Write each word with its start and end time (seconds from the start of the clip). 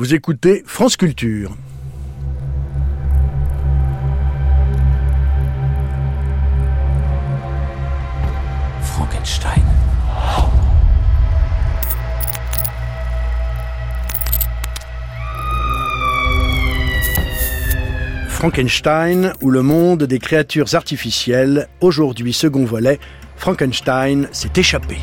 Vous 0.00 0.14
écoutez 0.14 0.62
France 0.64 0.96
Culture. 0.96 1.54
Frankenstein. 8.80 9.62
Frankenstein 18.30 19.34
ou 19.42 19.50
le 19.50 19.60
monde 19.60 20.04
des 20.04 20.18
créatures 20.18 20.74
artificielles, 20.74 21.68
aujourd'hui 21.82 22.32
second 22.32 22.64
volet, 22.64 22.98
Frankenstein 23.36 24.30
s'est 24.32 24.48
échappé. 24.56 24.96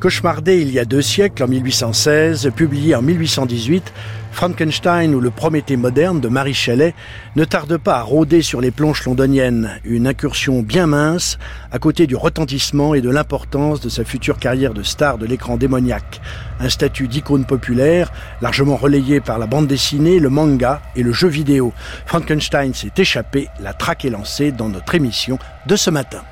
Cauchemardé 0.00 0.60
il 0.60 0.70
y 0.70 0.78
a 0.78 0.84
deux 0.84 1.02
siècles, 1.02 1.42
en 1.42 1.48
1816, 1.48 2.52
publié 2.54 2.94
en 2.94 3.02
1818, 3.02 3.92
Frankenstein 4.32 5.14
ou 5.14 5.20
le 5.20 5.30
Prométhée 5.30 5.76
moderne 5.76 6.20
de 6.20 6.28
Marie 6.28 6.54
Shelley 6.54 6.94
ne 7.36 7.44
tarde 7.44 7.76
pas 7.76 7.98
à 7.98 8.02
rôder 8.02 8.42
sur 8.42 8.60
les 8.60 8.70
planches 8.70 9.04
londoniennes, 9.04 9.80
une 9.84 10.06
incursion 10.06 10.62
bien 10.62 10.86
mince 10.86 11.38
à 11.72 11.78
côté 11.78 12.06
du 12.06 12.16
retentissement 12.16 12.94
et 12.94 13.00
de 13.00 13.10
l'importance 13.10 13.80
de 13.80 13.88
sa 13.88 14.04
future 14.04 14.38
carrière 14.38 14.74
de 14.74 14.82
star 14.82 15.18
de 15.18 15.26
l'écran 15.26 15.56
démoniaque. 15.56 16.20
Un 16.60 16.68
statut 16.68 17.08
d'icône 17.08 17.44
populaire, 17.44 18.12
largement 18.40 18.76
relayé 18.76 19.20
par 19.20 19.38
la 19.38 19.46
bande 19.46 19.66
dessinée, 19.66 20.18
le 20.18 20.30
manga 20.30 20.82
et 20.96 21.02
le 21.02 21.12
jeu 21.12 21.28
vidéo. 21.28 21.72
Frankenstein 22.06 22.74
s'est 22.74 22.92
échappé, 22.96 23.48
la 23.60 23.72
traque 23.72 24.04
est 24.04 24.10
lancée 24.10 24.52
dans 24.52 24.68
notre 24.68 24.94
émission 24.94 25.38
de 25.66 25.76
ce 25.76 25.90
matin. 25.90 26.22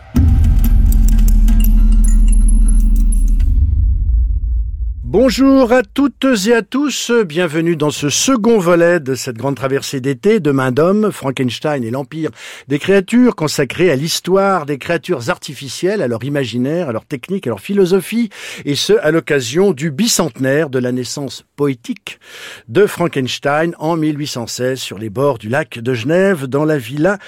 Bonjour 5.08 5.72
à 5.72 5.82
toutes 5.84 6.26
et 6.48 6.52
à 6.52 6.62
tous, 6.62 7.12
bienvenue 7.24 7.76
dans 7.76 7.92
ce 7.92 8.08
second 8.08 8.58
volet 8.58 8.98
de 8.98 9.14
cette 9.14 9.36
grande 9.36 9.54
traversée 9.54 10.00
d'été 10.00 10.40
de 10.40 10.50
main 10.50 10.72
d'homme, 10.72 11.12
Frankenstein 11.12 11.84
et 11.84 11.92
l'Empire 11.92 12.32
des 12.66 12.80
créatures, 12.80 13.36
consacré 13.36 13.88
à 13.92 13.94
l'histoire 13.94 14.66
des 14.66 14.78
créatures 14.78 15.30
artificielles, 15.30 16.02
à 16.02 16.08
leur 16.08 16.24
imaginaire, 16.24 16.88
à 16.88 16.92
leur 16.92 17.04
technique, 17.04 17.46
à 17.46 17.50
leur 17.50 17.60
philosophie, 17.60 18.30
et 18.64 18.74
ce, 18.74 18.94
à 18.94 19.12
l'occasion 19.12 19.70
du 19.70 19.92
bicentenaire 19.92 20.70
de 20.70 20.80
la 20.80 20.90
naissance 20.90 21.44
poétique 21.54 22.18
de 22.66 22.84
Frankenstein 22.84 23.76
en 23.78 23.96
1816 23.96 24.80
sur 24.80 24.98
les 24.98 25.08
bords 25.08 25.38
du 25.38 25.48
lac 25.48 25.78
de 25.78 25.94
Genève, 25.94 26.46
dans 26.46 26.64
la 26.64 26.78
villa 26.78 27.18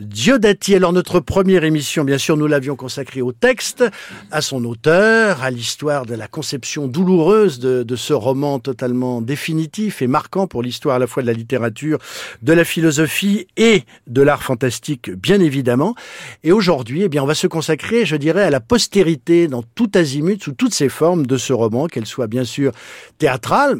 Diodati. 0.00 0.74
Alors 0.74 0.92
notre 0.92 1.20
première 1.20 1.62
émission, 1.62 2.02
bien 2.02 2.18
sûr, 2.18 2.36
nous 2.36 2.48
l'avions 2.48 2.74
consacrée 2.74 3.22
au 3.22 3.30
texte, 3.30 3.84
à 4.32 4.40
son 4.40 4.64
auteur, 4.64 5.44
à 5.44 5.52
l'histoire 5.52 6.04
de 6.04 6.16
la 6.16 6.26
conception 6.26 6.88
douloureuse 6.88 7.28
de, 7.46 7.96
ce 7.96 8.12
roman 8.12 8.58
totalement 8.58 9.20
définitif 9.20 10.02
et 10.02 10.06
marquant 10.06 10.46
pour 10.46 10.62
l'histoire 10.62 10.96
à 10.96 10.98
la 10.98 11.06
fois 11.06 11.22
de 11.22 11.28
la 11.28 11.32
littérature, 11.32 11.98
de 12.42 12.52
la 12.52 12.64
philosophie 12.64 13.46
et 13.56 13.84
de 14.06 14.22
l'art 14.22 14.42
fantastique, 14.42 15.10
bien 15.10 15.40
évidemment. 15.40 15.94
Et 16.44 16.52
aujourd'hui, 16.52 17.02
eh 17.02 17.08
bien, 17.08 17.22
on 17.22 17.26
va 17.26 17.34
se 17.34 17.46
consacrer, 17.46 18.04
je 18.04 18.16
dirais, 18.16 18.42
à 18.42 18.50
la 18.50 18.60
postérité 18.60 19.48
dans 19.48 19.62
tout 19.62 19.90
azimut, 19.94 20.42
sous 20.42 20.52
toutes 20.52 20.74
ses 20.74 20.88
formes 20.88 21.26
de 21.26 21.36
ce 21.36 21.52
roman, 21.52 21.86
qu'elle 21.86 22.06
soit 22.06 22.26
bien 22.26 22.44
sûr 22.44 22.72
théâtrale, 23.18 23.78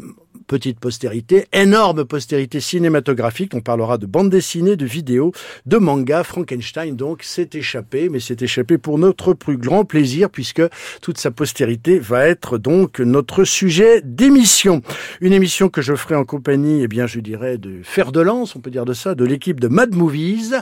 petite 0.48 0.80
postérité, 0.80 1.46
énorme 1.52 2.04
postérité 2.04 2.58
cinématographique. 2.58 3.54
On 3.54 3.60
parlera 3.60 3.98
de 3.98 4.06
bande 4.06 4.30
dessinée, 4.30 4.74
de 4.74 4.86
vidéos, 4.86 5.32
de 5.66 5.76
manga. 5.76 6.24
Frankenstein, 6.24 6.96
donc, 6.96 7.22
s'est 7.22 7.50
échappé, 7.52 8.08
mais 8.08 8.18
s'est 8.18 8.38
échappé 8.40 8.78
pour 8.78 8.98
notre 8.98 9.34
plus 9.34 9.58
grand 9.58 9.84
plaisir, 9.84 10.30
puisque 10.30 10.62
toute 11.00 11.18
sa 11.18 11.30
postérité 11.30 12.00
va 12.00 12.26
être 12.26 12.58
donc 12.58 12.98
notre 12.98 13.44
sujet 13.44 14.00
d'émission. 14.02 14.82
Une 15.20 15.34
émission 15.34 15.68
que 15.68 15.82
je 15.82 15.94
ferai 15.94 16.16
en 16.16 16.24
compagnie, 16.24 16.82
eh 16.82 16.88
bien, 16.88 17.06
je 17.06 17.20
dirais, 17.20 17.58
de 17.58 17.82
fer 17.84 18.10
de 18.10 18.20
lance, 18.20 18.56
on 18.56 18.60
peut 18.60 18.70
dire 18.70 18.86
de 18.86 18.94
ça, 18.94 19.14
de 19.14 19.24
l'équipe 19.24 19.60
de 19.60 19.68
Mad 19.68 19.94
Movies. 19.94 20.54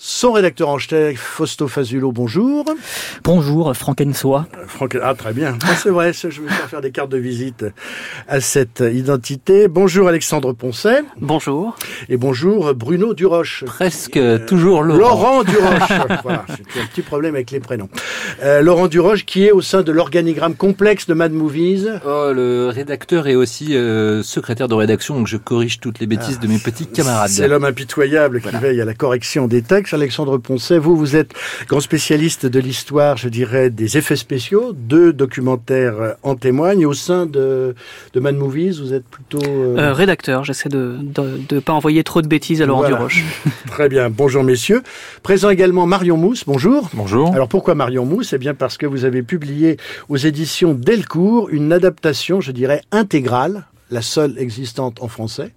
Son 0.00 0.30
rédacteur 0.30 0.68
en 0.68 0.78
chef, 0.78 1.18
Fausto 1.18 1.66
Fazulo, 1.66 2.12
bonjour. 2.12 2.64
Bonjour, 3.24 3.76
Frankensois. 3.76 4.46
Euh, 4.80 5.00
ah, 5.02 5.14
très 5.16 5.32
bien. 5.32 5.58
Ah, 5.64 5.74
c'est 5.74 5.90
vrai, 5.90 6.12
je 6.12 6.28
vais 6.40 6.48
faire 6.68 6.80
des 6.80 6.92
cartes 6.92 7.10
de 7.10 7.18
visite 7.18 7.64
à 8.28 8.40
cette 8.40 8.78
identité. 8.78 9.66
Bonjour, 9.66 10.06
Alexandre 10.06 10.52
Poncet. 10.52 11.02
Bonjour. 11.20 11.74
Et 12.08 12.16
bonjour, 12.16 12.74
Bruno 12.74 13.12
Duroche. 13.12 13.64
Presque 13.66 14.20
toujours 14.46 14.84
Laurent. 14.84 14.98
Laurent 15.00 15.42
Duroche. 15.42 16.20
voilà, 16.22 16.46
j'ai 16.72 16.80
un 16.80 16.86
petit 16.86 17.02
problème 17.02 17.34
avec 17.34 17.50
les 17.50 17.58
prénoms. 17.58 17.88
Euh, 18.44 18.62
Laurent 18.62 18.86
Duroche, 18.86 19.26
qui 19.26 19.46
est 19.46 19.50
au 19.50 19.62
sein 19.62 19.82
de 19.82 19.90
l'organigramme 19.90 20.54
complexe 20.54 21.08
de 21.08 21.14
Mad 21.14 21.32
Movies. 21.32 21.88
Oh, 22.06 22.30
le 22.32 22.68
rédacteur 22.68 23.26
est 23.26 23.34
aussi 23.34 23.74
euh, 23.74 24.22
secrétaire 24.22 24.68
de 24.68 24.74
rédaction, 24.74 25.16
donc 25.16 25.26
je 25.26 25.38
corrige 25.38 25.80
toutes 25.80 25.98
les 25.98 26.06
bêtises 26.06 26.38
ah, 26.40 26.46
de 26.46 26.52
mes 26.52 26.58
petits 26.58 26.86
camarades. 26.86 27.30
C'est 27.30 27.48
l'homme 27.48 27.64
impitoyable 27.64 28.40
qui 28.40 28.56
veille 28.58 28.80
à 28.80 28.84
la 28.84 28.94
correction 28.94 29.48
des 29.48 29.60
textes. 29.62 29.87
Alexandre 29.94 30.38
Poncet. 30.38 30.78
Vous, 30.78 30.96
vous 30.96 31.16
êtes 31.16 31.32
grand 31.66 31.80
spécialiste 31.80 32.46
de 32.46 32.60
l'histoire, 32.60 33.16
je 33.16 33.28
dirais, 33.28 33.70
des 33.70 33.96
effets 33.96 34.16
spéciaux. 34.16 34.72
Deux 34.72 35.12
documentaires 35.12 36.00
euh, 36.00 36.12
en 36.22 36.34
témoignent. 36.34 36.86
au 36.86 36.94
sein 36.94 37.26
de, 37.26 37.74
de 38.12 38.20
Man 38.20 38.36
Movies, 38.36 38.80
vous 38.80 38.92
êtes 38.94 39.04
plutôt... 39.04 39.42
Euh, 39.42 39.78
euh, 39.78 39.92
rédacteur, 39.92 40.44
j'essaie 40.44 40.68
de 40.68 40.98
ne 41.00 41.60
pas 41.60 41.72
envoyer 41.72 42.04
trop 42.04 42.22
de 42.22 42.28
bêtises 42.28 42.62
à 42.62 42.66
Laurent 42.66 42.86
Duroche. 42.86 43.24
Très 43.68 43.88
bien, 43.88 44.10
bonjour 44.10 44.44
messieurs. 44.44 44.82
Présent 45.22 45.50
également 45.50 45.86
Marion 45.86 46.16
Mousse, 46.16 46.44
bonjour. 46.46 46.88
Bonjour. 46.94 47.34
Alors 47.34 47.48
pourquoi 47.48 47.74
Marion 47.74 48.04
Mousse? 48.04 48.32
Eh 48.32 48.38
bien 48.38 48.54
parce 48.54 48.76
que 48.76 48.86
vous 48.86 49.04
avez 49.04 49.22
publié 49.22 49.76
aux 50.08 50.16
éditions 50.16 50.74
Delcourt 50.74 51.48
une 51.50 51.72
adaptation, 51.72 52.40
je 52.40 52.52
dirais, 52.52 52.82
intégrale, 52.90 53.64
la 53.90 54.02
seule 54.02 54.38
existante 54.38 55.02
en 55.02 55.08
français, 55.08 55.52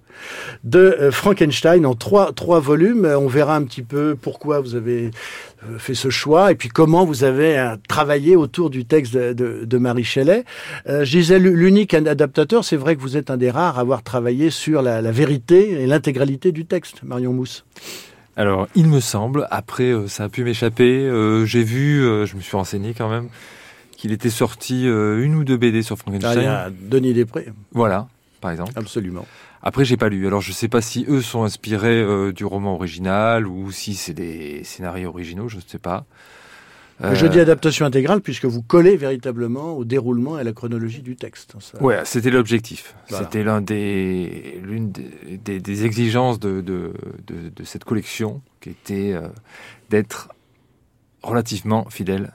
de 0.64 0.80
euh, 0.80 1.12
Frankenstein 1.12 1.86
en 1.86 1.96
trois, 1.96 2.34
trois 2.34 2.60
volumes. 2.60 3.06
On 3.06 3.28
verra 3.28 3.56
un 3.56 3.64
petit 3.64 3.82
peu 3.82 4.16
pourquoi 4.20 4.60
vous 4.60 4.76
avez 4.76 5.12
euh, 5.64 5.78
fait 5.78 5.94
ce 5.94 6.10
choix 6.10 6.52
et 6.52 6.56
puis 6.56 6.70
comment 6.70 7.06
vous 7.06 7.24
avez 7.24 7.58
euh, 7.58 7.76
travaillé 7.88 8.36
autour 8.36 8.70
du 8.70 8.86
texte 8.86 9.14
de, 9.14 9.78
Marie 9.78 10.04
Shelley. 10.04 10.46
je 10.86 11.10
disais 11.10 11.40
l'unique 11.40 11.96
adaptateur, 11.96 12.64
c'est 12.64 12.76
vrai 12.76 12.96
que 12.96 13.02
vous 13.02 13.18
êtes 13.18 13.32
un 13.32 13.38
des 13.38 13.50
rares 13.50 13.80
à 13.80 13.82
avoir 13.82 14.04
travaillé 14.04 14.52
sur 14.52 14.84
la, 14.84 15.02
vérité 15.12 15.82
et 15.82 15.88
l'intégralité 15.88 16.52
du 16.52 16.66
texte, 16.66 17.02
Marion 17.04 17.34
Mousse. 17.34 17.66
Alors, 18.38 18.68
il 18.76 18.88
me 18.88 19.00
semble, 19.00 19.48
après 19.50 19.94
ça 20.08 20.26
a 20.26 20.30
pu 20.30 20.44
m'échapper, 20.44 21.10
j'ai 21.46 21.64
vu, 21.64 22.02
je 22.26 22.36
me 22.36 22.42
suis 22.42 22.56
renseigné 22.56 22.94
quand 22.96 23.10
même, 23.10 23.30
qu'il 23.98 24.12
était 24.12 24.30
sorti 24.30 24.84
une 24.86 25.34
ou 25.34 25.44
deux 25.44 25.58
BD 25.58 25.82
sur 25.82 25.98
Frankenstein. 25.98 26.38
Ah, 26.38 26.42
il 26.42 26.44
y 26.44 26.48
a 26.48 26.70
Denis 26.70 27.14
Després. 27.14 27.48
Voilà, 27.72 28.08
par 28.42 28.52
exemple. 28.52 28.74
Absolument. 28.76 29.26
Après, 29.64 29.86
j'ai 29.86 29.98
pas 29.98 30.10
lu. 30.10 30.28
Alors, 30.28 30.42
je 30.42 30.52
sais 30.52 30.68
pas 30.68 30.82
si 30.82 31.06
eux 31.08 31.22
sont 31.22 31.44
inspirés 31.44 32.02
euh, 32.02 32.34
du 32.34 32.44
roman 32.44 32.74
original 32.74 33.48
ou 33.48 33.72
si 33.72 33.94
c'est 33.94 34.14
des 34.14 34.64
scénarios 34.64 35.10
originaux, 35.10 35.48
je 35.48 35.58
ne 35.58 35.62
sais 35.66 35.80
pas. 35.80 36.06
Je 37.14 37.26
dis 37.26 37.40
euh, 37.40 37.44
adaptation 37.44 37.86
intégrale 37.86 38.22
puisque 38.22 38.46
vous 38.46 38.62
collez 38.62 38.96
véritablement 38.96 39.74
au 39.74 39.86
déroulement 39.86 40.38
et 40.38 40.42
à 40.42 40.44
la 40.44 40.54
chronologie 40.54 41.02
du 41.02 41.16
texte. 41.16 41.56
Ça... 41.60 41.82
Ouais, 41.82 42.00
c'était 42.04 42.30
l'objectif. 42.30 42.96
C'était 43.10 43.44
l'un 43.44 43.62
des, 43.62 44.60
l'une 44.64 44.92
des, 44.92 45.60
des, 45.60 45.86
exigences 45.86 46.40
de, 46.40 46.62
de, 46.62 46.94
de, 47.26 47.50
de, 47.50 47.64
cette 47.64 47.86
collection 47.86 48.42
qui 48.60 48.70
était 48.70 49.14
euh, 49.14 49.28
d'être 49.90 50.30
relativement 51.24 51.90
fidèle 51.90 52.32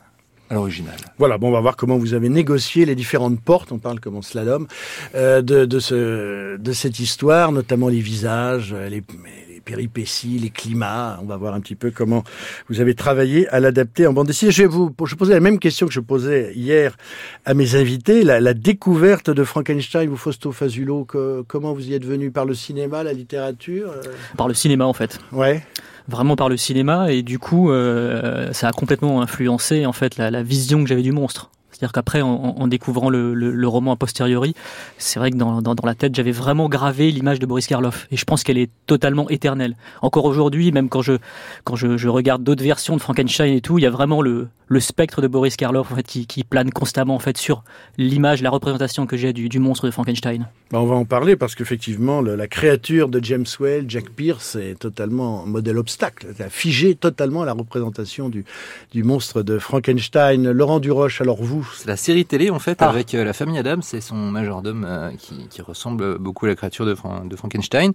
à 0.51 0.55
l'original. 0.55 0.97
Voilà, 1.19 1.39
bon, 1.39 1.49
on 1.49 1.53
va 1.53 1.61
voir 1.61 1.77
comment 1.77 1.99
vous 1.99 2.15
avez 2.15 2.29
négocié 2.29 2.84
les 2.84 2.95
différentes 2.95 3.41
portes, 3.41 3.72
on 3.72 3.78
parle 3.78 4.01
comme 4.01 4.16
en 4.16 4.22
slalom, 4.22 4.66
euh, 5.15 5.43
de, 5.43 5.65
de, 5.65 5.78
ce, 5.78 6.57
de 6.57 6.72
cette 6.72 7.01
histoire, 7.01 7.53
notamment 7.53 7.89
les 7.89 8.01
visages, 8.01 8.75
les, 8.75 8.91
les, 8.91 9.60
péripéties, 9.66 10.39
les 10.39 10.51
climats. 10.51 11.19
On 11.22 11.27
va 11.27 11.37
voir 11.37 11.53
un 11.54 11.60
petit 11.60 11.75
peu 11.75 11.91
comment 11.91 12.22
vous 12.71 12.81
avez 12.81 12.95
travaillé 12.95 13.48
à 13.48 13.60
l'adapter 13.60 14.07
en 14.07 14.13
bande 14.13 14.28
dessinée. 14.28 14.53
Je 14.53 14.63
vais 14.63 14.69
vous 14.69 14.95
je 15.04 15.15
poser 15.16 15.34
la 15.34 15.41
même 15.41 15.59
question 15.59 15.87
que 15.87 15.93
je 15.93 16.01
posais 16.01 16.53
hier 16.54 16.97
à 17.45 17.53
mes 17.53 17.75
invités. 17.75 18.22
La, 18.22 18.41
la 18.41 18.54
découverte 18.54 19.28
de 19.28 19.45
Frankenstein 19.45 20.09
ou 20.09 20.16
Fausto 20.16 20.53
Fazulo, 20.53 21.04
que, 21.04 21.43
comment 21.48 21.75
vous 21.75 21.89
y 21.89 21.95
êtes 21.95 22.04
venu? 22.04 22.31
Par 22.31 22.45
le 22.45 22.54
cinéma, 22.54 23.03
la 23.03 23.13
littérature 23.13 23.91
euh? 23.91 24.03
Par 24.37 24.48
le 24.48 24.54
cinéma, 24.54 24.87
en 24.87 24.93
fait. 24.95 25.19
Ouais 25.33 25.63
vraiment 26.09 26.37
par 26.37 26.49
le 26.49 26.57
cinéma 26.57 27.11
et 27.11 27.23
du 27.23 27.39
coup 27.39 27.71
euh, 27.71 28.53
ça 28.53 28.69
a 28.69 28.73
complètement 28.73 29.23
influencé 29.23 29.87
en 29.87 29.93
fait 29.93 30.17
la, 30.17 30.43
vision 30.43 30.83
que 30.83 30.89
j'avais 30.89 31.03
du 31.03 31.13
monstre. 31.13 31.51
C'est-à-dire 31.77 31.93
qu'après, 31.93 32.23
en, 32.23 32.67
découvrant 32.69 33.11
le, 33.11 33.69
roman 33.69 33.93
a 33.93 33.97
posteriori, 33.97 34.55
c'est 34.97 35.19
vrai 35.19 35.31
que 35.31 35.37
dans, 35.37 35.75
la 35.84 35.95
tête, 35.95 36.15
j'avais 36.15 36.33
vraiment 36.33 36.71
gravé 36.71 37.11
l'image 37.11 37.39
de 37.39 37.45
Boris 37.45 37.67
Karloff. 37.67 38.07
Et 38.11 38.17
je 38.17 38.25
pense 38.25 38.45
qu'elle 38.45 38.57
est 38.57 38.71
totalement 38.87 39.28
éternelle. 39.28 39.77
Encore 40.01 40.25
aujourd'hui, 40.25 40.73
même 40.73 40.89
quand 40.89 41.03
je, 41.03 41.19
quand 41.65 41.77
je, 41.77 42.09
regarde 42.09 42.43
d'autres 42.43 42.65
versions 42.65 42.97
de 42.97 43.03
Frankenstein 43.03 43.53
et 43.53 43.61
tout, 43.61 43.78
il 43.78 43.83
y 43.83 43.87
a 43.87 43.91
vraiment 43.91 44.23
le, 44.23 44.49
le 44.69 44.81
spectre 44.81 45.21
de 45.21 45.28
Boris 45.28 45.57
Karloff 45.57 45.93
en 45.93 45.97
fait, 45.97 46.07
qui, 46.07 46.45
plane 46.45 46.71
constamment 46.71 47.15
en 47.15 47.19
fait, 47.19 47.37
sur 47.37 47.63
l'image, 47.99 48.41
la 48.41 48.49
représentation 48.49 49.07
que 49.07 49.19
j'ai 49.19 49.34
du, 49.34 49.59
monstre 49.59 49.84
de 49.84 49.91
Frankenstein. 49.91 50.49
Bah, 50.71 50.81
on 50.81 50.87
va 50.87 50.95
en 50.95 51.05
parler 51.05 51.37
parce 51.37 51.55
qu'effectivement, 51.55 52.22
la 52.22 52.47
créature 52.47 53.11
de 53.11 53.22
James 53.22 53.45
Whale, 53.61 53.84
Jack 53.87 54.09
Pierce, 54.11 54.57
est 54.57 54.79
totalement 54.79 55.45
modèle 55.45 55.77
obstacle. 55.77 56.29
a 56.39 56.49
figé 56.49 56.95
totalement 56.95 57.45
la 57.45 57.53
représentation 57.53 58.31
du, 58.31 58.47
du 58.93 59.03
monstre 59.03 59.43
de 59.43 59.59
Frankenstein. 59.59 60.51
Laurent 60.51 60.81
Duroche, 60.81 61.21
alors 61.21 61.43
vous, 61.43 61.66
c'est 61.74 61.89
la 61.89 61.97
série 61.97 62.24
télé 62.24 62.51
en 62.51 62.59
fait 62.59 62.78
ah. 62.80 62.89
avec 62.89 63.15
euh, 63.15 63.24
la 63.24 63.33
famille 63.33 63.59
Adams 63.59 63.83
et 63.92 64.01
son 64.01 64.16
majordome 64.16 64.84
euh, 64.86 65.10
qui, 65.18 65.48
qui, 65.48 65.63
ressemble 65.63 66.18
beaucoup 66.18 66.47
à 66.47 66.48
la 66.48 66.57
créature 66.57 66.86
de, 66.86 66.97
de 67.24 67.36
Frankenstein. 67.36 67.92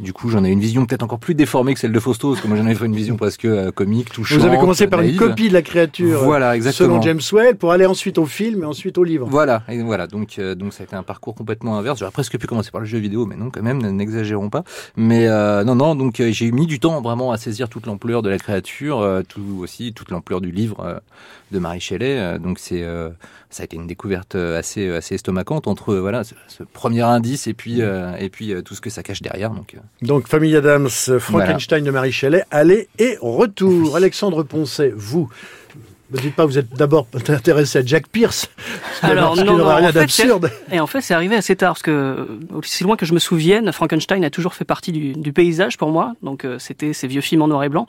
Du 0.00 0.12
coup, 0.12 0.30
j'en 0.30 0.44
ai 0.44 0.50
une 0.50 0.60
vision 0.60 0.86
peut-être 0.86 1.02
encore 1.02 1.18
plus 1.18 1.34
déformée 1.34 1.74
que 1.74 1.80
celle 1.80 1.90
de 1.90 1.98
Fausto, 1.98 2.30
parce 2.30 2.40
que 2.40 2.46
moi 2.46 2.56
j'en 2.56 2.68
ai 2.68 2.74
fait 2.74 2.86
une 2.86 2.94
vision 2.94 3.16
presque 3.16 3.44
euh, 3.46 3.72
comique, 3.72 4.12
touchante. 4.12 4.38
Vous 4.38 4.46
avez 4.46 4.58
commencé 4.58 4.86
par 4.86 5.00
une 5.00 5.16
copie 5.16 5.48
de 5.48 5.54
la 5.54 5.62
créature, 5.62 6.22
voilà, 6.22 6.54
exactement. 6.54 6.90
selon 6.90 7.02
James 7.02 7.20
Whale, 7.32 7.56
pour 7.56 7.72
aller 7.72 7.86
ensuite 7.86 8.18
au 8.18 8.26
film 8.26 8.62
et 8.62 8.66
ensuite 8.66 8.96
au 8.96 9.04
livre. 9.04 9.26
Voilà, 9.28 9.64
et 9.68 9.82
voilà. 9.82 10.06
Donc, 10.06 10.38
euh, 10.38 10.54
donc 10.54 10.72
ça 10.72 10.84
a 10.84 10.86
été 10.86 10.94
un 10.94 11.02
parcours 11.02 11.34
complètement 11.34 11.76
inverse. 11.76 11.98
J'aurais 11.98 12.12
presque 12.12 12.38
pu 12.38 12.46
commencer 12.46 12.70
par 12.70 12.80
le 12.80 12.86
jeu 12.86 12.98
vidéo, 12.98 13.26
mais 13.26 13.34
non, 13.34 13.50
quand 13.50 13.62
même, 13.62 13.80
n'exagérons 13.80 14.50
pas. 14.50 14.62
Mais 14.96 15.26
euh, 15.26 15.64
non, 15.64 15.74
non. 15.74 15.96
Donc 15.96 16.22
j'ai 16.30 16.52
mis 16.52 16.66
du 16.66 16.78
temps 16.78 17.00
vraiment 17.00 17.32
à 17.32 17.36
saisir 17.36 17.68
toute 17.68 17.86
l'ampleur 17.86 18.22
de 18.22 18.30
la 18.30 18.38
créature, 18.38 19.22
tout 19.28 19.58
aussi 19.60 19.92
toute 19.92 20.10
l'ampleur 20.10 20.40
du 20.40 20.52
livre 20.52 21.00
de 21.52 21.58
Marie 21.58 21.80
Shelley. 21.80 22.38
donc 22.38 22.58
c'est 22.58 22.84
ça 23.50 23.62
a 23.62 23.64
été 23.64 23.76
une 23.76 23.86
découverte 23.86 24.34
assez 24.34 24.90
assez 24.90 25.14
estomacante 25.14 25.66
entre 25.66 25.94
voilà 25.94 26.22
ce, 26.24 26.34
premier 26.72 27.02
indice 27.02 27.46
et 27.46 27.54
puis 27.54 27.80
et 27.80 28.28
puis 28.30 28.54
tout 28.64 28.74
ce 28.74 28.80
que 28.80 28.90
ça 28.90 29.02
cache 29.02 29.22
derrière. 29.22 29.50
Donc 29.50 29.76
donc, 30.02 30.28
Famille 30.28 30.56
Adams, 30.56 30.88
Frankenstein 30.88 31.84
de 31.84 31.90
Marie 31.90 32.12
Shelley, 32.12 32.44
allez 32.50 32.88
et 32.98 33.16
retour. 33.20 33.96
Alexandre 34.08 34.42
Poncet, 34.42 34.92
vous, 34.94 35.28
ne 36.16 36.18
dites 36.18 36.34
pas, 36.34 36.46
vous 36.46 36.58
êtes 36.58 36.70
d'abord 36.74 37.06
intéressé 37.28 37.78
à 37.78 37.84
Jack 37.84 38.08
Pierce. 38.08 38.48
Alors 39.02 39.36
non, 39.36 39.58
non, 39.58 39.76
rien 39.76 39.90
d'absurde. 39.90 40.50
Et 40.72 40.80
en 40.80 40.86
fait, 40.86 41.00
c'est 41.00 41.14
arrivé 41.14 41.36
assez 41.36 41.54
tard 41.54 41.72
parce 41.74 41.82
que, 41.82 42.26
aussi 42.54 42.82
loin 42.84 42.96
que 42.96 43.06
je 43.06 43.12
me 43.12 43.18
souvienne, 43.18 43.70
Frankenstein 43.72 44.24
a 44.24 44.30
toujours 44.30 44.54
fait 44.54 44.64
partie 44.64 44.92
du, 44.92 45.12
du 45.12 45.32
paysage 45.32 45.76
pour 45.76 45.90
moi. 45.90 46.14
Donc 46.22 46.44
euh, 46.44 46.58
c'était 46.58 46.92
ces 46.92 47.06
vieux 47.06 47.20
films 47.20 47.42
en 47.42 47.48
noir 47.48 47.64
et 47.64 47.68
blanc. 47.68 47.86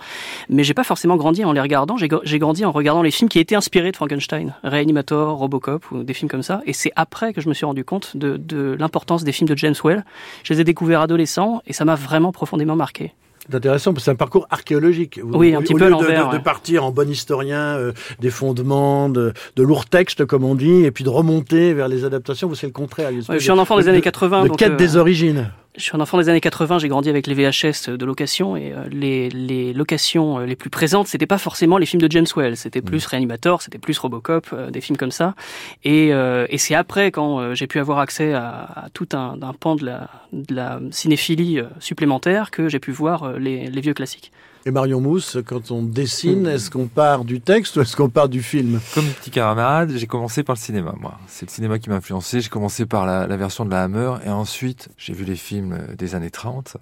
Mais 0.50 0.63
j'ai 0.63 0.74
pas 0.74 0.83
forcément 0.83 1.16
grandi 1.16 1.45
en 1.45 1.54
les 1.54 1.62
regardant. 1.62 1.95
J'ai 1.98 2.39
grandi 2.39 2.66
en 2.66 2.71
regardant 2.71 3.01
les 3.01 3.12
films 3.12 3.30
qui 3.30 3.39
étaient 3.39 3.56
inspirés 3.56 3.92
de 3.92 3.95
Frankenstein, 3.95 4.54
Reanimator, 4.63 5.38
Robocop 5.38 5.89
ou 5.92 6.04
des 6.04 6.13
films 6.13 6.30
comme 6.30 6.44
ça. 6.44 6.62
Et 6.65 6.74
c'est 6.74 6.92
après 6.95 7.33
que 7.33 7.42
je 7.42 7.50
me 7.50 7.54
suis 7.54 7.65
rendu 7.65 7.83
compte 7.83 8.18
de, 8.18 8.38
de 8.38 8.75
l'importance 8.77 9.24
des 9.24 9.31
films 9.31 9.50
de 9.50 9.57
James 9.57 9.75
Whale. 9.83 10.04
Je 10.44 10.54
les 10.54 10.62
ai 10.62 10.63
découverts 10.63 11.01
adolescents 11.01 11.62
et 11.68 11.74
ça 11.74 11.86
m'a 11.86 11.95
vraiment 11.95 12.31
profondément 12.31 12.75
marqué. 12.75 13.13
C'est 13.50 13.56
intéressant 13.56 13.94
parce 13.94 14.04
que 14.04 14.06
c'est 14.06 14.12
un 14.12 14.16
parcours 14.16 14.48
archéologique. 14.51 15.19
Oui, 15.24 15.56
un 15.56 15.62
petit 15.62 15.74
peu 15.74 15.90
lieu 15.90 15.96
de, 15.96 16.38
de, 16.38 16.44
partir 16.44 16.86
en 16.86 16.92
bon 16.92 17.10
historien 17.10 17.78
euh, 17.78 17.94
des 18.19 18.30
fondements, 18.30 19.10
de, 19.10 19.34
de 19.56 19.63
lourds 19.63 19.88
textes, 19.88 20.25
comme 20.25 20.44
on 20.44 20.54
dit, 20.54 20.86
et 20.86 20.92
puis 20.92 21.04
de 21.04 21.10
remonter 21.10 21.74
vers 21.74 21.88
les 21.88 22.06
adaptations, 22.06 22.48
vous 22.48 22.56
c'est 22.56 22.68
le 22.68 22.74
contraire. 22.74 23.10
je 23.12 23.38
suis 23.40 23.51
un 23.51 23.57
enfant 23.57 23.78
des 23.78 23.88
années 23.88 24.01
80. 24.01 24.44
Le 24.44 24.50
quête 24.51 24.78
des 24.78 24.98
euh, 24.98 25.00
origines. 25.00 25.51
Je 25.77 25.83
suis 25.83 25.95
un 25.95 26.00
enfant 26.00 26.18
des 26.18 26.30
années 26.30 26.42
80, 26.42 26.80
j'ai 26.80 26.88
grandi 26.88 27.10
avec 27.10 27.27
les 27.27 27.36
VHS 27.36 27.92
de 27.92 28.04
location 28.06 28.57
et 28.57 28.74
euh, 28.74 28.88
les, 28.89 29.30
les 29.30 29.71
locations 29.71 30.39
euh, 30.39 30.45
les 30.45 30.56
plus 30.56 30.71
présentes, 30.71 31.07
c'était 31.07 31.27
pas 31.27 31.38
forcément 31.38 31.77
les 31.77 31.86
films 31.86 32.01
de 32.01 32.12
James 32.12 32.25
Whale, 32.36 32.57
c'était 32.57 32.81
plus 32.81 33.06
mmh. 33.06 33.10
Reanimator, 33.12 33.62
c'était 33.62 33.77
plus 33.77 33.98
Robocop, 34.00 34.48
euh, 34.51 34.71
des 34.71 34.81
films 34.81 34.98
comme 34.98 35.12
ça. 35.12 35.36
Et, 35.83 36.10
et 36.10 36.57
c'est 36.57 36.75
après, 36.75 37.12
quand 37.12 37.54
j'ai 37.54 37.68
pu 37.68 37.80
avoir 37.80 38.00
accès 38.00 38.33
à, 38.33 38.88
tout 38.94 39.07
un, 39.13 39.38
un, 39.42 39.54
pan 39.54 39.75
de 39.75 39.86
la, 39.86 40.10
de 40.33 40.56
la 40.56 40.80
cinéphilie 40.92 41.62
supplémentaire, 41.80 42.51
que 42.51 42.68
j'ai 42.68 42.80
pu 42.80 42.92
voir 42.92 43.33
les, 43.33 43.68
les 43.68 43.81
vieux 43.81 43.94
classiques. 43.94 44.31
Et 44.66 44.72
Marion 44.72 45.00
Mousse, 45.00 45.38
quand 45.46 45.72
on 45.72 45.82
dessine, 45.82 46.46
est-ce 46.46 46.70
qu'on 46.70 46.88
part 46.88 47.24
du 47.24 47.40
texte 47.40 47.78
ou 47.78 47.82
est-ce 47.82 47.96
qu'on 47.96 48.10
part 48.10 48.28
du 48.28 48.44
film? 48.44 48.82
Comme 48.94 49.06
petit 49.06 49.32
camarade, 49.32 49.94
j'ai 49.96 50.06
commencé 50.06 50.44
par 50.44 50.56
le 50.56 50.60
cinéma, 50.60 50.94
moi. 51.00 51.18
C'est 51.28 51.46
le 51.46 51.52
cinéma 51.52 51.80
qui 51.80 51.90
m'a 51.90 51.96
influencé. 51.96 52.42
J'ai 52.42 52.50
commencé 52.50 52.86
par 52.86 53.06
la, 53.06 53.26
la, 53.26 53.38
version 53.38 53.64
de 53.64 53.72
la 53.72 53.84
Hammer 53.84 54.16
et 54.26 54.30
ensuite 54.30 54.90
j'ai 54.98 55.14
vu 55.14 55.24
les 55.24 55.38
films 55.38 55.80
des 55.98 56.14
années 56.14 56.30
30. 56.30 56.76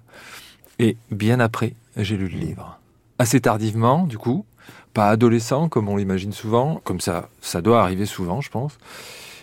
Et 0.80 0.96
bien 1.12 1.38
après, 1.38 1.74
j'ai 1.96 2.16
lu 2.16 2.28
le 2.28 2.38
livre. 2.38 2.80
Assez 3.20 3.40
tardivement, 3.40 4.06
du 4.06 4.18
coup, 4.18 4.44
pas 4.92 5.08
adolescent 5.08 5.68
comme 5.68 5.88
on 5.88 5.96
l'imagine 5.96 6.32
souvent, 6.32 6.80
comme 6.82 7.00
ça, 7.00 7.28
ça 7.40 7.62
doit 7.62 7.82
arriver 7.82 8.06
souvent, 8.06 8.40
je 8.40 8.50
pense. 8.50 8.76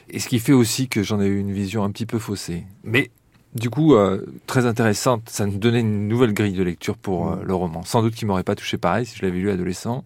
Et 0.09 0.19
ce 0.19 0.27
qui 0.27 0.39
fait 0.39 0.53
aussi 0.53 0.89
que 0.89 1.03
j'en 1.03 1.21
ai 1.21 1.25
eu 1.25 1.39
une 1.39 1.53
vision 1.53 1.83
un 1.83 1.91
petit 1.91 2.05
peu 2.05 2.19
faussée. 2.19 2.65
Mais 2.83 3.11
du 3.55 3.69
coup, 3.69 3.95
euh, 3.95 4.25
très 4.47 4.65
intéressante. 4.65 5.29
Ça 5.29 5.45
nous 5.45 5.57
donnait 5.57 5.79
une 5.79 6.07
nouvelle 6.07 6.33
grille 6.33 6.53
de 6.53 6.63
lecture 6.63 6.97
pour 6.97 7.31
euh, 7.31 7.41
le 7.43 7.55
roman. 7.55 7.83
Sans 7.83 8.01
doute 8.01 8.13
qu'il 8.13 8.27
m'aurait 8.27 8.43
pas 8.43 8.55
touché 8.55 8.77
pareil 8.77 9.05
si 9.05 9.17
je 9.17 9.25
l'avais 9.25 9.39
lu 9.39 9.49
adolescent, 9.49 10.03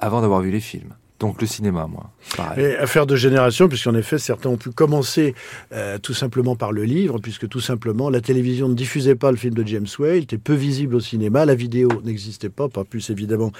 avant 0.00 0.20
d'avoir 0.20 0.40
vu 0.40 0.50
les 0.50 0.60
films. 0.60 0.94
Donc 1.24 1.40
le 1.40 1.46
cinéma, 1.46 1.88
moi. 1.90 2.10
Et 2.58 2.76
affaire 2.76 3.06
de 3.06 3.16
génération, 3.16 3.66
puisqu'en 3.66 3.94
effet, 3.94 4.18
certains 4.18 4.50
ont 4.50 4.58
pu 4.58 4.72
commencer 4.72 5.34
euh, 5.72 5.96
tout 5.96 6.12
simplement 6.12 6.54
par 6.54 6.70
le 6.70 6.84
livre, 6.84 7.18
puisque 7.18 7.48
tout 7.48 7.60
simplement, 7.60 8.10
la 8.10 8.20
télévision 8.20 8.68
ne 8.68 8.74
diffusait 8.74 9.14
pas 9.14 9.30
le 9.30 9.38
film 9.38 9.54
de 9.54 9.66
James 9.66 9.86
Whale, 9.98 10.18
était 10.18 10.36
peu 10.36 10.52
visible 10.52 10.94
au 10.96 11.00
cinéma, 11.00 11.46
la 11.46 11.54
vidéo 11.54 11.88
n'existait 12.04 12.50
pas, 12.50 12.68
pas 12.68 12.84
plus 12.84 13.08
évidemment 13.08 13.52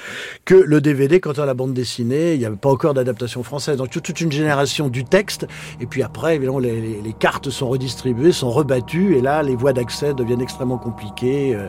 que 0.45 0.55
le 0.55 0.83
DVD. 0.83 1.21
Quant 1.21 1.33
à 1.33 1.47
la 1.47 1.55
bande 1.55 1.73
dessinée, 1.73 2.35
il 2.35 2.39
n'y 2.39 2.45
avait 2.45 2.57
pas 2.57 2.69
encore 2.69 2.93
d'adaptation 2.93 3.43
française. 3.43 3.79
Donc 3.79 3.89
toute 3.89 4.21
une 4.21 4.31
génération 4.31 4.91
du 4.91 5.05
texte, 5.05 5.47
et 5.81 5.87
puis 5.87 6.03
après, 6.03 6.37
évidemment, 6.37 6.59
les, 6.59 7.15
cartes 7.19 7.49
sont 7.49 7.71
redistribuées, 7.71 8.33
sont 8.33 8.51
rebattues, 8.51 9.17
et 9.17 9.23
là, 9.23 9.43
les 9.43 9.57
voies 9.57 9.73
d'accès 9.73 10.13
deviennent 10.13 10.43
extrêmement 10.43 10.77
compliquées. 10.77 11.55
Euh, 11.55 11.69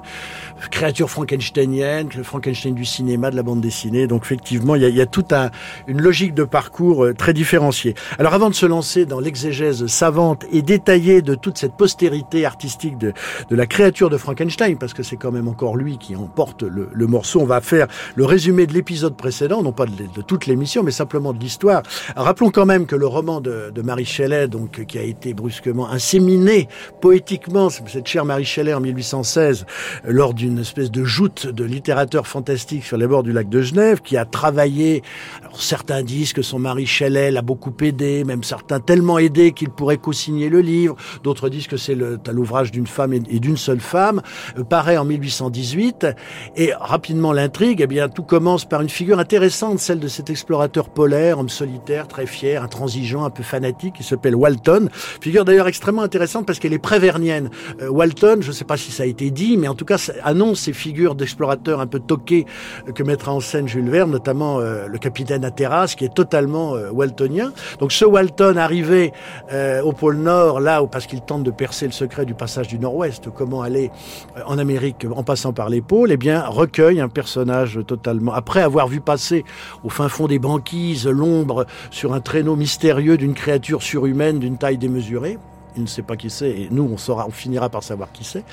créature 0.72 1.10
frankensteinienne, 1.10 2.10
le 2.18 2.24
Frankenstein 2.24 2.74
du 2.74 2.84
cinéma, 2.84 3.32
de 3.32 3.38
la 3.38 3.44
bande 3.44 3.62
dessinée. 3.62 4.08
Donc 4.08 4.24
effectivement, 4.26 4.76
il 4.76 4.84
y 4.84 5.02
a 5.02 5.06
tout 5.06 5.26
un 5.32 5.52
une 5.88 6.02
logique 6.02 6.34
de 6.34 6.44
parcours 6.44 7.06
euh, 7.06 7.14
très 7.14 7.34
différenciée. 7.34 7.96
Alors 8.20 8.34
avant 8.34 8.50
de 8.50 8.56
se 8.56 8.66
lancer 8.66 9.06
dans 9.06 9.20
l'exégèse 9.20 9.86
savante 9.88 10.46
et 10.52 10.62
détaillée 10.62 11.22
de 11.22 11.36
toute 11.36 11.58
cette 11.58 11.74
postérité 11.74 12.46
artistique 12.46 12.98
de, 12.98 13.14
de 13.50 13.56
la 13.56 13.66
créature 13.66 14.10
de 14.10 14.18
Frankenstein, 14.18 14.78
parce 14.78 14.94
que 14.94 15.04
c'est 15.04 15.18
quand 15.18 15.32
même 15.32 15.48
encore 15.48 15.78
lui 15.78 15.98
qui 15.98 16.16
emporte 16.16 16.64
le, 16.64 16.90
le, 16.92 17.08
morceau, 17.08 17.42
on 17.42 17.46
va 17.46 17.62
faire 17.62 17.88
le 18.16 18.26
résumé 18.26 18.68
de 18.68 18.74
l'épisode 18.74 19.16
précédent, 19.16 19.62
non 19.64 19.72
pas 19.72 19.86
de, 19.86 19.92
de 19.92 20.22
toute 20.22 20.46
l'émission, 20.46 20.84
mais 20.84 20.92
simplement 20.92 21.34
de 21.34 21.40
l'histoire. 21.40 21.84
Rappelons 22.16 22.52
quand 22.52 22.66
même 22.66 22.86
que 22.86 22.96
le 22.96 23.08
roman 23.08 23.42
de, 23.42 23.72
de 23.74 23.82
Marie 23.82 24.06
Shelley, 24.06 24.48
donc 24.48 24.86
qui 24.86 24.98
a 24.98 25.04
été 25.04 25.34
brusquement 25.34 25.90
inséminé 25.90 26.68
poétiquement, 27.02 27.70
cette 27.70 28.08
chère 28.08 28.26
Marie 28.26 28.46
Shelley 28.46 28.74
en 28.74 28.82
1816, 28.82 29.66
lors 30.06 30.34
d'une 30.34 30.60
espèce 30.60 30.92
de 30.92 31.04
joute 31.04 31.48
de 31.48 31.64
littérateurs 31.64 32.28
fantastiques 32.28 32.86
sur 32.86 32.98
les 32.98 33.08
bords 33.08 33.24
du 33.24 33.32
lac 33.32 33.50
de 33.50 33.62
Genève, 33.62 34.02
qui 34.02 34.18
a 34.18 34.26
travaillé, 34.26 35.04
alors 35.44 35.62
certains 35.66 36.04
disent 36.04 36.34
que 36.34 36.42
son 36.42 36.60
mari 36.60 36.86
Shelley 36.86 37.32
l'a 37.32 37.42
beaucoup 37.42 37.74
aidé, 37.82 38.24
même 38.24 38.44
certains 38.44 38.80
tellement 38.80 39.18
aidé 39.18 39.52
qu'il 39.52 39.70
pourrait 39.70 39.98
co-signer 39.98 40.50
le 40.50 40.62
livre. 40.62 40.96
D'autres 41.24 41.50
disent 41.50 41.68
que 41.68 41.78
c'est 41.78 41.96
l'ouvrage 41.96 42.72
d'une 42.72 42.88
femme 42.88 43.14
et, 43.14 43.20
d'une 43.20 43.58
seule 43.58 43.80
femme. 43.80 44.22
Euh, 44.58 44.64
paraît 44.64 44.98
en 44.98 45.06
1818. 45.06 46.08
Et 46.56 46.72
rapidement 46.80 47.34
l'intrigue, 47.34 47.82
eh 47.82 47.88
bien, 47.88 48.10
tout 48.10 48.24
commence 48.24 48.66
par 48.66 48.82
une 48.82 48.90
figure 48.90 49.20
intéressante, 49.20 49.80
celle 49.80 50.00
de 50.00 50.08
cet 50.08 50.30
explorateur 50.30 50.90
polaire, 50.90 51.40
homme 51.40 51.50
solitaire, 51.50 52.08
très 52.08 52.26
fier, 52.26 52.62
intransigeant, 52.64 53.26
un 53.26 53.30
peu 53.30 53.44
fanatique, 53.44 53.96
qui 53.96 54.04
s'appelle 54.04 54.36
Walton. 54.36 54.90
Figure 55.22 55.46
d'ailleurs 55.46 55.68
extrêmement 55.68 56.02
intéressante 56.04 56.46
parce 56.46 56.60
qu'elle 56.60 56.74
est 56.74 56.80
prévernienne. 56.80 57.50
Euh, 57.82 57.90
Walton, 57.90 58.38
je 58.42 58.50
ne 58.50 58.54
sais 58.54 58.66
pas 58.66 58.78
si 58.78 58.92
ça 58.92 59.04
a 59.04 59.06
été 59.06 59.32
dit, 59.32 59.58
mais 59.58 59.68
en 59.68 59.76
tout 59.76 59.86
cas, 59.86 59.98
annonce 60.24 60.62
ces 60.62 60.74
figures 60.74 61.16
d'explorateurs 61.16 61.80
un 61.80 61.88
peu 61.88 62.00
toqués 62.00 62.46
que 62.94 63.04
mettra 63.04 63.34
en 63.34 63.40
scène 63.40 63.68
Jules 63.68 63.90
Verne, 63.90 64.12
notamment 64.12 64.60
euh, 64.60 64.88
le 64.88 64.98
capitaine 64.98 65.46
terrasse 65.56 65.96
qui 65.96 66.06
est 66.06 66.14
totalement 66.14 66.76
euh, 66.76 66.90
waltonien. 66.92 67.52
Donc 67.80 67.92
ce 67.92 68.06
Walton 68.06 68.58
arrivé 68.58 69.14
euh, 69.52 69.82
au 69.82 69.94
pôle 69.94 70.18
Nord, 70.18 70.60
là 70.60 70.84
où 70.84 70.88
parce 70.88 71.08
qu'il 71.08 71.22
tente 71.22 71.44
de 71.44 71.52
percer 71.52 71.86
le 71.86 71.92
secret 71.92 72.26
du 72.26 72.34
passage 72.34 72.68
du 72.68 72.80
Nord-Ouest, 72.80 73.30
comment 73.34 73.62
aller 73.62 73.92
euh, 74.38 74.42
en 74.46 74.58
Amérique 74.58 75.06
en 75.16 75.24
passant 75.24 75.54
par 75.54 75.70
les 75.70 75.82
pôles, 75.82 76.12
eh 76.12 76.18
bien 76.18 76.42
recueille 76.46 77.02
un 77.02 77.10
personnage 77.10 77.80
totalement. 77.88 78.34
Après 78.34 78.62
avoir 78.62 78.88
vu 78.88 79.02
passer 79.02 79.44
au 79.84 79.90
fin 79.90 80.10
fond 80.10 80.28
des 80.28 80.40
banquises 80.40 81.08
l'ombre 81.08 81.66
sur 81.92 82.14
un 82.14 82.20
traîneau 82.20 82.56
mystérieux 82.56 83.18
d'une 83.18 83.34
créature 83.34 83.82
surhumaine 83.82 84.40
d'une 84.40 84.58
taille 84.58 84.78
démesurée, 84.78 85.38
il 85.76 85.84
ne 85.84 85.88
sait 85.88 86.02
pas 86.02 86.16
qui 86.16 86.30
c'est, 86.30 86.50
et 86.50 86.68
nous, 86.72 86.84
on 86.84 87.32
finira 87.32 87.70
par 87.70 87.84
savoir 87.84 88.12
qui 88.12 88.24
c'est. 88.24 88.44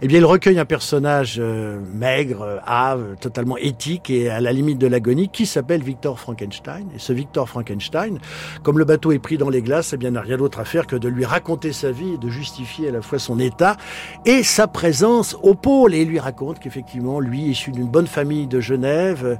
Eh 0.00 0.08
bien, 0.08 0.18
il 0.18 0.24
recueille 0.24 0.58
un 0.58 0.64
personnage 0.64 1.36
euh, 1.38 1.78
maigre, 1.94 2.60
hâve, 2.66 3.16
totalement 3.20 3.56
éthique 3.56 4.10
et 4.10 4.30
à 4.30 4.40
la 4.40 4.52
limite 4.52 4.78
de 4.78 4.86
l'agonie, 4.86 5.28
qui 5.28 5.46
s'appelle 5.46 5.82
Victor 5.82 6.18
Frankenstein. 6.18 6.86
Et 6.94 6.98
ce 6.98 7.12
Victor 7.12 7.48
Frankenstein, 7.48 8.18
comme 8.62 8.78
le 8.78 8.84
bateau 8.84 9.12
est 9.12 9.18
pris 9.18 9.38
dans 9.38 9.50
les 9.50 9.62
glaces, 9.62 9.92
eh 9.92 9.96
bien, 9.96 10.10
n'a 10.10 10.20
rien 10.20 10.36
d'autre 10.36 10.60
à 10.60 10.64
faire 10.64 10.86
que 10.86 10.96
de 10.96 11.08
lui 11.08 11.24
raconter 11.24 11.72
sa 11.72 11.90
vie 11.90 12.14
et 12.14 12.18
de 12.18 12.28
justifier 12.28 12.88
à 12.88 12.92
la 12.92 13.02
fois 13.02 13.18
son 13.18 13.38
état 13.38 13.76
et 14.24 14.42
sa 14.42 14.66
présence 14.66 15.36
au 15.42 15.54
pôle. 15.54 15.94
Et 15.94 16.02
il 16.02 16.08
lui 16.08 16.18
raconte 16.18 16.58
qu'effectivement, 16.58 17.20
lui, 17.20 17.42
issu 17.42 17.70
d'une 17.70 17.88
bonne 17.88 18.06
famille 18.06 18.46
de 18.46 18.60
Genève, 18.60 19.24
euh, 19.24 19.36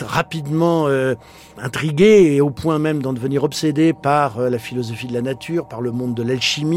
rapidement 0.00 0.86
euh, 0.88 1.14
intrigué 1.58 2.34
et 2.34 2.40
au 2.40 2.50
point 2.50 2.78
même 2.78 3.02
d'en 3.02 3.12
devenir 3.12 3.44
obsédé 3.44 3.92
par 3.92 4.38
euh, 4.38 4.50
la 4.50 4.58
philosophie 4.58 5.06
de 5.06 5.12
la 5.12 5.22
nature, 5.22 5.66
par 5.66 5.80
le 5.80 5.92
monde 5.92 6.14
de 6.14 6.22
l'alchimie, 6.22 6.73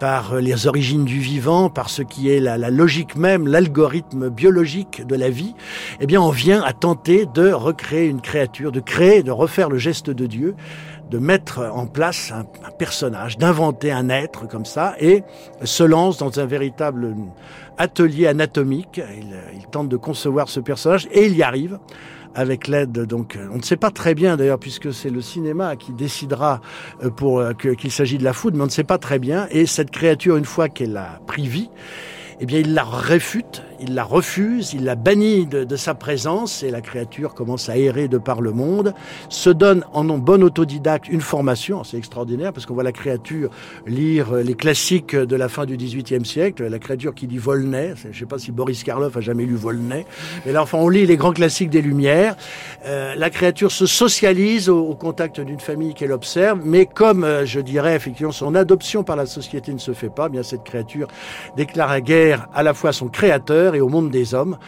par 0.00 0.36
les 0.36 0.66
origines 0.66 1.04
du 1.04 1.18
vivant, 1.18 1.68
par 1.68 1.90
ce 1.90 2.02
qui 2.02 2.30
est 2.30 2.40
la, 2.40 2.56
logique 2.70 3.16
même, 3.16 3.46
l'algorithme 3.46 4.28
biologique 4.28 5.06
de 5.06 5.16
la 5.16 5.30
vie, 5.30 5.54
eh 6.00 6.06
bien, 6.06 6.20
on 6.20 6.30
vient 6.30 6.62
à 6.62 6.72
tenter 6.72 7.26
de 7.34 7.52
recréer 7.52 8.08
une 8.08 8.20
créature, 8.20 8.72
de 8.72 8.80
créer, 8.80 9.22
de 9.22 9.30
refaire 9.30 9.68
le 9.68 9.78
geste 9.78 10.10
de 10.10 10.26
Dieu 10.26 10.54
de 11.10 11.18
mettre 11.18 11.60
en 11.72 11.86
place 11.86 12.32
un, 12.32 12.44
personnage, 12.78 13.38
d'inventer 13.38 13.92
un 13.92 14.08
être 14.08 14.48
comme 14.48 14.64
ça, 14.64 14.94
et 14.98 15.22
se 15.62 15.84
lance 15.84 16.18
dans 16.18 16.40
un 16.40 16.46
véritable 16.46 17.14
atelier 17.78 18.26
anatomique. 18.26 19.00
Il, 19.54 19.66
tente 19.70 19.88
de 19.88 19.96
concevoir 19.96 20.48
ce 20.48 20.60
personnage, 20.60 21.08
et 21.12 21.26
il 21.26 21.36
y 21.36 21.42
arrive 21.42 21.78
avec 22.34 22.68
l'aide 22.68 22.92
donc 22.92 23.38
on 23.52 23.56
ne 23.56 23.62
sait 23.62 23.76
pas 23.76 23.90
très 23.90 24.14
bien 24.14 24.36
d'ailleurs 24.36 24.58
puisque 24.58 24.92
c'est 24.92 25.10
le 25.10 25.20
cinéma 25.20 25.76
qui 25.76 25.92
décidera 25.92 26.60
euh, 27.02 27.10
pour 27.10 27.40
euh, 27.40 27.52
qu'il 27.52 27.90
s'agit 27.90 28.18
de 28.18 28.24
la 28.24 28.32
foudre 28.32 28.56
mais 28.56 28.62
on 28.62 28.66
ne 28.66 28.70
sait 28.70 28.84
pas 28.84 28.98
très 28.98 29.18
bien. 29.18 29.46
Et 29.50 29.66
cette 29.66 29.90
créature 29.90 30.36
une 30.36 30.44
fois 30.44 30.68
qu'elle 30.68 30.96
a 30.96 31.20
pris 31.26 31.46
vie 31.46 31.70
eh 32.40 32.46
bien 32.46 32.58
il 32.58 32.74
la 32.74 32.84
réfute 32.84 33.62
il 33.86 33.94
la 33.94 34.04
refuse, 34.04 34.72
il 34.72 34.84
la 34.84 34.94
bannit 34.94 35.46
de, 35.46 35.76
sa 35.76 35.94
présence 35.94 36.62
et 36.62 36.70
la 36.70 36.80
créature 36.80 37.34
commence 37.34 37.68
à 37.68 37.76
errer 37.76 38.08
de 38.08 38.18
par 38.18 38.40
le 38.40 38.52
monde, 38.52 38.94
se 39.28 39.50
donne 39.50 39.84
en 39.92 40.04
bon 40.04 40.42
autodidacte 40.42 41.08
une 41.08 41.20
formation, 41.20 41.84
c'est 41.84 41.96
extraordinaire 41.96 42.52
parce 42.52 42.64
qu'on 42.64 42.74
voit 42.74 42.82
la 42.82 42.92
créature 42.92 43.50
lire 43.86 44.34
les 44.34 44.54
classiques 44.54 45.14
de 45.14 45.36
la 45.36 45.48
fin 45.48 45.66
du 45.66 45.76
XVIIIe 45.76 46.24
siècle, 46.24 46.66
la 46.66 46.78
créature 46.78 47.14
qui 47.14 47.26
lit 47.26 47.38
Volney, 47.38 47.94
je 48.02 48.08
ne 48.08 48.12
sais 48.12 48.26
pas 48.26 48.38
si 48.38 48.52
Boris 48.52 48.82
Karloff 48.84 49.16
a 49.16 49.20
jamais 49.20 49.44
lu 49.44 49.54
Volney, 49.54 50.06
mais 50.46 50.52
là 50.52 50.62
enfin 50.62 50.78
on 50.78 50.88
lit 50.88 51.06
les 51.06 51.16
grands 51.16 51.32
classiques 51.32 51.70
des 51.70 51.82
Lumières, 51.82 52.36
euh, 52.86 53.14
la 53.16 53.30
créature 53.30 53.70
se 53.70 53.86
socialise 53.86 54.68
au, 54.68 54.94
contact 54.94 55.40
d'une 55.40 55.60
famille 55.60 55.92
qu'elle 55.92 56.12
observe, 56.12 56.60
mais 56.64 56.86
comme 56.86 57.24
euh, 57.24 57.44
je 57.44 57.60
dirais 57.60 57.96
effectivement 57.96 58.32
son 58.32 58.54
adoption 58.54 59.02
par 59.02 59.16
la 59.16 59.26
société 59.26 59.72
ne 59.72 59.78
se 59.78 59.92
fait 59.92 60.08
pas, 60.08 60.26
eh 60.28 60.30
bien 60.30 60.42
cette 60.42 60.64
créature 60.64 61.08
déclare 61.56 61.90
la 61.90 62.00
guerre 62.00 62.48
à 62.54 62.62
la 62.62 62.72
fois 62.72 62.90
à 62.90 62.92
son 62.92 63.08
créateur 63.08 63.73
et 63.74 63.80
au 63.80 63.88
monde 63.88 64.10
des 64.10 64.34
hommes, 64.34 64.58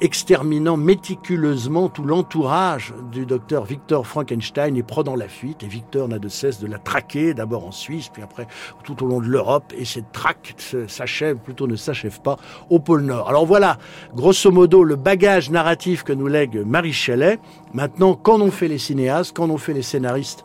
exterminant 0.00 0.76
méticuleusement 0.76 1.88
tout 1.88 2.04
l'entourage 2.04 2.92
du 3.10 3.24
docteur 3.24 3.64
Victor 3.64 4.06
Frankenstein 4.06 4.76
et 4.76 4.82
prenant 4.82 5.16
la 5.16 5.28
fuite. 5.28 5.62
Et 5.62 5.66
Victor 5.66 6.08
n'a 6.08 6.18
de 6.18 6.28
cesse 6.28 6.60
de 6.60 6.66
la 6.66 6.78
traquer, 6.78 7.32
d'abord 7.32 7.66
en 7.66 7.72
Suisse, 7.72 8.10
puis 8.12 8.22
après 8.22 8.46
tout 8.84 9.02
au 9.02 9.06
long 9.06 9.20
de 9.20 9.26
l'Europe. 9.26 9.72
Et 9.76 9.84
cette 9.84 10.12
traque 10.12 10.54
s'achève, 10.86 11.38
plutôt 11.38 11.66
ne 11.66 11.76
s'achève 11.76 12.20
pas, 12.20 12.36
au 12.68 12.78
pôle 12.78 13.02
Nord. 13.02 13.28
Alors 13.28 13.46
voilà, 13.46 13.78
grosso 14.14 14.50
modo, 14.50 14.84
le 14.84 14.96
bagage 14.96 15.50
narratif 15.50 16.02
que 16.02 16.12
nous 16.12 16.26
lègue 16.26 16.62
Marie 16.66 16.92
Shelley. 16.92 17.38
Maintenant, 17.72 18.14
qu'en 18.14 18.40
ont 18.40 18.50
fait 18.50 18.68
les 18.68 18.78
cinéastes, 18.78 19.34
qu'en 19.34 19.48
ont 19.48 19.58
fait 19.58 19.72
les 19.72 19.82
scénaristes 19.82 20.44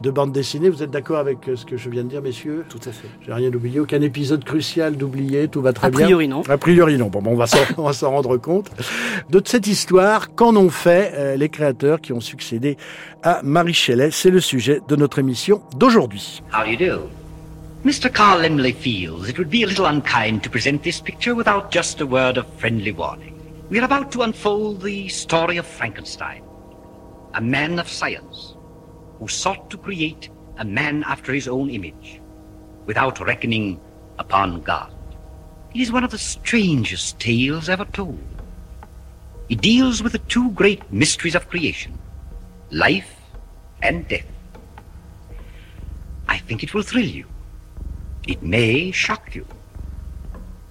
de 0.00 0.10
bande 0.10 0.32
dessinée. 0.32 0.68
Vous 0.68 0.82
êtes 0.82 0.90
d'accord 0.90 1.18
avec 1.18 1.48
euh, 1.48 1.56
ce 1.56 1.64
que 1.64 1.76
je 1.76 1.90
viens 1.90 2.04
de 2.04 2.08
dire, 2.08 2.22
messieurs? 2.22 2.64
Tout 2.68 2.80
à 2.86 2.92
fait. 2.92 3.08
J'ai 3.24 3.32
rien 3.32 3.52
oublié, 3.52 3.80
aucun 3.80 4.00
épisode 4.00 4.44
crucial 4.44 4.96
d'oublier, 4.96 5.48
tout 5.48 5.60
va 5.60 5.72
très 5.72 5.90
bien. 5.90 6.00
A 6.00 6.04
priori 6.04 6.28
non. 6.28 6.42
A 6.48 6.58
priori 6.58 6.96
non. 6.96 7.08
Bon, 7.08 7.20
bon 7.20 7.32
on 7.76 7.82
va 7.82 7.92
s'en 7.92 8.10
rendre 8.10 8.36
compte. 8.36 8.70
De 9.28 9.42
cette 9.44 9.66
histoire, 9.66 10.34
qu'en 10.34 10.56
ont 10.56 10.70
fait 10.70 11.12
euh, 11.14 11.36
les 11.36 11.48
créateurs 11.48 12.00
qui 12.00 12.12
ont 12.12 12.20
succédé 12.20 12.76
à 13.22 13.40
Marie 13.42 13.74
Shelley? 13.74 14.10
C'est 14.10 14.30
le 14.30 14.40
sujet 14.40 14.80
de 14.88 14.96
notre 14.96 15.18
émission 15.18 15.62
d'aujourd'hui. 15.76 16.42
How 16.52 16.64
do 16.64 16.70
you 16.70 16.76
do? 16.76 17.08
Mr. 17.84 18.12
Carl 18.12 18.42
Lemley 18.42 18.74
feels 18.74 19.28
it 19.28 19.38
would 19.38 19.50
be 19.50 19.62
a 19.62 19.66
little 19.66 19.86
unkind 19.86 20.42
to 20.42 20.50
present 20.50 20.82
this 20.82 21.00
picture 21.00 21.34
without 21.34 21.72
just 21.72 22.00
a 22.00 22.06
word 22.06 22.36
of 22.36 22.46
friendly 22.58 22.92
warning. 22.92 23.34
We 23.70 23.78
are 23.78 23.84
about 23.84 24.10
to 24.12 24.22
unfold 24.22 24.82
the 24.82 25.08
story 25.08 25.56
of 25.56 25.66
Frankenstein, 25.66 26.42
a 27.34 27.40
man 27.40 27.78
of 27.78 27.88
science 27.88 28.54
who 29.20 29.28
sought 29.28 29.70
to 29.70 29.76
create 29.76 30.30
a 30.56 30.64
man 30.64 31.04
after 31.04 31.32
his 31.32 31.46
own 31.46 31.70
image, 31.70 32.20
without 32.86 33.20
reckoning 33.20 33.78
upon 34.18 34.62
God. 34.62 34.92
It 35.74 35.80
is 35.82 35.92
one 35.92 36.02
of 36.02 36.10
the 36.10 36.18
strangest 36.18 37.20
tales 37.20 37.68
ever 37.68 37.84
told. 37.84 38.18
It 39.48 39.60
deals 39.60 40.02
with 40.02 40.12
the 40.12 40.18
two 40.18 40.50
great 40.52 40.90
mysteries 40.92 41.34
of 41.34 41.48
creation, 41.48 41.96
life 42.70 43.14
and 43.82 44.08
death. 44.08 44.26
I 46.26 46.38
think 46.38 46.62
it 46.62 46.74
will 46.74 46.82
thrill 46.82 47.06
you. 47.06 47.26
It 48.26 48.42
may 48.42 48.90
shock 48.90 49.34
you. 49.34 49.46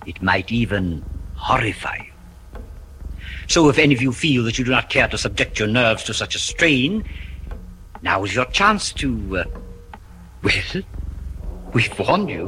It 0.05 0.21
might 0.21 0.51
even 0.51 1.03
horrify 1.35 1.97
you. 1.97 2.11
So 3.47 3.69
if 3.69 3.77
any 3.77 3.93
of 3.93 4.01
you 4.01 4.11
feel 4.11 4.43
that 4.43 4.57
you 4.57 4.65
do 4.65 4.71
not 4.71 4.89
care 4.89 5.07
to 5.07 5.17
subject 5.17 5.59
your 5.59 5.67
nerves 5.67 6.03
to 6.05 6.13
such 6.13 6.35
a 6.35 6.39
strain, 6.39 7.03
Now 8.01 8.23
is 8.23 8.33
your 8.33 8.45
chance 8.45 8.93
to, 8.93 9.39
uh, 9.39 9.43
well, 10.41 10.83
we've 11.73 11.99
warned 11.99 12.29
you. 12.29 12.45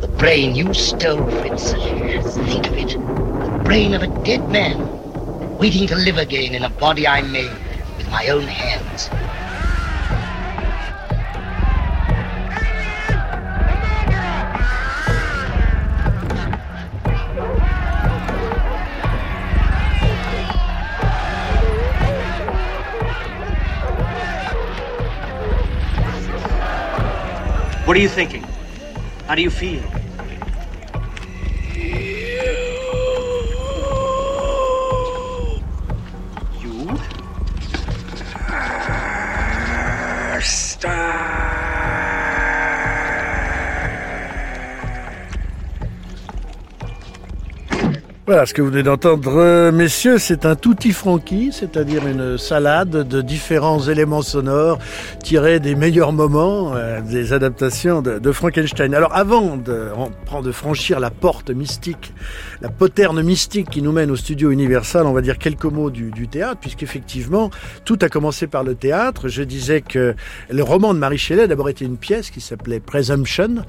The 0.00 0.08
brain 0.16 0.54
you 0.56 0.72
stole, 0.72 1.30
Fritz. 1.30 1.72
Think 1.72 2.66
of 2.68 2.72
it. 2.72 2.88
The 2.88 3.60
brain 3.64 3.92
of 3.92 4.02
a 4.02 4.24
dead 4.24 4.48
man, 4.48 4.78
waiting 5.58 5.86
to 5.88 5.94
live 5.94 6.16
again 6.16 6.54
in 6.54 6.62
a 6.62 6.70
body 6.70 7.06
I 7.06 7.20
made 7.20 7.52
my 8.10 8.28
own 8.28 8.42
hands. 8.42 9.08
What 27.86 27.96
are 27.96 28.00
you 28.00 28.08
thinking? 28.08 28.44
How 29.26 29.34
do 29.34 29.42
you 29.42 29.50
feel? 29.50 29.97
Monster! 40.80 41.27
Voilà, 48.28 48.44
ce 48.44 48.52
que 48.52 48.60
vous 48.60 48.68
venez 48.68 48.82
d'entendre, 48.82 49.38
euh, 49.38 49.72
messieurs, 49.72 50.18
c'est 50.18 50.44
un 50.44 50.54
tutti 50.54 50.92
franchi, 50.92 51.48
c'est-à-dire 51.50 52.06
une 52.06 52.36
salade 52.36 53.08
de 53.08 53.22
différents 53.22 53.80
éléments 53.80 54.20
sonores 54.20 54.78
tirés 55.22 55.60
des 55.60 55.74
meilleurs 55.74 56.12
moments 56.12 56.74
euh, 56.74 57.00
des 57.00 57.32
adaptations 57.32 58.02
de, 58.02 58.32
Frankenstein. 58.32 58.92
Alors, 58.92 59.16
avant 59.16 59.56
de, 59.56 59.88
de 60.44 60.52
franchir 60.52 61.00
la 61.00 61.10
porte 61.10 61.48
mystique, 61.48 62.12
la 62.60 62.68
poterne 62.68 63.22
mystique 63.22 63.70
qui 63.70 63.80
nous 63.80 63.92
mène 63.92 64.10
au 64.10 64.16
studio 64.16 64.50
Universal, 64.50 65.06
on 65.06 65.14
va 65.14 65.22
dire 65.22 65.38
quelques 65.38 65.64
mots 65.64 65.88
du, 65.88 66.10
du 66.10 66.28
théâtre, 66.28 66.60
puisqu'effectivement, 66.60 67.48
tout 67.86 67.98
a 68.02 68.10
commencé 68.10 68.46
par 68.46 68.62
le 68.62 68.74
théâtre. 68.74 69.28
Je 69.28 69.42
disais 69.42 69.80
que 69.80 70.14
le 70.50 70.62
roman 70.62 70.92
de 70.92 70.98
Marie 70.98 71.16
Shelley 71.16 71.48
d'abord 71.48 71.70
été 71.70 71.86
une 71.86 71.96
pièce 71.96 72.28
qui 72.28 72.42
s'appelait 72.42 72.80
Presumption, 72.80 73.64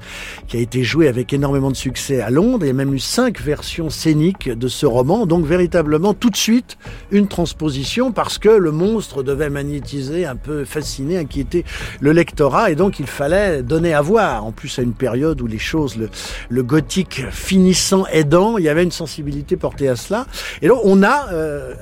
qui 0.48 0.58
a 0.58 0.60
été 0.60 0.84
jouée 0.84 1.08
avec 1.08 1.32
énormément 1.32 1.70
de 1.70 1.76
succès 1.76 2.20
à 2.20 2.28
Londres. 2.28 2.66
Il 2.66 2.66
y 2.66 2.70
a 2.70 2.74
même 2.74 2.92
eu 2.92 2.98
cinq 2.98 3.40
versions 3.40 3.88
scéniques 3.88 4.49
de 4.54 4.68
ce 4.68 4.86
roman, 4.86 5.26
donc 5.26 5.44
véritablement 5.44 6.14
tout 6.14 6.30
de 6.30 6.36
suite 6.36 6.78
une 7.10 7.28
transposition 7.28 8.12
parce 8.12 8.38
que 8.38 8.48
le 8.48 8.72
monstre 8.72 9.22
devait 9.22 9.50
magnétiser, 9.50 10.26
un 10.26 10.36
peu 10.36 10.64
fasciner, 10.64 11.18
inquiéter 11.18 11.64
le 12.00 12.12
lectorat 12.12 12.70
et 12.70 12.74
donc 12.74 13.00
il 13.00 13.06
fallait 13.06 13.62
donner 13.62 13.94
à 13.94 14.02
voir. 14.02 14.44
En 14.44 14.52
plus 14.52 14.78
à 14.78 14.82
une 14.82 14.92
période 14.92 15.40
où 15.40 15.46
les 15.46 15.58
choses, 15.58 15.96
le, 15.96 16.10
le 16.48 16.62
gothique 16.62 17.22
finissant 17.30 18.06
aidant, 18.12 18.58
il 18.58 18.64
y 18.64 18.68
avait 18.68 18.84
une 18.84 18.90
sensibilité 18.90 19.56
portée 19.56 19.88
à 19.88 19.96
cela. 19.96 20.26
Et 20.62 20.68
donc 20.68 20.80
on 20.84 21.02
a 21.02 21.28
euh, 21.32 21.74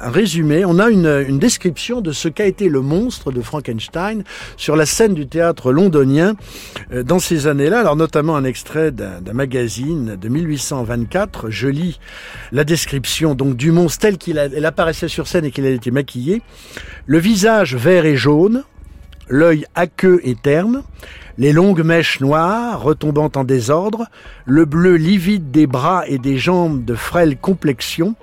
un 0.00 0.10
résumé, 0.10 0.64
on 0.64 0.78
a 0.78 0.88
une, 0.90 1.24
une 1.28 1.38
description 1.38 2.00
de 2.00 2.12
ce 2.12 2.28
qu'a 2.28 2.46
été 2.46 2.68
le 2.68 2.80
monstre 2.80 3.32
de 3.32 3.40
Frankenstein 3.40 4.24
sur 4.56 4.76
la 4.76 4.86
scène 4.86 5.14
du 5.14 5.26
théâtre 5.26 5.72
londonien 5.72 6.34
euh, 6.92 7.02
dans 7.02 7.18
ces 7.18 7.46
années-là. 7.46 7.80
Alors 7.80 7.96
notamment 7.96 8.36
un 8.36 8.44
extrait 8.44 8.90
d'un 8.90 9.32
magazine 9.32 10.16
de 10.16 10.28
1824. 10.28 11.50
Je 11.50 11.68
lis 11.68 11.98
la 12.52 12.64
description 12.64 13.34
donc 13.34 13.56
du 13.56 13.72
monstre 13.72 14.00
tel 14.00 14.18
qu'il 14.18 14.38
apparaissait 14.38 15.08
sur 15.08 15.26
scène 15.26 15.44
et 15.44 15.50
qu'il 15.50 15.66
a 15.66 15.70
été 15.70 15.90
maquillé. 15.90 16.42
Le 17.06 17.18
visage 17.18 17.74
vert 17.74 18.04
et 18.04 18.16
jaune, 18.16 18.64
l'œil 19.28 19.66
aqueux 19.74 20.20
et 20.24 20.34
terne, 20.34 20.82
les 21.38 21.52
longues 21.52 21.82
mèches 21.82 22.20
noires 22.20 22.82
retombant 22.82 23.30
en 23.34 23.44
désordre, 23.44 24.06
le 24.44 24.64
bleu 24.64 24.96
livide 24.96 25.50
des 25.50 25.66
bras 25.66 26.04
et 26.06 26.18
des 26.18 26.38
jambes 26.38 26.84
de 26.84 26.94
frêle 26.94 27.36
complexion, 27.38 28.14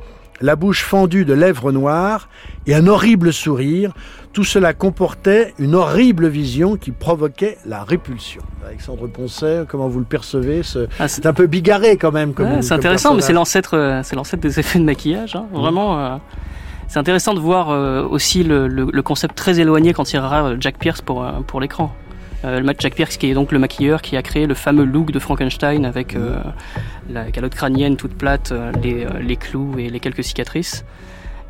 la 0.41 0.55
bouche 0.55 0.83
fendue 0.83 1.25
de 1.25 1.33
lèvres 1.33 1.71
noires 1.71 2.29
et 2.65 2.75
un 2.75 2.87
horrible 2.87 3.33
sourire, 3.33 3.93
tout 4.33 4.43
cela 4.43 4.73
comportait 4.73 5.53
une 5.57 5.75
horrible 5.75 6.27
vision 6.27 6.77
qui 6.77 6.91
provoquait 6.91 7.57
la 7.65 7.83
répulsion. 7.83 8.41
Alexandre 8.65 9.07
Poncet, 9.07 9.63
comment 9.67 9.87
vous 9.87 9.99
le 9.99 10.05
percevez 10.05 10.61
ah, 10.99 11.07
C'est 11.07 11.25
un 11.25 11.33
peu 11.33 11.47
bigarré 11.47 11.97
quand 11.97 12.11
même. 12.11 12.33
c'est 12.61 12.73
intéressant, 12.73 13.15
mais 13.15 13.21
c'est 13.21 13.33
l'ancêtre, 13.33 13.75
euh, 13.75 14.01
c'est 14.03 14.15
l'ancêtre 14.15 14.41
des 14.41 14.59
effets 14.59 14.79
de 14.79 14.83
maquillage. 14.83 15.35
Hein. 15.35 15.45
Vraiment, 15.51 15.99
euh, 15.99 16.17
c'est 16.87 16.99
intéressant 16.99 17.33
de 17.33 17.39
voir 17.39 17.69
euh, 17.69 18.03
aussi 18.03 18.43
le, 18.43 19.01
concept 19.01 19.35
très 19.35 19.59
éloigné 19.59 19.93
quand 19.93 20.13
il 20.13 20.17
ira 20.17 20.53
Jack 20.59 20.77
Pierce 20.77 21.01
pour 21.01 21.25
pour 21.47 21.59
l'écran. 21.59 21.93
Jack 22.43 22.95
Pierce 22.95 23.17
qui 23.17 23.29
est 23.29 23.33
donc 23.33 23.51
le 23.51 23.59
maquilleur 23.59 24.01
qui 24.01 24.15
a 24.15 24.21
créé 24.21 24.47
le 24.47 24.53
fameux 24.53 24.85
look 24.85 25.11
de 25.11 25.19
Frankenstein 25.19 25.83
avec 25.83 26.15
la 27.09 27.31
calotte 27.31 27.53
crânienne 27.53 27.97
toute 27.97 28.13
plate, 28.13 28.53
les, 28.81 29.05
les 29.19 29.35
clous 29.35 29.75
et 29.77 29.89
les 29.89 29.99
quelques 29.99 30.23
cicatrices. 30.23 30.85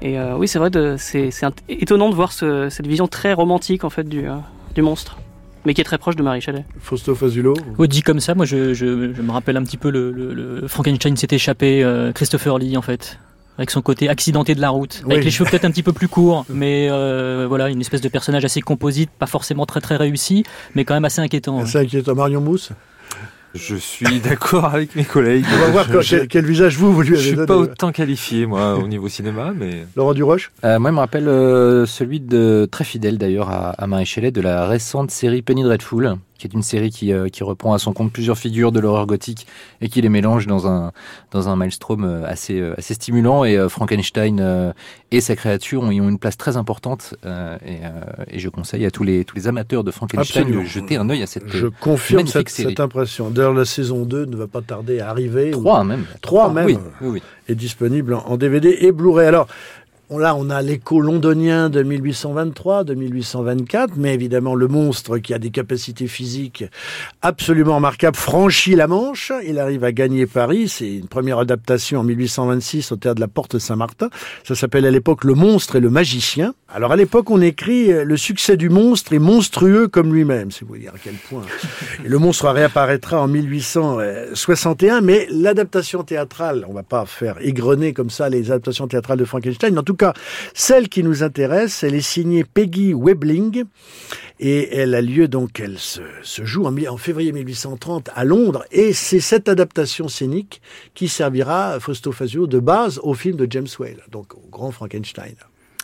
Et 0.01 0.18
euh, 0.18 0.36
oui, 0.38 0.48
c'est 0.48 0.60
vrai, 0.60 0.70
c'est 0.98 1.29
étonnant 1.68 2.10
de 2.10 2.15
voir 2.15 2.32
cette 2.32 2.88
vision 2.88 3.08
très 3.08 3.34
romantique 3.34 3.84
en 3.84 3.89
fait 3.89 4.08
du, 4.08 4.27
euh, 4.27 4.36
du 4.75 4.82
monstre 4.82 5.18
mais 5.65 5.74
qui 5.74 5.82
est 5.82 5.84
très 5.84 5.98
proche 5.98 6.15
de 6.15 6.24
Marie 6.24 6.39
Chalet. 6.39 6.63
Fausto 6.79 7.13
Fazulo 7.15 7.53
dit 7.79 8.01
comme 8.01 8.22
ça, 8.22 8.34
moi 8.34 8.46
je, 8.46 8.74
je, 8.74 9.13
je, 9.13 9.22
me 9.22 9.32
rappelle 9.32 9.58
un 9.58 9.63
petit 9.63 9.75
peu 9.75 9.89
le, 9.89 10.10
le, 10.12 10.68
Frankenstein 10.70 11.18
s'est 11.18 11.27
échappé, 11.32 11.84
euh, 11.84 12.13
Christopher 12.13 12.58
Lee 12.58 12.77
en 12.77 12.82
fait, 12.82 13.20
avec 13.58 13.70
son 13.70 13.82
côté 13.82 14.08
accidenté 14.08 14.56
de 14.56 14.62
la 14.62 14.70
route, 14.70 15.03
avec 15.03 15.25
les 15.25 15.29
cheveux 15.29 15.50
peut-être 15.50 15.65
un 15.65 15.72
petit 15.72 15.84
peu 15.84 15.91
plus 15.91 16.08
courts, 16.08 16.46
mais 16.50 16.88
voilà, 17.46 17.68
une 17.68 17.82
espèce 17.82 18.00
de 18.00 18.08
personnage 18.08 18.46
assez 18.46 18.62
composite, 18.62 19.10
pas 19.12 19.25
forcément 19.27 19.65
très 19.65 19.82
très 19.82 19.98
réussi, 19.98 20.46
mais 20.75 20.86
quand 20.86 20.94
même 20.94 21.06
assez 21.06 21.20
inquiétant. 21.20 21.60
Assez 21.60 21.77
inquiétant. 21.77 22.15
Marion 22.15 22.39
Mousse? 22.39 22.72
Je 23.56 23.75
suis 23.75 24.20
d'accord 24.20 24.65
avec 24.65 24.96
mes 24.96 25.03
collègues. 25.03 25.46
On 25.53 25.58
va 25.60 25.84
voir 25.84 25.88
quel, 26.29 26.46
visage 26.46 26.77
vous, 26.77 26.94
vous 26.94 27.01
lui 27.01 27.13
avez 27.13 27.22
Je 27.22 27.36
suis 27.36 27.46
pas 27.46 27.58
autant 27.58 27.91
qualifié, 27.91 28.46
moi, 28.46 28.75
au 28.75 28.88
niveau 28.88 29.10
cinéma, 29.10 29.53
mais... 29.56 29.86
Laurent 29.96 30.13
Duroche? 30.13 30.51
Euh, 30.63 30.79
Moi, 30.79 30.91
je 30.91 30.96
me 30.96 31.00
rappelle 31.00 31.27
euh, 31.27 31.86
celui 31.86 32.20
de, 32.20 32.68
très 32.72 32.84
fidèle 32.84 33.18
d'ailleurs 33.18 33.50
à, 33.50 33.72
à 33.72 33.88
Marie 33.88 34.06
Shelley, 34.06 34.32
de 34.32 34.41
la 34.41 34.68
récente 34.68 35.12
série 35.12 35.41
Penny 35.41 35.63
Dreadful, 35.63 36.18
qui 36.39 36.48
est 36.48 36.53
une 36.53 36.63
série 36.63 36.89
qui, 36.89 37.13
euh, 37.13 37.27
qui 37.27 37.43
reprend 37.43 37.74
à 37.74 37.79
son 37.79 37.93
compte 37.93 38.12
plusieurs 38.12 38.38
figures 38.38 38.72
de 38.72 38.79
l'horreur 38.79 39.05
gothique 39.05 39.46
et 39.81 39.89
qui 39.89 40.01
les 40.01 40.10
mélange 40.10 40.48
dans 40.48 40.67
un, 40.67 40.91
dans 41.31 41.50
un 41.50 41.55
maelstrom 41.55 42.03
euh, 42.03 42.25
assez, 42.25 42.60
euh, 42.60 42.74
assez 42.77 42.96
stimulant. 42.96 43.43
Et 43.43 43.60
Frankenstein 43.69 44.74
et 45.12 45.22
sa 45.22 45.36
créature 45.36 45.84
ont, 45.84 45.88
ont 45.88 46.10
une 46.10 46.17
place 46.17 46.38
très 46.38 46.58
importante. 46.58 47.13
Et, 47.65 47.79
et, 48.31 48.39
je 48.39 48.50
conseille 48.50 48.86
à 48.86 48.91
tous 48.91 49.03
les, 49.03 49.25
tous 49.25 49.36
les 49.36 49.48
amateurs 49.48 49.84
de 49.84 49.91
Frankenstein 49.91 50.50
de 50.50 50.63
jeter 50.63 50.96
un 50.96 51.10
œil 51.10 51.22
à 51.22 51.27
cette 51.27 51.48
Je 51.50 51.67
confirme 51.67 52.25
cette, 52.25 52.50
cette, 52.50 52.79
impression. 52.79 53.29
D'ailleurs, 53.29 53.53
la 53.53 53.65
saison 53.65 54.05
2 54.05 54.25
ne 54.25 54.36
va 54.38 54.48
pas 54.48 54.62
tarder 54.62 55.01
à 55.01 55.10
arriver. 55.10 55.51
Trois 55.51 55.84
même. 55.84 56.05
Trois 56.22 56.51
même. 56.51 56.65
Oui, 56.65 56.77
oui, 57.01 57.08
oui. 57.10 57.22
Est 57.50 57.55
disponible 57.55 58.13
en 58.13 58.38
DVD 58.38 58.77
et 58.81 58.91
Blu-ray. 58.91 59.27
Alors, 59.27 59.48
Là, 60.18 60.36
on 60.36 60.50
a 60.50 60.63
l'écho 60.63 61.00
londonien 61.01 61.70
de 61.70 61.84
1823, 61.84 62.84
de 62.84 62.96
1824, 62.96 63.94
mais 63.96 64.16
évidemment 64.16 64.56
le 64.56 64.68
monstre 64.68 65.20
qui 65.20 65.36
a 65.36 65.39
des 65.39 65.51
capacités 65.51 66.08
physiques 66.08 66.66
absolument 67.22 67.75
remarquables 67.75 68.18
franchit 68.18 68.74
la 68.74 68.88
Manche. 68.88 69.32
Il 69.46 69.60
arrive 69.60 69.84
à 69.84 69.92
gagner 69.92 70.25
Paris. 70.25 70.68
C'est 70.68 70.96
une 70.96 71.08
première 71.08 71.38
adaptation 71.38 72.00
en 72.00 72.04
1826 72.04 72.92
au 72.92 72.96
théâtre 72.96 73.16
de 73.18 73.22
la 73.22 73.28
Porte 73.28 73.60
Saint-Martin. 73.60 74.10
Ça 74.44 74.56
s'appelle 74.56 74.88
à 74.88 74.92
l'époque 74.92 75.24
Le 75.24 75.36
monstre 75.36 75.75
et 75.75 75.80
le 75.80 75.92
magicien. 75.92 76.56
Alors 76.74 76.92
à 76.92 76.96
l'époque, 76.96 77.30
on 77.30 77.42
écrit 77.42 77.89
le 78.04 78.18
succès 78.18 78.58
du 78.58 78.70
monstre 78.70 79.13
est 79.13 79.20
monstrueux 79.20 79.88
comme 79.88 80.12
lui-même. 80.12 80.50
C'est 80.50 80.66
vous 80.66 80.78
dire 80.78 80.94
à 80.96 81.00
quel 81.01 81.16
point. 81.16 81.44
Et 82.04 82.08
le 82.08 82.18
monstre 82.18 82.50
réapparaîtra 82.50 83.22
en 83.22 83.28
1861, 83.28 85.01
mais 85.01 85.28
l'adaptation 85.30 86.04
théâtrale, 86.04 86.66
on 86.68 86.74
va 86.74 86.84
pas 86.84 87.06
faire 87.06 87.36
égrener 87.42 87.94
comme 87.94 88.10
ça 88.10 88.30
les 88.30 88.51
adaptations 88.51 88.88
théâtrales 88.88 89.20
de 89.20 89.25
Frankenstein. 89.25 89.78
En 89.78 89.84
tout 89.84 89.99
cas, 90.00 90.13
celle 90.53 90.89
qui 90.89 91.03
nous 91.03 91.24
intéresse, 91.24 91.84
elle 91.84 91.96
est 91.96 92.01
signée 92.01 92.44
Peggy 92.44 92.94
Webling 92.94 93.65
et 94.39 94.75
elle 94.75 94.96
a 94.96 95.01
lieu 95.01 95.27
donc, 95.27 95.60
elle 95.60 95.77
se, 95.77 96.01
joue 96.24 96.65
en, 96.65 96.75
en, 96.88 96.98
février 96.98 97.32
1830 97.32 98.10
à 98.15 98.24
Londres 98.24 98.63
et 98.72 98.94
c'est 98.94 99.20
cette 99.20 99.50
adaptation 99.50 100.08
scénique 100.08 100.62
qui 100.94 101.08
servira 101.08 101.79
Fausto 101.79 102.12
Fazio 102.12 102.48
de 102.48 102.60
base 102.60 103.00
au 103.03 103.13
film 103.13 103.36
de 103.36 103.48
James 103.50 103.68
Whale, 103.77 104.03
donc 104.12 104.34
au 104.36 104.48
grand 104.50 104.72
Frankenstein. 104.72 105.36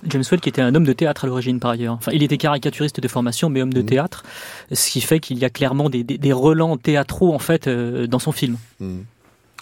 James 0.07 0.23
Whale 0.29 0.41
qui 0.41 0.49
était 0.49 0.61
un 0.61 0.73
homme 0.75 0.85
de 0.85 0.93
théâtre 0.93 1.25
à 1.25 1.27
l'origine 1.27 1.59
par 1.59 1.71
ailleurs. 1.71 1.93
Enfin, 1.93 2.11
il 2.13 2.23
était 2.23 2.37
caricaturiste 2.37 2.99
de 2.99 3.07
formation 3.07 3.49
mais 3.49 3.61
homme 3.61 3.73
de 3.73 3.81
mmh. 3.81 3.85
théâtre, 3.85 4.23
ce 4.71 4.89
qui 4.89 5.01
fait 5.01 5.19
qu'il 5.19 5.37
y 5.37 5.45
a 5.45 5.49
clairement 5.49 5.89
des, 5.89 6.03
des, 6.03 6.33
relents 6.33 6.77
théâtraux 6.77 7.33
en 7.33 7.39
fait 7.39 7.67
euh, 7.67 8.07
dans 8.07 8.19
son 8.19 8.31
film. 8.31 8.57
Mmh. 8.79 8.99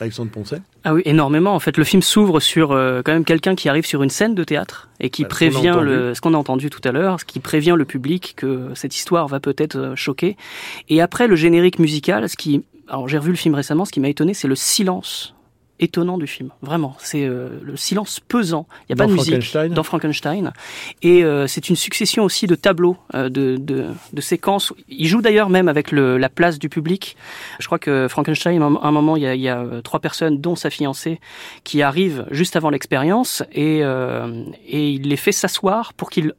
Alexandre 0.02 0.32
Poncet 0.32 0.62
Ah 0.84 0.94
oui, 0.94 1.02
énormément. 1.06 1.54
En 1.54 1.60
fait, 1.60 1.78
le 1.78 1.84
film 1.84 2.02
s'ouvre 2.02 2.40
sur 2.40 2.72
euh, 2.72 3.02
quand 3.04 3.14
même 3.14 3.26
quelqu'un 3.26 3.56
qui 3.56 3.70
arrive 3.70 3.86
sur 3.86 4.04
une 4.04 4.10
scène 4.10 4.36
de 4.36 4.44
théâtre 4.44 4.90
et 5.00 5.10
qui 5.10 5.24
bah, 5.24 5.30
prévient 5.30 5.78
le, 5.82 6.14
ce 6.14 6.22
qu'on 6.22 6.34
a 6.34 6.38
entendu 6.38 6.70
tout 6.70 6.82
à 6.84 6.92
l'heure, 6.92 7.20
ce 7.20 7.26
qui 7.26 7.40
prévient 7.40 7.76
le 7.78 7.86
public 7.86 8.34
que 8.36 8.70
cette 8.76 8.96
histoire 8.96 9.28
va 9.28 9.40
peut-être 9.40 9.78
euh, 9.78 9.96
choquer. 9.96 10.36
Et 10.90 11.02
après 11.02 11.28
le 11.28 11.36
générique 11.36 11.80
musical, 11.80 12.28
ce 12.28 12.36
qui, 12.36 12.64
alors 12.88 13.08
j'ai 13.08 13.18
revu 13.18 13.32
le 13.32 13.38
film 13.38 13.56
récemment, 13.56 13.86
ce 13.86 13.92
qui 13.92 14.00
m'a 14.00 14.10
étonné, 14.10 14.34
c'est 14.34 14.48
le 14.48 14.56
silence 14.56 15.33
étonnant 15.80 16.18
du 16.18 16.28
film. 16.28 16.50
Vraiment, 16.62 16.96
c'est 17.00 17.26
euh, 17.26 17.60
le 17.62 17.76
silence 17.76 18.20
pesant. 18.20 18.68
Il 18.82 18.96
n'y 18.96 19.02
a 19.02 19.04
pas 19.04 19.10
de 19.10 19.14
musique 19.14 19.58
dans 19.72 19.84
Frankenstein. 19.84 20.54
Et 21.02 21.24
euh, 21.24 21.48
c'est 21.48 21.70
une 21.70 21.76
succession 21.76 22.24
aussi 22.24 22.48
de 22.48 22.56
tableaux, 22.56 22.98
euh, 23.16 23.30
de, 23.30 23.58
de, 23.58 23.88
de, 24.14 24.22
séquences. 24.22 24.72
Il 24.88 25.08
joue 25.08 25.22
d'ailleurs 25.22 25.50
même 25.50 25.68
avec 25.68 25.92
le, 25.92 26.18
la 26.18 26.30
place 26.30 26.60
du 26.60 26.70
public. 26.70 27.18
Je 27.60 27.66
crois 27.66 27.80
que 27.80 28.08
Frankenstein, 28.08 28.62
à 28.62 28.66
un 28.66 28.92
moment, 28.92 29.18
il 29.18 29.24
y 29.24 29.28
a, 29.28 29.36
il 29.36 29.42
y 29.42 29.50
a 29.50 29.66
trois 29.84 30.00
personnes, 30.00 30.40
dont 30.40 30.56
sa 30.56 30.70
fiancée, 30.70 31.20
qui 31.64 31.82
arrivent 31.82 32.26
juste 32.32 32.56
avant 32.56 32.70
l'expérience 32.70 33.44
et, 33.52 33.80
et 33.80 34.90
il 34.90 35.08
les 35.08 35.18
fait 35.18 35.32
s'asseoir 35.32 35.94
pour 35.94 36.10
qu'ils 36.10 36.34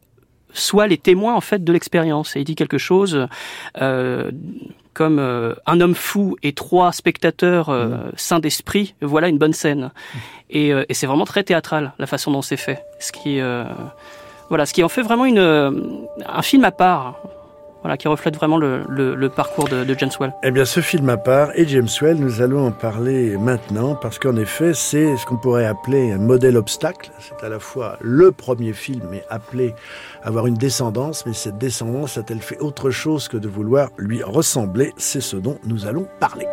soient 0.53 0.87
les 0.87 0.99
témoins 0.99 1.35
en 1.35 1.41
fait 1.41 1.65
de 1.65 1.73
l'expérience. 1.73 2.37
Et 2.37 2.41
il 2.41 2.45
dit 2.45 2.55
quelque 2.55 2.79
chose 2.79 3.27
comme 4.95 5.19
euh, 5.19 5.55
un 5.67 5.81
homme 5.81 5.95
fou 5.95 6.37
et 6.43 6.53
trois 6.53 6.93
spectateurs 6.93 7.69
euh, 7.69 7.89
mmh. 7.89 8.13
sains 8.17 8.39
d'esprit, 8.39 8.95
voilà 9.03 9.29
une 9.29 9.39
bonne 9.39 9.53
scène. 9.53 9.91
Et, 10.49 10.73
euh, 10.73 10.85
et 10.89 10.95
c'est 10.95 11.07
vraiment 11.07 11.25
très 11.27 11.43
théâtral 11.43 11.93
la 11.99 12.07
façon 12.07 12.31
dont 12.31 12.43
c'est 12.43 12.57
fait. 12.57 12.83
Ce 13.01 13.13
qui, 13.13 13.41
voilà, 14.49 14.67
ce 14.67 14.73
qui 14.73 14.83
en 14.83 14.89
fait 14.89 15.03
vraiment 15.03 15.27
une, 15.27 16.07
un 16.27 16.43
film 16.43 16.65
à 16.65 16.71
part 16.71 17.17
qui 17.99 18.09
reflète 18.09 18.37
vraiment 18.37 18.57
le, 18.57 19.29
parcours 19.29 19.69
de, 19.69 19.85
de, 19.85 19.95
James 19.99 20.11
Well. 20.19 20.33
Eh 20.43 20.51
bien, 20.51 20.65
ce 20.65 20.81
film 20.81 21.09
à 21.09 21.17
part 21.17 21.51
et 21.55 21.67
James 21.69 21.89
Well, 22.01 22.17
nous 22.17 22.41
allons 22.41 22.67
en 22.67 22.73
parler 22.73 23.37
maintenant 23.37 23.95
parce 23.95 24.19
qu'en 24.19 24.37
effet, 24.37 24.73
c'est 24.75 25.17
ce 25.17 25.27
qu'on 25.27 25.37
pourrait 25.37 25.67
appeler 25.67 26.13
un 26.13 26.19
modèle 26.19 26.57
obstacle. 26.57 27.11
C'est 27.19 27.45
à 27.45 27.49
la 27.49 27.59
fois 27.59 27.99
le 28.01 28.33
premier 28.33 28.73
film, 28.73 29.03
mais 29.11 29.25
appelé 29.29 29.75
à 30.23 30.29
avoir 30.29 30.47
une 30.47 30.55
descendance, 30.55 31.27
mais 31.27 31.35
cette 31.35 31.59
descendance 31.59 32.17
a-t-elle 32.17 32.41
fait 32.41 32.59
autre 32.61 32.91
chose 32.91 33.29
que 33.29 33.37
de 33.37 33.49
vouloir 33.49 33.91
lui 33.99 34.23
ressembler? 34.23 34.93
C'est 34.97 35.21
ce 35.21 35.37
dont 35.37 35.59
nous 35.65 35.87
allons 35.87 36.09
parler. 36.21 36.47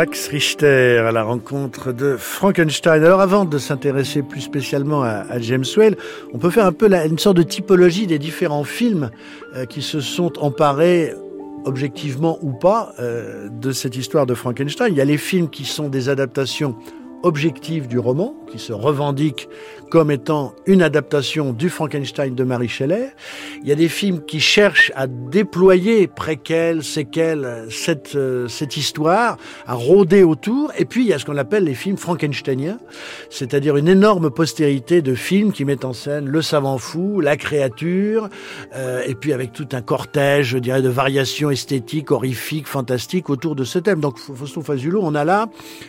Max 0.00 0.28
Richter 0.28 0.96
à 1.06 1.12
la 1.12 1.22
rencontre 1.22 1.92
de 1.92 2.16
Frankenstein. 2.16 3.04
Alors 3.04 3.20
avant 3.20 3.44
de 3.44 3.58
s'intéresser 3.58 4.22
plus 4.22 4.40
spécialement 4.40 5.02
à, 5.02 5.38
James 5.40 5.66
Whale, 5.76 5.94
on 6.32 6.38
peut 6.38 6.48
faire 6.48 6.64
un 6.64 6.72
peu 6.72 6.90
une 6.90 7.18
sorte 7.18 7.36
de 7.36 7.42
typologie 7.42 8.06
des 8.06 8.18
différents 8.18 8.64
films 8.64 9.10
euh, 9.54 9.66
qui 9.66 9.82
se 9.82 10.00
sont 10.00 10.32
emparés 10.38 11.12
objectivement 11.66 12.38
ou 12.40 12.52
pas 12.52 12.94
euh, 12.98 13.50
de 13.50 13.72
cette 13.72 13.94
histoire 13.94 14.24
de 14.24 14.32
Frankenstein. 14.32 14.88
Il 14.90 14.96
y 14.96 15.02
a 15.02 15.04
les 15.04 15.18
films 15.18 15.50
qui 15.50 15.66
sont 15.66 15.90
des 15.90 16.08
adaptations 16.08 16.76
objectives 17.22 17.88
du 17.88 17.98
roman, 17.98 18.34
qui 18.50 18.58
se 18.58 18.72
revendiquent 18.72 19.48
comme 19.90 20.10
étant 20.10 20.54
une 20.66 20.82
adaptation 20.82 21.52
du 21.52 21.68
Frankenstein 21.68 22.34
de 22.34 22.44
Mary 22.44 22.68
Shelley. 22.68 23.12
Il 23.62 23.68
y 23.68 23.72
a 23.72 23.74
des 23.74 23.88
films 23.88 24.24
qui 24.24 24.40
cherchent 24.40 24.92
à 24.94 25.06
déployer 25.06 26.06
préquels, 26.06 26.84
séquelles, 26.84 27.66
cette, 27.70 28.14
euh, 28.14 28.46
cette 28.48 28.76
histoire, 28.76 29.36
à 29.66 29.74
rôder 29.74 30.22
autour. 30.22 30.72
Et 30.78 30.84
puis 30.84 31.02
il 31.02 31.08
y 31.08 31.12
a 31.12 31.18
ce 31.18 31.24
qu'on 31.24 31.36
appelle 31.36 31.64
les 31.64 31.74
films 31.74 31.96
frankensteiniens, 31.96 32.78
c'est-à-dire 33.30 33.76
une 33.76 33.88
énorme 33.88 34.30
postérité 34.30 35.02
de 35.02 35.14
films 35.14 35.52
qui 35.52 35.64
mettent 35.64 35.84
en 35.84 35.92
scène 35.92 36.26
le 36.26 36.40
savant 36.40 36.78
fou, 36.78 37.20
la 37.20 37.36
créature, 37.36 38.28
euh, 38.76 39.02
et 39.06 39.14
puis 39.14 39.32
avec 39.32 39.52
tout 39.52 39.68
un 39.72 39.82
cortège, 39.82 40.48
je 40.48 40.58
dirais, 40.58 40.82
de 40.82 40.88
variations 40.88 41.50
esthétiques, 41.50 42.12
horrifiques, 42.12 42.68
fantastiques 42.68 43.28
autour 43.28 43.56
de 43.56 43.64
ce 43.64 43.78
thème. 43.80 44.00
Donc 44.00 44.18
Fausto 44.18 44.62
Fazulo, 44.62 45.00
on 45.02 45.14
a 45.14 45.24
là 45.24 45.48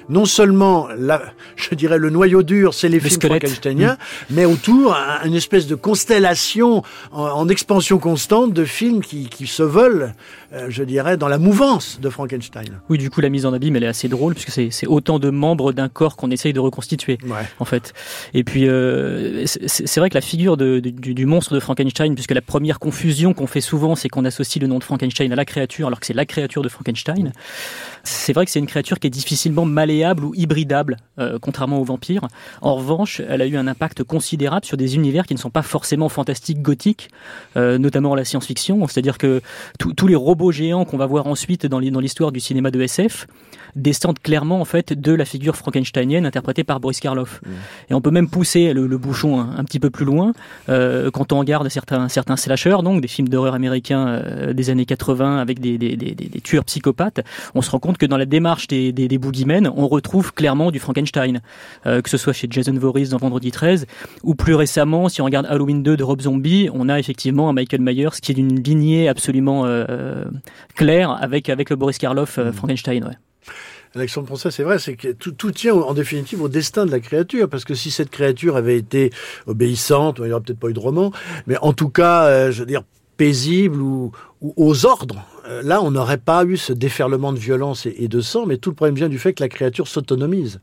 non 0.10 0.26
seulement, 0.26 0.88
la, 0.98 1.21
je 1.56 1.76
dirais, 1.76 1.98
le 1.98 2.10
noyau 2.10 2.44
dur, 2.44 2.74
c'est 2.74 2.90
les 2.90 3.00
films 3.00 3.22
frankensteiniens, 3.22 3.98
mais 4.30 4.46
autour 4.46 4.96
une 5.24 5.36
espèce 5.36 5.68
de 5.68 5.76
constellation 5.76 6.84
en, 7.12 7.48
expansion 7.50 7.98
constante 8.00 8.54
de 8.54 8.66
films 8.66 9.02
qui, 9.02 9.28
qui 9.28 9.48
se 9.48 9.64
veulent, 9.64 10.14
euh, 10.54 10.68
je 10.70 10.84
dirais, 10.84 11.18
dans 11.18 11.28
la 11.28 11.38
mouvance 11.38 12.00
de 12.02 12.10
Frankenstein. 12.10 12.82
Oui, 12.90 12.98
du 12.98 13.10
coup, 13.10 13.22
la 13.22 13.30
mise 13.30 13.46
en 13.46 13.54
abîme, 13.54 13.76
elle 13.76 13.84
est 13.84 13.88
assez 13.88 14.08
drôle, 14.08 14.34
puisque 14.34 14.52
c'est 14.72 14.88
autant 14.88 15.20
de 15.20 15.30
membres 15.30 15.72
d'un 15.72 15.90
corps 15.90 16.16
qu'on 16.16 16.32
essaye 16.32 16.54
de 16.54 16.60
reconstituer, 16.60 17.18
en 17.60 17.66
fait. 17.66 17.94
Et 18.34 18.44
puis, 18.44 18.68
euh, 18.68 19.46
c'est 19.46 20.00
vrai 20.00 20.10
que 20.10 20.16
la 20.16 20.22
figure 20.22 20.58
de, 20.58 20.80
du, 20.80 21.14
du, 21.14 21.26
monstre 21.26 21.54
de 21.54 21.60
Frankenstein, 21.60 22.16
puisque 22.16 22.32
la 22.32 22.42
première 22.42 22.80
confusion 22.80 23.34
qu'on 23.34 23.48
fait 23.48 23.62
souvent, 23.62 23.96
c'est 23.96 24.10
qu'on 24.10 24.26
associe 24.26 24.62
le 24.62 24.68
nom 24.68 24.80
de 24.80 24.84
Frankenstein 24.84 25.32
à 25.32 25.36
la 25.36 25.46
créature, 25.46 25.88
alors 25.88 26.00
que 26.00 26.06
c'est 26.06 26.14
la 26.14 26.26
créature 26.26 26.62
de 26.62 26.70
Frankenstein. 26.70 27.32
C'est 28.04 28.34
vrai 28.34 28.46
que 28.46 28.52
c'est 28.52 28.60
une 28.60 28.68
créature 28.68 29.00
qui 29.00 29.08
est 29.08 29.12
difficilement 29.12 29.66
malléable 29.66 30.26
ou 30.26 30.34
hybridable, 30.36 30.98
euh, 31.20 31.40
contrairement 31.42 31.80
aux 31.80 31.84
vampires. 31.84 32.28
En 32.62 32.76
revanche, 32.76 33.22
elle 33.28 33.42
a 33.42 33.46
eu 33.46 33.58
un 33.58 33.68
impact 33.68 34.04
considérable 34.04 34.66
sur 34.66 34.78
des 34.78 34.96
univers 34.96 35.26
qui 35.26 35.34
ne 35.34 35.40
sont 35.40 35.50
pas 35.50 35.62
forcément 35.62 36.08
fantastiques, 36.08 36.62
gothiques, 36.62 37.10
euh, 37.58 37.78
notamment 37.78 38.16
la 38.16 38.24
science-fiction. 38.24 38.88
C'est-à-dire 38.88 39.18
que 39.18 39.42
tous 39.78 40.08
les 40.08 40.16
robots 40.16 40.52
géants 40.52 40.86
qu'on 40.86 40.98
va 40.98 41.06
voir 41.06 41.28
ensuite 41.28 41.66
dans 41.66 41.80
l'histoire 41.80 42.32
du 42.32 42.40
cinéma 42.40 42.72
de 42.72 42.82
SF 42.82 43.28
descendent 43.76 44.20
clairement 44.20 44.62
en 44.62 44.66
fait 44.66 44.94
de 44.94 45.14
la 45.14 45.26
figure 45.26 45.56
frankensteinienne 45.56 46.26
interprétée 46.26 46.64
par 46.64 46.80
Boris 46.80 47.00
Karloff. 47.00 47.42
Mmh. 47.42 47.50
Et 47.90 47.94
on 47.94 48.02
peut 48.02 48.12
même 48.12 48.30
pousser 48.30 48.74
le, 48.74 48.98
bouchon 48.98 49.40
un, 49.40 49.64
petit 49.64 49.80
peu 49.80 49.90
plus 49.90 50.06
loin 50.06 50.34
euh, 50.70 51.10
quand 51.12 51.32
on 51.32 51.40
regarde 51.40 51.68
certains 51.70 52.08
certains 52.10 52.36
slashers, 52.36 52.84
donc 52.84 53.02
des 53.02 53.08
films 53.08 53.30
d'horreur 53.30 53.54
américains 53.54 54.22
des 54.54 54.70
années 54.70 54.86
80 54.86 55.38
avec 55.38 55.60
des, 55.60 55.78
des, 55.78 55.96
des, 55.96 56.14
des, 56.14 56.42
tueurs 56.42 56.66
psychopathes. 56.66 57.22
On 57.56 57.62
se 57.62 57.72
rend 57.72 57.80
compte 57.80 57.98
que 57.98 58.06
dans 58.06 58.18
la 58.18 58.26
démarche 58.26 58.68
des, 58.68 58.92
des, 58.92 59.08
des 59.08 59.18
boogeymen, 59.18 59.72
on 59.76 59.88
retrouve 59.88 60.34
clairement 60.34 60.72
du 60.72 60.80
Frankenstein, 60.80 61.42
euh, 61.86 62.02
que 62.02 62.10
ce 62.10 62.18
soit 62.18 62.34
chez 62.34 62.48
Jason 62.50 62.74
Voorhees 62.74 63.10
dans 63.10 63.18
Vendredi 63.18 63.52
13, 63.52 63.88
ou 64.24 64.36
plus 64.36 64.56
récemment, 64.56 65.10
si 65.10 65.22
on 65.22 65.26
regarde 65.26 65.46
Halloween 65.48 65.84
2 65.84 65.98
de 65.98 66.04
Rob 66.04 66.22
Zombie, 66.22 66.70
on 66.74 66.90
a 66.90 67.00
effectivement 67.00 67.50
un 67.50 67.54
Michael 67.54 67.82
Myers 67.82 68.20
qui 68.22 68.32
est 68.32 68.36
d'une 68.36 68.62
lignée 68.62 69.08
absolument 69.08 69.66
euh, 69.66 70.26
claire 70.76 71.12
avec, 71.12 71.50
avec 71.50 71.70
le 71.70 71.76
Boris 71.76 71.98
Karloff 71.98 72.38
euh, 72.38 72.50
mm. 72.50 72.54
Frankenstein. 72.54 73.04
Ouais. 73.06 73.18
Alexandre 73.96 74.28
Poncet, 74.28 74.52
c'est 74.52 74.64
vrai, 74.64 74.80
c'est 74.80 74.96
que 74.96 75.10
tout, 75.10 75.34
tout, 75.34 75.52
tient 75.52 75.74
en 75.74 75.94
définitive 75.94 76.42
au 76.42 76.48
destin 76.48 76.86
de 76.86 76.92
la 76.92 77.02
créature, 77.02 77.50
parce 77.50 77.66
que 77.66 77.74
si 77.74 77.92
cette 77.92 78.10
créature 78.10 78.56
avait 78.56 78.78
été 78.78 79.12
obéissante, 79.48 80.18
il 80.20 80.26
n'y 80.26 80.32
aurait 80.32 80.42
peut-être 80.42 80.60
pas 80.60 80.70
eu 80.70 80.74
de 80.74 80.80
roman, 80.80 81.12
mais 81.46 81.58
en 81.62 81.74
tout 81.74 81.90
cas, 81.90 82.26
euh, 82.26 82.52
je 82.52 82.62
veux 82.62 82.66
dire, 82.66 82.84
paisible 83.18 83.82
ou, 83.82 84.12
ou 84.40 84.54
aux 84.56 84.86
ordres, 84.86 85.26
euh, 85.48 85.62
là, 85.64 85.82
on 85.82 85.92
n'aurait 85.92 86.18
pas 86.18 86.46
eu 86.46 86.56
ce 86.56 86.72
déferlement 86.72 87.34
de 87.34 87.40
violence 87.40 87.86
et, 87.86 88.08
de 88.08 88.22
sang, 88.22 88.46
mais 88.46 88.58
tout 88.58 88.70
le 88.70 88.76
problème 88.76 88.96
vient 88.96 89.10
du 89.10 89.20
fait 89.20 89.34
que 89.34 89.44
la 89.44 89.50
créature 89.50 89.88
s'autonomise. 89.88 90.62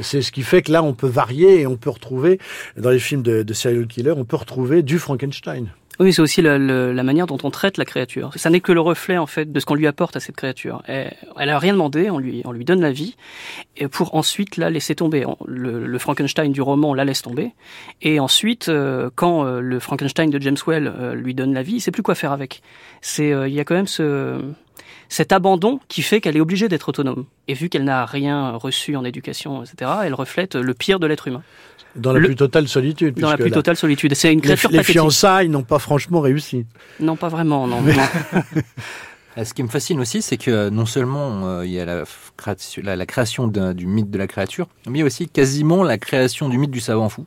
C'est 0.00 0.20
ce 0.20 0.32
qui 0.32 0.42
fait 0.42 0.62
que 0.62 0.72
là, 0.72 0.82
on 0.82 0.94
peut 0.94 1.08
varier 1.08 1.60
et 1.60 1.66
on 1.66 1.76
peut 1.76 1.90
retrouver, 1.90 2.40
dans 2.76 2.90
les 2.90 2.98
films 2.98 3.22
de, 3.22 3.42
de 3.42 3.54
serial 3.54 3.86
killer, 3.86 4.10
on 4.10 4.24
peut 4.24 4.36
retrouver 4.36 4.82
du 4.82 4.98
Frankenstein. 4.98 5.68
Oui, 6.00 6.12
c'est 6.12 6.22
aussi 6.22 6.42
la, 6.42 6.58
la, 6.58 7.02
manière 7.02 7.26
dont 7.26 7.38
on 7.44 7.50
traite 7.50 7.78
la 7.78 7.84
créature. 7.84 8.32
Ça 8.34 8.50
n'est 8.50 8.60
que 8.60 8.72
le 8.72 8.80
reflet 8.80 9.16
en 9.16 9.26
fait 9.26 9.52
de 9.52 9.60
ce 9.60 9.66
qu'on 9.66 9.74
lui 9.74 9.86
apporte 9.86 10.16
à 10.16 10.20
cette 10.20 10.34
créature. 10.34 10.82
Elle, 10.86 11.14
elle 11.38 11.50
a 11.50 11.58
rien 11.58 11.72
demandé, 11.72 12.10
on 12.10 12.18
lui, 12.18 12.42
on 12.44 12.52
lui 12.52 12.64
donne 12.64 12.80
la 12.80 12.90
vie, 12.90 13.16
et 13.76 13.86
pour 13.86 14.14
ensuite 14.14 14.56
la 14.56 14.70
laisser 14.70 14.94
tomber. 14.94 15.24
Le, 15.46 15.86
le 15.86 15.98
Frankenstein 15.98 16.52
du 16.52 16.62
roman 16.62 16.94
la 16.94 17.04
laisse 17.04 17.22
tomber, 17.22 17.52
et 18.02 18.18
ensuite, 18.18 18.68
euh, 18.68 19.10
quand 19.14 19.46
euh, 19.46 19.60
le 19.60 19.78
Frankenstein 19.78 20.30
de 20.30 20.40
James 20.40 20.56
Well 20.66 20.86
euh, 20.86 21.14
lui 21.14 21.34
donne 21.34 21.54
la 21.54 21.62
vie, 21.62 21.74
il 21.74 21.80
sait 21.80 21.92
plus 21.92 22.02
quoi 22.02 22.14
faire 22.14 22.32
avec. 22.32 22.62
C'est, 23.00 23.30
il 23.30 23.54
y 23.54 23.60
a 23.60 23.64
quand 23.64 23.74
même 23.74 23.86
ce 23.86 24.40
cet 25.08 25.32
abandon 25.32 25.78
qui 25.86 26.02
fait 26.02 26.20
qu'elle 26.20 26.36
est 26.36 26.40
obligée 26.40 26.68
d'être 26.68 26.88
autonome. 26.88 27.26
Et 27.46 27.54
vu 27.54 27.68
qu'elle 27.68 27.84
n'a 27.84 28.04
rien 28.04 28.52
reçu 28.52 28.96
en 28.96 29.04
éducation, 29.04 29.62
etc., 29.62 29.90
elle 30.04 30.14
reflète 30.14 30.56
le 30.56 30.74
pire 30.74 30.98
de 30.98 31.06
l'être 31.06 31.28
humain. 31.28 31.42
Dans 31.96 32.12
la 32.12 32.20
plus 32.20 32.36
totale 32.36 32.68
solitude. 32.68 33.18
Dans 33.18 33.30
la 33.30 33.36
plus 33.36 33.50
totale 33.50 33.76
solitude. 33.76 34.14
C'est 34.14 34.32
une 34.32 34.40
créature 34.40 34.70
Les, 34.70 34.78
les 34.78 34.84
fiançailles 34.84 35.48
n'ont 35.48 35.62
pas 35.62 35.78
franchement 35.78 36.20
réussi. 36.20 36.66
Non, 37.00 37.16
pas 37.16 37.28
vraiment, 37.28 37.66
non. 37.66 37.82
Ce 39.42 39.52
qui 39.52 39.64
me 39.64 39.68
fascine 39.68 39.98
aussi, 39.98 40.22
c'est 40.22 40.36
que 40.36 40.68
non 40.68 40.86
seulement 40.86 41.48
euh, 41.48 41.66
il 41.66 41.72
y 41.72 41.80
a 41.80 41.84
la, 41.84 42.96
la 42.96 43.06
création 43.06 43.48
du 43.48 43.86
mythe 43.86 44.10
de 44.10 44.18
la 44.18 44.28
créature, 44.28 44.68
mais 44.86 44.98
il 44.98 45.00
y 45.00 45.02
a 45.02 45.06
aussi 45.06 45.28
quasiment 45.28 45.82
la 45.82 45.98
création 45.98 46.48
du 46.48 46.56
mythe 46.56 46.70
du 46.70 46.80
savant 46.80 47.08
fou. 47.08 47.26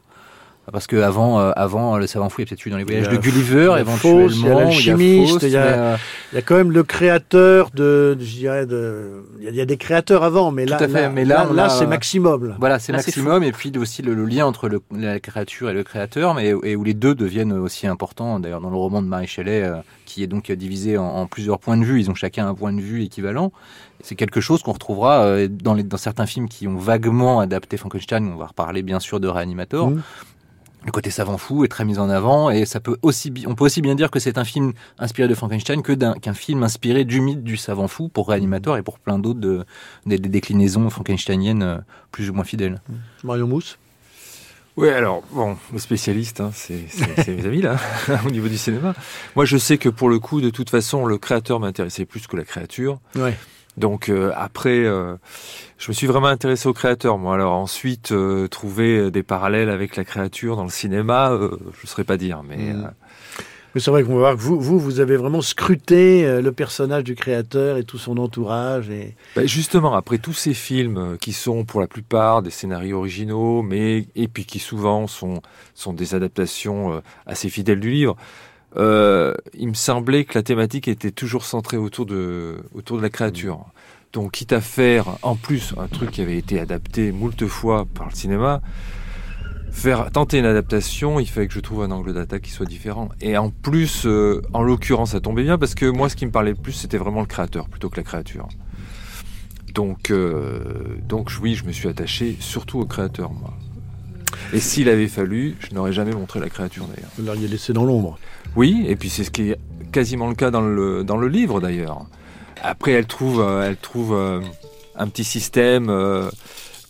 Parce 0.72 0.86
que 0.86 0.98
avant, 0.98 1.40
euh, 1.40 1.52
avant 1.56 1.98
le 1.98 2.08
savant 2.08 2.28
fou, 2.28 2.42
il 2.42 2.44
y 2.44 2.48
a 2.48 2.50
peut-être 2.50 2.66
eu 2.66 2.70
dans 2.70 2.78
les 2.78 2.84
voyages 2.84 3.08
de 3.08 3.16
Gulliver, 3.16 3.76
éventuellement. 3.80 4.28
il 4.28 4.42
y 4.42 4.50
a 4.50 4.54
l'alchimiste, 4.54 5.44
il, 5.44 5.50
y 5.52 5.56
a, 5.56 5.98
il 6.34 6.36
y 6.36 6.38
a 6.38 6.42
quand 6.42 6.58
même 6.58 6.72
le 6.72 6.84
créateur 6.84 7.70
de, 7.74 8.18
je 8.20 8.26
dirais, 8.26 8.66
de, 8.66 9.24
il 9.40 9.56
y 9.56 9.62
a, 9.62 9.66
des 9.66 9.78
créateurs 9.78 10.24
avant, 10.24 10.52
mais 10.52 10.66
là, 10.66 10.78
là, 10.86 11.10
mais 11.10 11.24
là, 11.24 11.48
là, 11.54 11.70
c'est 11.70 11.88
maximum. 11.88 12.56
Voilà, 12.60 12.80
c'est 12.80 12.92
maximum, 12.92 13.44
et 13.44 13.54
puis 13.54 13.72
aussi 13.78 14.02
le, 14.02 14.14
lien 14.26 14.46
entre 14.46 14.68
le, 14.68 14.82
la 14.92 15.22
créature 15.22 15.70
et 15.70 15.74
le 15.74 15.86
créateur, 15.86 16.34
mais 16.34 16.54
et 16.64 16.76
où 16.76 16.84
les 16.84 16.94
deux 16.94 17.16
deviennent 17.16 17.54
aussi 17.54 17.88
importants. 17.88 18.42
D'ailleurs, 18.42 18.60
dans 18.60 18.70
le 18.70 18.76
roman 18.76 19.02
de 19.02 19.08
Marie 19.08 19.28
Shelley, 19.28 19.64
euh, 19.64 19.78
qui 20.06 20.22
est 20.22 20.28
donc 20.28 20.52
divisé 20.52 20.98
en, 20.98 21.06
en, 21.06 21.28
plusieurs 21.28 21.60
points 21.60 21.78
de 21.78 21.86
vue, 21.86 22.02
ils 22.02 22.12
ont 22.12 22.16
chacun 22.16 22.46
un 22.46 22.54
point 22.54 22.74
de 22.74 22.82
vue 22.82 23.04
équivalent. 23.04 23.54
C'est 24.02 24.16
quelque 24.16 24.42
chose 24.42 24.64
qu'on 24.64 24.74
retrouvera 24.74 25.22
euh, 25.24 25.48
dans, 25.50 25.74
les, 25.74 25.84
dans 25.84 25.98
certains 25.98 26.26
films 26.26 26.50
qui 26.50 26.68
ont 26.68 26.76
vaguement 26.76 27.40
adapté 27.40 27.78
Frankenstein. 27.78 28.30
On 28.34 28.38
va 28.38 28.48
reparler 28.48 28.82
bien 28.84 29.00
sûr 29.00 29.22
de 29.22 29.30
Reanimator. 29.30 29.92
Mmh 29.92 30.04
le 30.88 30.92
côté 30.94 31.12
savant 31.12 31.38
fou 31.38 31.66
est 31.66 31.68
très 31.68 31.84
mis 31.84 32.00
en 32.00 32.10
avant 32.10 32.50
et 32.50 32.66
ça 32.66 32.80
peut 32.80 32.96
aussi 33.02 33.32
on 33.46 33.56
peut 33.56 33.66
aussi 33.66 33.82
bien 33.82 33.94
dire 33.94 34.10
que 34.10 34.20
c'est 34.20 34.38
un 34.38 34.46
film 34.46 34.72
inspiré 34.98 35.28
de 35.28 35.36
Frankenstein 35.36 35.82
que 35.82 35.92
qu'un 36.18 36.34
film 36.34 36.64
inspiré 36.64 37.04
du 37.04 37.20
mythe 37.20 37.44
du 37.44 37.58
savant 37.58 37.90
fou 37.90 38.08
pour 38.08 38.30
Réanimateur 38.30 38.78
et 38.78 38.84
pour 38.84 38.98
plein 38.98 39.20
d'autres 39.20 39.42
de, 39.42 39.66
des, 40.06 40.18
déclinaisons 40.18 40.90
frankensteiniennes 40.90 41.62
euh, 41.62 41.78
plus 42.12 42.30
ou 42.30 42.34
moins 42.34 42.46
fidèles. 42.46 42.82
Mario 43.26 43.46
Mousse? 43.48 43.78
Oui, 44.78 44.90
alors, 44.90 45.24
bon, 45.32 45.58
le 45.74 45.80
spécialiste, 45.80 46.40
hein, 46.40 46.52
c'est 46.54 46.86
mes 47.28 47.46
amis, 47.46 47.62
là, 47.64 47.78
au 48.28 48.30
niveau 48.30 48.48
du 48.48 48.60
cinéma. 48.60 48.94
Moi, 49.36 49.44
je 49.44 49.58
sais 49.58 49.80
que 49.80 49.90
pour 49.90 50.08
le 50.08 50.20
coup, 50.20 50.40
de 50.40 50.52
toute 50.52 50.70
façon, 50.70 51.08
le 51.08 51.18
créateur 51.18 51.60
m'intéressait 51.60 52.06
plus 52.06 52.28
que 52.28 52.38
la 52.38 52.44
créature. 52.44 53.00
Ouais. 53.16 53.36
Donc 53.78 54.10
euh, 54.10 54.32
après, 54.36 54.84
euh, 54.84 55.16
je 55.78 55.92
me 55.92 55.94
suis 55.94 56.08
vraiment 56.08 56.28
intéressé 56.28 56.68
au 56.68 56.74
créateur. 56.74 57.18
Moi, 57.18 57.36
alors 57.36 57.54
ensuite, 57.54 58.12
euh, 58.12 58.48
trouver 58.48 59.12
des 59.12 59.24
parallèles 59.24 59.70
avec 59.70 59.96
la 59.96 60.04
créature 60.04 60.56
dans 60.56 60.64
le 60.64 60.70
cinéma, 60.70 61.38
je 61.40 61.46
ne 61.46 61.88
saurais 61.88 62.04
pas 62.04 62.18
dire, 62.18 62.42
mais. 62.44 62.74
Mm. 62.74 62.92
Mais 63.76 63.82
c'est 63.82 63.92
vrai 63.92 64.04
qu'on 64.04 64.16
va 64.16 64.20
voir 64.20 64.36
que 64.36 64.42
vous, 64.42 64.60
vous, 64.60 64.80
vous 64.80 65.02
avez 65.02 65.18
vraiment 65.18 65.42
scruté 65.42 66.42
le 66.42 66.52
personnage 66.52 67.04
du 67.04 67.14
créateur 67.14 67.78
et 67.78 67.84
tout 67.84 68.00
son 68.00 68.18
entourage. 68.18 68.90
Et... 68.90 69.14
Ben 69.36 69.48
justement, 69.48 69.94
après 69.94 70.18
tous 70.18 70.34
ces 70.34 70.56
films 70.56 71.18
qui 71.20 71.32
sont 71.32 71.64
pour 71.64 71.82
la 71.82 71.86
plupart 71.86 72.42
des 72.42 72.50
scénarios 72.50 72.98
originaux, 72.98 73.62
mais 73.62 74.08
et 74.16 74.28
puis 74.30 74.46
qui 74.46 74.58
souvent 74.58 75.06
sont 75.06 75.42
sont 75.76 75.94
des 75.94 76.16
adaptations 76.16 77.04
assez 77.28 77.50
fidèles 77.50 77.82
du 77.82 77.92
livre. 77.92 78.16
Euh, 78.78 79.34
il 79.58 79.70
me 79.70 79.74
semblait 79.74 80.26
que 80.26 80.38
la 80.38 80.44
thématique 80.44 80.88
était 80.88 81.12
toujours 81.12 81.46
centrée 81.46 81.78
autour 81.78 82.06
de, 82.06 82.58
autour 82.74 82.98
de 82.98 83.02
la 83.02 83.10
créature. 83.10 83.66
Donc, 84.14 84.32
quitte 84.32 84.54
à 84.54 84.62
faire, 84.62 85.18
en 85.22 85.36
plus, 85.36 85.74
un 85.78 85.88
truc 85.88 86.12
qui 86.12 86.22
avait 86.22 86.38
été 86.38 86.60
adapté 86.60 87.12
moult 87.12 87.46
fois 87.48 87.86
par 87.86 88.08
le 88.08 88.16
cinéma, 88.16 88.62
faire 89.72 90.10
tenter 90.12 90.40
une 90.40 90.46
adaptation, 90.46 91.20
il 91.20 91.28
fallait 91.28 91.48
que 91.48 91.54
je 91.54 91.60
trouve 91.60 91.84
un 91.84 91.92
angle 91.92 92.14
d'attaque 92.14 92.44
qui 92.44 92.52
soit 92.52 92.66
différent. 92.66 93.10
Et 93.22 93.38
en 93.38 93.50
plus, 93.50 94.06
euh, 94.06 94.42
en 94.54 94.64
l'occurrence, 94.64 95.12
ça 95.12 95.20
tombait 95.20 95.44
bien 95.44 95.58
parce 95.58 95.76
que 95.76 95.86
moi, 95.86 96.10
ce 96.10 96.16
qui 96.16 96.26
me 96.26 96.32
parlait 96.32 96.52
le 96.52 96.58
plus, 96.58 96.74
c'était 96.74 96.98
vraiment 96.98 97.22
le 97.22 97.28
créateur 97.28 97.68
plutôt 97.70 97.90
que 97.90 97.98
la 97.98 98.04
créature. 98.04 98.48
Donc, 99.74 100.10
euh, 100.10 100.60
donc 101.08 101.32
oui, 101.42 101.54
je 101.54 101.66
me 101.66 101.72
suis 101.72 101.88
attaché 101.88 102.38
surtout 102.40 102.80
au 102.80 102.86
créateur, 102.86 103.32
moi. 103.32 103.54
Et 104.54 104.60
s'il 104.60 104.90
avait 104.90 105.08
fallu, 105.08 105.56
je 105.60 105.76
n'aurais 105.76 105.94
jamais 105.94 106.14
montré 106.14 106.40
la 106.40 106.50
créature 106.50 106.86
d'ailleurs. 106.88 107.12
Vous 107.18 107.26
l'auriez 107.26 107.48
laissé 107.48 107.74
dans 107.74 107.86
l'ombre. 107.86 108.18
Oui, 108.58 108.86
et 108.88 108.96
puis 108.96 109.10
c'est 109.10 109.24
ce 109.24 109.30
qui 109.30 109.52
est 109.52 109.60
quasiment 109.92 110.28
le 110.28 110.34
cas 110.34 110.50
dans 110.50 110.62
le, 110.62 111.04
dans 111.04 111.18
le 111.18 111.28
livre 111.28 111.62
d'ailleurs. 111.62 112.08
Après, 112.64 112.92
elle 112.92 113.06
trouve, 113.06 113.40
euh, 113.40 113.70
elle 113.70 113.78
trouve 113.78 114.16
euh, 114.16 114.42
un 114.96 115.08
petit 115.08 115.24
système 115.24 115.94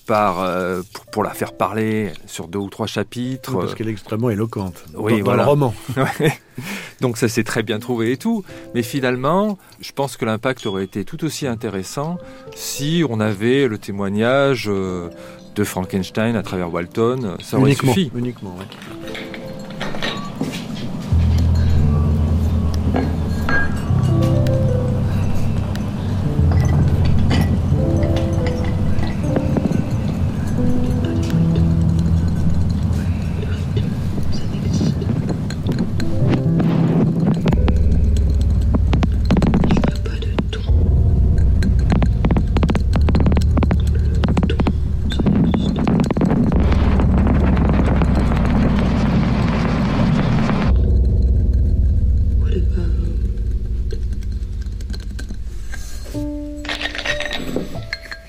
par, 0.05 0.39
euh, 0.39 0.81
pour, 1.11 1.25
la 1.25 1.31
faire 1.31 1.51
parler 1.51 2.13
sur 2.25 2.47
deux 2.47 2.57
ou 2.57 2.69
trois 2.69 2.87
chapitres. 2.87 3.53
parce 3.59 3.75
qu'elle 3.75 3.89
est 3.89 3.91
extrêmement 3.91 4.29
éloquente 4.29 4.85
oui, 4.95 5.21
dans, 5.21 5.35
le 5.35 5.43
roman. 5.43 5.73
Donc 7.01 7.17
ça 7.17 7.27
s'est 7.27 7.43
très 7.43 7.63
bien 7.63 7.79
trouvé 7.79 8.13
et 8.13 8.17
tout. 8.17 8.45
Mais 8.73 8.81
finalement, 8.81 9.57
je 9.81 9.91
pense 9.91 10.15
que 10.15 10.23
l'impact 10.23 10.65
aurait 10.67 10.85
été 10.85 11.03
tout 11.03 11.25
aussi 11.25 11.47
intéressant 11.47 12.17
si 12.55 13.03
on 13.09 13.19
avait 13.19 13.67
le 13.67 13.77
témoignage 13.77 14.67
de 14.67 15.63
Frankenstein 15.65 16.37
à 16.37 16.43
travers 16.43 16.73
Walton. 16.73 17.35
Ça 17.41 17.57
aurait 17.57 17.71
uniquement, 17.71 17.93
suffi. 17.93 18.11
Uniquement, 18.15 18.55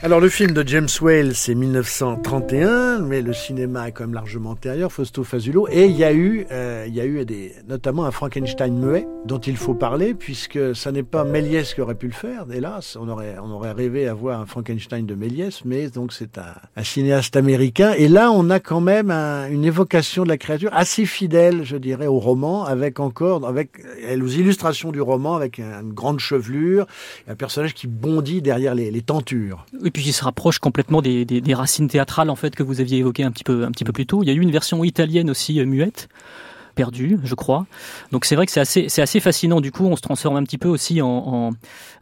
Alors 0.09 0.21
le 0.21 0.31
film 0.31 0.53
de 0.53 0.67
James 0.67 0.89
Whale, 1.03 1.35
c'est 1.35 1.55
1931, 1.55 3.01
mais 3.01 3.21
le 3.21 3.35
cinéma 3.35 3.89
est 3.89 3.93
quand 3.93 4.05
même 4.05 4.15
largement 4.15 4.53
antérieur, 4.53 4.91
Fausto 4.91 5.23
Fazulo, 5.23 5.69
et 5.71 5.85
il 5.85 5.95
y 5.95 6.03
a 6.03 6.15
eu, 6.15 6.47
euh, 6.51 6.87
y 6.91 6.99
a 6.99 7.05
eu 7.05 7.27
notamment 7.69 8.07
un 8.07 8.11
Frankenstein 8.11 8.75
muet 8.75 9.07
dont 9.27 9.39
il 9.39 9.59
faut 9.59 9.75
parler, 9.75 10.15
puisque 10.15 10.75
ça 10.75 10.93
n'est 10.93 11.03
pas 11.03 11.25
Méliès 11.25 11.75
qui 11.75 11.83
aurait 11.83 11.95
pu 11.95 12.07
le 12.07 12.15
faire, 12.15 12.47
hélas, 12.51 12.97
on 12.99 13.07
aurait, 13.07 13.37
on 13.39 13.51
aurait 13.51 13.73
rêvé 13.73 14.09
à 14.09 14.15
voir 14.15 14.41
un 14.41 14.47
Frankenstein 14.47 15.05
de 15.05 15.15
Méliès, 15.15 15.63
mais 15.67 15.91
donc 15.91 16.15
c'est 16.15 16.39
un, 16.39 16.83
cinéaste 16.83 17.37
américain, 17.37 17.93
et 17.93 18.09
là 18.09 18.33
on 18.33 18.49
a 18.49 18.61
quand 18.61 18.81
même 18.81 19.11
une 19.11 19.67
évocation 19.67 20.23
de 20.23 20.29
la 20.29 20.39
créature 20.39 20.71
assez 20.73 21.05
fidèle, 21.05 21.65
je 21.65 21.77
dirais, 21.77 22.07
au 22.07 22.19
roman, 22.19 22.65
avec 22.65 22.99
encore, 22.99 23.47
avec 23.47 23.73
aux 24.11 24.27
illustrations 24.27 24.91
du 24.91 25.03
roman, 25.03 25.37
avec 25.37 25.59
une 25.59 25.93
grande 25.93 26.19
chevelure, 26.19 26.87
un 27.29 27.35
personnage 27.35 27.75
qui 27.75 27.87
bondit 27.87 28.41
derrière 28.41 28.75
les 28.75 29.03
tentures 29.03 29.67
qui 30.03 30.13
se 30.13 30.25
rapproche 30.25 30.59
complètement 30.59 31.03
des, 31.03 31.25
des, 31.25 31.55
racines 31.55 31.89
théâtrales 31.89 32.31
en 32.31 32.37
fait 32.37 32.55
que 32.55 32.63
vous 32.63 32.81
aviez 32.81 32.99
évoquées 32.99 33.25
un 33.25 33.31
petit 33.31 33.45
peu 33.45 33.65
un 33.65 33.71
petit 33.71 33.85
peu 33.85 33.93
plus 33.93 34.07
tôt. 34.07 34.23
Il 34.23 34.29
y 34.29 34.31
a 34.31 34.35
eu 34.35 34.41
une 34.41 34.51
version 34.51 34.85
italienne 34.85 35.31
aussi 35.31 35.61
euh, 35.61 35.67
muette 35.67 36.09
perdu, 36.79 37.19
je 37.25 37.35
crois. 37.35 37.67
Donc 38.13 38.25
c'est 38.25 38.37
vrai 38.37 38.47
que 38.47 38.53
c'est 38.53 38.61
assez, 38.61 38.89
c'est 38.89 39.03
assez 39.03 39.19
fascinant. 39.19 39.61
Du 39.61 39.73
coup, 39.73 39.87
on 39.87 39.97
se 39.97 40.01
transforme 40.01 40.37
un 40.37 40.45
petit 40.45 40.59
peu 40.59 40.69
aussi 40.69 41.03
en, 41.03 41.09
en 41.09 41.51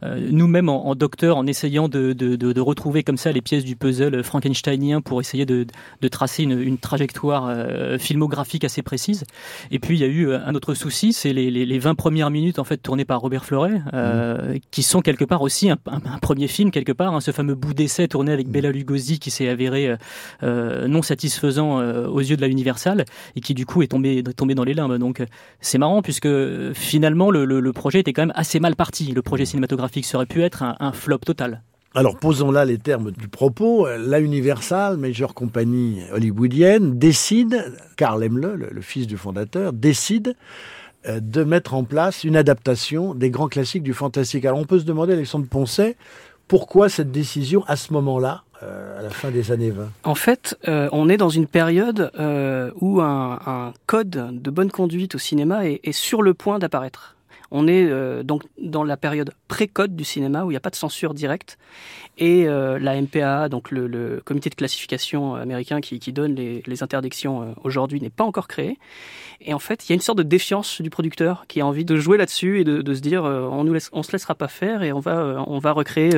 euh, 0.03 0.29
nous-mêmes 0.31 0.69
en, 0.69 0.85
en, 0.89 0.93
docteur, 0.93 1.35
en 1.37 1.47
essayant 1.47 1.89
de, 1.89 2.13
de, 2.13 2.35
de, 2.35 2.53
de, 2.53 2.61
retrouver 2.61 3.01
comme 3.01 3.17
ça 3.17 3.31
les 3.31 3.41
pièces 3.41 3.65
du 3.65 3.75
puzzle 3.75 4.23
frankensteinien 4.23 5.01
pour 5.01 5.19
essayer 5.19 5.47
de, 5.47 5.65
de 6.01 6.07
tracer 6.07 6.43
une, 6.43 6.61
une 6.61 6.77
trajectoire 6.77 7.47
euh, 7.47 7.97
filmographique 7.97 8.65
assez 8.65 8.83
précise. 8.83 9.23
Et 9.71 9.79
puis 9.79 9.97
il 9.97 10.01
y 10.01 10.03
a 10.03 10.07
eu 10.07 10.27
euh, 10.27 10.37
un 10.45 10.53
autre 10.53 10.75
souci, 10.75 11.11
c'est 11.11 11.33
les, 11.33 11.49
les, 11.49 11.65
les 11.65 11.79
20 11.79 11.95
premières 11.95 12.29
minutes 12.29 12.59
en 12.59 12.63
fait 12.63 12.77
tournées 12.77 13.05
par 13.05 13.19
Robert 13.19 13.45
Fleuret, 13.45 13.81
euh, 13.95 14.53
mmh. 14.53 14.59
qui 14.69 14.83
sont 14.83 15.01
quelque 15.01 15.25
part 15.25 15.41
aussi 15.41 15.71
un, 15.71 15.77
un, 15.87 16.19
premier 16.19 16.47
film 16.47 16.69
quelque 16.69 16.91
part, 16.91 17.15
hein, 17.15 17.21
ce 17.21 17.31
fameux 17.31 17.55
bout 17.55 17.73
d'essai 17.73 18.07
tourné 18.07 18.31
avec 18.31 18.47
mmh. 18.47 18.51
Bella 18.51 18.71
Lugosi 18.71 19.17
qui 19.17 19.31
s'est 19.31 19.49
avéré 19.49 19.95
non 20.43 21.01
satisfaisant 21.01 21.79
aux 21.79 22.19
yeux 22.19 22.35
de 22.35 22.41
la 22.41 22.47
Universal 22.47 23.05
et 23.35 23.41
qui 23.41 23.55
du 23.55 23.65
coup 23.65 23.81
est 23.81 23.87
tombé 23.87 24.21
tombé 24.35 24.55
dans 24.55 24.63
les 24.67 24.73
limbes. 24.73 24.97
Donc 24.97 25.23
c'est 25.61 25.77
marrant 25.77 26.01
puisque 26.01 26.29
finalement 26.73 27.31
le, 27.31 27.45
le, 27.45 27.59
le, 27.59 27.73
projet 27.73 27.99
était 27.99 28.13
quand 28.13 28.23
même 28.23 28.33
assez 28.35 28.59
mal 28.59 28.75
parti. 28.75 29.11
Le 29.11 29.21
projet 29.21 29.45
cinématographique 29.45 30.05
serait 30.05 30.25
pu 30.25 30.43
être 30.43 30.63
un, 30.63 30.75
un 30.79 30.91
flop 30.91 31.19
total. 31.19 31.63
Alors 31.95 32.17
posons 32.17 32.51
là 32.51 32.65
les 32.65 32.77
termes 32.77 33.11
du 33.11 33.27
propos. 33.27 33.87
La 33.97 34.19
Universal, 34.19 34.97
major 34.97 35.33
compagnie 35.33 36.01
hollywoodienne, 36.11 36.99
décide, 36.99 37.73
Carl 37.95 38.23
Emle, 38.23 38.53
le, 38.53 38.69
le 38.71 38.81
fils 38.81 39.07
du 39.07 39.17
fondateur, 39.17 39.73
décide 39.73 40.35
euh, 41.07 41.19
de 41.19 41.43
mettre 41.43 41.73
en 41.73 41.83
place 41.83 42.23
une 42.23 42.35
adaptation 42.35 43.13
des 43.13 43.29
grands 43.29 43.47
classiques 43.47 43.83
du 43.83 43.93
fantastique. 43.93 44.45
Alors 44.45 44.59
on 44.59 44.65
peut 44.65 44.79
se 44.79 44.83
demander, 44.85 45.13
Alexandre 45.13 45.47
Poncet, 45.47 45.95
pourquoi 46.47 46.89
cette 46.89 47.11
décision 47.11 47.63
à 47.67 47.75
ce 47.75 47.93
moment-là 47.93 48.43
euh, 48.63 48.99
à 48.99 49.01
la 49.03 49.09
fin 49.09 49.29
des 49.29 49.51
années 49.51 49.69
20 49.69 49.91
En 50.03 50.15
fait, 50.15 50.57
euh, 50.67 50.89
on 50.91 51.09
est 51.09 51.17
dans 51.17 51.29
une 51.29 51.45
période 51.45 52.11
euh, 52.19 52.71
où 52.81 53.01
un, 53.01 53.73
code 53.85 54.41
de 54.41 54.49
bonne 54.49 54.71
conduite 54.71 55.15
au 55.15 55.19
cinéma 55.19 55.67
est, 55.67 55.79
est 55.83 55.91
sur 55.91 56.23
le 56.23 56.33
point 56.33 56.57
d'apparaître. 56.57 57.16
On 57.51 57.67
est 57.67 57.87
euh, 57.89 58.23
donc 58.23 58.43
dans 58.61 58.83
la 58.83 58.97
période 58.97 59.31
pré-code 59.47 59.95
du 59.95 60.03
cinéma 60.03 60.43
où 60.43 60.51
il 60.51 60.53
n'y 60.53 60.57
a 60.57 60.61
pas 60.61 60.69
de 60.69 60.75
censure 60.75 61.13
directe 61.13 61.57
et 62.19 62.47
euh, 62.47 62.79
la 62.79 62.99
MPA, 62.99 63.47
donc 63.49 63.69
le, 63.71 63.87
le, 63.87 64.21
comité 64.25 64.49
de 64.49 64.55
classification 64.55 65.35
américain 65.35 65.81
qui, 65.81 65.99
qui 65.99 66.11
donne 66.13 66.33
les, 66.33 66.63
les 66.65 66.83
interdictions 66.83 67.43
euh, 67.43 67.45
aujourd'hui, 67.63 68.01
n'est 68.01 68.09
pas 68.09 68.23
encore 68.23 68.47
créé. 68.47 68.79
Et 69.39 69.53
en 69.53 69.59
fait, 69.59 69.85
il 69.85 69.91
y 69.91 69.93
a 69.93 69.95
une 69.95 70.01
sorte 70.01 70.17
de 70.17 70.23
défiance 70.23 70.81
du 70.81 70.89
producteur 70.89 71.45
qui 71.47 71.61
a 71.61 71.65
envie 71.65 71.85
de 71.85 71.95
jouer 71.97 72.17
là-dessus 72.17 72.59
et 72.59 72.63
de, 72.63 72.81
de, 72.81 72.93
se 72.95 73.01
dire 73.01 73.23
euh, 73.23 73.41
on 73.41 73.67
on 73.91 74.03
se 74.03 74.11
laissera 74.11 74.33
pas 74.33 74.47
faire 74.47 74.81
et 74.81 74.91
on 74.91 74.99
va 74.99 75.43
on 75.45 75.59
va 75.59 75.73
recréer 75.73 76.09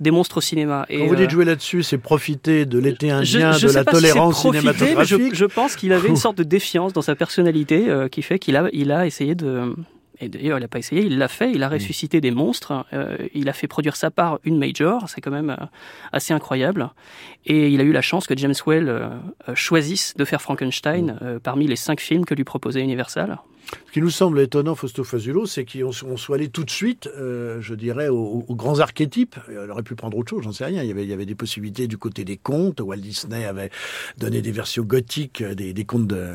des 0.00 0.10
monstres 0.10 0.38
au 0.38 0.40
cinéma. 0.40 0.84
Et, 0.88 0.98
Quand 0.98 1.06
vous 1.06 1.14
dites 1.14 1.30
jouer 1.30 1.44
là-dessus, 1.44 1.84
c'est 1.84 1.98
profiter 1.98 2.66
de 2.66 2.78
l'été 2.78 3.10
indien, 3.10 3.52
je, 3.52 3.58
je 3.58 3.66
de 3.68 3.72
la 3.72 3.84
tolérance 3.84 4.40
profiter, 4.40 4.58
cinématographique. 4.58 5.34
Je, 5.34 5.38
je, 5.38 5.44
pense 5.44 5.76
qu'il 5.76 5.92
avait 5.92 6.08
une 6.08 6.16
sorte 6.26 6.38
de 6.38 6.42
défiance 6.42 6.92
dans 6.92 7.02
sa 7.02 7.14
personnalité 7.14 7.86
qui 8.10 8.22
fait 8.22 8.40
qu'il 8.40 8.56
a 8.56 8.68
il 8.72 8.90
a 8.90 9.06
essayé 9.06 9.36
de 9.36 9.74
et 10.20 10.28
d'ailleurs, 10.28 10.58
il 10.58 10.62
n'a 10.62 10.68
pas 10.68 10.78
essayé, 10.78 11.02
il 11.02 11.18
l'a 11.18 11.28
fait, 11.28 11.52
il 11.52 11.62
a 11.62 11.68
mm. 11.68 11.74
ressuscité 11.74 12.20
des 12.20 12.30
monstres, 12.30 12.84
euh, 12.92 13.16
il 13.34 13.48
a 13.48 13.52
fait 13.52 13.68
produire 13.68 13.96
ça 13.96 14.10
par 14.10 14.40
une 14.44 14.58
major, 14.58 15.08
c'est 15.08 15.20
quand 15.20 15.30
même 15.30 15.50
euh, 15.50 15.66
assez 16.12 16.32
incroyable. 16.32 16.90
Et 17.46 17.68
il 17.68 17.80
a 17.80 17.84
eu 17.84 17.92
la 17.92 18.02
chance 18.02 18.26
que 18.26 18.36
James 18.36 18.54
Whale 18.66 18.88
euh, 18.88 19.08
choisisse 19.54 20.16
de 20.16 20.24
faire 20.24 20.42
Frankenstein 20.42 21.18
mm. 21.20 21.40
parmi 21.40 21.66
les 21.66 21.76
cinq 21.76 22.00
films 22.00 22.24
que 22.24 22.34
lui 22.34 22.44
proposait 22.44 22.82
Universal. 22.82 23.38
Ce 23.88 23.92
qui 23.92 24.00
nous 24.00 24.10
semble 24.10 24.40
étonnant, 24.40 24.74
Fausto 24.74 25.02
Fazulo, 25.02 25.46
c'est 25.46 25.64
qu'on 25.64 26.16
soit 26.16 26.36
allé 26.36 26.48
tout 26.48 26.64
de 26.64 26.70
suite, 26.70 27.08
euh, 27.18 27.58
je 27.60 27.74
dirais, 27.74 28.08
aux, 28.08 28.44
aux, 28.46 28.54
grands 28.54 28.80
archétypes. 28.80 29.36
Elle 29.48 29.70
aurait 29.70 29.82
pu 29.82 29.94
prendre 29.94 30.16
autre 30.16 30.30
chose, 30.30 30.42
j'en 30.44 30.52
sais 30.52 30.66
rien. 30.66 30.82
Il 30.82 30.88
y, 30.88 30.90
avait, 30.90 31.04
il 31.04 31.08
y 31.08 31.12
avait 31.12 31.26
des 31.26 31.34
possibilités 31.34 31.86
du 31.86 31.98
côté 31.98 32.24
des 32.24 32.36
contes. 32.36 32.80
Walt 32.80 32.98
Disney 32.98 33.44
avait 33.44 33.70
donné 34.18 34.42
des 34.42 34.52
versions 34.52 34.82
gothiques 34.82 35.42
des, 35.42 35.72
des 35.72 35.84
contes 35.84 36.06
de 36.06 36.26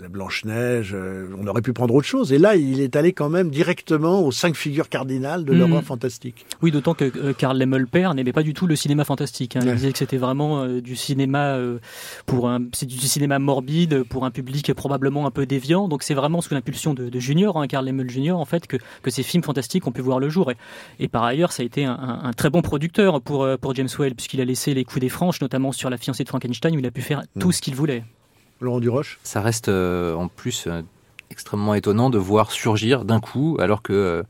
la 0.00 0.08
Blanche-Neige. 0.08 0.92
Euh, 0.94 1.28
on 1.38 1.46
aurait 1.46 1.62
pu 1.62 1.72
prendre 1.72 1.94
autre 1.94 2.06
chose. 2.06 2.32
Et 2.32 2.38
là, 2.38 2.56
il 2.56 2.80
est 2.80 2.96
allé 2.96 3.12
quand 3.12 3.28
même 3.28 3.50
directement 3.50 4.22
aux 4.22 4.32
cinq 4.32 4.56
figures 4.56 4.88
cardinales 4.88 5.44
de 5.44 5.52
l'horreur 5.52 5.82
mmh. 5.82 5.86
fantastique. 5.86 6.46
Oui, 6.62 6.70
d'autant 6.70 6.94
que 6.94 7.04
euh, 7.16 7.32
Karl 7.32 7.58
Lemmelper 7.58 8.10
n'aimait 8.14 8.32
pas 8.32 8.42
du 8.42 8.54
tout 8.54 8.66
le 8.66 8.76
cinéma 8.76 9.04
fantastique. 9.04 9.56
Hein. 9.56 9.60
Il 9.62 9.68
ouais. 9.68 9.74
disait 9.74 9.92
que 9.92 9.98
c'était 9.98 10.16
vraiment 10.16 10.62
euh, 10.62 10.80
du 10.80 10.96
cinéma 10.96 11.54
euh, 11.54 11.78
pour 12.26 12.48
un, 12.48 12.60
c'est 12.72 12.86
du 12.86 12.96
cinéma 12.98 13.38
morbide 13.38 14.02
pour 14.04 14.24
un 14.24 14.30
public 14.30 14.72
probablement 14.74 15.26
un 15.26 15.30
peu 15.30 15.46
déviant. 15.46 15.88
Donc 15.88 16.02
c'est 16.02 16.14
vraiment 16.14 16.40
sous 16.40 16.54
l'impulsion 16.54 16.75
de, 16.94 17.08
de 17.08 17.20
Junior, 17.20 17.56
hein, 17.56 17.66
Karl 17.66 17.84
Lemel 17.84 18.10
Junior, 18.10 18.38
en 18.38 18.44
fait, 18.44 18.66
que, 18.66 18.76
que 19.02 19.10
ces 19.10 19.22
films 19.22 19.42
fantastiques 19.42 19.86
ont 19.86 19.92
pu 19.92 20.00
voir 20.00 20.18
le 20.18 20.28
jour. 20.28 20.50
Et, 20.50 20.56
et 20.98 21.08
par 21.08 21.24
ailleurs, 21.24 21.52
ça 21.52 21.62
a 21.62 21.66
été 21.66 21.84
un, 21.84 21.92
un, 21.92 22.24
un, 22.24 22.32
très 22.32 22.50
bon 22.50 22.62
producteur 22.62 23.20
pour, 23.20 23.44
euh, 23.44 23.56
pour 23.56 23.74
James 23.74 23.88
Whale, 23.98 24.14
puisqu'il 24.14 24.40
a 24.40 24.44
laissé 24.44 24.74
les 24.74 24.84
coups 24.84 25.00
des 25.00 25.08
franches, 25.08 25.40
notamment 25.40 25.72
sur 25.72 25.90
La 25.90 25.96
fiancée 25.96 26.24
de 26.24 26.28
Frankenstein, 26.28 26.74
où 26.76 26.78
il 26.78 26.86
a 26.86 26.90
pu 26.90 27.02
faire 27.02 27.22
mmh. 27.34 27.40
tout 27.40 27.52
ce 27.52 27.60
qu'il 27.60 27.74
voulait. 27.74 28.04
Laurent 28.60 28.80
Duroche? 28.80 29.18
Ça 29.22 29.40
reste 29.40 29.68
euh, 29.68 30.14
en 30.14 30.28
plus 30.28 30.66
euh, 30.66 30.82
extrêmement 31.30 31.74
étonnant 31.74 32.10
de 32.10 32.18
voir 32.18 32.50
surgir 32.52 33.04
d'un 33.04 33.20
coup, 33.20 33.56
alors 33.60 33.82
que 33.82 33.92
euh, 33.92 34.22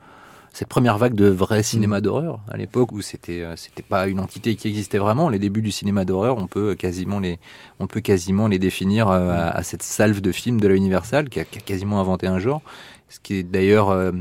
cette 0.57 0.69
première 0.69 0.97
vague 0.97 1.15
de 1.15 1.29
vrai 1.29 1.63
cinéma 1.63 1.99
mmh. 1.99 2.01
d'horreur 2.01 2.41
à 2.51 2.57
l'époque 2.57 2.91
où 2.93 3.03
c'était 3.03 3.45
c'était 3.57 3.83
pas 3.83 4.07
une 4.09 4.19
entité 4.19 4.57
qui 4.57 4.69
existait 4.69 4.97
vraiment 4.97 5.29
les 5.29 5.39
débuts 5.39 5.61
du 5.61 5.71
cinéma 5.71 6.07
d'horreur 6.07 6.39
on 6.39 6.47
peut 6.47 6.75
quasiment 6.75 7.21
les 7.21 7.39
on 7.79 7.87
peut 7.87 8.01
quasiment 8.01 8.49
les 8.49 8.59
définir 8.59 9.09
à, 9.09 9.51
à, 9.51 9.63
cette 9.63 9.83
salve 9.83 10.23
de 10.23 10.33
films 10.33 10.59
de 10.59 10.67
la 10.67 10.75
Universal 10.75 11.29
qui 11.29 11.41
a, 11.41 11.45
qui 11.45 11.59
a 11.59 11.61
quasiment 11.61 12.01
inventé 12.01 12.27
un 12.27 12.39
genre 12.39 12.63
ce 13.11 13.21
qui 13.21 13.35
est 13.35 13.43
d'ailleurs 13.43 13.91
euh, 13.91 14.13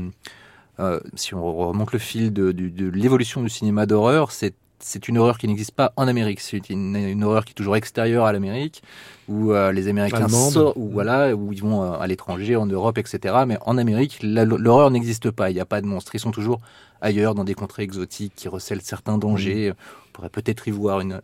euh, 0.78 1.00
si 1.14 1.34
on 1.34 1.42
remonte 1.68 1.94
le 1.94 1.98
fil 1.98 2.34
de, 2.34 2.52
de, 2.52 2.68
de 2.68 2.90
l'évolution 2.90 3.42
du 3.42 3.48
cinéma 3.48 3.86
d'horreur 3.86 4.30
c'est 4.30 4.54
c'est 4.78 5.08
une 5.08 5.16
horreur 5.16 5.38
qui 5.38 5.48
n'existe 5.48 5.72
pas 5.72 5.94
en 5.96 6.06
Amérique. 6.06 6.40
C'est 6.40 6.68
une, 6.68 6.96
une, 6.96 7.24
horreur 7.24 7.46
qui 7.46 7.52
est 7.52 7.54
toujours 7.54 7.76
extérieure 7.76 8.26
à 8.26 8.32
l'Amérique. 8.32 8.82
Où 9.28 9.52
les 9.72 9.88
Américains 9.88 10.28
sortent, 10.28 10.76
ou 10.76 10.88
voilà, 10.90 11.34
où 11.34 11.52
ils 11.52 11.62
vont 11.62 11.92
à 11.92 12.06
l'étranger, 12.06 12.56
en 12.56 12.66
Europe, 12.66 12.98
etc. 12.98 13.34
Mais 13.46 13.58
en 13.66 13.78
Amérique, 13.78 14.20
l'horreur 14.22 14.90
n'existe 14.90 15.30
pas. 15.30 15.50
Il 15.50 15.54
n'y 15.54 15.60
a 15.60 15.66
pas 15.66 15.80
de 15.80 15.86
monstres. 15.86 16.14
Ils 16.14 16.20
sont 16.20 16.30
toujours 16.30 16.60
ailleurs, 17.00 17.34
dans 17.34 17.44
des 17.44 17.54
contrées 17.54 17.82
exotiques 17.82 18.32
qui 18.34 18.48
recèlent 18.48 18.82
certains 18.82 19.18
dangers. 19.18 19.72
Pourrait 20.16 20.30
peut-être 20.30 20.66
y 20.66 20.70
voir 20.70 21.00
une, 21.00 21.20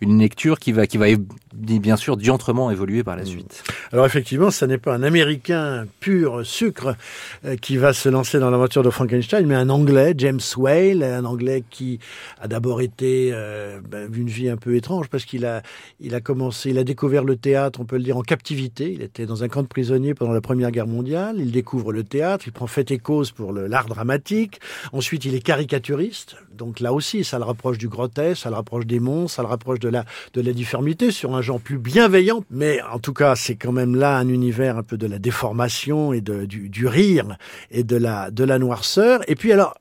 une 0.00 0.18
lecture 0.18 0.58
qui 0.58 0.72
va, 0.72 0.88
qui 0.88 0.98
va 0.98 1.06
bien 1.54 1.96
sûr 1.96 2.16
diantrement 2.16 2.72
évoluer 2.72 3.04
par 3.04 3.14
la 3.14 3.22
mm. 3.22 3.26
suite. 3.26 3.62
Alors 3.92 4.04
effectivement, 4.04 4.50
ce 4.50 4.64
n'est 4.64 4.78
pas 4.78 4.92
un 4.94 5.04
Américain 5.04 5.86
pur 6.00 6.44
sucre 6.44 6.96
euh, 7.44 7.54
qui 7.54 7.76
va 7.76 7.92
se 7.92 8.08
lancer 8.08 8.40
dans 8.40 8.50
l'aventure 8.50 8.82
de 8.82 8.90
Frankenstein, 8.90 9.46
mais 9.46 9.54
un 9.54 9.68
Anglais, 9.68 10.14
James 10.18 10.40
Whale, 10.56 11.04
un 11.04 11.24
Anglais 11.24 11.62
qui 11.70 12.00
a 12.40 12.48
d'abord 12.48 12.80
été 12.80 13.30
euh, 13.32 13.80
ben, 13.88 14.12
une 14.12 14.26
vie 14.26 14.48
un 14.48 14.56
peu 14.56 14.74
étrange 14.74 15.06
parce 15.06 15.24
qu'il 15.24 15.46
a, 15.46 15.62
il 16.00 16.16
a 16.16 16.20
commencé, 16.20 16.70
il 16.70 16.78
a 16.78 16.84
découvert 16.84 17.22
le 17.22 17.36
théâtre, 17.36 17.78
on 17.78 17.84
peut 17.84 17.96
le 17.96 18.02
dire, 18.02 18.16
en 18.16 18.22
captivité. 18.22 18.92
Il 18.92 19.02
était 19.02 19.26
dans 19.26 19.44
un 19.44 19.48
camp 19.48 19.62
de 19.62 19.68
prisonniers 19.68 20.14
pendant 20.14 20.32
la 20.32 20.40
Première 20.40 20.72
Guerre 20.72 20.88
mondiale. 20.88 21.36
Il 21.38 21.52
découvre 21.52 21.92
le 21.92 22.02
théâtre, 22.02 22.48
il 22.48 22.52
prend 22.52 22.66
fait 22.66 22.90
et 22.90 22.98
cause 22.98 23.30
pour 23.30 23.52
l'art 23.52 23.86
dramatique. 23.86 24.60
Ensuite, 24.92 25.26
il 25.26 25.36
est 25.36 25.40
caricaturiste. 25.40 26.34
Donc 26.52 26.80
là 26.80 26.92
aussi, 26.92 27.22
ça 27.22 27.38
le 27.38 27.44
rapproche 27.44 27.78
du 27.78 27.88
grotesque, 27.88 28.31
ça 28.34 28.50
le 28.50 28.56
rapproche 28.56 28.86
des 28.86 29.00
monstres, 29.00 29.36
ça 29.36 29.42
le 29.42 29.48
rapproche 29.48 29.78
de 29.78 29.88
la, 29.88 30.04
de 30.34 30.40
la 30.40 30.52
difformité 30.52 31.10
sur 31.10 31.34
un 31.34 31.42
genre 31.42 31.60
plus 31.60 31.78
bienveillant. 31.78 32.44
Mais 32.50 32.80
en 32.92 32.98
tout 32.98 33.12
cas, 33.12 33.34
c'est 33.36 33.56
quand 33.56 33.72
même 33.72 33.94
là 33.94 34.16
un 34.16 34.28
univers 34.28 34.76
un 34.76 34.82
peu 34.82 34.96
de 34.96 35.06
la 35.06 35.18
déformation 35.18 36.12
et 36.12 36.20
de, 36.20 36.44
du, 36.44 36.68
du 36.68 36.86
rire 36.86 37.36
et 37.70 37.84
de 37.84 37.96
la, 37.96 38.30
de 38.30 38.44
la 38.44 38.58
noirceur. 38.58 39.20
Et 39.28 39.34
puis 39.34 39.52
alors, 39.52 39.74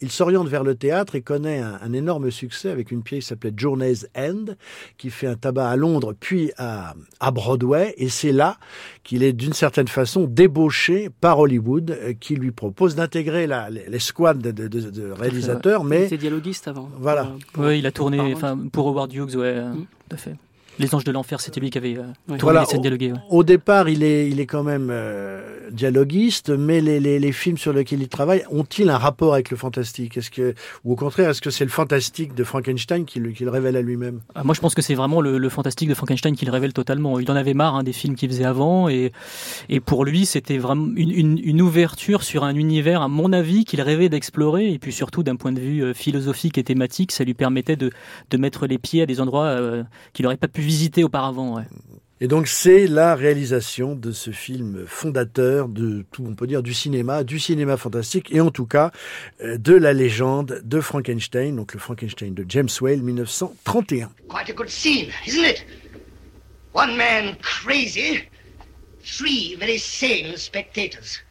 il 0.00 0.10
s'oriente 0.10 0.48
vers 0.48 0.64
le 0.64 0.74
théâtre 0.74 1.14
et 1.14 1.22
connaît 1.22 1.60
un, 1.60 1.92
énorme 1.92 2.30
succès 2.30 2.70
avec 2.70 2.90
une 2.90 3.02
pièce 3.02 3.24
qui 3.24 3.28
s'appelait 3.28 3.52
Journey's 3.56 4.06
End, 4.16 4.54
qui 4.96 5.10
fait 5.10 5.26
un 5.26 5.34
tabac 5.34 5.68
à 5.68 5.76
Londres 5.76 6.14
puis 6.18 6.52
à, 6.56 6.94
à 7.20 7.30
Broadway. 7.30 7.94
Et 7.96 8.08
c'est 8.08 8.32
là 8.32 8.58
qu'il 9.02 9.22
est 9.22 9.32
d'une 9.32 9.52
certaine 9.52 9.88
façon 9.88 10.24
débauché 10.24 11.10
par 11.20 11.38
Hollywood, 11.38 11.90
euh, 11.90 12.12
qui 12.18 12.36
lui 12.36 12.50
propose 12.50 12.94
d'intégrer 12.94 13.48
l'escouade 13.88 14.38
de, 14.38 14.50
de, 14.50 14.68
de, 14.68 15.10
réalisateurs. 15.10 15.84
Mais 15.84 16.08
c'est 16.08 16.18
dialoguiste 16.18 16.68
avant. 16.68 16.88
Voilà. 16.98 17.32
oui, 17.56 17.78
il 17.78 17.86
a 17.86 17.92
tourné, 17.92 18.20
enfin 18.34 18.58
pour 18.72 18.88
Howard 18.88 19.12
Hughes, 19.12 19.36
ouais, 19.36 19.62
mm. 19.62 19.86
tout 20.08 20.14
à 20.14 20.16
fait. 20.16 20.34
Les 20.78 20.94
Anges 20.94 21.04
de 21.04 21.10
l'Enfer, 21.12 21.40
c'était 21.40 21.60
lui 21.60 21.70
qui 21.70 21.78
avait 21.78 21.96
euh, 21.96 22.36
tourné 22.36 22.60
les 22.60 22.66
scènes 22.66 22.80
dialoguées. 22.80 23.12
Au, 23.30 23.42
départ, 23.42 23.88
il 23.88 24.02
est, 24.02 24.28
il 24.28 24.38
est 24.38 24.46
quand 24.46 24.62
même 24.62 24.88
euh, 24.90 25.70
dialoguiste, 25.70 26.50
mais 26.50 26.80
les, 26.80 27.00
les, 27.00 27.18
les, 27.18 27.32
films 27.32 27.58
sur 27.58 27.72
lesquels 27.72 28.00
il 28.00 28.08
travaille 28.08 28.44
ont-ils 28.50 28.88
un 28.88 28.98
rapport 28.98 29.34
avec 29.34 29.50
le 29.50 29.56
fantastique? 29.56 30.16
Est-ce 30.16 30.30
que, 30.30 30.54
ou 30.84 30.92
au 30.92 30.96
contraire, 30.96 31.30
est-ce 31.30 31.40
que 31.40 31.50
c'est 31.50 31.64
le 31.64 31.70
fantastique 31.70 32.34
de 32.34 32.44
Frankenstein 32.44 33.04
qui 33.04 33.18
le, 33.18 33.30
qui 33.30 33.44
le 33.44 33.50
révèle 33.50 33.76
à 33.76 33.82
lui-même? 33.82 34.20
Ah, 34.34 34.44
Moi, 34.44 34.54
je 34.54 34.60
pense 34.60 34.74
que 34.74 34.82
c'est 34.82 34.94
vraiment 34.94 35.20
le, 35.20 35.38
le, 35.38 35.48
fantastique 35.48 35.88
de 35.88 35.94
Frankenstein 35.94 36.36
qui 36.36 36.44
le 36.44 36.52
révèle 36.52 36.72
totalement. 36.72 37.18
Il 37.18 37.30
en 37.30 37.36
avait 37.36 37.54
marre 37.54 37.74
hein, 37.74 37.82
des 37.82 37.92
films 37.92 38.14
qu'il 38.14 38.28
faisait 38.28 38.44
avant, 38.44 38.88
et, 38.88 39.12
et 39.68 39.80
pour 39.80 40.04
lui, 40.04 40.26
c'était 40.26 40.58
vraiment 40.58 40.88
une, 40.94 41.10
une, 41.10 41.40
une, 41.42 41.62
ouverture 41.62 42.22
sur 42.22 42.44
un 42.44 42.54
univers, 42.54 43.02
à 43.02 43.08
mon 43.08 43.32
avis, 43.32 43.64
qu'il 43.64 43.80
rêvait 43.80 44.08
d'explorer, 44.08 44.72
et 44.72 44.78
puis 44.78 44.92
surtout 44.92 45.24
d'un 45.24 45.36
point 45.36 45.52
de 45.52 45.60
vue 45.60 45.82
euh, 45.82 45.92
philosophique 45.92 46.56
et 46.56 46.64
thématique, 46.64 47.10
ça 47.10 47.24
lui 47.24 47.34
permettait 47.34 47.76
de, 47.76 47.90
de 48.30 48.36
mettre 48.36 48.66
les 48.66 48.78
pieds 48.78 49.02
à 49.02 49.06
des 49.06 49.20
endroits 49.20 49.58
qu'il 50.12 50.24
n'aurait 50.24 50.36
pas 50.36 50.48
pu 50.48 50.62
visité 50.68 51.02
auparavant. 51.02 51.56
Ouais. 51.56 51.64
Et 52.20 52.28
donc 52.28 52.46
c'est 52.46 52.86
la 52.86 53.14
réalisation 53.14 53.94
de 53.94 54.12
ce 54.12 54.32
film 54.32 54.84
fondateur 54.86 55.68
de 55.68 56.04
tout, 56.12 56.26
on 56.28 56.34
peut 56.34 56.46
dire, 56.46 56.62
du 56.62 56.74
cinéma, 56.74 57.24
du 57.24 57.38
cinéma 57.38 57.78
fantastique 57.78 58.30
et 58.32 58.40
en 58.40 58.50
tout 58.50 58.66
cas 58.66 58.90
euh, 59.40 59.56
de 59.56 59.74
la 59.74 59.94
légende 59.94 60.60
de 60.62 60.80
Frankenstein, 60.80 61.56
donc 61.56 61.72
le 61.72 61.80
Frankenstein 61.80 62.34
de 62.34 62.44
James 62.46 62.68
Whale, 62.80 63.02
1931. 63.02 64.10
Quite 64.28 64.50
a 64.50 64.52
good 64.52 64.68
scene, 64.68 65.08
isn't 65.26 65.44
it? 65.44 65.64
One 66.74 66.96
man 66.96 67.36
crazy, 67.40 68.28
three 69.02 69.56
very 69.58 69.78
sane 69.78 70.36
spectators. 70.36 71.22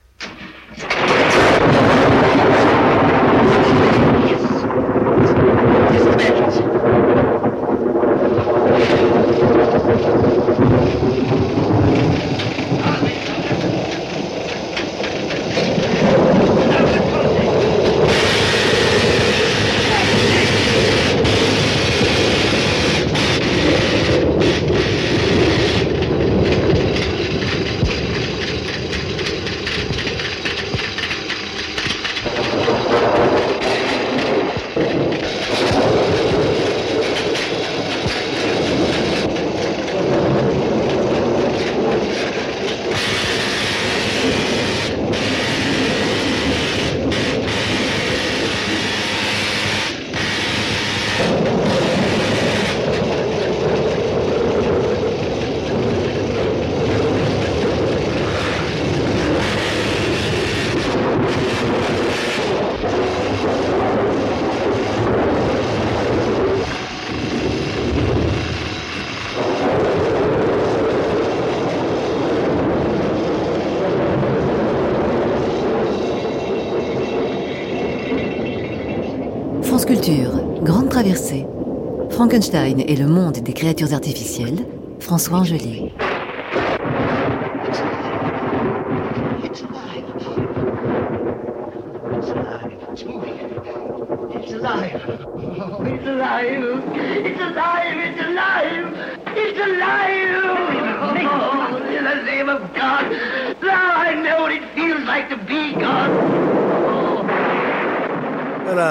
Frankenstein 82.38 82.84
et 82.88 82.96
le 82.96 83.08
monde 83.08 83.40
des 83.40 83.54
créatures 83.54 83.96
artificielles, 83.96 84.64
François 85.00 85.40
Angelier. 85.40 85.87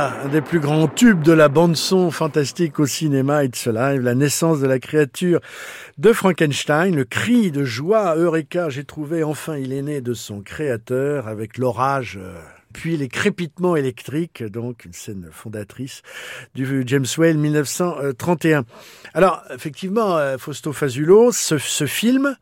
Un 0.07 0.29
des 0.29 0.40
plus 0.40 0.61
grands 0.61 0.87
tubes 0.87 1.23
de 1.23 1.33
la 1.33 1.49
bande-son 1.49 2.12
fantastique 2.12 2.79
au 2.79 2.87
cinéma, 2.87 3.45
It's 3.45 3.66
Alive, 3.66 4.03
la 4.03 4.14
naissance 4.14 4.61
de 4.61 4.66
la 4.66 4.79
créature 4.79 5.40
de 5.99 6.12
Frankenstein, 6.12 6.95
le 6.95 7.05
cri 7.05 7.51
de 7.51 7.64
joie, 7.64 8.14
Eureka, 8.14 8.69
j'ai 8.69 8.85
trouvé, 8.85 9.25
enfin 9.25 9.57
il 9.57 9.73
est 9.73 9.83
né 9.83 10.01
de 10.01 10.14
son 10.14 10.42
créateur 10.42 11.27
avec 11.27 11.59
l'orage 11.59 12.21
euh, 12.23 12.38
puis 12.73 12.97
les 12.97 13.09
crépitements 13.09 13.75
électriques, 13.75 14.45
donc 14.45 14.85
une 14.85 14.92
scène 14.92 15.29
fondatrice 15.33 16.03
du 16.55 16.85
James 16.87 17.07
Whale 17.16 17.38
1931. 17.38 18.64
Alors, 19.14 19.42
effectivement, 19.53 20.16
euh, 20.19 20.37
Fausto 20.38 20.73
Fazulo, 20.73 21.33
ce 21.33 21.87
film, 21.87 22.37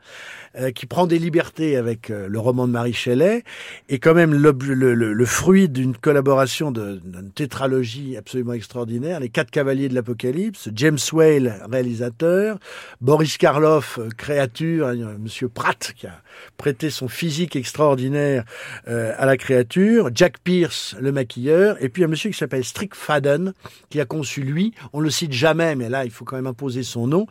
euh, 0.59 0.71
qui 0.71 0.87
prend 0.87 1.07
des 1.07 1.19
libertés 1.19 1.77
avec 1.77 2.11
euh, 2.11 2.29
le 2.29 2.39
roman 2.39 2.67
de 2.67 2.73
Marie 2.73 2.93
Shelley, 2.93 3.45
est 3.89 3.99
quand 3.99 4.15
même 4.15 4.33
le, 4.35 4.53
le, 4.53 4.95
le 4.95 5.25
fruit 5.27 5.69
d'une 5.69 5.97
collaboration 5.97 6.71
d'une 6.71 7.31
tétralogie 7.35 8.17
absolument 8.17 8.53
extraordinaire. 8.53 9.21
Les 9.21 9.29
quatre 9.29 9.51
cavaliers 9.51 9.89
de 9.89 9.95
l'Apocalypse, 9.95 10.69
James 10.75 10.99
Whale, 11.13 11.61
réalisateur, 11.71 12.59
Boris 13.01 13.37
Karloff, 13.37 13.99
euh, 13.99 14.09
créature, 14.17 14.93
Monsieur 15.19 15.49
Pratt, 15.49 15.93
qui 15.97 16.07
a 16.07 16.23
prêté 16.57 16.91
son 16.91 17.09
physique 17.09 17.57
extraordinaire 17.57 18.45
à 18.87 19.27
la 19.27 19.37
créature, 19.37 20.11
Jack 20.15 20.39
Pierce, 20.39 20.97
le 21.01 21.13
maquilleur, 21.13 21.77
et 21.83 21.89
puis 21.89 22.05
un 22.05 22.09
monsieur 22.09 22.31
qui 22.31 22.37
s'appelle 22.37 22.65
Strick 22.65 22.95
Fadden, 22.95 23.53
qui 23.89 24.01
a 24.01 24.05
conçu 24.05 24.43
lui, 24.43 24.73
on 24.93 25.01
le 25.01 25.11
cite 25.11 25.33
jamais, 25.33 25.75
mais 25.77 25.89
là 25.89 26.05
il 26.05 26.11
faut 26.11 26.25
quand 26.25 26.37
même 26.37 26.47
imposer 26.47 26.83
son 26.83 27.07
nom, 27.07 27.27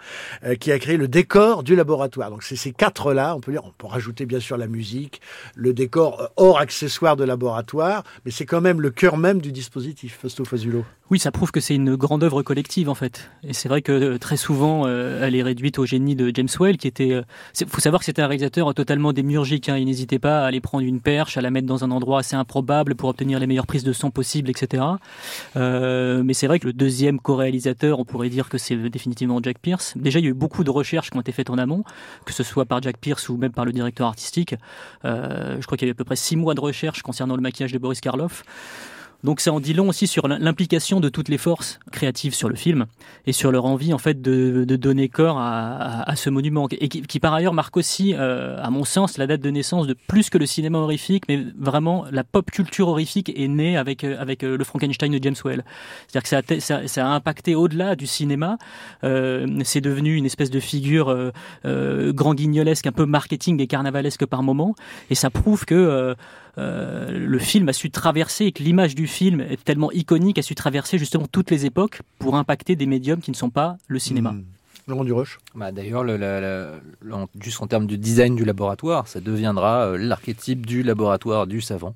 qui 0.59 0.71
a 0.71 0.79
créé 0.79 0.97
le 0.97 1.07
décor 1.07 1.63
du 1.63 1.75
laboratoire. 1.75 2.29
Donc 2.29 2.43
c'est 2.43 2.55
ces 2.55 2.71
quatre 2.71 3.12
on 3.13 3.39
peut 3.39 3.87
rajouter 3.87 4.25
bien 4.25 4.39
sûr 4.39 4.57
la 4.57 4.67
musique, 4.67 5.21
le 5.55 5.73
décor 5.73 6.21
euh, 6.21 6.27
hors 6.37 6.59
accessoire 6.59 7.15
de 7.15 7.23
laboratoire, 7.23 8.03
mais 8.25 8.31
c'est 8.31 8.45
quand 8.45 8.61
même 8.61 8.81
le 8.81 8.89
cœur 8.89 9.17
même 9.17 9.41
du 9.41 9.51
dispositif, 9.51 10.19
Fausto 10.21 10.45
Fazulo. 10.45 10.85
Oui, 11.11 11.19
ça 11.19 11.31
prouve 11.31 11.51
que 11.51 11.59
c'est 11.59 11.75
une 11.75 11.95
grande 11.95 12.23
œuvre 12.23 12.41
collective 12.43 12.89
en 12.89 12.95
fait. 12.95 13.29
Et 13.43 13.53
c'est 13.53 13.69
vrai 13.69 13.81
que 13.81 13.91
euh, 13.91 14.17
très 14.17 14.37
souvent, 14.37 14.83
euh, 14.85 15.25
elle 15.25 15.35
est 15.35 15.43
réduite 15.43 15.77
au 15.77 15.85
génie 15.85 16.15
de 16.15 16.31
James 16.33 16.47
Whale, 16.59 16.77
qui 16.77 16.87
était. 16.87 17.21
Il 17.59 17.67
faut 17.67 17.81
savoir 17.81 17.99
que 17.99 18.05
c'était 18.05 18.21
un 18.21 18.27
réalisateur 18.27 18.73
totalement 18.73 19.13
démiurgique. 19.13 19.69
Hein. 19.69 19.77
Il 19.77 19.85
n'hésitait 19.85 20.19
pas 20.19 20.43
à 20.43 20.45
aller 20.45 20.61
prendre 20.61 20.85
une 20.85 21.01
perche, 21.01 21.37
à 21.37 21.41
la 21.41 21.51
mettre 21.51 21.67
dans 21.67 21.83
un 21.83 21.91
endroit 21.91 22.19
assez 22.19 22.35
improbable 22.35 22.95
pour 22.95 23.09
obtenir 23.09 23.39
les 23.39 23.47
meilleures 23.47 23.67
prises 23.67 23.83
de 23.83 23.93
son 23.93 24.11
possibles, 24.11 24.49
etc. 24.49 24.83
mais 25.55 26.33
c'est 26.33 26.47
vrai 26.47 26.59
que 26.59 26.67
le 26.67 26.73
deuxième 26.73 27.19
co-réalisateur, 27.19 27.99
on 27.99 28.05
pourrait 28.05 28.29
dire 28.29 28.49
que 28.49 28.57
c'est 28.57 28.75
définitivement 28.75 29.39
Jack 29.41 29.59
Pierce. 29.59 29.93
Déjà, 29.95 30.19
il 30.19 30.25
y 30.25 30.27
a 30.27 30.31
eu 30.31 30.33
beaucoup 30.33 30.63
de 30.63 30.71
recherches 30.71 31.11
qui 31.11 31.17
ont 31.17 31.21
été 31.21 31.31
faites 31.31 31.49
en 31.49 31.57
amont, 31.57 31.83
que 32.25 32.33
ce 32.33 32.43
soit 32.43 32.65
par 32.65 32.81
Jack 32.81 32.97
Pierce 32.97 33.29
ou 33.29 33.37
même 33.37 33.51
par 33.51 33.65
le 33.65 33.71
directeur 33.71 34.07
artistique. 34.07 34.55
Euh, 35.05 35.57
je 35.59 35.65
crois 35.65 35.77
qu'il 35.77 35.87
y 35.87 35.89
avait 35.89 35.95
à 35.95 35.97
peu 35.97 36.03
près 36.03 36.15
six 36.15 36.35
mois 36.35 36.53
de 36.55 36.61
recherche 36.61 37.01
concernant 37.01 37.35
le 37.35 37.41
maquillage 37.41 37.71
de 37.71 37.77
Boris 37.77 38.01
Karloff. 38.01 38.43
Donc 39.23 39.39
ça 39.39 39.53
en 39.53 39.59
dit 39.59 39.73
long 39.73 39.89
aussi 39.89 40.07
sur 40.07 40.27
l'implication 40.27 40.99
de 40.99 41.09
toutes 41.09 41.29
les 41.29 41.37
forces 41.37 41.79
créatives 41.91 42.33
sur 42.33 42.49
le 42.49 42.55
film 42.55 42.85
et 43.25 43.31
sur 43.31 43.51
leur 43.51 43.65
envie 43.65 43.93
en 43.93 43.97
fait 43.97 44.21
de, 44.21 44.65
de 44.65 44.75
donner 44.75 45.07
corps 45.07 45.37
à, 45.37 46.09
à, 46.09 46.15
ce 46.15 46.29
monument 46.29 46.67
et 46.71 46.89
qui, 46.89 47.01
qui, 47.01 47.19
par 47.19 47.33
ailleurs 47.33 47.53
marque 47.53 47.77
aussi, 47.77 48.13
euh, 48.15 48.61
à 48.61 48.69
mon 48.69 48.83
sens, 48.83 49.17
la 49.17 49.27
date 49.27 49.41
de 49.41 49.49
naissance 49.49 49.87
de 49.87 49.95
plus 50.07 50.29
que 50.29 50.37
le 50.37 50.45
cinéma 50.45 50.79
horrifique, 50.79 51.23
mais 51.29 51.43
vraiment 51.57 52.05
la 52.11 52.23
pop 52.23 52.51
culture 52.51 52.89
horrifique 52.89 53.31
est 53.35 53.47
née 53.47 53.77
avec 53.77 54.03
euh, 54.03 54.17
avec 54.19 54.43
euh, 54.43 54.57
le 54.57 54.63
Frankenstein 54.63 55.11
de 55.11 55.23
James 55.23 55.35
Whale. 55.43 55.63
C'est-à-dire 56.07 56.23
que 56.23 56.29
ça 56.29 56.37
a, 56.37 56.59
ça, 56.59 56.87
ça 56.87 57.07
a 57.07 57.09
impacté 57.09 57.55
au-delà 57.55 57.95
du 57.95 58.07
cinéma. 58.07 58.57
Euh, 59.03 59.47
c'est 59.63 59.81
devenu 59.81 60.15
une 60.15 60.25
espèce 60.25 60.49
de 60.49 60.59
figure 60.59 61.31
euh, 61.65 62.13
grand 62.13 62.33
guignolesque, 62.33 62.87
un 62.87 62.91
peu 62.91 63.05
marketing 63.05 63.61
et 63.61 63.67
carnavalesque 63.67 64.25
par 64.25 64.43
moment, 64.43 64.75
et 65.09 65.15
ça 65.15 65.29
prouve 65.29 65.65
que 65.65 66.15
euh, 66.57 67.11
le 67.11 67.39
film 67.39 67.69
a 67.69 67.73
su 67.73 67.89
traverser 67.89 68.45
et 68.45 68.51
que 68.51 68.61
l'image 68.61 68.95
du 68.95 69.07
film 69.07 69.41
est 69.41 69.63
tellement 69.63 69.91
iconique, 69.91 70.37
a 70.37 70.41
su 70.41 70.55
traverser 70.55 70.97
justement 70.97 71.25
toutes 71.31 71.49
les 71.51 71.65
époques 71.65 72.01
pour 72.19 72.35
impacter 72.35 72.75
des 72.75 72.85
médiums 72.85 73.21
qui 73.21 73.31
ne 73.31 73.35
sont 73.35 73.49
pas 73.49 73.77
le 73.87 73.99
cinéma. 73.99 74.31
Mmh. 74.31 74.43
Laurent 74.87 75.03
Duroche 75.05 75.39
bah, 75.55 75.71
D'ailleurs, 75.71 76.03
le, 76.03 76.81
juste 77.39 77.61
en 77.61 77.67
termes 77.67 77.87
de 77.87 77.95
design 77.95 78.35
du 78.35 78.43
laboratoire, 78.43 79.07
ça 79.07 79.21
deviendra 79.21 79.87
euh, 79.87 79.97
l'archétype 79.97 80.65
du 80.65 80.83
laboratoire 80.83 81.47
du 81.47 81.61
savant. 81.61 81.95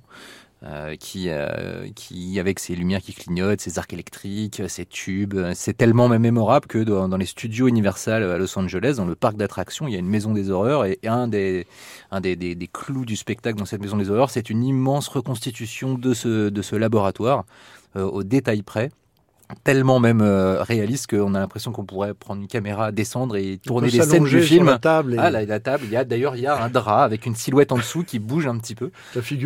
Euh, 0.63 0.95
qui, 0.95 1.29
euh, 1.29 1.87
qui, 1.95 2.39
avec 2.39 2.57
ses 2.57 2.75
lumières 2.75 3.03
qui 3.03 3.13
clignotent, 3.13 3.61
ses 3.61 3.77
arcs 3.77 3.93
électriques, 3.93 4.63
ses 4.67 4.87
tubes, 4.87 5.39
c'est 5.53 5.77
tellement 5.77 6.09
mémorable 6.09 6.65
que 6.65 6.79
dans, 6.79 7.15
les 7.15 7.27
studios 7.27 7.67
Universal 7.67 8.23
à 8.23 8.39
Los 8.39 8.57
Angeles, 8.57 8.95
dans 8.97 9.05
le 9.05 9.13
parc 9.13 9.37
d'attractions, 9.37 9.87
il 9.87 9.93
y 9.93 9.95
a 9.95 9.99
une 9.99 10.09
maison 10.09 10.33
des 10.33 10.49
horreurs 10.49 10.85
et 10.85 10.97
un 11.03 11.27
des 11.27 11.67
clous 12.73 13.05
du 13.05 13.15
spectacle 13.15 13.59
dans 13.59 13.65
cette 13.65 13.81
maison 13.81 13.97
des 13.97 14.09
horreurs, 14.09 14.31
c'est 14.31 14.49
une 14.49 14.63
immense 14.63 15.09
reconstitution 15.09 15.93
de 15.93 16.15
ce, 16.15 16.49
de 16.49 16.61
ce 16.63 16.75
laboratoire 16.75 17.45
euh, 17.95 18.03
au 18.03 18.23
détail 18.23 18.63
près 18.63 18.89
tellement 19.63 19.99
même 19.99 20.21
euh, 20.21 20.61
réaliste 20.61 21.07
qu'on 21.07 21.33
a 21.35 21.39
l'impression 21.39 21.71
qu'on 21.71 21.85
pourrait 21.85 22.13
prendre 22.13 22.41
une 22.41 22.47
caméra, 22.47 22.91
descendre 22.91 23.37
et 23.37 23.57
tourner 23.57 23.89
les 23.89 24.01
scènes 24.01 24.23
du 24.23 24.41
film. 24.41 24.65
La 24.65 24.79
table 24.79 25.15
Ah, 25.17 25.29
la, 25.29 25.45
la, 25.45 25.59
table. 25.59 25.83
Il 25.85 25.91
y 25.91 25.95
a 25.95 26.03
d'ailleurs 26.03 26.35
il 26.35 26.41
y 26.41 26.47
a 26.47 26.61
un 26.61 26.69
drap 26.69 27.03
avec 27.03 27.25
une 27.25 27.35
silhouette 27.35 27.71
en 27.71 27.77
dessous 27.77 28.03
qui 28.03 28.19
bouge 28.19 28.47
un 28.47 28.57
petit 28.57 28.75
peu. 28.75 28.91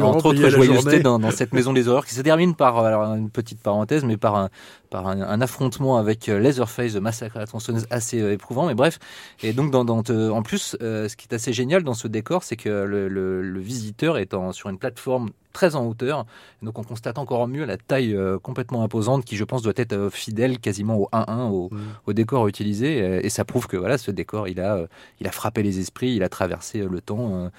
Entre 0.01 0.25
autres 0.25 0.49
joyeusetés 0.49 0.99
dans, 1.01 1.19
dans, 1.19 1.31
cette 1.31 1.53
maison 1.53 1.73
des 1.73 1.87
horreurs 1.87 2.05
qui 2.05 2.15
se 2.15 2.21
termine 2.21 2.55
par 2.55 2.79
alors, 2.79 3.03
une 3.15 3.29
petite 3.29 3.61
parenthèse, 3.61 4.03
mais 4.03 4.17
par 4.17 4.35
un, 4.35 4.49
par 4.91 5.07
un, 5.07 5.41
affrontement 5.41 5.97
avec 5.97 6.29
euh, 6.29 6.39
Leatherface 6.39 6.93
de 6.93 6.99
Massacre 6.99 7.37
à 7.37 7.39
la 7.39 7.47
tronçonneuse 7.47 7.87
assez 7.89 8.21
euh, 8.21 8.33
éprouvant. 8.33 8.67
Mais 8.67 8.75
bref, 8.75 8.99
et 9.41 9.53
donc 9.53 9.71
dans, 9.71 9.83
dans 9.83 10.01
en 10.01 10.43
plus, 10.43 10.77
ce 10.79 11.15
qui 11.15 11.27
est 11.29 11.33
assez 11.33 11.53
génial 11.53 11.83
dans 11.83 11.95
ce 11.95 12.07
décor, 12.07 12.43
c'est 12.43 12.57
que 12.57 12.69
le, 12.69 13.07
le, 13.07 13.41
le 13.41 13.59
visiteur 13.59 14.19
est 14.19 14.35
en, 14.35 14.51
sur 14.51 14.69
une 14.69 14.77
plateforme 14.77 15.31
très 15.51 15.75
en 15.75 15.85
hauteur. 15.85 16.25
Donc 16.61 16.79
on 16.79 16.83
constate 16.83 17.17
encore 17.17 17.47
mieux 17.47 17.65
la 17.65 17.77
taille 17.77 18.15
euh, 18.15 18.39
complètement 18.39 18.83
imposante 18.83 19.25
qui, 19.25 19.35
je 19.35 19.43
pense, 19.43 19.61
doit 19.61 19.73
être 19.75 19.93
euh, 19.93 20.09
fidèle 20.09 20.59
quasiment 20.59 20.97
au 20.97 21.09
1-1, 21.11 21.49
au, 21.51 21.69
mm. 21.71 21.79
au, 22.07 22.13
décor 22.13 22.47
utilisé. 22.47 23.25
Et, 23.25 23.29
ça 23.29 23.45
prouve 23.45 23.67
que 23.67 23.77
voilà, 23.77 23.97
ce 23.97 24.11
décor, 24.11 24.47
il 24.47 24.59
a, 24.59 24.75
euh, 24.75 24.87
il 25.19 25.27
a 25.27 25.31
frappé 25.31 25.63
les 25.63 25.79
esprits, 25.79 26.15
il 26.15 26.23
a 26.23 26.29
traversé 26.29 26.79
le 26.79 27.01
temps. 27.01 27.49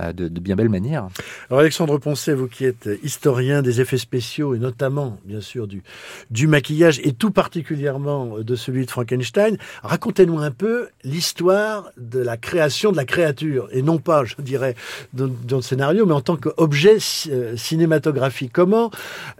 Euh, 0.00 0.12
de, 0.12 0.28
bien 0.28 0.54
belle 0.54 0.68
manière. 0.68 1.08
Alors 1.50 1.60
Alexandre 1.60 1.98
Poncet, 1.98 2.32
vous 2.32 2.46
qui 2.46 2.64
êtes 2.64 2.88
historien 3.02 3.62
des 3.62 3.80
effets 3.80 3.98
spéciaux 3.98 4.54
et 4.54 4.58
notamment, 4.58 5.18
bien 5.24 5.40
sûr, 5.40 5.66
du, 5.66 6.46
maquillage 6.46 7.00
et 7.02 7.12
tout 7.12 7.30
particulièrement 7.30 8.38
de 8.38 8.56
celui 8.56 8.86
de 8.86 8.90
Frankenstein, 8.90 9.58
racontez-nous 9.82 10.38
un 10.38 10.50
peu 10.50 10.88
l'histoire 11.02 11.90
de 11.96 12.20
la 12.20 12.36
création 12.36 12.92
de 12.92 12.96
la 12.96 13.04
créature 13.04 13.68
et 13.72 13.82
non 13.82 13.98
pas, 13.98 14.24
je 14.24 14.36
dirais, 14.38 14.76
dans, 15.14 15.30
le 15.50 15.62
scénario, 15.62 16.06
mais 16.06 16.14
en 16.14 16.20
tant 16.20 16.36
qu'objet 16.36 16.98
euh, 17.30 17.56
cinématographique. 17.56 18.52
Comment, 18.52 18.90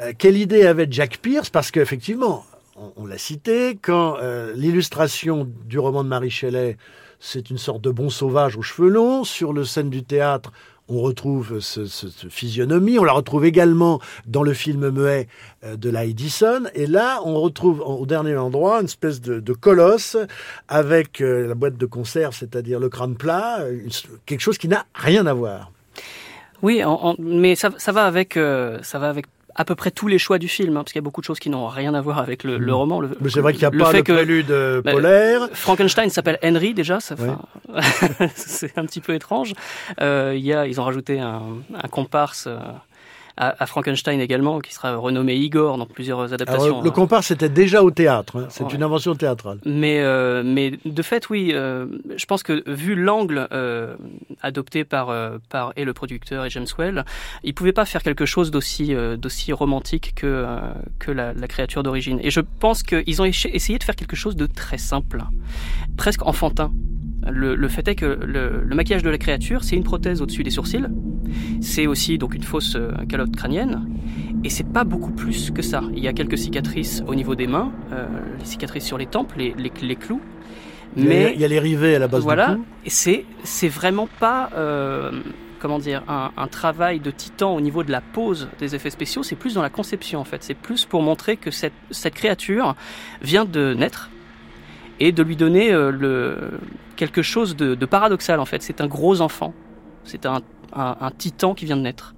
euh, 0.00 0.12
quelle 0.18 0.36
idée 0.36 0.66
avait 0.66 0.88
Jack 0.90 1.18
Pierce? 1.18 1.50
Parce 1.50 1.70
qu'effectivement, 1.70 2.44
on, 2.96 3.06
l'a 3.06 3.18
cité, 3.18 3.78
quand 3.80 4.18
l'illustration 4.54 5.48
du 5.66 5.80
roman 5.80 6.04
de 6.04 6.08
Marie 6.08 6.30
Shelley 6.30 6.76
c'est 7.20 7.50
une 7.50 7.58
sorte 7.58 7.82
de 7.82 7.90
bon 7.90 8.10
sauvage 8.10 8.56
aux 8.56 8.62
cheveux 8.62 8.88
longs. 8.88 9.24
Sur 9.24 9.52
le 9.52 9.64
scène 9.64 9.90
du 9.90 10.04
théâtre, 10.04 10.52
on 10.88 11.00
retrouve 11.00 11.60
ce, 11.60 11.86
physionomie. 12.28 12.98
On 12.98 13.04
la 13.04 13.12
retrouve 13.12 13.44
également 13.44 14.00
dans 14.26 14.42
le 14.42 14.54
film 14.54 14.90
muet 14.90 15.28
euh, 15.64 15.76
de 15.76 15.90
la 15.90 16.04
Edison. 16.04 16.64
Et 16.74 16.86
là, 16.86 17.20
on 17.24 17.40
retrouve 17.40 17.80
au 17.80 18.06
dernier 18.06 18.36
endroit 18.36 18.80
une 18.80 18.86
espèce 18.86 19.20
de, 19.20 19.52
colosse 19.52 20.16
avec 20.68 21.20
euh, 21.20 21.48
la 21.48 21.54
boîte 21.54 21.76
de 21.76 21.86
conserve, 21.86 22.34
c'est-à-dire 22.34 22.80
le 22.80 22.88
crâne 22.88 23.16
plat, 23.16 23.60
quelque 24.24 24.40
chose 24.40 24.58
qui 24.58 24.68
n'a 24.68 24.86
rien 24.94 25.26
à 25.26 25.34
voir. 25.34 25.70
Oui, 26.62 26.82
mais 27.18 27.54
ça, 27.54 27.70
va 27.92 28.06
avec 28.06 28.36
euh, 28.36 28.78
ça 28.82 28.98
va 28.98 29.08
avec 29.08 29.26
à 29.58 29.64
peu 29.64 29.74
près 29.74 29.90
tous 29.90 30.06
les 30.06 30.18
choix 30.18 30.38
du 30.38 30.46
film, 30.46 30.76
hein, 30.76 30.80
parce 30.84 30.92
qu'il 30.92 31.00
y 31.00 31.02
a 31.02 31.04
beaucoup 31.04 31.20
de 31.20 31.26
choses 31.26 31.40
qui 31.40 31.50
n'ont 31.50 31.66
rien 31.66 31.92
à 31.92 32.00
voir 32.00 32.18
avec 32.18 32.44
le, 32.44 32.58
le 32.58 32.72
hmm. 32.72 32.76
roman. 32.76 33.00
Le, 33.00 33.10
Mais 33.20 33.28
c'est 33.28 33.40
vrai 33.40 33.52
qu'il 33.52 33.68
n'y 33.68 33.82
a 33.82 33.84
pas 33.84 33.92
de 33.92 34.02
prélude 34.02 34.52
euh, 34.52 34.80
bah, 34.80 34.92
polaire. 34.92 35.48
Frankenstein 35.52 36.08
s'appelle 36.10 36.38
Henry 36.44 36.74
déjà, 36.74 37.00
ça 37.00 37.16
c'est 38.36 38.78
un 38.78 38.86
petit 38.86 39.00
peu 39.00 39.14
étrange. 39.14 39.54
Euh, 40.00 40.32
il 40.36 40.44
y 40.44 40.54
a, 40.54 40.68
ils 40.68 40.80
ont 40.80 40.84
rajouté 40.84 41.18
un, 41.18 41.42
un 41.74 41.88
comparse. 41.88 42.46
Euh, 42.46 42.58
à, 43.38 43.66
Frankenstein 43.66 44.20
également, 44.20 44.58
qui 44.58 44.74
sera 44.74 44.96
renommé 44.96 45.36
Igor 45.36 45.78
dans 45.78 45.86
plusieurs 45.86 46.32
adaptations. 46.32 46.82
le 46.82 46.90
comparse 46.90 47.28
c'était 47.28 47.48
déjà 47.48 47.82
au 47.84 47.90
théâtre, 47.90 48.40
hein. 48.40 48.46
c'est 48.48 48.72
une 48.72 48.82
invention 48.82 49.14
théâtrale. 49.14 49.58
Mais, 49.64 50.00
euh, 50.00 50.42
mais 50.44 50.72
de 50.84 51.02
fait, 51.02 51.30
oui, 51.30 51.52
euh, 51.52 51.86
je 52.16 52.26
pense 52.26 52.42
que 52.42 52.68
vu 52.68 52.96
l'angle 52.96 53.46
euh, 53.52 53.94
adopté 54.42 54.84
par, 54.84 55.14
par 55.48 55.72
et 55.76 55.84
le 55.84 55.92
producteur 55.92 56.44
et 56.44 56.50
James 56.50 56.66
Well, 56.78 57.04
il 57.44 57.54
pouvait 57.54 57.72
pas 57.72 57.84
faire 57.84 58.02
quelque 58.02 58.26
chose 58.26 58.50
d'aussi 58.50 58.94
d'aussi 59.18 59.52
romantique 59.52 60.14
que, 60.16 60.46
que 60.98 61.12
la, 61.12 61.32
la 61.32 61.48
créature 61.48 61.82
d'origine. 61.82 62.18
Et 62.22 62.30
je 62.30 62.40
pense 62.40 62.82
qu'ils 62.82 63.22
ont 63.22 63.24
essayé 63.24 63.78
de 63.78 63.84
faire 63.84 63.96
quelque 63.96 64.16
chose 64.16 64.34
de 64.34 64.46
très 64.46 64.78
simple, 64.78 65.22
presque 65.96 66.26
enfantin. 66.26 66.72
Le, 67.26 67.68
fait 67.68 67.86
est 67.88 67.94
que 67.94 68.06
le, 68.06 68.74
maquillage 68.74 69.02
de 69.02 69.10
la 69.10 69.18
créature, 69.18 69.64
c'est 69.64 69.76
une 69.76 69.84
prothèse 69.84 70.22
au-dessus 70.22 70.42
des 70.42 70.50
sourcils. 70.50 70.86
C'est 71.60 71.86
aussi 71.86 72.16
donc 72.16 72.34
une 72.34 72.42
fausse 72.42 72.76
euh, 72.76 72.92
calotte 73.08 73.34
crânienne. 73.36 73.86
Et 74.44 74.50
c'est 74.50 74.66
pas 74.66 74.84
beaucoup 74.84 75.10
plus 75.10 75.50
que 75.50 75.62
ça. 75.62 75.82
Il 75.94 76.02
y 76.02 76.08
a 76.08 76.12
quelques 76.12 76.38
cicatrices 76.38 77.02
au 77.06 77.14
niveau 77.14 77.34
des 77.34 77.46
mains, 77.46 77.72
euh, 77.92 78.06
les 78.38 78.44
cicatrices 78.44 78.84
sur 78.84 78.96
les 78.96 79.06
tempes, 79.06 79.32
les, 79.36 79.54
les, 79.58 79.96
clous. 79.96 80.20
Mais 80.96 81.32
il 81.34 81.40
y 81.40 81.44
a 81.44 81.48
les 81.48 81.58
rivets 81.58 81.96
à 81.96 81.98
la 81.98 82.08
base 82.08 82.22
voilà, 82.22 82.50
du 82.50 82.56
cou. 82.56 82.64
Et 82.86 82.90
c'est 82.90 83.24
c'est 83.42 83.68
vraiment 83.68 84.08
pas 84.20 84.50
euh, 84.56 85.10
comment 85.58 85.78
dire 85.78 86.02
un, 86.08 86.46
travail 86.48 87.00
de 87.00 87.10
titan 87.10 87.54
au 87.54 87.60
niveau 87.60 87.82
de 87.82 87.90
la 87.90 88.00
pose 88.00 88.48
des 88.58 88.74
effets 88.74 88.90
spéciaux. 88.90 89.22
C'est 89.22 89.36
plus 89.36 89.54
dans 89.54 89.62
la 89.62 89.70
conception 89.70 90.20
en 90.20 90.24
fait. 90.24 90.42
C'est 90.42 90.54
plus 90.54 90.86
pour 90.86 91.02
montrer 91.02 91.36
que 91.36 91.50
cette 91.50 91.74
cette 91.90 92.14
créature 92.14 92.74
vient 93.22 93.44
de 93.44 93.74
naître 93.74 94.10
et 95.00 95.12
de 95.12 95.22
lui 95.22 95.36
donner 95.36 95.70
le 95.70 96.58
quelque 96.98 97.22
chose 97.22 97.56
de, 97.56 97.86
paradoxal 97.86 98.40
en 98.40 98.44
fait. 98.44 98.62
C'est 98.62 98.82
un 98.82 98.86
gros 98.86 99.22
enfant, 99.22 99.54
c'est 100.04 100.26
un, 100.26 100.42
titan 101.16 101.54
qui 101.54 101.64
vient 101.64 101.76
de 101.76 101.82
naître. 101.82 102.14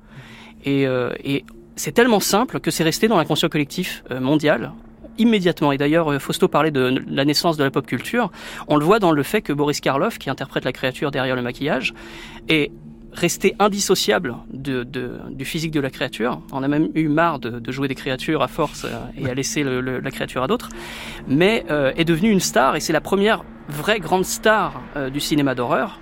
Euh, 0.66 1.12
et, 1.22 1.44
c'est 1.76 1.92
tellement 1.92 2.20
simple 2.20 2.60
que 2.60 2.70
c'est 2.70 2.84
resté 2.84 3.08
dans 3.08 3.16
l'inconscient 3.16 3.48
collectif 3.48 4.02
euh, 4.10 4.20
mondial 4.20 4.72
immédiatement. 5.16 5.72
Et 5.72 5.78
d'ailleurs, 5.78 6.10
euh, 6.10 6.18
Fausto 6.18 6.48
parlait 6.48 6.70
de 6.70 7.02
la 7.08 7.24
naissance 7.24 7.56
de 7.56 7.64
la 7.64 7.70
pop 7.70 7.86
culture. 7.86 8.30
On 8.68 8.76
le 8.76 8.84
voit 8.84 8.98
dans 8.98 9.12
le 9.12 9.22
fait 9.22 9.42
que 9.42 9.52
Boris 9.52 9.80
Karloff, 9.80 10.18
qui 10.18 10.30
interprète 10.30 10.64
la 10.64 10.72
créature 10.72 11.10
derrière 11.10 11.36
le 11.36 11.42
maquillage, 11.42 11.94
est 12.48 12.70
resté 13.12 13.54
indissociable 13.58 14.36
du 14.52 15.44
physique 15.44 15.72
de 15.72 15.80
la 15.80 15.90
créature. 15.90 16.40
On 16.52 16.62
a 16.62 16.68
même 16.68 16.88
eu 16.94 17.08
marre 17.08 17.38
de, 17.38 17.72
jouer 17.72 17.88
des 17.88 17.94
créatures 17.94 18.42
à 18.42 18.48
force 18.48 18.86
et 19.16 19.28
à 19.28 19.34
laisser 19.34 19.64
la 19.64 20.10
créature 20.10 20.42
à 20.42 20.46
d'autres, 20.46 20.68
mais 21.28 21.64
est 21.96 22.04
devenu 22.04 22.30
une 22.30 22.40
star 22.40 22.76
et 22.76 22.80
c'est 22.80 22.92
la 22.92 23.00
première 23.00 23.42
vraie 23.70 24.00
grande 24.00 24.24
star 24.24 24.82
euh, 24.96 25.10
du 25.10 25.20
cinéma 25.20 25.54
d'horreur. 25.54 26.00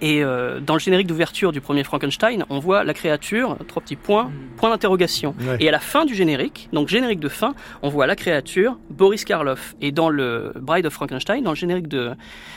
Et 0.00 0.22
euh, 0.22 0.60
dans 0.60 0.74
le 0.74 0.80
générique 0.80 1.06
d'ouverture 1.06 1.52
du 1.52 1.60
premier 1.60 1.84
Frankenstein, 1.84 2.44
on 2.50 2.58
voit 2.58 2.84
la 2.84 2.94
créature, 2.94 3.56
trois 3.66 3.82
petits 3.82 3.96
points, 3.96 4.30
point 4.56 4.70
d'interrogation. 4.70 5.34
Et 5.60 5.68
à 5.68 5.72
la 5.72 5.80
fin 5.80 6.04
du 6.04 6.14
générique, 6.14 6.68
donc 6.72 6.88
générique 6.88 7.20
de 7.20 7.28
fin, 7.28 7.54
on 7.82 7.88
voit 7.88 8.06
la 8.06 8.16
créature, 8.16 8.78
Boris 8.90 9.24
Karloff. 9.24 9.74
Et 9.80 9.92
dans 9.92 10.08
le 10.08 10.52
Bride 10.56 10.86
of 10.86 10.92
Frankenstein, 10.92 11.42
dans 11.42 11.50
le 11.50 11.56
générique 11.56 11.88
de, 11.88 12.12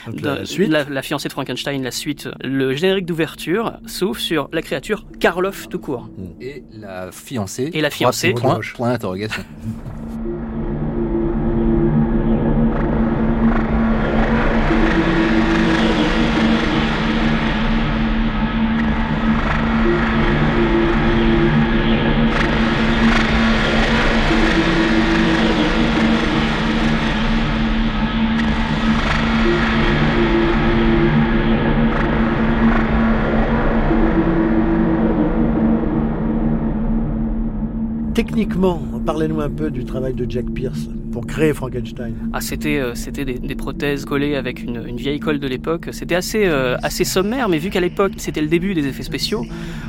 la, 0.07 1.01
fiancée 1.01 1.27
de 1.27 1.33
Frankenstein, 1.33 1.83
la 1.83 1.91
suite, 1.91 2.29
le 2.43 2.75
générique 2.75 3.05
d'ouverture 3.05 3.73
s'ouvre 3.85 4.19
sur 4.19 4.49
la 4.51 4.61
créature 4.61 5.05
Karloff 5.19 5.69
tout 5.69 5.79
court. 5.79 6.09
Et 6.39 6.63
la 6.73 7.11
fiancée. 7.11 7.69
Et 7.73 7.81
la 7.81 7.89
fiancée. 7.89 8.33
Point, 8.33 8.59
point 8.75 8.89
d'interrogation. 8.89 9.43
Techniquement, 38.23 38.79
parlez-nous 39.03 39.41
un 39.41 39.49
peu 39.49 39.71
du 39.71 39.83
travail 39.83 40.13
de 40.13 40.29
Jack 40.29 40.45
Pierce 40.53 40.87
pour 41.11 41.25
créer 41.25 41.53
Frankenstein. 41.53 42.13
Ah, 42.33 42.39
c'était 42.39 42.77
euh, 42.77 42.93
c'était 42.93 43.25
des, 43.25 43.55
prothèses 43.55 44.05
collées 44.05 44.35
avec 44.35 44.61
une, 44.61 44.95
vieille 44.95 45.19
colle 45.19 45.39
de 45.39 45.47
l'époque. 45.47 45.89
C'était 45.91 46.13
assez 46.15 46.45
euh, 46.45 46.77
assez 46.83 47.03
sommaire, 47.03 47.49
mais 47.49 47.57
vu 47.57 47.71
qu'à 47.71 47.79
l'époque 47.79 48.13
c'était 48.17 48.41
le 48.41 48.47
début 48.47 48.75
des 48.75 48.85
effets 48.85 49.01
spéciaux, 49.01 49.43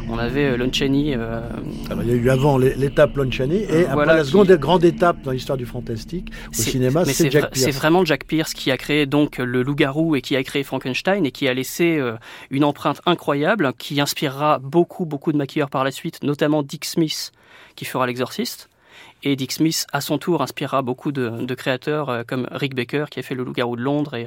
on 0.09 0.17
avait 0.17 0.47
euh, 0.47 0.57
Lon 0.57 0.73
Chaney. 0.73 1.15
Alors 1.15 2.03
il 2.03 2.09
y 2.09 2.13
a 2.13 2.15
eu 2.15 2.31
avant 2.31 2.57
l'étape 2.57 3.15
Lon 3.17 3.31
Chaney 3.31 3.67
et 3.71 3.85
après 3.85 4.07
la 4.07 4.25
seconde 4.25 4.51
grande 4.53 4.85
étape 4.85 5.23
dans 5.23 5.31
l'histoire 5.31 5.59
du 5.59 5.67
fantastique 5.67 6.33
au 6.49 6.55
cinéma, 6.55 7.05
c'est 7.05 7.31
Jack 7.31 7.51
Pierce. 7.51 7.67
C'est 7.67 7.71
vraiment 7.71 8.03
Jack 8.03 8.25
Pierce 8.25 8.55
qui 8.55 8.71
a 8.71 8.79
créé 8.79 9.05
donc 9.05 9.39
le 9.39 9.63
loup-garou 9.63 10.17
et 10.17 10.23
qui 10.23 10.37
a 10.37 10.43
créé 10.43 10.63
Frankenstein 10.63 11.27
et 11.27 11.33
qui 11.33 11.49
a 11.49 11.55
laissé 11.55 12.01
une 12.51 12.65
empreinte 12.65 13.03
incroyable 13.05 13.73
qui 13.77 14.01
inspirera 14.01 14.59
beaucoup 14.59 15.05
beaucoup 15.05 15.33
de 15.33 15.37
maquilleurs 15.37 15.69
par 15.69 15.85
la 15.85 15.91
suite, 15.91 16.25
notamment 16.25 16.63
Dick 16.63 16.87
Smith 16.87 17.31
qui 17.77 17.85
fera 17.85 18.07
l'exorciste. 18.07 18.69
Et 19.25 19.37
Dick 19.37 19.53
Smith, 19.53 19.87
à 19.93 20.01
son 20.01 20.19
tour, 20.19 20.43
inspirera 20.43 20.83
beaucoup 20.83 21.13
de, 21.13 21.55
créateurs 21.55 22.09
euh, 22.09 22.23
comme 22.27 22.49
Rick 22.51 22.75
Baker, 22.75 23.07
qui 23.11 23.21
a 23.21 23.23
fait 23.23 23.35
Le 23.35 23.45
Loup-garou 23.45 23.77
de 23.77 23.83
Londres, 23.83 24.15
et, 24.15 24.27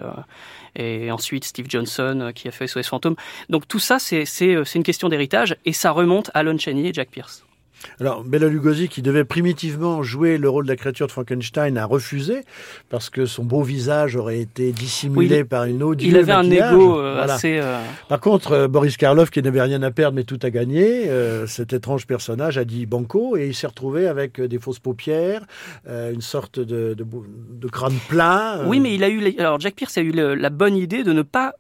euh, 0.80 1.12
ensuite 1.12 1.44
Steve 1.44 1.66
Johnson, 1.70 2.20
euh, 2.22 2.32
qui 2.32 2.48
a 2.48 2.52
fait 2.52 2.68
SOS 2.68 2.88
Fantôme. 2.88 3.16
Donc 3.50 3.68
tout 3.68 3.80
ça, 3.80 4.00
c'est 4.00 4.26
une 4.76 4.84
question 4.84 5.10
d'héritage, 5.10 5.58
et 5.66 5.74
ça 5.74 5.92
remonte 5.92 6.32
à 6.34 6.44
Lon 6.44 6.58
Chaney 6.58 6.88
et 6.88 6.94
Jack 6.94 7.10
Pierce. 7.10 7.45
Alors, 8.00 8.24
Bela 8.24 8.48
Lugosi, 8.48 8.90
qui 8.90 9.02
devait 9.02 9.26
primitivement 9.26 10.04
jouer 10.04 10.38
le 10.38 10.50
rôle 10.50 10.66
de 10.66 10.70
la 10.70 10.76
créature 10.76 11.08
de 11.08 11.12
Frankenstein, 11.12 11.78
a 11.78 11.86
refusé 11.86 12.44
parce 12.90 13.10
que 13.10 13.26
son 13.26 13.44
beau 13.44 13.64
visage 13.64 14.16
aurait 14.16 14.40
été 14.40 14.72
dissimulé 14.72 15.44
par 15.44 15.66
une 15.66 15.84
odieux 15.84 16.10
Il 16.10 16.18
avait 16.18 16.32
un 16.32 16.50
ego 16.50 17.00
euh, 17.00 17.24
assez. 17.24 17.60
Euh, 17.62 17.80
par 18.08 18.20
contre, 18.20 18.52
euh, 18.52 18.68
Boris 18.68 18.98
Karloff, 18.98 19.30
qui 19.30 19.42
n'avait 19.42 19.62
rien 19.62 19.82
à 19.84 19.92
perdre 19.92 20.16
mais 20.16 20.24
tout 20.24 20.40
à 20.42 20.50
gagner, 20.50 21.10
cet 21.48 21.74
étrange 21.74 22.08
personnage 22.08 22.58
a 22.58 22.66
dit 22.66 22.86
banco 22.86 23.38
et 23.38 23.48
il 23.48 23.56
s'est 23.56 23.68
retrouvé 23.68 24.08
avec 24.08 24.42
des 24.42 24.60
fausses 24.60 24.80
paupières, 24.80 25.46
une 25.88 26.22
sorte 26.22 26.60
de, 26.60 26.96
crâne 27.72 27.98
plat. 28.08 28.62
Oui, 28.66 28.80
mais 28.80 28.96
il 28.96 29.04
a 29.04 29.10
eu. 29.10 29.36
Alors, 29.40 29.60
Jack 29.60 29.76
Pierce 29.76 29.98
a 29.98 30.02
eu 30.02 30.12
la 30.12 30.50
bonne 30.50 30.76
idée 30.76 31.04
de 31.04 31.14
ne 31.14 31.22
pas 31.22 31.56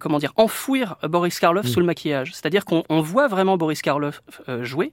comment 0.00 0.18
dire, 0.18 0.32
enfouir 0.36 0.96
Boris 1.02 1.38
Karloff 1.38 1.66
mm. 1.66 1.68
sous 1.68 1.80
le 1.80 1.86
maquillage. 1.86 2.32
C'est-à-dire 2.32 2.64
qu'on 2.64 3.00
voit 3.02 3.28
vraiment 3.28 3.56
Boris 3.56 3.82
Karloff 3.82 4.22
jouer, 4.62 4.92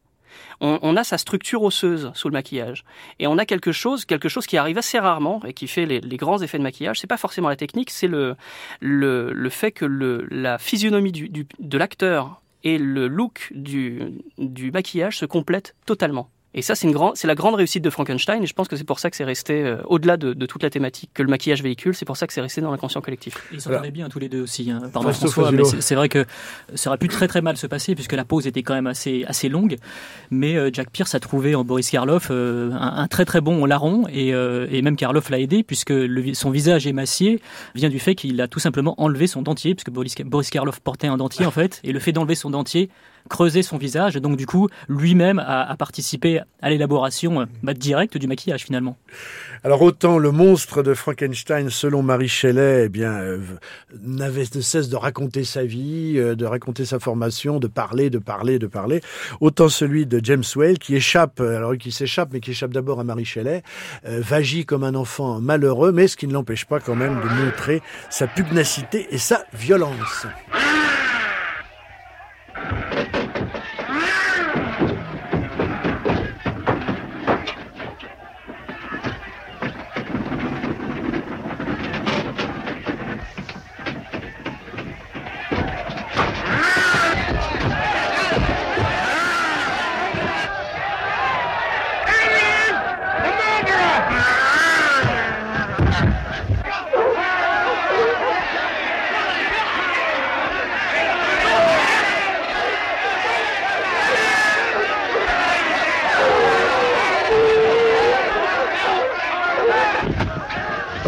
on, 0.61 0.95
a 0.95 1.03
sa 1.03 1.17
structure 1.17 1.63
osseuse 1.63 2.11
sous 2.13 2.29
le 2.29 2.33
maquillage. 2.33 2.85
Et 3.19 3.27
on 3.27 3.37
a 3.37 3.45
quelque 3.45 3.71
chose, 3.71 4.05
quelque 4.05 4.29
chose 4.29 4.47
qui 4.47 4.57
arrive 4.57 4.77
assez 4.77 4.99
rarement 4.99 5.41
et 5.45 5.53
qui 5.53 5.67
fait 5.67 5.85
les, 5.85 6.17
grands 6.17 6.41
effets 6.41 6.57
de 6.57 6.63
maquillage. 6.63 6.99
C'est 6.99 7.07
pas 7.07 7.17
forcément 7.17 7.49
la 7.49 7.55
technique, 7.55 7.89
c'est 7.89 8.07
le, 8.07 8.35
le, 8.79 9.49
fait 9.49 9.71
que 9.71 9.85
la 10.29 10.57
physionomie 10.57 11.11
de 11.11 11.77
l'acteur 11.77 12.41
et 12.63 12.77
le 12.77 13.07
look 13.07 13.51
du, 13.53 14.01
du 14.37 14.71
maquillage 14.71 15.17
se 15.17 15.25
complètent 15.25 15.75
totalement. 15.85 16.29
Et 16.57 16.61
ça, 16.61 16.73
c'est 16.73 16.87
une 16.87 16.93
grande, 16.93 17.17
c'est 17.17 17.27
la 17.27 17.35
grande 17.35 17.55
réussite 17.55 17.83
de 17.83 17.89
Frankenstein. 17.89 18.41
Et 18.41 18.47
je 18.47 18.53
pense 18.53 18.69
que 18.69 18.77
c'est 18.77 18.85
pour 18.85 18.99
ça 18.99 19.09
que 19.09 19.17
c'est 19.17 19.25
resté 19.25 19.61
euh, 19.61 19.75
au-delà 19.85 20.15
de, 20.15 20.33
toute 20.45 20.63
la 20.63 20.69
thématique 20.69 21.11
que 21.13 21.21
le 21.21 21.27
maquillage 21.27 21.61
véhicule. 21.61 21.93
C'est 21.93 22.05
pour 22.05 22.15
ça 22.15 22.27
que 22.27 22.33
c'est 22.33 22.39
resté 22.39 22.61
dans 22.61 22.71
l'inconscient 22.71 23.01
collectif. 23.01 23.45
Ils 23.51 23.59
s'entendaient 23.59 23.91
bien 23.91 24.07
tous 24.07 24.19
les 24.19 24.29
deux 24.29 24.41
aussi. 24.41 24.71
Hein. 24.71 24.81
Pardon 24.91 25.11
François, 25.11 25.51
mais 25.51 25.63
c'est 25.65 25.95
vrai 25.95 26.07
que 26.07 26.25
ça 26.73 26.89
aurait 26.89 26.97
pu 26.97 27.09
très 27.09 27.27
très 27.27 27.41
mal 27.41 27.57
se 27.57 27.67
passer 27.67 27.93
puisque 27.93 28.13
la 28.13 28.23
pause 28.23 28.47
était 28.47 28.63
quand 28.63 28.73
même 28.73 28.87
assez 28.87 29.25
assez 29.27 29.49
longue. 29.49 29.75
Mais 30.31 30.55
euh, 30.55 30.69
Jack 30.71 30.91
Pierce 30.91 31.13
a 31.13 31.19
trouvé 31.19 31.55
en 31.55 31.65
Boris 31.65 31.89
Karloff 31.89 32.29
euh, 32.31 32.71
un, 32.71 33.07
très 33.07 33.25
très 33.25 33.41
bon 33.41 33.65
larron 33.65 34.05
et, 34.07 34.29
et 34.29 34.81
même 34.81 34.95
Karloff 34.95 35.29
l'a 35.29 35.39
aidé 35.39 35.61
puisque 35.61 35.89
le, 35.89 36.33
son 36.33 36.51
visage 36.51 36.87
émacié 36.87 37.41
vient 37.75 37.89
du 37.89 37.99
fait 37.99 38.15
qu'il 38.15 38.39
a 38.39 38.47
tout 38.47 38.59
simplement 38.59 38.95
enlevé 38.97 39.27
son 39.27 39.41
dentier 39.41 39.75
puisque 39.75 39.91
Boris, 39.91 40.15
Boris 40.23 40.49
Karloff 40.49 40.79
portait 40.79 41.07
un 41.07 41.17
dentier 41.17 41.45
en 41.45 41.51
fait 41.51 41.81
et 41.83 41.91
le 41.91 41.99
fait 41.99 42.13
d'enlever 42.13 42.35
son 42.35 42.49
dentier 42.49 42.89
creuser 43.29 43.63
son 43.63 43.77
visage. 43.77 44.15
Donc, 44.15 44.37
du 44.37 44.45
coup, 44.45 44.69
lui-même 44.87 45.39
a, 45.39 45.75
participé 45.77 46.41
à 46.61 46.69
l'élaboration 46.69 47.41
euh, 47.41 47.45
bah, 47.63 47.73
directe 47.73 48.17
du 48.17 48.27
maquillage, 48.27 48.63
finalement. 48.63 48.97
Alors, 49.63 49.81
autant 49.81 50.17
le 50.17 50.31
monstre 50.31 50.83
de 50.83 50.93
Frankenstein, 50.93 51.69
selon 51.69 52.03
Marie 52.03 52.27
Shelley, 52.27 52.83
eh 52.85 52.89
bien, 52.89 53.13
euh, 53.13 53.39
n'avait 54.01 54.45
de 54.45 54.61
cesse 54.61 54.89
de 54.89 54.95
raconter 54.95 55.43
sa 55.43 55.63
vie, 55.63 56.13
euh, 56.17 56.35
de 56.35 56.45
raconter 56.45 56.85
sa 56.85 56.99
formation, 56.99 57.59
de 57.59 57.67
parler, 57.67 58.09
de 58.09 58.19
parler, 58.19 58.59
de 58.59 58.67
parler. 58.67 59.01
Autant 59.41 59.69
celui 59.69 60.05
de 60.05 60.19
James 60.23 60.43
Whale, 60.55 60.77
qui 60.77 60.95
échappe, 60.95 61.39
alors 61.39 61.77
qui 61.77 61.91
s'échappe, 61.91 62.29
mais 62.31 62.39
qui 62.39 62.51
échappe 62.51 62.71
d'abord 62.71 62.99
à 62.99 63.03
Marie 63.03 63.25
Shelley, 63.25 63.63
vagit 64.03 64.65
comme 64.65 64.83
un 64.83 64.95
enfant 64.95 65.41
malheureux, 65.41 65.91
mais 65.91 66.07
ce 66.07 66.15
qui 66.15 66.27
ne 66.27 66.33
l'empêche 66.33 66.65
pas 66.65 66.79
quand 66.79 66.95
même 66.95 67.19
de 67.21 67.45
montrer 67.45 67.81
sa 68.09 68.27
pugnacité 68.27 69.07
et 69.11 69.17
sa 69.17 69.45
violence. 69.53 70.27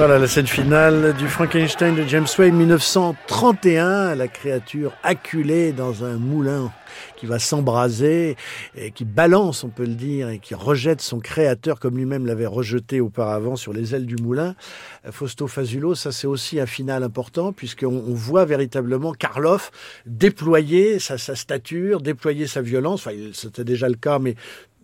Voilà 0.08 0.22
la 0.22 0.28
scène 0.28 0.48
finale 0.48 1.14
du 1.18 1.28
Frankenstein 1.28 1.94
de 1.94 2.04
James 2.04 2.28
Whale 2.40 2.54
1931, 2.54 4.16
la 4.16 4.30
créature 4.30 4.94
acculée 5.04 5.74
dans 5.74 6.06
un 6.06 6.16
moulin 6.16 6.72
qui 7.18 7.26
va 7.26 7.40
s'embraser 7.40 8.38
et 8.78 8.92
qui 8.92 9.04
balance, 9.04 9.66
on 9.66 9.68
peut 9.68 9.84
le 9.84 9.96
dire, 9.96 10.30
et 10.30 10.40
qui 10.40 10.56
rejette 10.56 11.02
son 11.02 11.20
créateur 11.20 11.82
comme 11.82 11.98
lui-même 11.98 12.26
l'avait 12.26 12.46
rejeté 12.46 13.02
auparavant 13.02 13.58
sur 13.58 13.74
les 13.74 13.96
ailes 13.96 14.06
du 14.06 14.16
moulin. 14.16 14.56
Fausto 15.12 15.46
Fazulo, 15.46 15.94
ça 15.94 16.14
c'est 16.14 16.26
aussi 16.26 16.62
un 16.62 16.68
final 16.68 17.04
important 17.04 17.52
puisqu'on 17.52 17.88
on 18.08 18.14
voit 18.14 18.46
véritablement 18.46 19.12
Karloff 19.12 19.72
déployer 20.06 21.00
sa, 21.00 21.18
sa 21.18 21.36
stature, 21.36 22.00
déployer 22.00 22.48
sa 22.48 22.62
violence. 22.62 23.06
Enfin, 23.06 23.18
c'était 23.34 23.66
déjà 23.66 23.90
le 23.90 23.96
cas, 23.96 24.20
mais 24.20 24.36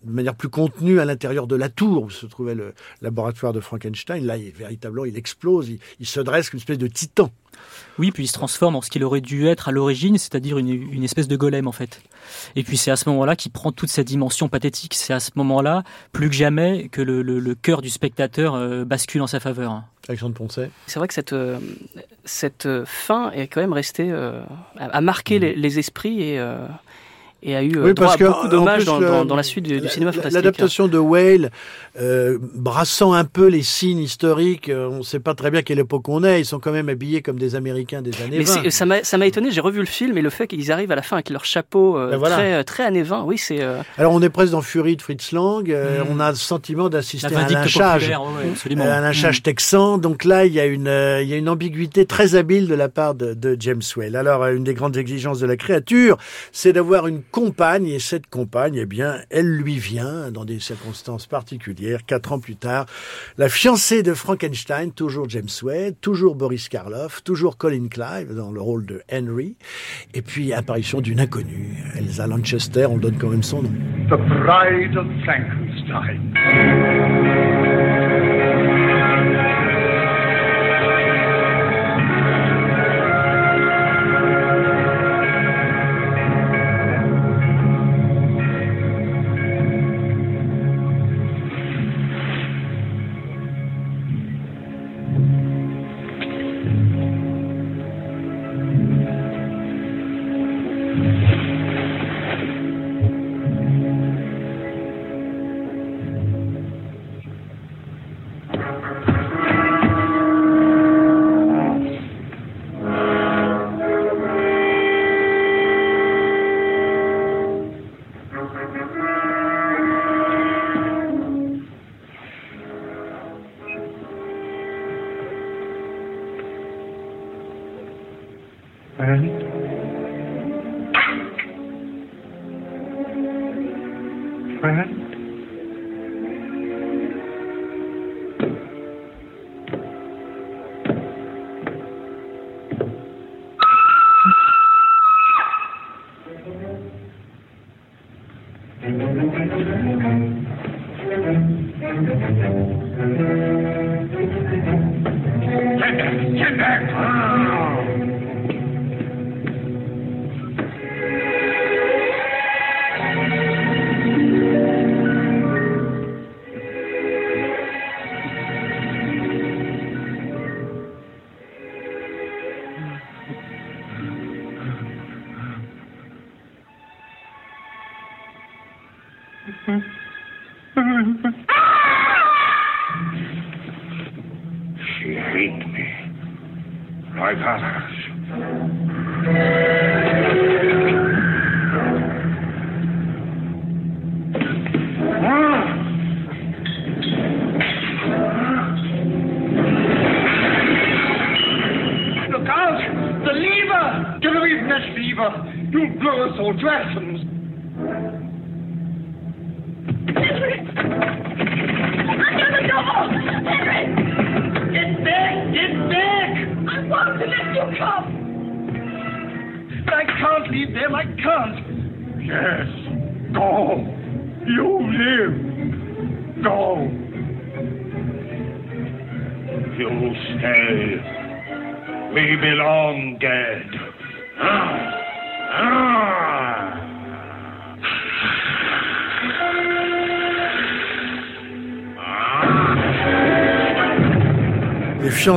de 0.04 0.12
manière 0.12 0.36
plus 0.36 0.50
contenue 0.50 1.00
à 1.00 1.06
l'intérieur 1.06 1.48
de 1.48 1.56
la 1.56 1.70
tour 1.70 2.04
où 2.04 2.10
se 2.10 2.26
trouvait 2.26 2.56
le 2.56 2.74
laboratoire 3.02 3.54
de 3.54 3.60
Frankenstein. 3.60 4.26
Là, 4.26 4.38
il, 4.38 4.52
véritablement, 4.52 5.06
il 5.06 5.18
explose, 5.18 5.70
il, 6.00 6.06
se 6.06 6.20
dresse 6.20 6.50
comme 6.50 6.58
une 6.58 6.62
espèce 6.62 6.78
de 6.78 6.88
titan. 6.88 7.32
Oui, 8.00 8.12
puis 8.12 8.24
il 8.24 8.28
se 8.28 8.34
transforme 8.34 8.76
en 8.76 8.82
ce 8.82 8.90
qu'il 8.90 9.04
aurait 9.04 9.22
dû 9.22 9.48
être 9.48 9.70
à 9.70 9.72
l'origine, 9.72 10.18
c'est-à-dire 10.18 10.58
une, 10.58 11.04
espèce 11.04 11.28
de 11.28 11.36
golem 11.36 11.68
en 11.68 11.72
fait. 11.72 12.02
Et 12.56 12.64
puis 12.64 12.78
c'est 12.78 12.92
à 12.92 12.96
ce 12.96 13.08
moment-là 13.10 13.36
qu'il 13.36 13.52
prend 13.52 13.72
toute 13.72 13.90
sa 13.90 14.04
dimension 14.04 14.50
pathétique. 14.50 14.94
C'est 14.96 15.14
à 15.14 15.20
ce 15.20 15.32
moment-là, 15.36 15.84
plus 16.12 16.30
que 16.30 16.36
jamais, 16.36 16.90
que 16.90 17.02
le, 17.02 17.56
cœur 17.56 17.82
du 17.82 17.90
spectateur 17.90 18.56
euh, 18.56 18.84
bascule 18.84 19.22
en 19.22 19.28
sa 19.28 19.40
faveur. 19.40 19.84
Alexandre 20.10 20.34
Poncet. 20.34 20.70
C'est 20.88 21.00
vrai 21.00 21.08
que 21.08 21.14
cette, 21.14 21.34
euh, 21.34 21.60
cette 22.26 22.68
fin 22.86 23.32
est 23.32 23.48
quand 23.48 23.62
même 23.62 23.74
restée, 23.74 24.12
à 24.12 24.44
euh, 24.98 25.02
marquer 25.02 25.38
mm. 25.38 25.42
les, 25.42 25.56
les, 25.56 25.80
esprits 25.80 26.22
et 26.24 26.40
et 27.44 27.56
a 27.56 27.64
eu 27.64 27.78
oui, 27.78 27.94
droit 27.94 28.14
à 28.14 28.18
beaucoup 28.18 28.48
d'hommages 28.48 28.86
dans, 28.86 29.26
dans, 29.26 29.36
la 29.36 29.44
suite 29.44 29.66
du, 29.66 29.88
cinéma 29.90 30.14
fantastique. 30.14 30.34
L'adaptation 30.34 30.88
de 30.88 30.98
Whale, 30.98 31.52
euh, 32.00 32.38
brassant 32.56 33.14
un 33.14 33.26
peu 33.26 33.48
les 33.48 33.64
signes 33.64 34.00
historiques, 34.00 34.72
on 34.74 35.00
ne 35.00 35.04
sait 35.04 35.20
pas 35.20 35.36
très 35.36 35.52
bien 35.52 35.62
quelle 35.62 35.80
époque 35.80 36.08
on 36.08 36.24
est, 36.24 36.40
ils 36.40 36.46
sont 36.46 36.60
quand 36.60 36.72
même 36.72 36.88
habillés 36.88 37.22
comme 37.22 37.38
des 37.38 37.56
Américains 37.56 38.02
des 38.02 38.22
années 38.22 38.38
mais 38.38 38.44
20. 38.44 39.04
Ça 39.04 39.18
m'a 39.18 39.26
étonné, 39.26 39.52
j'ai 39.52 39.62
revu 39.62 39.80
le 39.80 39.86
film 39.86 40.18
et 40.18 40.22
le 40.22 40.30
fait 40.30 40.48
qu'ils 40.48 40.72
arrivent 40.72 40.92
à 40.92 40.96
la 40.96 41.02
fin 41.02 41.18
avec 41.18 41.30
leur 41.30 41.44
chapeau 41.44 41.94
ben 41.96 42.20
très, 42.22 42.64
très 42.64 42.86
années 42.86 43.04
20, 43.04 43.24
oui 43.24 43.38
c'est... 43.38 43.60
Alors 43.98 44.14
on 44.14 44.22
est 44.22 44.30
presque 44.30 44.54
dans 44.54 44.62
Fury 44.62 44.96
de 44.96 45.02
Fritz 45.02 45.34
Lang, 45.34 45.70
mm. 45.70 46.06
on 46.10 46.20
a 46.22 46.30
le 46.30 46.38
sentiment 46.38 46.88
d'assister 46.88 47.36
à 47.36 47.40
un 47.40 47.50
lynchage, 47.50 48.10
un 48.10 49.02
lynchage 49.02 49.40
mm. 49.40 49.44
texan, 49.44 49.98
donc 49.98 50.24
là 50.24 50.46
il 50.46 50.54
y, 50.54 50.60
a 50.62 50.66
une, 50.66 50.92
il 51.22 51.28
y 51.28 51.34
a 51.34 51.38
une 51.38 51.50
ambiguïté 51.50 52.06
très 52.06 52.36
habile 52.36 52.68
de 52.68 52.76
la 52.76 52.88
part 52.88 53.16
de, 53.16 53.34
de 53.34 53.58
James 53.60 53.82
Whale. 53.98 54.16
Alors 54.16 54.46
une 54.46 54.64
des 54.64 54.74
grandes 54.74 54.96
exigences 54.96 55.40
de 55.40 55.46
la 55.46 55.58
créature, 55.58 56.18
c'est 56.54 56.72
d'avoir 56.72 57.08
une 57.08 57.22
compagne, 57.34 57.88
et 57.88 57.98
cette 57.98 58.28
compagne, 58.28 58.76
eh 58.76 58.86
bien, 58.86 59.16
elle 59.32 59.58
lui 59.58 59.80
vient 59.80 60.30
dans 60.32 60.46
des 60.46 60.60
circonstances 60.60 61.26
particulières, 61.26 62.06
quatre 62.06 62.32
ans 62.32 62.40
plus 62.40 62.56
tard. 62.56 62.86
La 63.40 63.50
fiancée 63.50 64.04
de 64.04 64.14
Frankenstein, 64.14 64.92
toujours 64.92 65.28
James 65.30 65.50
Wade, 65.64 65.96
toujours 66.00 66.36
Boris 66.36 66.70
Karloff, 66.70 67.24
toujours 67.24 67.58
Colin 67.58 67.88
Clive 67.90 68.36
dans 68.36 68.52
le 68.52 68.62
rôle 68.62 68.86
de 68.86 69.02
Henry, 69.12 69.58
et 70.14 70.22
puis 70.22 70.54
apparition 70.54 71.02
d'une 71.02 71.20
inconnue, 71.20 71.76
Elsa 71.98 72.28
Lanchester, 72.28 72.86
on 72.86 72.98
donne 72.98 73.18
quand 73.18 73.30
même 73.30 73.42
son 73.42 73.64
nom. 73.64 73.72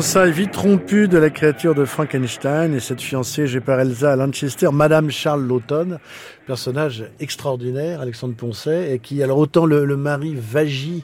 Fiançailles 0.06 0.30
vite 0.30 0.54
rompues 0.54 1.08
de 1.08 1.18
la 1.18 1.30
créature 1.30 1.74
de 1.74 1.84
Frankenstein 1.84 2.72
et 2.72 2.78
cette 2.78 3.00
fiancée 3.00 3.48
j'ai 3.48 3.58
par 3.58 3.80
Elsa 3.80 4.14
Lanchester, 4.14 4.68
Madame 4.72 5.10
Charles 5.10 5.44
Lawton, 5.44 5.98
personnage 6.46 7.06
extraordinaire, 7.18 8.02
Alexandre 8.02 8.36
Poncet, 8.36 8.94
et 8.94 9.00
qui 9.00 9.20
alors 9.24 9.38
autant 9.38 9.66
le, 9.66 9.84
le 9.84 9.96
mari 9.96 10.36
vagit 10.38 11.02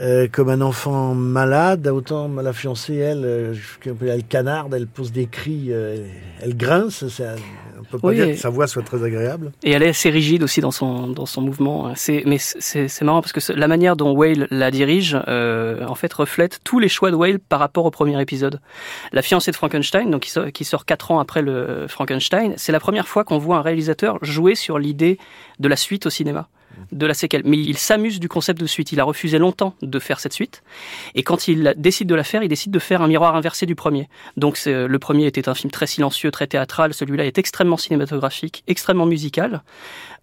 euh, 0.00 0.28
comme 0.30 0.48
un 0.48 0.60
enfant 0.60 1.14
malade, 1.14 1.88
autant 1.88 2.28
la 2.28 2.52
fiancée, 2.52 2.96
elle, 2.96 3.24
euh, 3.24 3.54
elle 4.02 4.22
canarde, 4.22 4.72
elle 4.74 4.86
pose 4.86 5.10
des 5.10 5.26
cris, 5.26 5.68
euh, 5.70 6.06
elle 6.40 6.56
grince, 6.56 7.04
on 7.80 7.84
peut 7.84 7.98
pas 7.98 8.14
dire 8.14 8.26
que 8.26 8.36
sa 8.36 8.48
voix 8.48 8.68
soit 8.68 8.82
très 8.82 9.02
agréable. 9.02 9.50
Et 9.64 9.72
elle 9.72 9.82
est 9.82 9.88
assez 9.88 10.10
rigide 10.10 10.44
aussi 10.44 10.60
dans 10.60 10.70
son, 10.70 11.08
dans 11.08 11.26
son 11.26 11.42
mouvement. 11.42 11.92
C'est, 11.96 12.22
mais 12.26 12.36
c'est, 12.38 13.02
marrant 13.02 13.22
parce 13.22 13.32
que 13.32 13.52
la 13.52 13.66
manière 13.66 13.96
dont 13.96 14.12
Whale 14.12 14.46
la 14.50 14.70
dirige, 14.70 15.14
en 15.14 15.94
fait, 15.94 16.12
reflète 16.12 16.60
tous 16.62 16.78
les 16.78 16.88
choix 16.88 17.10
de 17.10 17.16
Whale 17.16 17.38
par 17.40 17.58
rapport 17.58 17.84
au 17.84 17.90
premier 17.90 18.20
épisode. 18.20 18.60
La 19.12 19.22
fiancée 19.22 19.50
de 19.50 19.56
Frankenstein, 19.56 20.10
donc 20.10 20.22
qui 20.22 20.30
sort, 20.30 20.52
qui 20.52 20.64
sort 20.64 20.84
quatre 20.84 21.10
ans 21.10 21.18
après 21.18 21.42
le 21.42 21.86
Frankenstein, 21.88 22.54
c'est 22.56 22.72
la 22.72 22.80
première 22.80 23.08
fois 23.08 23.24
qu'on 23.24 23.38
voit 23.38 23.56
un 23.56 23.62
réalisateur 23.62 24.18
jouer 24.22 24.54
sur 24.54 24.78
l'idée 24.78 25.18
de 25.58 25.68
la 25.68 25.76
suite 25.76 26.06
au 26.06 26.10
cinéma 26.10 26.48
de 26.92 27.06
la 27.06 27.14
séquelle. 27.14 27.42
Mais 27.44 27.58
il 27.58 27.78
s'amuse 27.78 28.20
du 28.20 28.28
concept 28.28 28.60
de 28.60 28.66
suite. 28.66 28.92
Il 28.92 29.00
a 29.00 29.04
refusé 29.04 29.38
longtemps 29.38 29.74
de 29.82 29.98
faire 29.98 30.20
cette 30.20 30.32
suite. 30.32 30.62
Et 31.14 31.22
quand 31.22 31.48
il 31.48 31.74
décide 31.76 32.08
de 32.08 32.14
la 32.14 32.24
faire, 32.24 32.42
il 32.42 32.48
décide 32.48 32.72
de 32.72 32.78
faire 32.78 33.02
un 33.02 33.08
miroir 33.08 33.36
inversé 33.36 33.66
du 33.66 33.74
premier. 33.74 34.08
Donc 34.36 34.60
le 34.66 34.98
premier 34.98 35.26
était 35.26 35.48
un 35.48 35.54
film 35.54 35.70
très 35.70 35.86
silencieux, 35.86 36.30
très 36.30 36.46
théâtral. 36.46 36.94
Celui-là 36.94 37.24
est 37.26 37.38
extrêmement 37.38 37.76
cinématographique, 37.76 38.64
extrêmement 38.66 39.06
musical, 39.06 39.62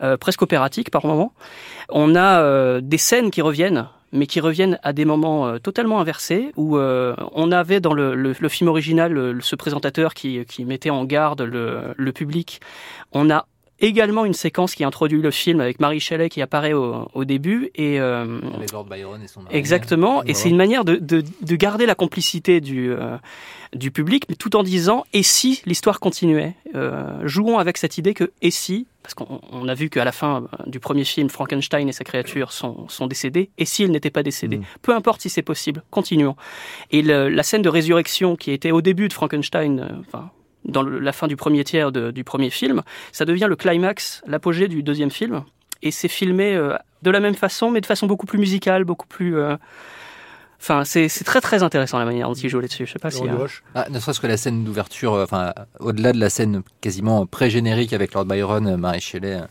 euh, 0.01 0.17
presque 0.17 0.41
opératique 0.41 0.91
par 0.91 1.05
moments. 1.05 1.33
On 1.89 2.15
a 2.15 2.41
euh, 2.41 2.81
des 2.81 2.97
scènes 2.97 3.31
qui 3.31 3.41
reviennent 3.41 3.87
mais 4.11 4.27
qui 4.27 4.39
reviennent 4.39 4.79
à 4.81 4.93
des 4.93 5.03
moments 5.03 5.45
euh, 5.45 5.57
totalement 5.57 5.99
inversés, 5.99 6.53
où 6.55 6.77
on 6.77 7.51
avait 7.51 7.81
dans 7.81 7.91
le, 7.91 8.33
film 8.47 8.69
original 8.69 9.39
ce 9.41 9.55
présentateur 9.57 10.13
qui, 10.13 10.45
mettait 10.59 10.89
en 10.89 11.03
garde 11.03 11.41
le 11.41 12.11
public. 12.13 12.61
On 13.11 13.29
a 13.29 13.45
également 13.79 14.25
une 14.25 14.33
séquence 14.33 14.75
qui 14.75 14.83
introduit 14.83 15.21
le 15.21 15.31
film 15.31 15.59
avec 15.59 15.79
Marie 15.79 15.99
Shelley 15.99 16.29
qui 16.29 16.41
apparaît 16.41 16.73
au, 16.73 17.07
au 17.13 17.25
début 17.25 17.71
et, 17.75 17.99
euh, 17.99 18.39
Lord 18.71 18.85
Byron 18.85 19.21
et 19.21 19.27
son 19.27 19.41
mari. 19.41 19.55
exactement 19.55 20.23
et 20.23 20.33
c'est 20.33 20.49
une 20.49 20.57
manière 20.57 20.85
de, 20.85 20.95
de, 20.95 21.23
de, 21.41 21.55
garder 21.55 21.85
la 21.85 21.95
complicité 21.95 22.61
du 22.61 22.91
euh, 22.91 23.17
du 23.73 23.91
public 23.91 24.25
mais 24.29 24.35
tout 24.35 24.55
en 24.55 24.63
disant 24.63 25.03
et 25.13 25.23
si 25.23 25.61
l'histoire 25.65 25.99
continuait? 25.99 26.55
Euh, 26.75 27.25
jouons 27.27 27.57
avec 27.57 27.77
cette 27.77 27.97
idée 27.97 28.13
que 28.13 28.31
et 28.41 28.51
si? 28.51 28.87
Parce 29.01 29.13
qu'on 29.13 29.67
a 29.67 29.73
vu 29.75 29.89
qu'à 29.89 30.03
la 30.03 30.11
fin 30.11 30.43
euh, 30.43 30.63
du 30.65 30.79
premier 30.79 31.03
film, 31.03 31.29
Frankenstein 31.29 31.87
et 31.87 31.91
sa 31.91 32.03
créature 32.03 32.51
sont, 32.51 32.87
sont 32.89 33.05
décédés, 33.05 33.51
et 33.59 33.65
s'ils 33.65 33.91
n'étaient 33.91 34.09
pas 34.09 34.23
décédés, 34.23 34.57
mm. 34.57 34.65
peu 34.81 34.95
importe 34.95 35.21
si 35.21 35.29
c'est 35.29 35.43
possible, 35.43 35.83
continuons. 35.91 36.35
Et 36.91 37.03
la 37.03 37.43
scène 37.43 37.61
de 37.61 37.69
résurrection 37.69 38.35
qui 38.35 38.51
était 38.51 38.71
au 38.71 38.81
début 38.81 39.07
de 39.07 39.13
Frankenstein, 39.13 39.79
euh, 39.79 40.01
enfin, 40.07 40.31
dans 40.65 40.83
la 40.83 41.11
fin 41.11 41.27
du 41.27 41.35
premier 41.35 41.63
tiers 41.63 41.91
du 41.91 42.23
premier 42.23 42.49
film, 42.49 42.83
ça 43.11 43.25
devient 43.25 43.47
le 43.47 43.55
climax, 43.55 44.21
l'apogée 44.27 44.67
du 44.67 44.83
deuxième 44.83 45.11
film, 45.11 45.43
et 45.81 45.91
c'est 45.91 46.07
filmé 46.07 46.55
euh, 46.55 46.75
de 47.01 47.11
la 47.11 47.19
même 47.19 47.35
façon, 47.35 47.71
mais 47.71 47.81
de 47.81 47.85
façon 47.85 48.07
beaucoup 48.07 48.25
plus 48.25 48.39
musicale, 48.39 48.83
beaucoup 48.83 49.07
plus... 49.07 49.37
Enfin, 50.59 50.83
c'est 50.83 51.09
très 51.25 51.41
très 51.41 51.61
intéressant 51.61 51.99
la 51.99 52.05
manière 52.05 52.27
dont 52.27 52.33
il 52.33 52.49
joue 52.49 52.59
là-dessus. 52.59 52.87
Je 52.87 52.93
sais 52.93 52.99
pas 52.99 53.11
si. 53.11 53.27
Hein. 53.27 53.37
Ah, 53.75 53.87
ne 53.89 53.99
serait-ce 53.99 54.19
que 54.19 54.25
la 54.25 54.37
scène 54.37 54.63
d'ouverture, 54.63 55.13
enfin, 55.13 55.53
au-delà 55.79 56.11
de 56.11 56.19
la 56.19 56.31
scène 56.31 56.63
quasiment 56.81 57.27
pré-générique 57.27 57.93
avec 57.93 58.13
Lord 58.13 58.25
Byron, 58.25 58.75
Marie 58.77 59.01
Shelley 59.01 59.41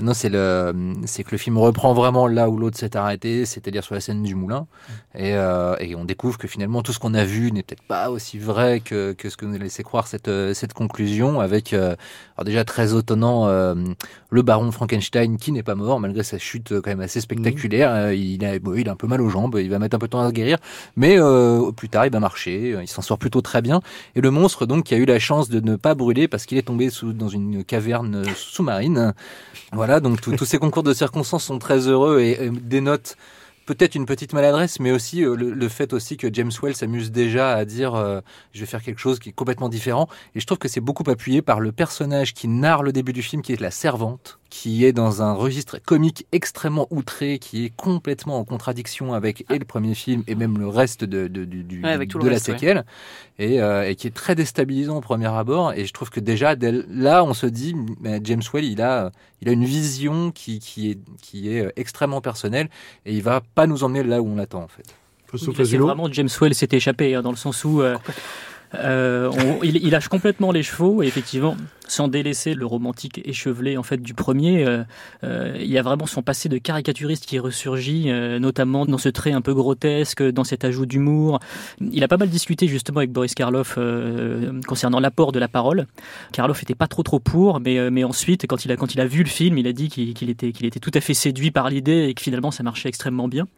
non, 0.00 0.14
c'est 0.14 0.28
le, 0.28 0.72
c'est 1.04 1.24
que 1.24 1.32
le 1.32 1.38
film 1.38 1.58
reprend 1.58 1.92
vraiment 1.92 2.26
là 2.26 2.48
où 2.48 2.56
l'autre 2.58 2.78
s'est 2.78 2.96
arrêté, 2.96 3.44
c'est-à-dire 3.44 3.84
sur 3.84 3.94
la 3.94 4.00
scène 4.00 4.22
du 4.22 4.34
moulin, 4.34 4.66
et, 5.14 5.34
euh, 5.34 5.74
et, 5.80 5.94
on 5.94 6.04
découvre 6.04 6.38
que 6.38 6.46
finalement 6.48 6.82
tout 6.82 6.92
ce 6.92 6.98
qu'on 6.98 7.14
a 7.14 7.24
vu 7.24 7.52
n'est 7.52 7.62
peut-être 7.62 7.82
pas 7.82 8.10
aussi 8.10 8.38
vrai 8.38 8.80
que, 8.80 9.12
que 9.12 9.28
ce 9.28 9.36
que 9.36 9.44
nous 9.44 9.56
a 9.56 9.58
laissé 9.58 9.82
croire 9.82 10.06
cette, 10.06 10.28
euh, 10.28 10.54
cette 10.54 10.72
conclusion, 10.72 11.40
avec 11.40 11.72
euh, 11.72 11.96
alors 12.36 12.44
déjà 12.44 12.64
très 12.64 12.96
étonnant 12.96 13.48
euh, 13.48 13.74
le 14.30 14.42
baron 14.42 14.70
Frankenstein 14.70 15.36
qui 15.36 15.52
n'est 15.52 15.62
pas 15.62 15.74
mort 15.74 16.00
malgré 16.00 16.22
sa 16.22 16.38
chute 16.38 16.80
quand 16.80 16.90
même 16.90 17.00
assez 17.00 17.20
spectaculaire. 17.20 18.12
Il 18.12 18.44
a, 18.44 18.56
il 18.56 18.88
a 18.88 18.92
un 18.92 18.96
peu 18.96 19.06
mal 19.06 19.20
aux 19.20 19.28
jambes, 19.28 19.58
il 19.60 19.70
va 19.70 19.78
mettre 19.78 19.96
un 19.96 19.98
peu 19.98 20.06
de 20.06 20.12
temps 20.12 20.20
à 20.20 20.28
se 20.28 20.32
guérir, 20.32 20.58
mais 20.96 21.18
plus 21.76 21.88
tard 21.88 22.06
il 22.06 22.12
va 22.12 22.20
marcher, 22.20 22.76
il 22.80 22.88
s'en 22.88 23.02
sort 23.02 23.18
plutôt 23.18 23.40
très 23.40 23.62
bien. 23.62 23.80
Et 24.14 24.20
le 24.20 24.30
monstre 24.30 24.66
donc 24.66 24.84
qui 24.84 24.94
a 24.94 24.96
eu 24.96 25.04
la 25.04 25.18
chance 25.18 25.48
de 25.48 25.60
ne 25.60 25.76
pas 25.76 25.94
brûler 25.94 26.28
parce 26.28 26.46
qu'il 26.46 26.58
est 26.58 26.62
tombé 26.62 26.90
sous, 26.90 27.12
dans 27.12 27.28
une 27.28 27.64
caverne 27.64 28.24
sous-marine. 28.34 29.14
Voilà 29.80 30.00
donc 30.00 30.20
tous 30.20 30.44
ces 30.44 30.58
concours 30.58 30.82
de 30.82 30.92
circonstances 30.92 31.44
sont 31.44 31.58
très 31.58 31.88
heureux 31.88 32.20
et, 32.20 32.50
dénotent 32.50 33.16
peut-être 33.64 33.94
une 33.94 34.04
petite 34.04 34.34
maladresse, 34.34 34.78
mais 34.78 34.92
aussi 34.92 35.24
euh, 35.24 35.34
le, 35.34 35.68
fait 35.70 35.94
aussi 35.94 36.18
que 36.18 36.28
James 36.30 36.50
Well 36.62 36.76
s'amuse 36.76 37.10
déjà 37.10 37.54
à 37.54 37.64
dire 37.64 37.94
euh, 37.94 38.20
je 38.52 38.60
vais 38.60 38.66
faire 38.66 38.82
quelque 38.82 38.98
chose 38.98 39.18
qui 39.18 39.30
est 39.30 39.32
complètement 39.32 39.70
différent. 39.70 40.06
Et 40.34 40.40
je 40.40 40.44
trouve 40.44 40.58
que 40.58 40.68
c'est 40.68 40.82
beaucoup 40.82 41.10
appuyé 41.10 41.40
par 41.40 41.60
le 41.60 41.72
personnage 41.72 42.34
qui 42.34 42.46
narre 42.46 42.82
le 42.82 42.92
début 42.92 43.14
du 43.14 43.22
film, 43.22 43.40
qui 43.40 43.54
est 43.54 43.60
la 43.60 43.70
servante, 43.70 44.38
qui 44.50 44.84
est 44.84 44.92
dans 44.92 45.22
un 45.22 45.32
registre 45.32 45.78
comique 45.78 46.26
extrêmement 46.32 46.88
outré, 46.90 47.38
qui 47.38 47.64
est 47.64 47.72
complètement 47.76 48.38
en 48.38 48.44
contradiction 48.44 49.14
avec 49.14 49.44
et 49.48 49.58
le 49.58 49.64
premier 49.64 49.94
film 49.94 50.24
et 50.26 50.34
même 50.34 50.58
le 50.58 50.68
reste 50.68 51.04
de, 51.04 51.28
de, 51.28 51.44
du, 51.44 51.62
de 51.62 52.28
la 52.28 52.38
séquelle, 52.38 52.84
et, 53.38 53.62
euh, 53.62 53.88
et, 53.88 53.94
qui 53.94 54.08
est 54.08 54.14
très 54.14 54.34
déstabilisant 54.34 54.96
au 54.96 55.00
premier 55.00 55.28
abord. 55.28 55.72
Et 55.72 55.86
je 55.86 55.92
trouve 55.92 56.10
que 56.10 56.20
déjà 56.20 56.56
dès 56.56 56.72
là, 56.90 57.24
on 57.24 57.32
se 57.32 57.46
dit, 57.46 57.74
James 58.24 58.42
Well, 58.52 58.64
il 58.64 58.82
a, 58.82 59.12
il 59.40 59.48
a 59.48 59.52
une 59.52 59.64
vision 59.64 60.32
qui, 60.32 60.58
qui, 60.58 60.90
est, 60.90 60.98
qui 61.22 61.48
est 61.48 61.72
extrêmement 61.76 62.20
personnelle, 62.20 62.68
et 63.06 63.14
il 63.14 63.22
va 63.22 63.40
pas 63.54 63.68
nous 63.68 63.84
emmener 63.84 64.02
là 64.02 64.20
où 64.20 64.28
on 64.28 64.36
l'attend 64.36 64.64
en 64.64 64.68
fait. 64.68 64.94
c'est 65.64 65.76
vraiment 65.78 66.10
James 66.10 66.28
Well 66.40 66.54
s'est 66.54 66.68
échappé 66.72 67.14
hein, 67.14 67.22
dans 67.22 67.30
le 67.30 67.36
sens 67.36 67.64
où 67.64 67.82
euh, 67.82 67.96
euh, 68.74 69.30
il, 69.62 69.76
il, 69.76 69.90
lâche 69.90 70.08
complètement 70.08 70.50
les 70.50 70.64
chevaux 70.64 71.02
et 71.02 71.06
effectivement 71.06 71.56
sans 71.90 72.06
délaisser 72.06 72.54
le 72.54 72.66
romantique 72.66 73.20
échevelé 73.24 73.76
en 73.76 73.82
fait 73.82 73.98
du 73.98 74.14
premier, 74.14 74.64
euh, 74.64 74.84
euh, 75.24 75.56
il 75.58 75.68
y 75.68 75.76
a 75.76 75.82
vraiment 75.82 76.06
son 76.06 76.22
passé 76.22 76.48
de 76.48 76.56
caricaturiste 76.56 77.26
qui 77.26 77.38
ressurgit, 77.40 78.10
euh, 78.10 78.38
notamment 78.38 78.86
dans 78.86 78.96
ce 78.96 79.08
trait 79.08 79.32
un 79.32 79.40
peu 79.40 79.54
grotesque, 79.54 80.22
dans 80.22 80.44
cet 80.44 80.64
ajout 80.64 80.86
d'humour. 80.86 81.40
Il 81.80 82.04
a 82.04 82.08
pas 82.08 82.16
mal 82.16 82.28
discuté 82.28 82.68
justement 82.68 82.98
avec 82.98 83.10
Boris 83.10 83.34
Karloff 83.34 83.78
concernant 84.68 85.00
l'apport 85.00 85.32
de 85.32 85.40
la 85.40 85.48
parole. 85.48 85.86
Karloff 86.32 86.62
était 86.62 86.76
pas 86.76 86.86
trop 86.86 87.02
trop 87.02 87.18
pour, 87.18 87.58
mais 87.60 87.90
mais 87.90 88.04
ensuite 88.04 88.46
quand 88.46 88.64
il 88.64 88.70
a 88.70 88.76
quand 88.76 88.94
il 88.94 89.00
a 89.00 89.06
vu 89.06 89.24
le 89.24 89.28
film, 89.28 89.58
il 89.58 89.66
a 89.66 89.72
dit 89.72 89.88
qu'il 89.88 90.30
était 90.30 90.52
qu'il 90.52 90.66
était 90.66 90.80
tout 90.80 90.92
à 90.94 91.00
fait 91.00 91.14
séduit 91.14 91.50
par 91.50 91.70
l'idée 91.70 92.06
et 92.08 92.14
que 92.14 92.22
finalement 92.22 92.52
ça 92.52 92.62
marchait 92.62 92.88
extrêmement 92.88 93.26
bien. 93.26 93.48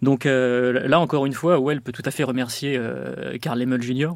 Donc 0.00 0.24
là 0.24 0.98
encore 0.98 1.26
une 1.26 1.34
fois, 1.34 1.60
Well 1.60 1.82
peut 1.82 1.92
tout 1.92 2.02
à 2.06 2.10
fait 2.10 2.24
remercier 2.24 2.80
Karl 3.40 3.58
Lemel 3.58 3.82
Jr 3.82 4.12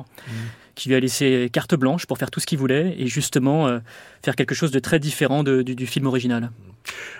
qui 0.80 0.88
lui 0.88 0.96
a 0.96 1.00
laissé 1.00 1.50
carte 1.52 1.74
blanche 1.74 2.06
pour 2.06 2.16
faire 2.16 2.30
tout 2.30 2.40
ce 2.40 2.46
qu'il 2.46 2.58
voulait 2.58 2.96
et 2.98 3.06
justement 3.06 3.68
euh, 3.68 3.80
faire 4.22 4.34
quelque 4.34 4.54
chose 4.54 4.70
de 4.70 4.78
très 4.78 4.98
différent 4.98 5.44
du, 5.44 5.86
film 5.86 6.06
original. 6.06 6.50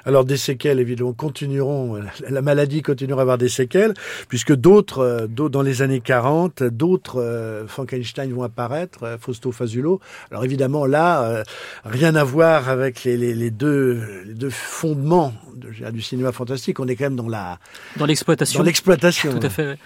Alors 0.07 0.25
des 0.25 0.39
séquelles 0.39 0.81
évidemment 0.81 1.13
continueront, 1.13 2.01
la 2.27 2.41
maladie 2.41 2.81
continuera 2.81 3.21
à 3.21 3.23
avoir 3.23 3.37
des 3.37 3.51
séquelles 3.51 3.93
puisque 4.31 4.55
d'autres, 4.55 5.01
euh, 5.01 5.27
dans 5.27 5.61
les 5.61 5.83
années 5.83 6.01
40, 6.01 6.63
d'autres 6.63 7.21
euh, 7.21 7.67
Frankenstein 7.67 8.33
vont 8.33 8.45
apparaître, 8.45 9.19
Fausto 9.21 9.53
Fazulo. 9.53 10.01
Alors 10.31 10.43
évidemment 10.47 10.87
là, 10.87 11.45
rien 11.85 12.15
à 12.15 12.25
voir 12.25 12.71
avec 12.71 13.05
les, 13.05 13.51
deux, 13.51 14.01
les 14.25 14.33
deux 14.33 14.49
fondements 14.49 15.35
du 15.93 16.01
cinéma 16.01 16.33
fantastique. 16.33 16.81
On 16.81 16.89
est 16.89 16.97
quand 16.97 17.05
même 17.05 17.17
dans 17.17 17.29
la 17.29 17.59
dans 17.99 18.07
l'exploitation. 18.07 18.61
Dans 18.61 18.65
l'exploitation. 18.65 19.39
Tout 19.39 19.47
à 19.47 19.51
fait 19.51 19.79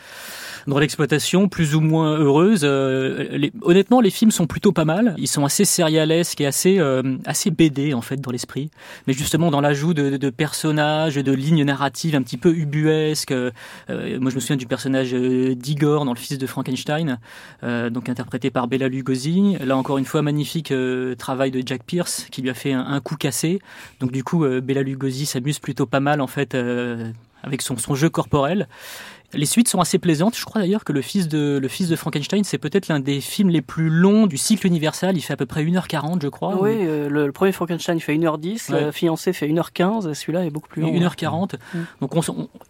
dans 0.66 0.78
l'exploitation, 0.78 1.48
plus 1.48 1.74
ou 1.74 1.80
moins 1.80 2.16
heureuse. 2.18 2.60
Euh, 2.64 3.48
honnêtement, 3.62 4.00
les 4.00 4.10
films 4.10 4.30
sont 4.30 4.46
plutôt 4.46 4.72
pas 4.72 4.84
mal. 4.84 5.14
Ils 5.18 5.28
sont 5.28 5.44
assez 5.44 5.64
sérialesques 5.64 6.40
et 6.40 6.46
assez 6.46 6.78
euh, 6.78 7.16
assez 7.26 7.50
BD 7.50 7.94
en 7.94 8.00
fait 8.00 8.20
dans 8.20 8.30
l'esprit. 8.30 8.70
Mais 9.06 9.12
justement 9.12 9.50
dans 9.50 9.60
l'ajout 9.60 9.94
de, 9.94 10.16
de, 10.16 10.30
personnages, 10.30 11.16
de 11.16 11.32
lignes 11.32 11.64
narratives 11.64 12.14
un 12.14 12.22
petit 12.22 12.36
peu 12.36 12.54
ubuesques. 12.54 13.32
Euh, 13.32 13.50
moi, 13.88 14.30
je 14.30 14.36
me 14.36 14.40
souviens 14.40 14.56
du 14.56 14.66
personnage 14.66 15.12
d'Igor 15.12 16.04
dans 16.04 16.12
Le 16.12 16.18
Fils 16.18 16.38
de 16.38 16.46
Frankenstein, 16.46 17.18
donc 17.62 18.08
interprété 18.08 18.50
par 18.50 18.68
Bela 18.68 18.88
Lugosi. 18.88 19.56
Là 19.64 19.76
encore 19.76 19.98
une 19.98 20.04
fois, 20.04 20.22
magnifique 20.22 20.72
travail 21.18 21.50
de 21.50 21.62
Jack 21.64 21.84
Pierce 21.84 22.26
qui 22.30 22.42
lui 22.42 22.50
a 22.50 22.54
fait 22.54 22.72
un, 22.72 22.84
un 22.86 23.00
coup 23.00 23.16
cassé. 23.16 23.60
Donc 24.00 24.12
du 24.12 24.24
coup, 24.24 24.40
Bela 24.40 24.82
Lugosi 24.82 25.26
s'amuse 25.26 25.58
plutôt 25.58 25.86
pas 25.86 26.00
mal 26.00 26.20
en 26.20 26.26
fait 26.26 26.56
avec 27.42 27.62
son, 27.62 27.76
son 27.76 27.94
jeu 27.94 28.08
corporel. 28.08 28.68
Les 29.34 29.46
suites 29.46 29.68
sont 29.68 29.80
assez 29.80 29.98
plaisantes. 29.98 30.36
Je 30.36 30.44
crois 30.44 30.60
d'ailleurs 30.60 30.84
que 30.84 30.92
le 30.92 31.02
fils 31.02 31.28
de, 31.28 31.58
le 31.60 31.68
fils 31.68 31.88
de 31.88 31.96
Frankenstein, 31.96 32.44
c'est 32.44 32.58
peut-être 32.58 32.88
l'un 32.88 33.00
des 33.00 33.20
films 33.20 33.50
les 33.50 33.62
plus 33.62 33.90
longs 33.90 34.26
du 34.26 34.36
cycle 34.36 34.66
universel. 34.66 35.16
Il 35.16 35.20
fait 35.20 35.32
à 35.32 35.36
peu 35.36 35.46
près 35.46 35.64
1h40, 35.64 36.22
je 36.22 36.28
crois. 36.28 36.60
Oui, 36.60 36.72
euh, 36.74 37.08
le, 37.08 37.32
premier 37.32 37.52
Frankenstein 37.52 37.98
fait 38.00 38.16
1h10, 38.16 38.72
le 38.72 38.90
fiancé 38.92 39.32
fait 39.32 39.48
1h15, 39.48 40.14
celui-là 40.14 40.46
est 40.46 40.50
beaucoup 40.50 40.68
plus 40.68 40.82
long. 40.82 40.92
1h40. 40.92 41.54
Mm. 41.74 41.78
Donc 42.00 42.12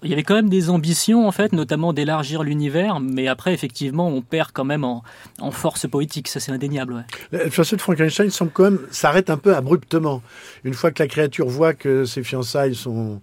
il 0.03 0.11
y 0.11 0.13
avait 0.13 0.23
quand 0.23 0.35
même 0.35 0.49
des 0.49 0.71
ambitions, 0.71 1.27
en 1.27 1.33
fait, 1.33 1.53
notamment 1.53 1.93
d'élargir 1.93 2.43
l'univers, 2.43 3.01
mais 3.01 3.29
après, 3.29 3.53
effectivement, 3.53 4.09
on 4.09 4.23
perd 4.23 4.51
quand 4.53 4.65
même 4.65 4.85
en, 4.85 5.03
en 5.41 5.51
force 5.51 5.87
poétique, 5.89 6.29
ça 6.29 6.41
c'est 6.41 6.53
indéniable. 6.53 7.05
Le 7.31 7.51
fiancé 7.51 7.77
de 7.77 7.81
Frankenstein 7.81 8.31
semble 8.31 8.51
quand 8.53 8.65
même 8.65 8.81
s'arrête 8.91 9.31
un 9.31 9.37
peu 9.37 9.55
abruptement. 9.55 10.23
Une 10.65 10.75
fois 10.75 10.91
que 10.91 11.03
la 11.03 11.09
créature 11.09 11.49
voit 11.49 11.75
que 11.75 12.05
ses 12.05 12.23
fiançailles 12.23 12.75
sont 12.75 13.21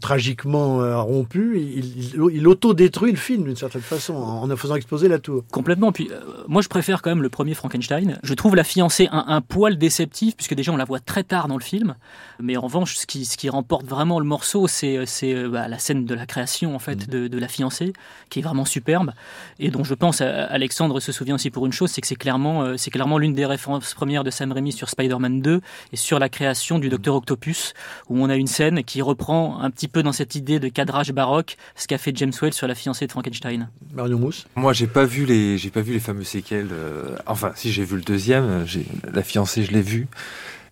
tragiquement 0.00 0.80
euh, 0.80 0.98
rompu, 1.00 1.60
il, 1.60 2.14
il, 2.32 2.48
auto-détruit 2.48 3.12
le 3.12 3.18
film 3.18 3.44
d'une 3.44 3.56
certaine 3.56 3.82
façon 3.82 4.14
en 4.14 4.56
faisant 4.56 4.74
exploser 4.74 5.08
la 5.08 5.18
tour. 5.18 5.44
Complètement. 5.52 5.92
Puis 5.92 6.08
euh, 6.10 6.20
moi, 6.48 6.62
je 6.62 6.68
préfère 6.68 7.02
quand 7.02 7.10
même 7.10 7.22
le 7.22 7.28
premier 7.28 7.54
Frankenstein. 7.54 8.18
Je 8.22 8.34
trouve 8.34 8.56
la 8.56 8.64
fiancée 8.64 9.08
un, 9.12 9.24
un, 9.28 9.40
poil 9.40 9.78
déceptif 9.78 10.36
puisque 10.36 10.54
déjà 10.54 10.72
on 10.72 10.76
la 10.76 10.84
voit 10.84 10.98
très 10.98 11.22
tard 11.22 11.46
dans 11.46 11.56
le 11.56 11.62
film. 11.62 11.94
Mais 12.40 12.56
en 12.56 12.62
revanche, 12.62 12.96
ce 12.96 13.06
qui, 13.06 13.24
ce 13.24 13.36
qui 13.36 13.48
remporte 13.48 13.86
vraiment 13.86 14.18
le 14.18 14.26
morceau, 14.26 14.66
c'est 14.66 14.96
euh, 14.96 15.48
bah, 15.48 15.68
la 15.68 15.78
scène 15.78 16.04
de 16.04 16.14
la 16.14 16.26
création 16.26 16.74
en 16.74 16.80
fait 16.80 17.06
mm. 17.06 17.10
de, 17.10 17.28
de, 17.28 17.38
la 17.38 17.48
fiancée, 17.48 17.92
qui 18.28 18.40
est 18.40 18.42
vraiment 18.42 18.64
superbe 18.64 19.12
et 19.58 19.70
dont 19.70 19.84
je 19.84 19.94
pense 19.94 20.20
Alexandre 20.20 21.00
se 21.00 21.12
souvient 21.12 21.36
aussi 21.36 21.50
pour 21.50 21.66
une 21.66 21.72
chose, 21.72 21.90
c'est 21.90 22.00
que 22.00 22.06
c'est 22.06 22.16
clairement 22.16 22.76
c'est 22.76 22.90
clairement 22.90 23.18
l'une 23.18 23.34
des 23.34 23.46
références 23.46 23.94
premières 23.94 24.24
de 24.24 24.30
Sam 24.30 24.52
Raimi 24.52 24.72
sur 24.72 24.88
Spider-Man 24.88 25.40
2 25.40 25.60
et 25.92 25.96
sur 25.96 26.18
la 26.18 26.28
création 26.28 26.78
du 26.78 26.88
Docteur 26.88 27.14
Octopus 27.14 27.74
où 28.08 28.18
on 28.22 28.28
a 28.28 28.36
une 28.36 28.46
scène 28.46 28.82
qui 28.82 29.02
reprend 29.02 29.60
un 29.60 29.70
petit 29.76 29.88
peu 29.88 30.02
dans 30.02 30.12
cette 30.12 30.34
idée 30.34 30.58
de 30.58 30.68
cadrage 30.68 31.12
baroque, 31.12 31.56
ce 31.76 31.86
qu'a 31.86 31.98
fait 31.98 32.16
James 32.16 32.32
Whale 32.40 32.54
sur 32.54 32.66
la 32.66 32.74
fiancée 32.74 33.06
de 33.06 33.12
Frankenstein. 33.12 33.68
Marion 33.94 34.18
Mousse 34.18 34.46
Moi, 34.56 34.72
j'ai 34.72 34.86
pas 34.86 35.04
vu 35.04 35.26
les, 35.26 35.58
j'ai 35.58 35.70
pas 35.70 35.82
vu 35.82 35.92
les 35.92 36.00
fameux 36.00 36.24
séquelles. 36.24 36.70
Euh, 36.72 37.16
enfin, 37.26 37.52
si 37.54 37.70
j'ai 37.70 37.84
vu 37.84 37.96
le 37.96 38.02
deuxième, 38.02 38.64
la 39.12 39.22
fiancée, 39.22 39.62
je 39.62 39.72
l'ai 39.72 39.82
vu. 39.82 40.08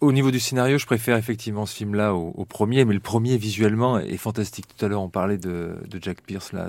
Au 0.01 0.11
niveau 0.11 0.31
du 0.31 0.41
scénario, 0.41 0.79
je 0.79 0.87
préfère 0.87 1.17
effectivement 1.17 1.67
ce 1.67 1.77
film-là 1.77 2.15
au, 2.15 2.45
premier, 2.45 2.85
mais 2.85 2.95
le 2.95 3.01
premier 3.01 3.37
visuellement 3.37 3.99
est 3.99 4.17
fantastique. 4.17 4.67
Tout 4.77 4.85
à 4.85 4.89
l'heure, 4.89 5.03
on 5.03 5.09
parlait 5.09 5.39
de, 5.39 5.77
Jack 6.01 6.23
Pierce, 6.23 6.53
là, 6.53 6.69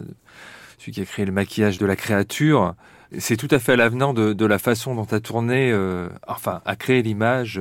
celui 0.78 0.92
qui 0.92 1.02
a 1.02 1.06
créé 1.06 1.26
le 1.26 1.32
maquillage 1.32 1.78
de 1.78 1.86
la 1.86 1.96
créature. 1.96 2.76
C'est 3.18 3.38
tout 3.38 3.48
à 3.52 3.60
fait 3.60 3.74
à 3.74 3.76
l'avenant 3.76 4.14
de, 4.14 4.46
la 4.46 4.60
façon 4.60 4.94
dont 4.94 5.06
a 5.06 5.20
tourné, 5.20 5.72
euh, 5.72 6.10
enfin, 6.28 6.62
a 6.66 6.76
créé 6.76 7.02
l'image 7.02 7.60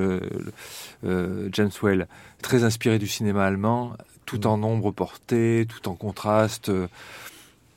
euh, 1.04 1.48
James 1.52 1.70
Whale, 1.82 2.08
très 2.42 2.64
inspiré 2.64 2.98
du 2.98 3.06
cinéma 3.06 3.44
allemand, 3.44 3.94
tout 4.26 4.46
en 4.46 4.62
ombre 4.62 4.90
portée, 4.92 5.66
tout 5.68 5.88
en 5.88 5.94
contraste, 5.94 6.68
euh, 6.68 6.88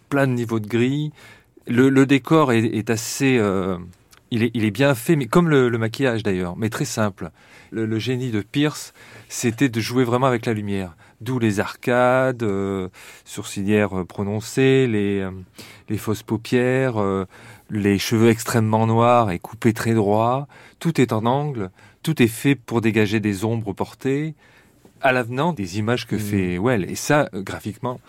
plein 0.09 0.27
de 0.27 0.33
niveaux 0.33 0.59
de 0.59 0.67
gris. 0.67 1.11
Le, 1.67 2.05
décor 2.05 2.53
est, 2.53 2.89
assez, 2.89 3.37
euh, 3.37 3.77
il, 4.31 4.43
est, 4.43 4.51
il 4.53 4.63
est 4.63 4.71
bien 4.71 4.95
fait, 4.95 5.17
mais 5.17 5.25
comme 5.25 5.49
le, 5.49 5.69
maquillage 5.77 6.23
d'ailleurs, 6.23 6.55
mais 6.55 6.69
très 6.69 6.85
simple. 6.85 7.31
Le, 7.71 7.99
génie 7.99 8.31
de 8.31 8.41
Pierce, 8.41 8.93
c'était 9.27 9.67
de 9.67 9.81
jouer 9.81 10.05
vraiment 10.05 10.27
avec 10.27 10.45
la 10.45 10.53
lumière. 10.53 10.95
D'où 11.19 11.39
les 11.39 11.59
arcades, 11.59 12.43
euh, 12.43 12.87
sourcilières 13.25 14.05
prononcées, 14.05 14.87
les, 14.87 15.27
les 15.89 15.97
fausses 15.97 16.23
paupières, 16.23 17.03
les 17.69 17.99
cheveux 17.99 18.29
extrêmement 18.29 18.87
noirs 18.87 19.31
et 19.31 19.39
coupés 19.39 19.73
très 19.73 19.93
droits. 19.93 20.47
Tout 20.79 21.01
est 21.01 21.11
en 21.11 21.25
angle, 21.25 21.69
tout 22.01 22.21
est 22.21 22.27
fait 22.27 22.55
pour 22.55 22.79
dégager 22.79 23.19
des 23.19 23.43
ombres 23.43 23.73
portées 23.73 24.35
à 25.01 25.11
l'avenant 25.11 25.53
des 25.53 25.79
images 25.79 26.07
que 26.07 26.15
mm. 26.15 26.19
fait 26.19 26.57
Well. 26.57 26.89
Et 26.89 26.95
ça, 26.95 27.29
euh, 27.33 27.41
graphiquement, 27.41 27.99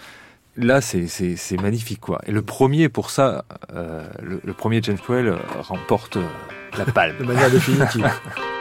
là, 0.57 0.81
c'est 0.81 1.61
magnifique, 1.61 2.01
quoi. 2.01 2.21
Et 2.27 2.33
le 2.33 2.43
premier, 2.43 2.89
pour 2.89 3.11
ça, 3.11 3.45
euh, 3.75 4.07
le, 4.23 4.41
le, 4.45 4.53
premier 4.53 4.83
James 4.83 4.99
Well 5.09 5.37
remporte 5.61 6.19
la 6.77 6.85
palme. 6.85 7.17
De 7.19 7.25
manière 7.25 7.51
définitive. 7.51 8.11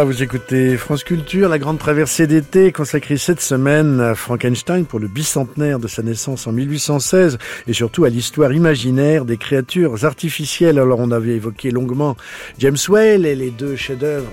Vous 0.00 0.22
écoutez 0.22 0.78
France 0.78 1.04
Culture, 1.04 1.50
la 1.50 1.58
grande 1.58 1.78
traversée 1.78 2.26
d'été 2.26 2.72
consacrée 2.72 3.18
cette 3.18 3.42
semaine 3.42 4.00
à 4.00 4.14
Frankenstein 4.14 4.86
pour 4.86 4.98
le 4.98 5.06
bicentenaire 5.06 5.78
de 5.78 5.86
sa 5.86 6.02
naissance 6.02 6.46
en 6.46 6.52
1816 6.52 7.36
et 7.68 7.72
surtout 7.74 8.04
à 8.04 8.08
l'histoire 8.08 8.54
imaginaire 8.54 9.26
des 9.26 9.36
créatures 9.36 10.06
artificielles. 10.06 10.78
Alors 10.78 10.98
on 10.98 11.10
avait 11.10 11.34
évoqué 11.36 11.70
longuement 11.70 12.16
James 12.58 12.78
Whale 12.88 13.26
et 13.26 13.34
les 13.34 13.50
deux 13.50 13.76
chefs-d'œuvre 13.76 14.30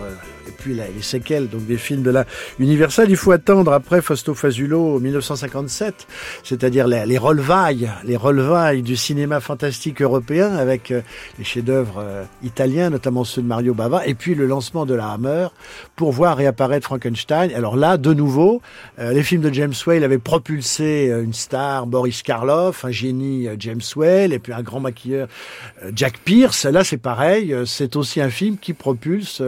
et 0.50 0.52
puis 0.52 0.74
les 0.74 1.02
séquelles 1.02 1.48
donc 1.48 1.66
des 1.66 1.78
films 1.78 2.02
de 2.02 2.10
la 2.10 2.26
Universal. 2.60 3.10
Il 3.10 3.18
faut 3.18 3.32
attendre 3.32 3.72
après 3.72 4.02
Fausto 4.02 4.34
Fazulo 4.34 5.00
1957, 5.00 6.08
c'est-à-dire 6.44 6.88
les, 6.88 7.06
les 7.06 7.18
relevailles, 7.18 7.90
les 8.04 8.18
relevailles 8.18 8.82
du 8.82 8.96
cinéma 8.96 9.40
fantastique 9.40 10.02
européen 10.02 10.56
avec 10.56 10.92
euh, 10.92 11.02
les 11.38 11.46
chefs-d'œuvre 11.46 11.96
euh, 12.00 12.24
italiens, 12.44 12.90
notamment 12.90 13.24
ceux 13.24 13.42
de 13.42 13.48
Mario 13.48 13.74
Bava, 13.74 14.06
et 14.08 14.16
puis 14.16 14.36
le 14.36 14.48
lancement 14.48 14.86
de 14.86 14.94
la 14.94 15.12
Hammer 15.12 15.48
pour 15.96 16.12
voir 16.12 16.38
réapparaître 16.38 16.88
Frankenstein. 16.88 17.52
Alors 17.54 17.76
là, 17.76 17.98
de 17.98 18.14
nouveau, 18.14 18.62
euh, 18.98 19.14
les 19.14 19.24
films 19.24 19.42
de 19.42 19.54
James 19.54 19.74
Whale 19.86 20.04
avaient 20.04 20.18
propulsé 20.18 21.12
une 21.24 21.34
star, 21.34 21.86
Boris 21.86 22.24
Karloff, 22.24 22.86
un 22.86 22.92
génie 22.92 23.48
James 23.60 23.82
Whale, 23.96 24.34
et 24.34 24.40
puis 24.40 24.54
un 24.54 24.62
grand 24.62 24.80
maquilleur 24.80 25.28
Jack 25.94 26.20
Pierce. 26.20 26.66
Là, 26.66 26.84
c'est 26.84 26.98
pareil, 26.98 27.56
c'est 27.66 27.96
aussi 27.96 28.22
un 28.22 28.30
film 28.30 28.58
qui 28.58 28.74
propulse 28.74 29.42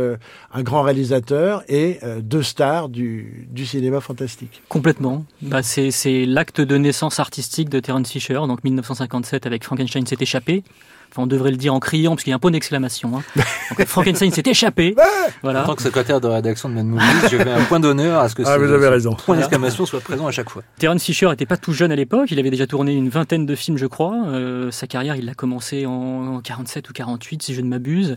un 0.54 0.64
grand 0.64 0.84
réalisateur 0.92 1.64
et 1.70 2.00
euh, 2.04 2.20
deux 2.22 2.44
stars 2.44 2.90
du, 2.90 3.48
du, 3.50 3.66
cinéma 3.66 4.02
fantastique. 4.02 4.62
Complètement. 4.68 5.26
Bah, 5.42 5.64
c'est 5.64 6.26
l'acte 6.26 6.60
de 6.60 6.78
naissance 6.78 7.20
artistique 7.20 7.70
de 7.70 7.80
Terence 7.80 8.10
Fisher, 8.10 8.42
donc 8.48 8.64
1957 8.64 9.46
avec 9.46 9.64
Frankenstein 9.64 10.06
s'est 10.06 10.18
échappé. 10.20 10.64
Enfin, 11.12 11.24
on 11.24 11.28
devrait 11.28 11.52
le 11.52 11.58
dire 11.58 11.74
en 11.74 11.80
criant, 11.80 12.12
parce 12.12 12.24
qu'il 12.24 12.32
y 12.32 12.34
a 12.34 12.38
un 12.38 12.40
point 12.40 12.52
d'exclamation. 12.52 13.18
Hein. 13.18 13.44
Frankenstein 13.86 14.32
s'est 14.32 14.44
échappé. 14.46 14.96
voilà. 15.44 15.64
En 15.64 15.68
tant 15.68 15.76
que 15.76 15.82
secrétaire 15.82 16.22
de 16.22 16.28
rédaction 16.28 16.70
de 16.70 16.74
Mad 16.74 16.86
Movies, 16.86 17.30
je 17.30 17.38
mets 17.38 17.52
un 17.52 17.64
point 17.66 17.82
d'honneur 17.82 18.22
à 18.22 18.30
ce 18.30 18.36
que 18.36 18.44
ah, 18.46 18.58
vous 18.58 18.72
avez 18.72 18.88
raison. 18.88 19.16
point 19.16 19.36
d'exclamation 19.36 19.86
soit 19.86 20.00
présent 20.00 20.28
à 20.28 20.32
chaque 20.32 20.50
fois. 20.50 20.64
Terence 20.78 21.04
Fisher 21.04 21.28
n'était 21.30 21.46
pas 21.46 21.58
tout 21.58 21.74
jeune 21.74 21.92
à 21.92 21.98
l'époque. 21.98 22.32
Il 22.32 22.40
avait 22.40 22.50
déjà 22.50 22.68
tourné 22.68 22.94
une 22.94 23.10
vingtaine 23.10 23.46
de 23.46 23.56
films, 23.56 23.78
je 23.78 23.88
crois. 23.88 24.16
Euh, 24.28 24.72
sa 24.72 24.88
carrière, 24.88 25.16
il 25.18 25.26
l'a 25.26 25.34
commencé 25.34 25.86
en 25.86 26.40
47 26.42 26.90
ou 26.90 26.94
48, 26.94 27.44
si 27.44 27.54
je 27.54 27.62
ne 27.62 27.68
m'abuse. 27.68 28.16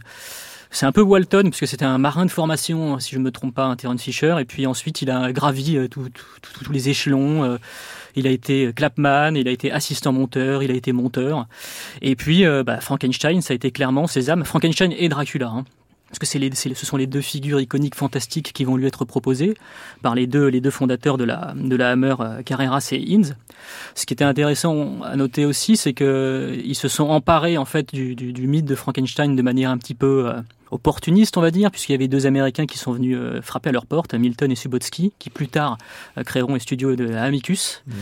C'est 0.74 0.86
un 0.86 0.92
peu 0.92 1.02
Walton, 1.02 1.44
puisque 1.44 1.68
c'était 1.68 1.84
un 1.84 1.98
marin 1.98 2.26
de 2.26 2.32
formation, 2.32 2.98
si 2.98 3.12
je 3.12 3.20
ne 3.20 3.24
me 3.24 3.30
trompe 3.30 3.54
pas, 3.54 3.64
un 3.66 3.76
Terence 3.76 4.02
Fisher. 4.02 4.34
Et 4.40 4.44
puis 4.44 4.66
ensuite, 4.66 5.02
il 5.02 5.10
a 5.10 5.32
gravi 5.32 5.76
euh, 5.76 5.86
tous 5.86 6.72
les 6.72 6.88
échelons. 6.88 7.44
Euh, 7.44 7.58
il 8.16 8.26
a 8.26 8.30
été 8.30 8.72
clapman, 8.74 9.36
il 9.36 9.46
a 9.46 9.52
été 9.52 9.70
assistant 9.70 10.12
monteur, 10.12 10.64
il 10.64 10.72
a 10.72 10.74
été 10.74 10.90
monteur. 10.90 11.46
Et 12.02 12.16
puis, 12.16 12.44
euh, 12.44 12.64
bah, 12.64 12.80
Frankenstein, 12.80 13.40
ça 13.40 13.52
a 13.52 13.54
été 13.54 13.70
clairement 13.70 14.08
ses 14.08 14.30
âmes. 14.30 14.44
Frankenstein 14.44 14.92
et 14.98 15.08
Dracula. 15.08 15.46
Hein 15.46 15.64
parce 16.08 16.30
que 16.30 16.74
ce 16.74 16.86
sont 16.86 16.96
les 16.96 17.08
deux 17.08 17.20
figures 17.20 17.60
iconiques 17.60 17.96
fantastiques 17.96 18.52
qui 18.52 18.64
vont 18.64 18.76
lui 18.76 18.86
être 18.86 19.04
proposées 19.04 19.54
par 20.00 20.14
les 20.14 20.28
deux, 20.28 20.70
fondateurs 20.70 21.18
de 21.18 21.24
la, 21.24 21.54
Hammer, 21.90 22.14
Carreras 22.44 22.88
et 22.92 23.04
Inns. 23.12 23.36
Ce 23.96 24.06
qui 24.06 24.14
était 24.14 24.22
intéressant 24.22 25.02
à 25.02 25.16
noter 25.16 25.44
aussi, 25.44 25.76
c'est 25.76 25.92
qu'ils 25.92 26.76
se 26.76 26.86
sont 26.86 27.08
emparés 27.08 27.58
en 27.58 27.64
fait 27.64 27.92
du, 27.92 28.46
mythe 28.46 28.64
de 28.64 28.76
Frankenstein 28.76 29.34
de 29.34 29.42
manière 29.42 29.70
un 29.70 29.78
petit 29.78 29.94
peu 29.94 30.32
opportunistes, 30.70 31.36
on 31.36 31.40
va 31.40 31.50
dire, 31.50 31.70
puisqu'il 31.70 31.92
y 31.92 31.94
avait 31.94 32.08
deux 32.08 32.26
Américains 32.26 32.66
qui 32.66 32.78
sont 32.78 32.92
venus 32.92 33.16
euh, 33.18 33.40
frapper 33.42 33.68
à 33.68 33.72
leur 33.72 33.86
porte, 33.86 34.14
Milton 34.14 34.50
et 34.50 34.54
Subotsky, 34.54 35.12
qui 35.18 35.30
plus 35.30 35.48
tard 35.48 35.78
euh, 36.18 36.22
créeront 36.22 36.54
les 36.54 36.60
studios 36.60 36.96
de 36.96 37.14
Amicus. 37.14 37.82
Mmh. 37.86 37.92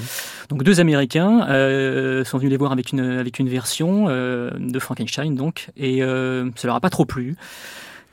Donc 0.48 0.62
deux 0.62 0.80
Américains 0.80 1.46
euh, 1.48 2.24
sont 2.24 2.38
venus 2.38 2.50
les 2.50 2.56
voir 2.56 2.72
avec 2.72 2.92
une, 2.92 3.00
avec 3.00 3.38
une 3.38 3.48
version 3.48 4.06
de 4.06 4.78
Frankenstein, 4.78 5.34
donc, 5.34 5.68
et 5.76 6.00
ça 6.00 6.66
leur 6.66 6.76
a 6.76 6.80
pas 6.80 6.90
trop 6.90 7.04
plu. 7.04 7.36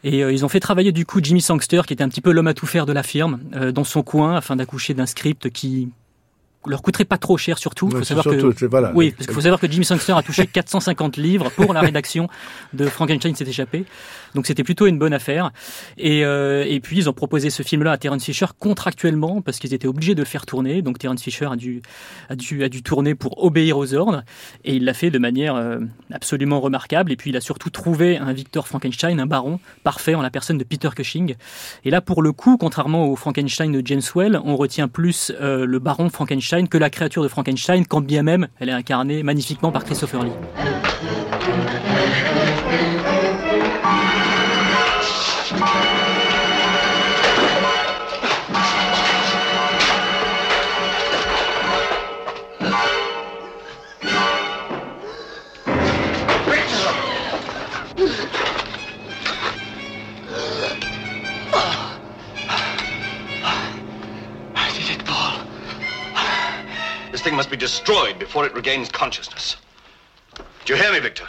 Et 0.03 0.19
ils 0.19 0.45
ont 0.45 0.49
fait 0.49 0.61
travailler 0.61 0.91
du 0.91 1.05
coup 1.05 1.19
Jimmy 1.21 1.41
Sangster, 1.41 1.81
qui 1.85 1.93
était 1.93 2.03
un 2.03 2.09
petit 2.09 2.21
peu 2.21 2.31
l'homme 2.31 2.47
à 2.47 2.53
tout 2.53 2.65
faire 2.65 2.85
de 2.85 2.93
la 2.93 3.03
firme, 3.03 3.39
dans 3.73 3.83
son 3.83 4.01
coin, 4.01 4.35
afin 4.35 4.55
d'accoucher 4.55 4.93
d'un 4.93 5.05
script 5.05 5.49
qui 5.49 5.89
leur 6.65 6.81
coûterait 6.81 7.05
pas 7.05 7.17
trop 7.17 7.37
cher 7.37 7.57
surtout. 7.57 7.89
Faut 7.89 8.03
savoir 8.03 8.25
que, 8.25 8.65
voilà, 8.65 8.91
oui, 8.93 9.11
parce 9.11 9.27
qu'il 9.27 9.35
faut 9.35 9.41
savoir 9.41 9.59
que 9.59 9.69
Jimmy 9.69 9.85
Sangster 9.85 10.13
a 10.13 10.21
touché 10.21 10.47
450 10.53 11.17
livres 11.17 11.49
pour 11.51 11.73
la 11.73 11.81
rédaction 11.81 12.27
de 12.73 12.85
Frankenstein 12.85 13.35
s'est 13.35 13.47
échappé. 13.47 13.85
Donc 14.35 14.47
c'était 14.47 14.63
plutôt 14.63 14.87
une 14.87 14.99
bonne 14.99 15.13
affaire. 15.13 15.51
Et, 15.97 16.23
euh, 16.25 16.65
et 16.67 16.79
puis 16.79 16.97
ils 16.97 17.09
ont 17.09 17.13
proposé 17.13 17.49
ce 17.49 17.63
film-là 17.63 17.91
à 17.91 17.97
Terence 17.97 18.23
Fisher 18.23 18.47
contractuellement 18.59 19.41
parce 19.41 19.59
qu'ils 19.59 19.73
étaient 19.73 19.87
obligés 19.87 20.15
de 20.15 20.21
le 20.21 20.25
faire 20.25 20.45
tourner. 20.45 20.81
Donc 20.81 20.99
Terence 20.99 21.21
Fisher 21.21 21.47
a 21.51 21.55
dû, 21.55 21.81
a 22.29 22.35
dû, 22.35 22.63
a 22.63 22.69
dû 22.69 22.83
tourner 22.83 23.15
pour 23.15 23.43
obéir 23.43 23.77
aux 23.77 23.93
ordres. 23.93 24.23
Et 24.63 24.75
il 24.75 24.85
l'a 24.85 24.93
fait 24.93 25.11
de 25.11 25.19
manière 25.19 25.55
euh, 25.55 25.79
absolument 26.11 26.59
remarquable. 26.59 27.11
Et 27.11 27.15
puis 27.15 27.31
il 27.31 27.37
a 27.37 27.41
surtout 27.41 27.69
trouvé 27.69 28.17
un 28.17 28.33
Victor 28.33 28.67
Frankenstein, 28.67 29.19
un 29.19 29.25
baron 29.25 29.59
parfait 29.83 30.15
en 30.15 30.21
la 30.21 30.29
personne 30.29 30.57
de 30.57 30.63
Peter 30.63 30.89
Cushing. 30.95 31.35
Et 31.85 31.89
là 31.89 32.01
pour 32.01 32.21
le 32.21 32.31
coup, 32.31 32.57
contrairement 32.57 33.07
au 33.07 33.15
Frankenstein 33.15 33.71
de 33.71 33.81
James 33.85 34.01
Well, 34.15 34.39
on 34.43 34.55
retient 34.55 34.87
plus 34.87 35.31
euh, 35.41 35.65
le 35.65 35.79
baron 35.79 36.09
Frankenstein 36.09 36.67
que 36.67 36.77
la 36.77 36.89
créature 36.89 37.23
de 37.23 37.27
Frankenstein, 37.27 37.85
quand 37.85 38.01
bien 38.01 38.23
même 38.23 38.47
elle 38.59 38.69
est 38.69 38.73
incarnée 38.73 39.23
magnifiquement 39.23 39.71
par 39.71 39.83
Christopher 39.83 40.23
Lee. 40.23 40.31
Destroyed 67.89 68.19
before 68.19 68.45
it 68.45 68.53
regains 68.53 68.87
consciousness. 68.87 69.57
Do 70.65 70.73
you 70.73 70.79
hear 70.79 70.93
me, 70.93 70.99
Victor? 70.99 71.27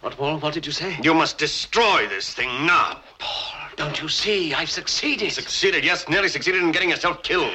What, 0.00 0.16
Paul? 0.16 0.38
What 0.38 0.54
did 0.54 0.64
you 0.64 0.72
say? 0.72 0.96
You 1.02 1.12
must 1.12 1.36
destroy 1.36 2.06
this 2.08 2.32
thing 2.32 2.48
now. 2.64 3.00
Paul, 3.18 3.68
don't 3.76 4.00
you 4.00 4.08
see? 4.08 4.54
I've 4.54 4.70
succeeded. 4.70 5.30
Succeeded, 5.32 5.84
yes, 5.84 6.08
nearly 6.08 6.28
succeeded 6.28 6.62
in 6.62 6.72
getting 6.72 6.88
yourself 6.88 7.22
killed. 7.22 7.52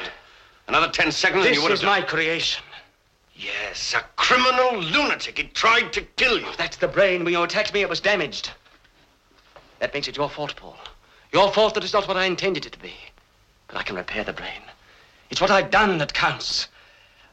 Another 0.68 0.88
ten 0.92 1.10
seconds 1.10 1.42
this 1.42 1.48
and 1.48 1.56
you 1.56 1.62
would 1.62 1.72
have... 1.72 1.80
This 1.80 1.82
is 1.82 1.86
my 1.86 2.02
creation. 2.02 2.62
Yes, 3.34 3.94
a 3.94 4.04
criminal 4.14 4.80
lunatic. 4.80 5.38
He 5.38 5.44
tried 5.44 5.92
to 5.94 6.02
kill 6.02 6.38
you. 6.38 6.46
Oh, 6.46 6.54
that's 6.56 6.76
the 6.76 6.86
brain. 6.86 7.24
When 7.24 7.32
you 7.32 7.42
attacked 7.42 7.74
me, 7.74 7.80
it 7.80 7.88
was 7.88 8.00
damaged. 8.00 8.52
That 9.80 9.92
makes 9.92 10.06
it 10.06 10.16
your 10.16 10.30
fault, 10.30 10.54
Paul. 10.54 10.76
Your 11.32 11.50
fault 11.50 11.74
that 11.74 11.82
it's 11.82 11.94
not 11.94 12.06
what 12.06 12.16
I 12.16 12.26
intended 12.26 12.64
it 12.64 12.72
to 12.74 12.78
be. 12.78 12.92
But 13.66 13.78
I 13.78 13.82
can 13.82 13.96
repair 13.96 14.22
the 14.22 14.32
brain. 14.32 14.62
It's 15.30 15.40
what 15.40 15.50
I've 15.50 15.72
done 15.72 15.98
that 15.98 16.14
counts. 16.14 16.68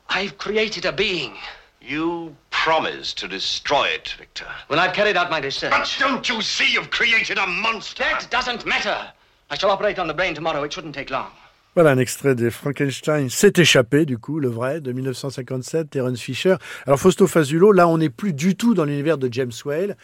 I've 0.09 0.37
created 0.37 0.85
a 0.85 0.91
being. 0.91 1.37
You 1.81 2.35
promised 2.49 3.19
to 3.19 3.27
destroy 3.27 3.87
it, 3.89 4.15
Victor. 4.17 4.47
When 4.67 4.79
I've 4.79 4.93
carried 4.93 5.15
out 5.15 5.29
my 5.29 5.39
research. 5.39 5.71
But 5.71 5.95
don't 5.99 6.27
you 6.27 6.41
see 6.41 6.73
you've 6.73 6.89
created 6.89 7.37
a 7.37 7.45
monster? 7.47 8.03
That 8.03 8.27
doesn't 8.29 8.65
matter. 8.65 9.11
I 9.49 9.57
shall 9.57 9.69
operate 9.71 9.99
on 9.99 10.07
the 10.07 10.13
brain 10.13 10.35
tomorrow. 10.35 10.63
It 10.63 10.73
shouldn't 10.73 10.95
take 10.95 11.09
long. 11.09 11.31
Voilà 11.79 11.91
un 11.91 11.97
extrait 11.97 12.35
de 12.35 12.49
Frankenstein 12.49 13.29
s'est 13.29 13.53
échappé, 13.55 14.05
du 14.05 14.17
coup, 14.17 14.39
le 14.39 14.49
vrai, 14.49 14.81
de 14.81 14.91
1957, 14.91 15.89
Terence 15.89 16.19
Fisher. 16.19 16.55
Alors, 16.85 16.99
Fausto 16.99 17.25
Fazulo, 17.25 17.71
là, 17.71 17.87
on 17.87 17.99
n'est 17.99 18.09
plus 18.09 18.33
du 18.33 18.57
tout 18.57 18.73
dans 18.73 18.83
l'univers 18.83 19.17
de 19.17 19.29
James 19.31 19.53
Whale. 19.63 19.95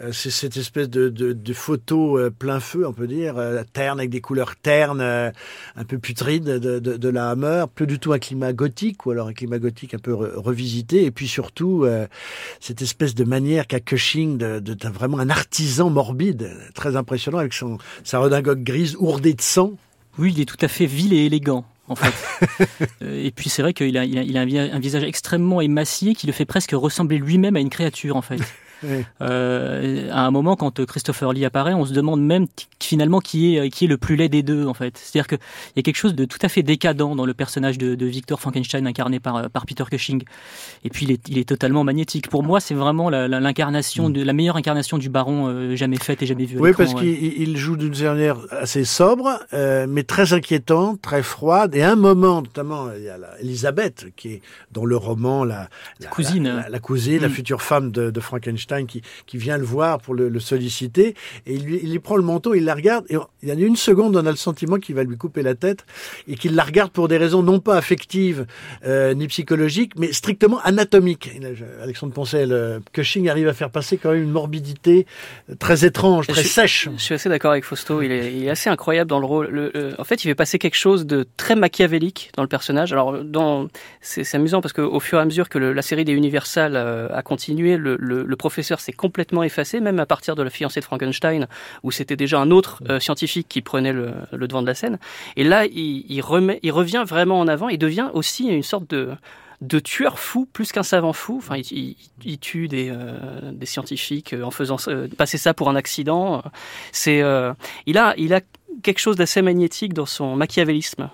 Euh, 0.00 0.12
c'est 0.12 0.30
cette 0.30 0.56
espèce 0.56 0.88
de, 0.88 1.08
de, 1.08 1.52
photo 1.52 2.20
euh, 2.20 2.30
plein 2.30 2.60
feu, 2.60 2.86
on 2.86 2.92
peut 2.92 3.08
dire, 3.08 3.36
euh, 3.36 3.64
terne, 3.72 3.98
avec 3.98 4.10
des 4.10 4.20
couleurs 4.20 4.54
ternes, 4.54 5.00
un 5.00 5.84
peu 5.84 5.98
putrides 5.98 6.44
de, 6.44 6.78
de, 6.78 7.08
la 7.08 7.30
Hammer. 7.30 7.64
Plus 7.74 7.88
du 7.88 7.98
tout 7.98 8.12
un 8.12 8.20
climat 8.20 8.52
gothique, 8.52 9.04
ou 9.04 9.10
alors 9.10 9.26
un 9.26 9.32
climat 9.32 9.58
gothique 9.58 9.92
un 9.94 9.98
peu 9.98 10.14
re 10.14 10.30
revisité. 10.36 11.02
Et 11.02 11.10
puis 11.10 11.26
surtout, 11.26 11.84
cette 12.60 12.80
espèce 12.80 13.16
de 13.16 13.24
manière 13.24 13.66
qu'a 13.66 13.80
Cushing 13.80 14.38
de, 14.38 14.88
vraiment 14.88 15.18
un 15.18 15.30
artisan 15.30 15.90
morbide, 15.90 16.52
très 16.74 16.94
impressionnant, 16.94 17.38
avec 17.38 17.54
son, 17.54 17.78
sa 18.04 18.20
redingote 18.20 18.62
grise 18.62 18.94
ourdée 19.00 19.34
de 19.34 19.42
sang. 19.42 19.72
Oui, 20.18 20.32
il 20.34 20.40
est 20.40 20.44
tout 20.44 20.56
à 20.60 20.68
fait 20.68 20.86
vil 20.86 21.12
et 21.12 21.26
élégant. 21.26 21.64
En 21.86 21.96
fait. 21.96 22.14
et 23.02 23.30
puis 23.30 23.50
c'est 23.50 23.60
vrai 23.60 23.74
qu'il 23.74 23.98
a, 23.98 24.04
il 24.04 24.18
a, 24.18 24.22
il 24.22 24.58
a 24.58 24.74
un 24.74 24.78
visage 24.78 25.02
extrêmement 25.02 25.60
émacié 25.60 26.14
qui 26.14 26.26
le 26.26 26.32
fait 26.32 26.46
presque 26.46 26.70
ressembler 26.72 27.18
lui-même 27.18 27.56
à 27.56 27.60
une 27.60 27.68
créature 27.68 28.16
en 28.16 28.22
fait. 28.22 28.40
Euh, 29.20 30.08
à 30.12 30.26
un 30.26 30.30
moment, 30.30 30.56
quand 30.56 30.84
Christopher 30.84 31.32
Lee 31.32 31.44
apparaît, 31.44 31.74
on 31.74 31.84
se 31.84 31.92
demande 31.92 32.22
même 32.22 32.46
finalement 32.80 33.20
qui 33.20 33.56
est 33.56 33.70
qui 33.70 33.86
est 33.86 33.88
le 33.88 33.96
plus 33.96 34.16
laid 34.16 34.28
des 34.28 34.42
deux 34.42 34.66
en 34.66 34.74
fait. 34.74 34.98
C'est-à-dire 34.98 35.26
qu'il 35.26 35.38
y 35.76 35.80
a 35.80 35.82
quelque 35.82 35.96
chose 35.96 36.14
de 36.14 36.24
tout 36.24 36.38
à 36.42 36.48
fait 36.48 36.62
décadent 36.62 36.96
dans 36.96 37.26
le 37.26 37.34
personnage 37.34 37.78
de, 37.78 37.94
de 37.94 38.06
Victor 38.06 38.40
Frankenstein 38.40 38.86
incarné 38.86 39.20
par 39.20 39.50
par 39.50 39.66
Peter 39.66 39.84
Cushing. 39.90 40.22
Et 40.84 40.90
puis 40.90 41.06
il 41.06 41.12
est, 41.12 41.28
il 41.28 41.38
est 41.38 41.48
totalement 41.48 41.84
magnétique. 41.84 42.28
Pour 42.28 42.42
moi, 42.42 42.60
c'est 42.60 42.74
vraiment 42.74 43.10
l'incarnation 43.10 44.10
de 44.10 44.22
la 44.22 44.32
meilleure 44.32 44.56
incarnation 44.56 44.98
du 44.98 45.08
Baron 45.08 45.48
euh, 45.48 45.76
jamais 45.76 45.96
faite 45.96 46.22
et 46.22 46.26
jamais 46.26 46.44
vue. 46.44 46.58
Oui, 46.58 46.72
parce 46.76 46.94
qu'il 46.94 47.56
joue 47.56 47.76
d'une 47.76 47.96
manière 48.02 48.38
assez 48.50 48.84
sobre, 48.84 49.38
euh, 49.52 49.86
mais 49.88 50.02
très 50.02 50.32
inquiétante, 50.32 51.00
très 51.00 51.22
froide. 51.22 51.74
Et 51.74 51.82
à 51.82 51.92
un 51.92 51.96
moment, 51.96 52.42
notamment, 52.42 52.88
il 52.96 53.04
y 53.04 53.08
a 53.08 53.18
la 53.18 53.40
Elisabeth 53.40 54.06
qui 54.16 54.34
est 54.34 54.42
dans 54.72 54.84
le 54.84 54.96
roman 54.96 55.44
la, 55.44 55.68
la 56.00 56.08
cousine, 56.08 56.48
la, 56.48 56.68
la 56.68 56.78
cousine, 56.78 57.18
mm. 57.18 57.22
la 57.22 57.28
future 57.28 57.62
femme 57.62 57.90
de, 57.90 58.10
de 58.10 58.20
Frankenstein 58.20 58.73
qui, 58.82 59.02
qui, 59.26 59.38
vient 59.38 59.58
le 59.58 59.64
voir 59.64 60.00
pour 60.00 60.14
le, 60.14 60.28
le 60.28 60.40
solliciter 60.40 61.14
et 61.46 61.54
il 61.54 61.64
lui, 61.64 61.80
il 61.82 61.90
lui, 61.90 61.98
prend 61.98 62.16
le 62.16 62.22
manteau, 62.22 62.54
il 62.54 62.64
la 62.64 62.74
regarde 62.74 63.04
et 63.08 63.16
il 63.42 63.48
y 63.48 63.52
a 63.52 63.54
une 63.54 63.76
seconde, 63.76 64.16
on 64.16 64.26
a 64.26 64.30
le 64.30 64.36
sentiment 64.36 64.78
qu'il 64.78 64.94
va 64.94 65.04
lui 65.04 65.16
couper 65.16 65.42
la 65.42 65.54
tête 65.54 65.84
et 66.28 66.34
qu'il 66.34 66.54
la 66.54 66.64
regarde 66.64 66.90
pour 66.90 67.08
des 67.08 67.16
raisons 67.16 67.42
non 67.42 67.60
pas 67.60 67.76
affectives 67.76 68.46
euh, 68.86 69.14
ni 69.14 69.26
psychologiques, 69.28 69.92
mais 69.96 70.12
strictement 70.12 70.60
anatomiques. 70.60 71.30
Alexandre 71.82 72.12
Poncel, 72.12 72.52
euh, 72.52 72.80
Cushing 72.92 73.28
arrive 73.28 73.48
à 73.48 73.52
faire 73.52 73.70
passer 73.70 73.96
quand 73.96 74.12
même 74.12 74.22
une 74.22 74.30
morbidité 74.30 75.06
très 75.58 75.84
étrange, 75.84 76.26
très 76.26 76.42
je, 76.42 76.48
sèche. 76.48 76.88
Je 76.96 77.02
suis 77.02 77.14
assez 77.14 77.28
d'accord 77.28 77.52
avec 77.52 77.64
Fausto. 77.64 78.02
Il 78.02 78.12
est, 78.12 78.34
il 78.34 78.44
est, 78.44 78.50
assez 78.50 78.70
incroyable 78.70 79.08
dans 79.08 79.20
le 79.20 79.26
rôle. 79.26 79.48
Le, 79.50 79.70
le, 79.74 79.94
en 79.98 80.04
fait, 80.04 80.24
il 80.24 80.28
fait 80.28 80.34
passer 80.34 80.58
quelque 80.58 80.76
chose 80.76 81.06
de 81.06 81.26
très 81.36 81.56
machiavélique 81.56 82.30
dans 82.36 82.42
le 82.42 82.48
personnage. 82.48 82.92
Alors, 82.92 83.16
c'est 84.00 84.34
amusant 84.34 84.60
parce 84.60 84.72
qu'au 84.72 85.00
fur 85.00 85.18
et 85.18 85.22
à 85.22 85.24
mesure 85.24 85.48
que 85.48 85.58
le, 85.58 85.72
la 85.72 85.82
série 85.82 86.04
des 86.04 86.12
Universal 86.12 86.76
euh, 86.76 87.08
a 87.12 87.22
continué, 87.22 87.76
le, 87.76 87.96
le 87.96 88.36
professeur 88.54 88.78
s'est 88.78 88.92
complètement 88.92 89.42
effacé, 89.42 89.80
même 89.80 89.98
à 89.98 90.06
partir 90.06 90.36
de 90.36 90.42
la 90.42 90.50
fiancée 90.50 90.78
de 90.78 90.84
Frankenstein, 90.84 91.48
où 91.82 91.90
c'était 91.90 92.16
déjà 92.16 92.38
un 92.38 92.50
autre 92.52 92.82
euh, 92.88 93.00
scientifique 93.00 93.48
qui 93.48 93.62
prenait 93.62 93.92
le, 93.92 94.12
devant 94.32 94.62
de 94.62 94.66
la 94.68 94.74
scène. 94.74 94.98
Et 95.36 95.42
là, 95.42 95.66
il, 95.66 96.20
remet, 96.20 96.60
revient 96.70 97.04
vraiment 97.06 97.40
en 97.40 97.48
avant. 97.48 97.68
Il 97.68 97.78
devient 97.78 98.10
aussi 98.14 98.46
une 98.46 98.62
sorte 98.62 98.88
de 98.88 99.10
de 99.60 99.78
tueur 99.78 100.18
fou 100.18 100.46
plus 100.52 100.72
qu'un 100.72 100.82
savant 100.82 101.12
fou. 101.12 101.36
Enfin, 101.38 101.56
il, 101.56 102.38
tue 102.38 102.68
des, 102.68 102.90
euh, 102.90 103.52
scientifiques 103.62 104.34
en 104.40 104.50
faisant 104.50 104.76
euh, 104.88 105.08
passer 105.16 105.38
ça 105.38 105.54
pour 105.54 105.68
un 105.70 105.76
accident. 105.76 106.42
C'est, 106.92 107.22
euh, 107.22 107.52
il 107.86 107.98
a, 107.98 108.14
il 108.18 108.34
a 108.34 108.40
quelque 108.82 108.98
chose 108.98 109.16
d'assez 109.16 109.42
magnétique 109.42 109.94
dans 109.94 110.06
son 110.06 110.36
machiavélisme. 110.36 111.08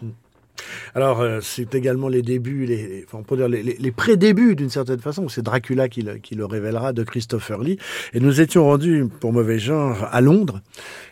Alors, 0.95 1.21
euh, 1.21 1.41
c'est 1.43 1.75
également 1.75 2.09
les 2.09 2.23
débuts, 2.23 2.67
les, 2.67 3.05
enfin, 3.07 3.23
on 3.29 3.37
dire 3.37 3.49
les, 3.49 3.63
les, 3.63 3.91
pré-débuts 3.93 4.57
d'une 4.57 4.71
certaine 4.71 5.01
façon. 5.01 5.29
C'est 5.29 5.43
Dracula 5.43 5.89
qui 5.89 6.03
le, 6.03 6.19
qui 6.19 6.35
le, 6.35 6.45
révélera 6.45 6.93
de 6.93 7.03
Christopher 7.03 7.59
Lee. 7.59 7.79
Et 8.13 8.21
nous 8.21 8.41
étions 8.41 8.65
rendus, 8.65 9.07
pour 9.21 9.33
mauvais 9.33 9.59
genre, 9.59 10.09
à 10.11 10.21
Londres, 10.21 10.61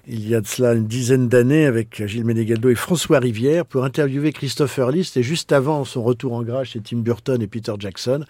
il 0.07 0.29
y 0.29 0.35
a 0.35 0.41
de 0.41 0.47
cela 0.47 0.73
une 0.73 0.87
dizaine 0.87 1.29
d'années, 1.29 1.67
avec 1.67 2.07
Gilles 2.07 2.25
Ménégaldo 2.25 2.69
et 2.71 2.75
François 2.75 3.19
Rivière, 3.19 3.67
pour 3.67 3.85
interviewer 3.85 4.33
Christopher 4.33 4.91
Lee. 4.91 5.05
C'était 5.05 5.23
juste 5.23 5.53
avant 5.53 5.85
son 5.85 6.03
retour 6.03 6.33
en 6.33 6.43
grâce 6.43 6.69
chez 6.69 6.81
Tim 6.81 6.99
Burton 6.99 7.41
et 7.41 7.47
Peter 7.47 7.73
Jackson. 7.79 8.25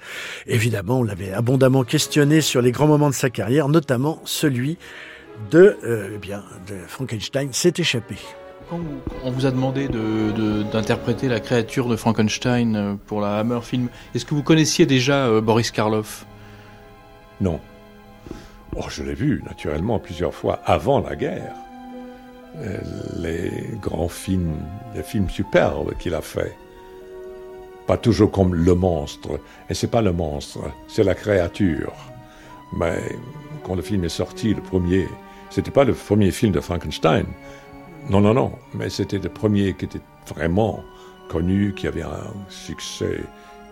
Évidemment, 0.47 1.01
on 1.01 1.05
l'avait 1.05 1.33
abondamment 1.33 1.85
questionné 1.85 2.41
sur 2.41 2.63
les 2.63 2.73
grands 2.73 2.87
moments 2.87 3.11
de 3.11 3.15
sa 3.15 3.31
carrière, 3.31 3.69
notamment 3.69 4.21
celui 4.25 4.77
de, 5.51 5.77
euh, 5.85 6.11
eh 6.15 6.19
bien, 6.19 6.43
de 6.69 6.75
Frankenstein 6.87 7.53
s'est 7.53 7.75
échappé 7.79 8.17
quand 8.69 8.81
on 9.25 9.31
vous 9.31 9.47
a 9.47 9.51
demandé 9.51 9.89
d'interpréter 9.89 11.29
la 11.29 11.41
créature 11.41 11.89
de 11.89 11.97
Frankenstein 11.97 12.77
euh, 12.77 12.95
pour 13.07 13.21
la 13.21 13.39
Hammer 13.39 13.61
film, 13.63 13.89
est-ce 14.15 14.25
que 14.25 14.35
vous 14.35 14.43
connaissiez 14.43 14.87
déjà 14.87 15.27
euh, 15.27 15.41
Boris 15.41 15.71
Karloff? 15.71 16.27
Non. 17.41 17.61
Oh, 18.77 18.85
je 18.89 19.03
l'ai 19.03 19.15
vu 19.15 19.43
naturellement 19.47 19.99
plusieurs 19.99 20.35
fois 20.35 20.61
avant 20.65 21.01
la 21.01 21.17
guerre. 21.17 21.55
Euh, 22.57 22.79
les 23.19 23.51
grands 23.81 24.09
films, 24.09 24.57
les 24.95 25.03
films 25.03 25.31
superbes 25.31 25.95
qu'il 25.99 26.15
a 26.15 26.21
fait. 26.21 26.55
Pas 27.87 27.97
toujours 27.97 28.31
comme 28.31 28.55
le 28.55 28.75
monstre. 28.75 29.41
Et 29.71 29.75
c'est 29.75 29.91
pas 29.91 30.03
le 30.03 30.13
monstre, 30.13 30.61
c'est 30.89 31.05
la 31.05 31.15
créature. 31.15 31.95
Mais 32.77 33.01
quand 33.65 33.75
le 33.75 33.83
film 33.83 34.05
est 34.05 34.11
sorti, 34.11 34.53
le 34.53 34.61
premier, 34.61 35.07
c'était 35.49 35.71
pas 35.71 35.85
le 35.85 35.95
premier 35.95 36.31
film 36.31 36.53
de 36.53 36.61
Frankenstein, 36.61 37.25
non, 38.09 38.23
non, 38.23 38.33
non, 38.33 38.53
mais 38.75 38.89
c'était 38.89 39.19
le 39.19 39.29
premier 39.29 39.75
qui 39.75 39.85
était 39.85 40.01
vraiment 40.27 40.83
connu, 41.29 41.75
qui 41.75 41.87
avait 41.87 42.03
un 42.03 42.33
succès 42.49 43.21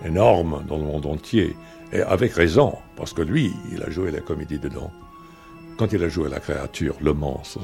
énorme 0.04 0.62
dans 0.68 0.76
le 0.76 0.84
monde 0.84 1.06
entier. 1.06 1.56
Et 1.92 2.00
avec 2.00 2.32
raison, 2.32 2.74
parce 2.96 3.14
que 3.14 3.22
lui, 3.22 3.54
il 3.72 3.82
a 3.82 3.88
joué 3.88 4.10
la 4.10 4.20
comédie 4.20 4.58
dedans. 4.58 4.90
Quand 5.78 5.92
il 5.92 6.02
a 6.02 6.08
joué 6.08 6.28
la 6.28 6.40
créature, 6.40 6.96
le 7.00 7.14
monstre, 7.14 7.60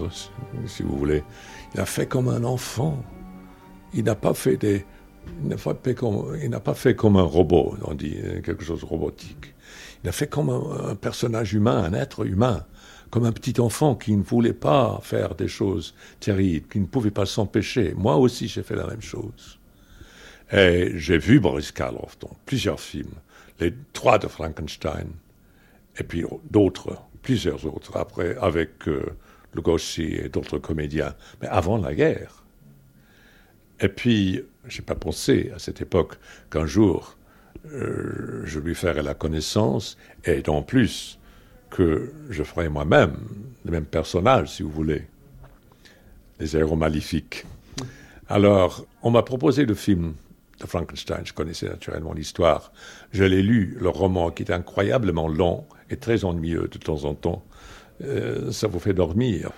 si 0.66 0.82
vous 0.82 0.96
voulez, 0.96 1.22
il 1.74 1.80
a 1.80 1.86
fait 1.86 2.06
comme 2.06 2.28
un 2.28 2.44
enfant. 2.44 3.02
Il 3.92 4.04
n'a 4.04 4.14
pas 4.14 4.32
fait 4.32 4.56
des. 4.56 4.86
Il 5.42 5.48
n'a 5.48 5.56
pas, 5.56 5.74
pas 6.60 6.74
fait 6.74 6.94
comme 6.96 7.16
un 7.16 7.22
robot, 7.22 7.76
on 7.82 7.94
dit, 7.94 8.16
quelque 8.44 8.64
chose 8.64 8.80
de 8.80 8.86
robotique. 8.86 9.54
Il 10.02 10.08
a 10.08 10.12
fait 10.12 10.26
comme 10.26 10.50
un 10.50 10.94
personnage 10.94 11.52
humain, 11.54 11.84
un 11.84 11.92
être 11.92 12.26
humain 12.26 12.64
comme 13.12 13.26
un 13.26 13.32
petit 13.32 13.60
enfant 13.60 13.94
qui 13.94 14.16
ne 14.16 14.22
voulait 14.22 14.54
pas 14.54 14.98
faire 15.02 15.34
des 15.34 15.46
choses 15.46 15.94
terribles, 16.18 16.66
qui 16.66 16.80
ne 16.80 16.86
pouvait 16.86 17.10
pas 17.10 17.26
s'empêcher. 17.26 17.92
Moi 17.94 18.16
aussi, 18.16 18.48
j'ai 18.48 18.62
fait 18.62 18.74
la 18.74 18.86
même 18.86 19.02
chose. 19.02 19.58
Et 20.50 20.92
j'ai 20.94 21.18
vu 21.18 21.38
Boris 21.38 21.72
Karloff 21.72 22.18
dans 22.20 22.34
plusieurs 22.46 22.80
films, 22.80 23.12
les 23.60 23.74
trois 23.92 24.18
de 24.18 24.26
Frankenstein, 24.28 25.08
et 25.98 26.04
puis 26.04 26.24
d'autres, 26.50 27.02
plusieurs 27.20 27.66
autres, 27.66 27.98
après, 27.98 28.34
avec 28.40 28.88
euh, 28.88 29.04
Lugosi 29.54 30.14
et 30.14 30.30
d'autres 30.30 30.58
comédiens, 30.58 31.14
mais 31.42 31.48
avant 31.48 31.76
la 31.76 31.94
guerre. 31.94 32.42
Et 33.80 33.88
puis, 33.88 34.42
j'ai 34.66 34.82
pas 34.82 34.94
pensé 34.94 35.52
à 35.54 35.58
cette 35.58 35.82
époque 35.82 36.14
qu'un 36.50 36.64
jour, 36.64 37.18
euh, 37.72 38.40
je 38.44 38.58
lui 38.58 38.74
ferais 38.74 39.02
la 39.02 39.12
connaissance, 39.12 39.98
et 40.24 40.42
en 40.48 40.62
plus, 40.62 41.18
que 41.72 42.12
je 42.30 42.42
ferai 42.42 42.68
moi-même, 42.68 43.16
le 43.64 43.70
même 43.70 43.86
personnage, 43.86 44.52
si 44.52 44.62
vous 44.62 44.70
voulez, 44.70 45.06
les 46.38 46.56
héros 46.56 46.76
maléfiques. 46.76 47.44
Alors, 48.28 48.86
on 49.02 49.10
m'a 49.10 49.22
proposé 49.22 49.64
le 49.64 49.74
film 49.74 50.14
de 50.60 50.66
Frankenstein. 50.66 51.22
Je 51.24 51.32
connaissais 51.32 51.68
naturellement 51.68 52.12
l'histoire. 52.12 52.72
Je 53.12 53.24
l'ai 53.24 53.42
lu, 53.42 53.76
le 53.80 53.88
roman, 53.88 54.30
qui 54.30 54.42
est 54.42 54.52
incroyablement 54.52 55.28
long 55.28 55.64
et 55.90 55.96
très 55.96 56.24
ennuyeux 56.24 56.68
de 56.70 56.78
temps 56.78 57.04
en 57.04 57.14
temps. 57.14 57.42
Euh, 58.02 58.52
ça 58.52 58.68
vous 58.68 58.78
fait 58.78 58.94
dormir. 58.94 59.50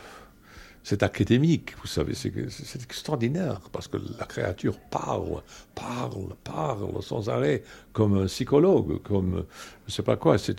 C'est 0.85 1.03
académique, 1.03 1.74
vous 1.80 1.89
savez, 1.89 2.14
c'est 2.14 2.82
extraordinaire, 2.82 3.61
parce 3.72 3.89
que 3.89 3.97
la 4.18 4.26
créature 4.26 4.78
parle, 4.91 5.43
parle, 5.74 6.37
parle 6.45 7.03
sans 7.03 7.28
arrêt, 7.28 7.64
comme 7.93 8.18
un 8.18 8.26
psychologue, 8.26 9.03
comme 9.03 9.45
je 9.87 9.91
ne 9.91 9.91
sais 9.91 10.03
pas 10.03 10.16
quoi. 10.16 10.39
C'est 10.39 10.57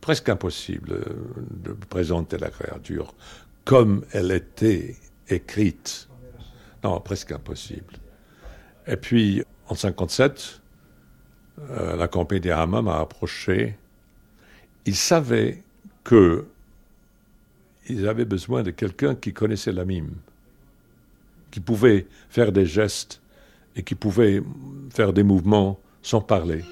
presque 0.00 0.28
impossible 0.30 1.00
de 1.50 1.72
présenter 1.72 2.38
la 2.38 2.50
créature 2.50 3.14
comme 3.66 4.04
elle 4.12 4.30
était 4.30 4.96
écrite. 5.28 6.08
Non, 6.82 7.00
presque 7.00 7.32
impossible. 7.32 7.94
Et 8.86 8.96
puis, 8.96 9.42
en 9.68 9.74
57, 9.74 10.62
euh, 11.58 11.96
la 11.96 12.08
compagnie 12.08 12.50
Hamma 12.50 12.80
m'a 12.80 13.00
approché. 13.00 13.76
Ils 14.86 14.96
savaient 14.96 15.62
que 16.04 16.46
ils 17.88 18.06
avaient 18.08 18.24
besoin 18.24 18.62
de 18.62 18.70
quelqu'un 18.70 19.14
qui 19.14 19.32
connaissait 19.32 19.72
la 19.72 19.84
mime, 19.84 20.14
qui 21.50 21.60
pouvait 21.60 22.06
faire 22.28 22.52
des 22.52 22.66
gestes 22.66 23.20
et 23.76 23.82
qui 23.82 23.94
pouvait 23.94 24.42
faire 24.90 25.12
des 25.12 25.22
mouvements 25.22 25.78
sans 26.02 26.20
parler. 26.20 26.62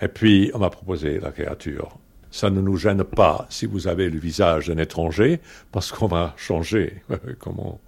Et 0.00 0.08
puis, 0.08 0.50
on 0.52 0.58
m'a 0.58 0.70
proposé 0.70 1.20
la 1.20 1.30
créature. 1.30 1.96
Ça 2.32 2.50
ne 2.50 2.60
nous 2.60 2.76
gêne 2.76 3.04
pas 3.04 3.46
si 3.50 3.66
vous 3.66 3.86
avez 3.86 4.10
le 4.10 4.18
visage 4.18 4.66
d'un 4.66 4.78
étranger, 4.78 5.40
parce 5.70 5.92
qu'on 5.92 6.08
va 6.08 6.34
changer. 6.36 7.02
Comment 7.38 7.80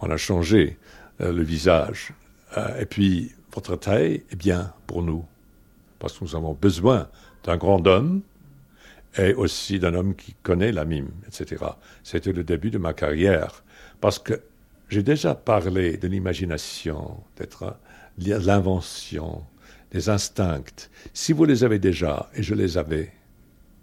on 0.00 0.10
a 0.10 0.16
changé 0.16 0.78
euh, 1.20 1.32
le 1.32 1.42
visage. 1.42 2.12
Euh, 2.56 2.80
et 2.80 2.86
puis, 2.86 3.32
votre 3.54 3.76
taille 3.76 4.22
est 4.30 4.36
bien 4.36 4.72
pour 4.86 5.02
nous, 5.02 5.26
parce 5.98 6.18
que 6.18 6.24
nous 6.24 6.36
avons 6.36 6.54
besoin 6.54 7.08
d'un 7.44 7.58
grand 7.58 7.86
homme 7.86 8.22
et 9.18 9.34
aussi 9.34 9.78
d'un 9.78 9.94
homme 9.94 10.14
qui 10.14 10.34
connaît 10.42 10.72
la 10.72 10.84
mime, 10.84 11.10
etc. 11.26 11.64
C'était 12.02 12.32
le 12.32 12.44
début 12.44 12.70
de 12.70 12.78
ma 12.78 12.94
carrière, 12.94 13.62
parce 14.00 14.18
que 14.18 14.40
j'ai 14.88 15.02
déjà 15.02 15.34
parlé 15.34 15.96
de 15.96 16.08
l'imagination, 16.08 17.18
d'être 17.36 17.76
l'invention, 18.18 19.44
des 19.92 20.08
instincts, 20.08 20.88
si 21.12 21.32
vous 21.32 21.44
les 21.44 21.64
avez 21.64 21.78
déjà, 21.78 22.28
et 22.34 22.42
je 22.42 22.54
les 22.54 22.78
avais, 22.78 23.12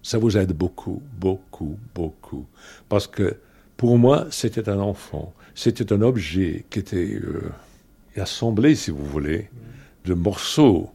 ça 0.04 0.18
vous 0.18 0.38
aide 0.38 0.54
beaucoup, 0.54 1.02
beaucoup, 1.18 1.78
beaucoup. 1.94 2.46
Parce 2.90 3.08
que 3.08 3.38
pour 3.78 3.98
moi, 3.98 4.28
c'était 4.32 4.70
un 4.70 4.80
enfant, 4.80 5.34
c'était 5.54 5.92
un 5.92 6.02
objet 6.02 6.66
qui 6.70 6.80
était 6.80 7.16
euh, 7.16 7.52
assemblé, 8.16 8.76
si 8.76 8.92
vous 8.92 9.06
voulez, 9.06 9.50
de 10.06 10.14
morceaux, 10.14 10.92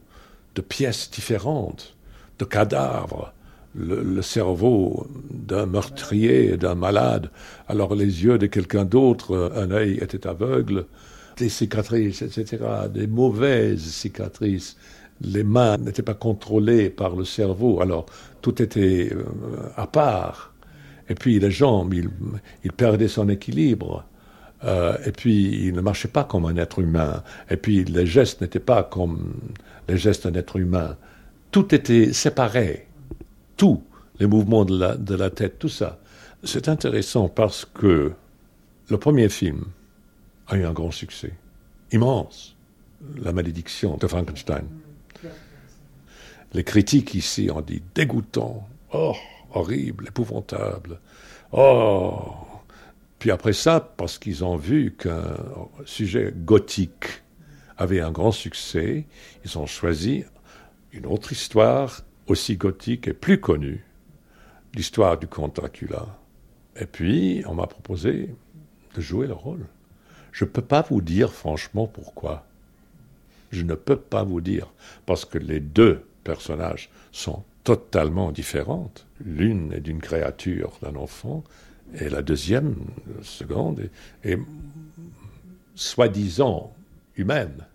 de 0.55 0.61
pièces 0.61 1.09
différentes, 1.11 1.95
de 2.39 2.45
cadavres, 2.45 3.33
le, 3.75 4.21
cerveau 4.21 5.07
d'un 5.29 5.65
meurtrier, 5.65 6.57
d'un 6.57 6.75
malade, 6.75 7.29
alors 7.67 7.95
les 7.95 8.23
yeux 8.23 8.37
de 8.37 8.47
quelqu'un 8.47 8.85
d'autre, 8.85 9.51
un 9.55 9.71
œil 9.71 9.97
était 10.01 10.27
aveugle, 10.27 10.85
des 11.37 11.49
cicatrices, 11.49 12.21
etc., 12.21 12.57
des 12.93 13.07
mauvaises 13.07 13.81
cicatrices, 13.81 14.77
les 15.23 15.43
mains 15.43 15.77
n'étaient 15.77 16.01
pas 16.01 16.13
contrôlées 16.13 16.89
par 16.89 17.15
le 17.15 17.25
cerveau, 17.25 17.81
alors 17.81 18.05
tout 18.41 18.61
était 18.61 19.09
euh, 19.13 19.23
à 19.75 19.87
part. 19.87 20.53
Et 21.09 21.15
puis 21.15 21.39
les 21.39 21.51
jambes, 21.51 21.93
il, 21.93 22.71
perdait 22.71 23.07
son 23.07 23.29
équilibre. 23.29 24.05
Euh, 24.63 24.95
et 25.05 25.11
puis 25.11 25.67
il 25.67 25.73
ne 25.73 25.81
marchait 25.81 26.07
pas 26.07 26.23
comme 26.23 26.45
un 26.45 26.55
être 26.55 26.79
humain. 26.79 27.23
Et 27.49 27.57
puis 27.57 27.83
les 27.83 28.05
gestes 28.05 28.41
n'étaient 28.41 28.59
pas 28.59 28.83
comme 28.83 29.33
les 29.89 29.97
gestes 29.97 30.27
d'un 30.27 30.39
être 30.39 30.57
humain. 30.57 30.95
Tout 31.51 31.75
était 31.75 32.13
séparé. 32.13 32.87
Tout, 33.61 33.83
les 34.19 34.25
mouvements 34.25 34.65
de 34.65 35.15
la, 35.15 35.29
tête, 35.29 35.59
tout 35.59 35.69
ça. 35.69 35.99
C'est 36.43 36.67
intéressant 36.67 37.29
parce 37.29 37.63
que 37.63 38.11
le 38.89 38.97
premier 38.97 39.29
film 39.29 39.65
a 40.47 40.57
eu 40.57 40.65
un 40.65 40.73
grand 40.73 40.89
succès, 40.89 41.33
immense. 41.91 42.55
La 43.17 43.31
malédiction 43.31 43.97
de 43.97 44.07
Frankenstein. 44.07 44.65
Les 46.53 46.63
critiques 46.63 47.13
ici 47.13 47.51
ont 47.53 47.61
dit 47.61 47.83
dégoûtant, 47.93 48.67
oh, 48.93 49.15
horrible, 49.53 50.07
épouvantable, 50.07 50.99
oh. 51.51 52.19
Puis 53.19 53.29
après 53.29 53.53
ça, 53.53 53.79
parce 53.95 54.17
qu'ils 54.17 54.43
ont 54.43 54.55
vu 54.55 54.95
qu'un 54.97 55.37
sujet 55.85 56.33
gothique 56.35 57.21
avait 57.77 58.01
un 58.01 58.09
grand 58.09 58.31
succès, 58.31 59.05
ils 59.45 59.59
ont 59.59 59.67
choisi 59.67 60.23
une 60.93 61.05
autre 61.05 61.31
histoire 61.31 62.01
aussi 62.27 62.57
gothique 62.57 63.07
et 63.07 63.13
plus 63.13 63.39
connue, 63.39 63.83
l'histoire 64.75 65.17
du 65.17 65.27
comte 65.27 65.55
Dracula. 65.55 66.19
Et 66.79 66.85
puis, 66.85 67.43
on 67.47 67.55
m'a 67.55 67.67
proposé 67.67 68.33
de 68.95 69.01
jouer 69.01 69.27
le 69.27 69.33
rôle. 69.33 69.65
Je 70.31 70.45
ne 70.45 70.49
peux 70.49 70.61
pas 70.61 70.81
vous 70.81 71.01
dire 71.01 71.33
franchement 71.33 71.87
pourquoi. 71.87 72.45
Je 73.51 73.63
ne 73.63 73.75
peux 73.75 73.97
pas 73.97 74.23
vous 74.23 74.39
dire, 74.39 74.71
parce 75.05 75.25
que 75.25 75.37
les 75.37 75.59
deux 75.59 76.05
personnages 76.23 76.89
sont 77.11 77.43
totalement 77.63 78.31
différentes. 78.31 79.05
L'une 79.23 79.73
est 79.73 79.81
d'une 79.81 79.99
créature, 79.99 80.71
d'un 80.81 80.95
enfant, 80.95 81.43
et 81.99 82.09
la 82.09 82.21
deuxième, 82.21 82.75
la 83.17 83.23
seconde, 83.23 83.89
est, 84.23 84.39
soi-disant 85.75 86.73
humaine. 87.17 87.65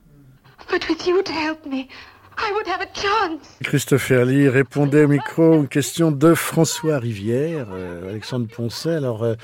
Christopher 3.62 4.24
Lee 4.24 4.48
répondait 4.48 5.04
au 5.04 5.08
micro 5.08 5.54
une 5.54 5.68
question 5.68 6.10
de 6.10 6.34
François 6.34 6.98
Rivière, 6.98 7.68
euh, 7.72 8.10
Alexandre 8.10 8.46
Poncet. 8.46 8.94
Alors, 8.94 9.24
euh, 9.24 9.34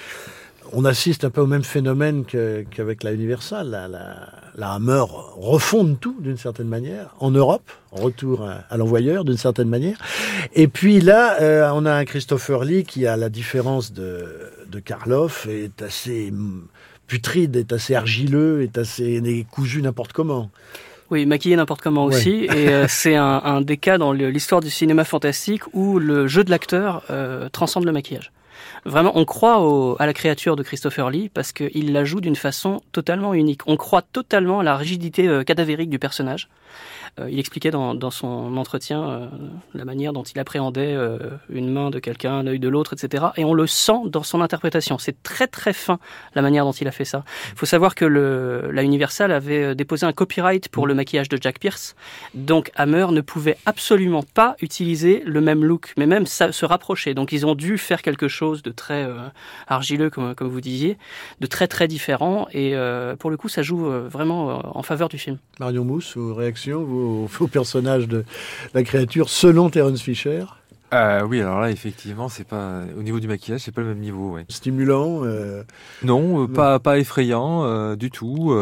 on 0.72 0.84
assiste 0.84 1.24
un 1.24 1.30
peu 1.30 1.40
au 1.40 1.46
même 1.46 1.64
phénomène 1.64 2.24
qu'avec 2.24 3.02
la 3.02 3.12
Universal. 3.12 3.68
La, 3.70 3.88
la, 3.88 4.72
Hammer 4.72 5.04
refonde 5.36 5.98
tout 6.00 6.16
d'une 6.20 6.36
certaine 6.36 6.68
manière 6.68 7.14
en 7.20 7.30
Europe, 7.30 7.70
retour 7.90 8.46
à, 8.46 8.76
l'envoyeur 8.76 9.24
d'une 9.24 9.36
certaine 9.36 9.68
manière. 9.68 9.98
Et 10.54 10.68
puis 10.68 11.00
là, 11.00 11.40
euh, 11.40 11.68
on 11.74 11.84
a 11.84 11.92
un 11.92 12.04
Christopher 12.04 12.64
Lee 12.64 12.84
qui, 12.84 13.06
à 13.06 13.16
la 13.16 13.28
différence 13.28 13.92
de, 13.92 14.52
de 14.70 14.78
Karloff, 14.78 15.46
est 15.46 15.82
assez 15.82 16.32
putride, 17.06 17.56
est 17.56 17.72
assez 17.72 17.94
argileux, 17.94 18.62
est 18.62 18.78
assez 18.78 19.20
est 19.24 19.46
cousu 19.50 19.82
n'importe 19.82 20.12
comment. 20.12 20.50
Oui, 21.12 21.26
maquillé 21.26 21.56
n'importe 21.56 21.82
comment 21.82 22.06
aussi. 22.06 22.46
Et 22.46 22.70
euh, 22.70 22.86
c'est 22.88 23.16
un, 23.16 23.42
un, 23.44 23.60
des 23.60 23.76
cas 23.76 23.98
dans 23.98 24.14
l'histoire 24.14 24.62
du 24.62 24.70
cinéma 24.70 25.04
fantastique 25.04 25.62
où 25.74 25.98
le 25.98 26.26
jeu 26.26 26.42
de 26.42 26.50
l'acteur 26.50 27.02
euh, 27.10 27.50
transcende 27.50 27.84
le 27.84 27.92
maquillage. 27.92 28.32
Vraiment, 28.86 29.12
on 29.14 29.26
croit 29.26 29.60
à 29.98 30.06
la 30.06 30.14
créature 30.14 30.56
de 30.56 30.62
Christopher 30.62 31.10
Lee 31.10 31.28
parce 31.28 31.52
qu'il 31.52 31.92
la 31.92 32.04
joue 32.04 32.22
d'une 32.22 32.34
façon 32.34 32.80
totalement 32.92 33.34
unique. 33.34 33.60
On 33.66 33.76
croit 33.76 34.00
totalement 34.00 34.60
à 34.60 34.62
la 34.62 34.74
rigidité 34.74 35.28
euh, 35.28 35.44
cadavérique 35.44 35.90
du 35.90 35.98
personnage. 35.98 36.48
Il 37.18 37.38
expliquait 37.38 37.70
dans, 37.70 38.10
son 38.10 38.56
entretien 38.56 39.30
la 39.74 39.84
manière 39.84 40.12
dont 40.12 40.22
il 40.22 40.38
appréhendait 40.38 40.96
une 41.50 41.70
main 41.70 41.90
de 41.90 41.98
quelqu'un, 41.98 42.32
un 42.32 42.46
œil 42.46 42.58
de 42.58 42.68
l'autre, 42.68 42.94
etc. 42.94 43.26
Et 43.36 43.44
on 43.44 43.54
le 43.54 43.66
sent 43.66 44.00
dans 44.06 44.22
son 44.22 44.40
interprétation. 44.40 44.98
C'est 44.98 45.22
très 45.22 45.46
très 45.46 45.72
fin 45.72 45.98
la 46.34 46.42
manière 46.42 46.64
dont 46.64 46.72
il 46.72 46.88
a 46.88 46.90
fait 46.90 47.04
ça. 47.04 47.24
Il 47.52 47.58
faut 47.58 47.66
savoir 47.66 47.94
que 47.94 48.04
la 48.04 48.82
Universal 48.82 49.30
avait 49.30 49.74
déposé 49.74 50.06
un 50.06 50.12
copyright 50.12 50.68
pour 50.68 50.86
le 50.86 50.94
maquillage 50.94 51.28
de 51.28 51.38
Jack 51.40 51.58
Pierce, 51.58 51.94
donc 52.34 52.70
Hammer 52.76 53.06
ne 53.10 53.20
pouvait 53.20 53.56
absolument 53.66 54.22
pas 54.22 54.56
utiliser 54.60 55.22
le 55.26 55.40
même 55.40 55.64
look, 55.64 55.92
mais 55.96 56.06
même 56.06 56.26
se 56.26 56.64
rapprocher. 56.64 57.14
Donc 57.14 57.32
ils 57.32 57.46
ont 57.46 57.54
dû 57.54 57.78
faire 57.78 58.02
quelque 58.02 58.28
chose 58.28 58.62
de 58.62 58.70
très 58.70 59.06
argileux, 59.66 60.10
comme, 60.10 60.34
vous 60.40 60.60
disiez, 60.60 60.98
de 61.40 61.46
très 61.46 61.68
très 61.68 61.88
différent. 61.88 62.46
Et 62.52 62.74
pour 63.18 63.30
le 63.30 63.36
coup, 63.36 63.48
ça 63.48 63.62
joue 63.62 63.84
vraiment 63.86 64.76
en 64.76 64.82
faveur 64.82 65.08
du 65.08 65.18
film. 65.18 65.38
Marion 65.60 65.84
Mousse, 65.84 66.16
vos 66.16 66.34
réactions, 66.34 66.82
vos 67.02 67.46
personnages 67.46 68.08
de 68.08 68.24
la 68.74 68.82
créature 68.82 69.28
selon 69.28 69.70
Terence 69.70 70.00
Fisher 70.00 70.44
euh, 70.92 71.22
oui, 71.22 71.40
alors 71.40 71.60
là, 71.60 71.70
effectivement, 71.70 72.28
c'est 72.28 72.46
pas 72.46 72.82
au 72.98 73.02
niveau 73.02 73.18
du 73.18 73.26
maquillage, 73.26 73.62
c'est 73.62 73.72
pas 73.72 73.80
le 73.80 73.88
même 73.88 73.98
niveau. 73.98 74.34
Ouais. 74.34 74.44
Stimulant 74.48 75.24
euh... 75.24 75.62
Non, 76.02 76.44
euh, 76.44 76.46
pas 76.46 76.78
pas 76.80 76.98
effrayant 76.98 77.64
euh, 77.64 77.96
du 77.96 78.10
tout. 78.10 78.54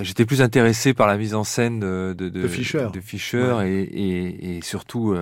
J'étais 0.00 0.24
plus 0.24 0.40
intéressé 0.40 0.94
par 0.94 1.06
la 1.06 1.18
mise 1.18 1.34
en 1.34 1.44
scène 1.44 1.78
de, 1.78 2.14
de, 2.16 2.30
de 2.30 2.48
Fischer, 2.48 2.86
de 2.90 3.00
Fischer 3.00 3.52
ouais. 3.52 3.70
et, 3.70 3.82
et, 3.82 4.56
et, 4.56 4.62
surtout 4.62 5.14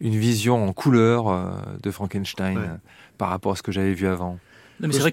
une 0.00 0.14
vision 0.14 0.64
en 0.64 0.72
couleur 0.72 1.56
de 1.82 1.90
Frankenstein 1.90 2.56
ouais. 2.56 2.68
par 3.16 3.30
rapport 3.30 3.50
à 3.50 3.56
ce 3.56 3.64
que 3.64 3.72
j'avais 3.72 3.94
vu 3.94 4.06
avant. 4.06 4.38
C'est 4.80 4.98
vrai, 4.98 5.12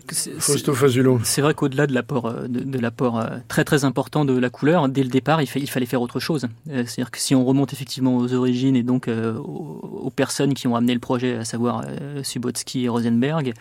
c'est 1.23 1.41
vrai 1.41 1.53
qu'au-delà 1.55 1.87
de 1.87 1.93
l'apport 1.93 2.27
euh, 2.27 2.47
de, 2.47 2.59
de 2.59 2.79
l'apport 2.79 3.19
euh, 3.19 3.37
très 3.47 3.63
très 3.63 3.83
important 3.83 4.23
de 4.23 4.37
la 4.37 4.49
couleur, 4.49 4.87
dès 4.89 5.01
le 5.01 5.09
départ, 5.09 5.41
il, 5.41 5.47
fait, 5.47 5.59
il 5.59 5.69
fallait 5.69 5.87
faire 5.87 6.01
autre 6.01 6.19
chose. 6.19 6.47
Euh, 6.69 6.83
c'est-à-dire 6.85 7.09
que 7.09 7.19
si 7.19 7.33
on 7.33 7.43
remonte 7.43 7.73
effectivement 7.73 8.15
aux 8.15 8.33
origines 8.33 8.75
et 8.75 8.83
donc 8.83 9.07
aux, 9.07 9.99
aux, 10.03 10.11
personnes 10.11 10.53
qui 10.53 10.67
ont 10.67 10.75
amené 10.75 10.93
le 10.93 10.99
projet, 10.99 11.37
à 11.37 11.45
savoir 11.45 11.85
Subotsky 12.21 12.85
et 12.85 12.89
Rosenberg, 12.89 13.53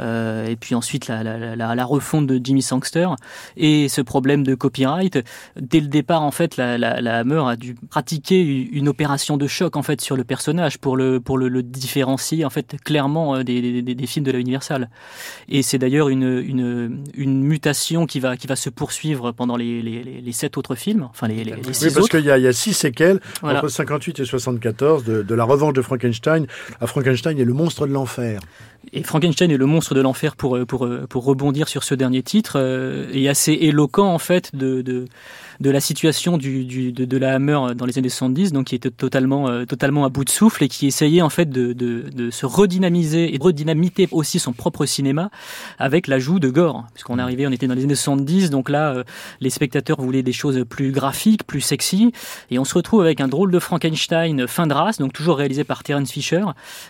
euh, 0.00 0.46
et 0.46 0.56
puis 0.56 0.74
ensuite 0.74 1.08
la, 1.08 1.22
la, 1.22 1.56
la, 1.56 1.74
la, 1.74 1.84
refonte 1.84 2.26
de 2.26 2.40
Jimmy 2.42 2.62
Sangster 2.62 3.08
et 3.56 3.88
ce 3.88 4.00
problème 4.00 4.42
de 4.42 4.54
copyright, 4.54 5.18
dès 5.60 5.80
le 5.80 5.88
départ 5.88 6.22
en 6.22 6.30
fait, 6.30 6.56
la, 6.56 6.78
la, 6.78 7.18
Hammer 7.18 7.42
a 7.46 7.56
dû 7.56 7.74
pratiquer 7.90 8.42
une 8.42 8.88
opération 8.88 9.36
de 9.36 9.46
choc 9.46 9.76
en 9.76 9.82
fait 9.82 10.00
sur 10.00 10.16
le 10.16 10.24
personnage 10.24 10.78
pour 10.78 10.96
le 10.96 11.20
pour 11.20 11.38
le, 11.38 11.48
le 11.48 11.62
différencier 11.62 12.44
en 12.44 12.50
fait 12.50 12.76
clairement 12.84 13.42
des, 13.42 13.82
des, 13.82 13.94
des 13.94 14.06
films 14.06 14.24
de 14.24 14.32
la 14.32 14.38
Universal. 14.38 14.88
Et 15.48 15.62
c'est 15.62 15.78
d'ailleurs 15.78 16.08
une, 16.08 16.22
une, 16.22 17.04
une, 17.14 17.42
mutation 17.42 18.06
qui 18.06 18.20
va, 18.20 18.36
qui 18.36 18.46
va 18.46 18.56
se 18.56 18.70
poursuivre 18.70 19.32
pendant 19.32 19.56
les, 19.56 19.82
les, 19.82 20.02
les 20.02 20.32
sept 20.32 20.56
autres 20.56 20.74
films. 20.74 21.08
Enfin, 21.10 21.28
les, 21.28 21.36
les, 21.36 21.44
les 21.44 21.56
oui, 21.56 21.90
parce 21.94 22.08
qu'il 22.08 22.20
y, 22.20 22.24
y, 22.24 22.46
a 22.46 22.52
six 22.52 22.74
séquelles 22.74 23.20
voilà. 23.42 23.58
entre 23.58 23.68
58 23.68 24.20
et 24.20 24.24
74 24.24 25.04
de, 25.04 25.22
de 25.22 25.34
la 25.34 25.44
revanche 25.44 25.74
de 25.74 25.82
Frankenstein 25.82 26.46
à 26.80 26.86
Frankenstein 26.86 27.38
et 27.38 27.44
le 27.44 27.52
monstre 27.52 27.86
de 27.86 27.92
l'enfer. 27.92 28.40
Et 28.92 29.02
Frankenstein 29.02 29.50
et 29.50 29.56
le 29.56 29.66
monstre 29.66 29.85
de 29.94 30.00
l'enfer, 30.00 30.36
pour, 30.36 30.58
pour, 30.66 30.88
pour 31.08 31.24
rebondir 31.24 31.68
sur 31.68 31.84
ce 31.84 31.94
dernier 31.94 32.22
titre, 32.22 32.54
euh, 32.56 33.10
est 33.12 33.28
assez 33.28 33.52
éloquent 33.52 34.06
en 34.06 34.18
fait 34.18 34.54
de, 34.54 35.06
de 35.60 35.70
la 35.70 35.80
situation 35.80 36.38
du, 36.38 36.64
du, 36.64 36.92
de, 36.92 37.04
de, 37.04 37.16
la 37.16 37.34
Hammer 37.34 37.74
dans 37.74 37.86
les 37.86 37.98
années 37.98 38.08
70, 38.08 38.52
donc 38.52 38.66
qui 38.66 38.74
était 38.74 38.90
totalement, 38.90 39.48
euh, 39.48 39.64
totalement 39.64 40.04
à 40.04 40.08
bout 40.08 40.24
de 40.24 40.30
souffle 40.30 40.64
et 40.64 40.68
qui 40.68 40.86
essayait 40.86 41.22
en 41.22 41.30
fait 41.30 41.48
de, 41.48 41.72
de, 41.72 42.02
de 42.10 42.30
se 42.30 42.46
redynamiser 42.46 43.34
et 43.34 43.38
de 43.38 43.42
redynamiter 43.42 44.08
aussi 44.12 44.38
son 44.38 44.52
propre 44.52 44.86
cinéma 44.86 45.30
avec 45.78 46.06
l'ajout 46.06 46.38
de 46.38 46.48
gore. 46.48 46.84
Puisqu'on 46.94 47.18
arrivait, 47.18 47.46
on 47.46 47.52
était 47.52 47.66
dans 47.66 47.74
les 47.74 47.84
années 47.84 47.94
70, 47.94 48.50
donc 48.50 48.68
là, 48.68 48.92
euh, 48.92 49.04
les 49.40 49.50
spectateurs 49.50 50.00
voulaient 50.00 50.22
des 50.22 50.32
choses 50.32 50.64
plus 50.68 50.92
graphiques, 50.92 51.46
plus 51.46 51.60
sexy, 51.60 52.12
et 52.50 52.58
on 52.58 52.64
se 52.64 52.74
retrouve 52.74 53.02
avec 53.02 53.20
un 53.20 53.28
drôle 53.28 53.50
de 53.50 53.58
Frankenstein 53.58 54.46
fin 54.46 54.66
de 54.66 54.74
race, 54.74 54.98
donc 54.98 55.12
toujours 55.12 55.36
réalisé 55.36 55.64
par 55.64 55.82
Terence 55.82 56.10
Fisher, 56.10 56.44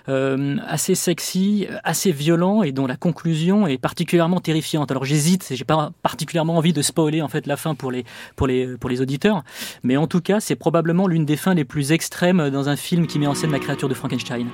euh, 0.08 0.56
assez 0.66 0.94
sexy, 0.94 1.66
assez 1.84 2.12
violent 2.12 2.62
et 2.62 2.72
dont 2.72 2.86
la 2.86 2.96
conclusion 2.96 3.66
est 3.66 3.78
particulièrement 3.78 4.40
terrifiante. 4.40 4.90
Alors 4.90 5.04
j'hésite, 5.04 5.46
j'ai 5.50 5.64
pas 5.64 5.92
particulièrement 6.02 6.56
envie 6.56 6.72
de 6.72 6.82
spoiler 6.82 7.22
en 7.22 7.28
fait 7.28 7.46
la 7.46 7.56
fin 7.56 7.74
pour 7.74 7.90
les 7.90 8.04
pour 8.34 8.46
les 8.46 8.55
pour 8.80 8.90
les 8.90 9.00
auditeurs, 9.00 9.42
mais 9.82 9.96
en 9.96 10.06
tout 10.06 10.20
cas 10.20 10.40
c'est 10.40 10.56
probablement 10.56 11.06
l'une 11.06 11.24
des 11.24 11.36
fins 11.36 11.54
les 11.54 11.64
plus 11.64 11.92
extrêmes 11.92 12.50
dans 12.50 12.68
un 12.68 12.76
film 12.76 13.06
qui 13.06 13.18
met 13.18 13.26
en 13.26 13.34
scène 13.34 13.52
la 13.52 13.58
créature 13.58 13.88
de 13.88 13.94
Frankenstein. 13.94 14.48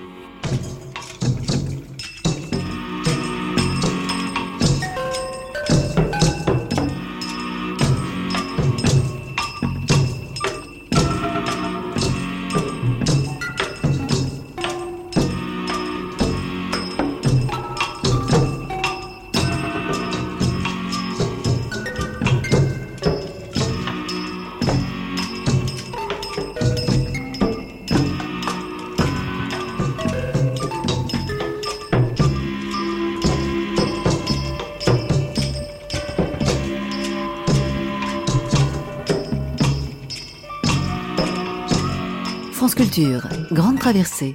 Grande 43.51 43.79
Traversée. 43.79 44.35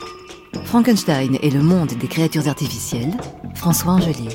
Frankenstein 0.66 1.38
et 1.44 1.52
le 1.52 1.62
monde 1.62 1.90
des 1.90 2.08
créatures 2.08 2.48
artificielles. 2.48 3.14
François 3.54 3.94
Angelier. 3.94 4.30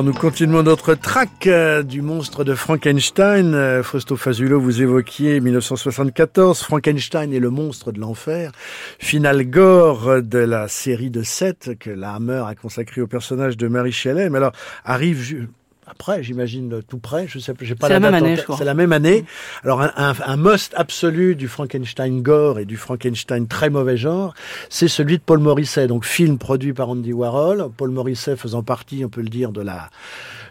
Alors 0.00 0.14
nous 0.14 0.18
continuons 0.18 0.62
notre 0.62 0.94
track 0.94 1.46
euh, 1.46 1.82
du 1.82 2.00
monstre 2.00 2.42
de 2.42 2.54
Frankenstein. 2.54 3.52
Euh, 3.52 3.82
Fausto 3.82 4.16
Fazulo, 4.16 4.58
vous 4.58 4.80
évoquiez 4.80 5.40
1974, 5.40 6.62
Frankenstein 6.62 7.34
et 7.34 7.38
le 7.38 7.50
monstre 7.50 7.92
de 7.92 8.00
l'enfer, 8.00 8.50
final 8.98 9.44
gore 9.44 10.22
de 10.22 10.38
la 10.38 10.68
série 10.68 11.10
de 11.10 11.22
7 11.22 11.72
que 11.78 11.90
la 11.90 12.14
Hammer 12.14 12.44
a 12.46 12.54
consacré 12.54 13.02
au 13.02 13.06
personnage 13.06 13.58
de 13.58 13.68
Mary 13.68 13.92
Shelley. 13.92 14.34
Alors 14.34 14.52
arrive 14.86 15.50
après, 15.90 16.22
j'imagine 16.22 16.82
tout 16.88 16.98
près. 16.98 17.26
Je 17.28 17.38
sais, 17.38 17.52
j'ai 17.60 17.74
pas 17.74 17.88
la, 17.88 17.98
la 17.98 18.10
même 18.10 18.14
année. 18.14 18.36
C'est 18.56 18.64
la 18.64 18.74
même 18.74 18.92
année. 18.92 19.24
Alors 19.64 19.82
un, 19.82 19.92
un, 19.96 20.14
un, 20.24 20.36
must 20.36 20.72
absolu 20.76 21.34
du 21.34 21.48
Frankenstein 21.48 22.22
gore 22.22 22.58
et 22.58 22.64
du 22.64 22.76
Frankenstein 22.76 23.46
très 23.46 23.70
mauvais 23.70 23.96
genre, 23.96 24.34
c'est 24.68 24.88
celui 24.88 25.18
de 25.18 25.22
Paul 25.22 25.40
Morisset. 25.40 25.88
Donc 25.88 26.04
film 26.04 26.38
produit 26.38 26.72
par 26.72 26.90
Andy 26.90 27.12
Warhol. 27.12 27.70
Paul 27.76 27.90
Morisset 27.90 28.36
faisant 28.36 28.62
partie, 28.62 29.04
on 29.04 29.08
peut 29.08 29.22
le 29.22 29.28
dire, 29.28 29.52
de 29.52 29.62
la 29.62 29.90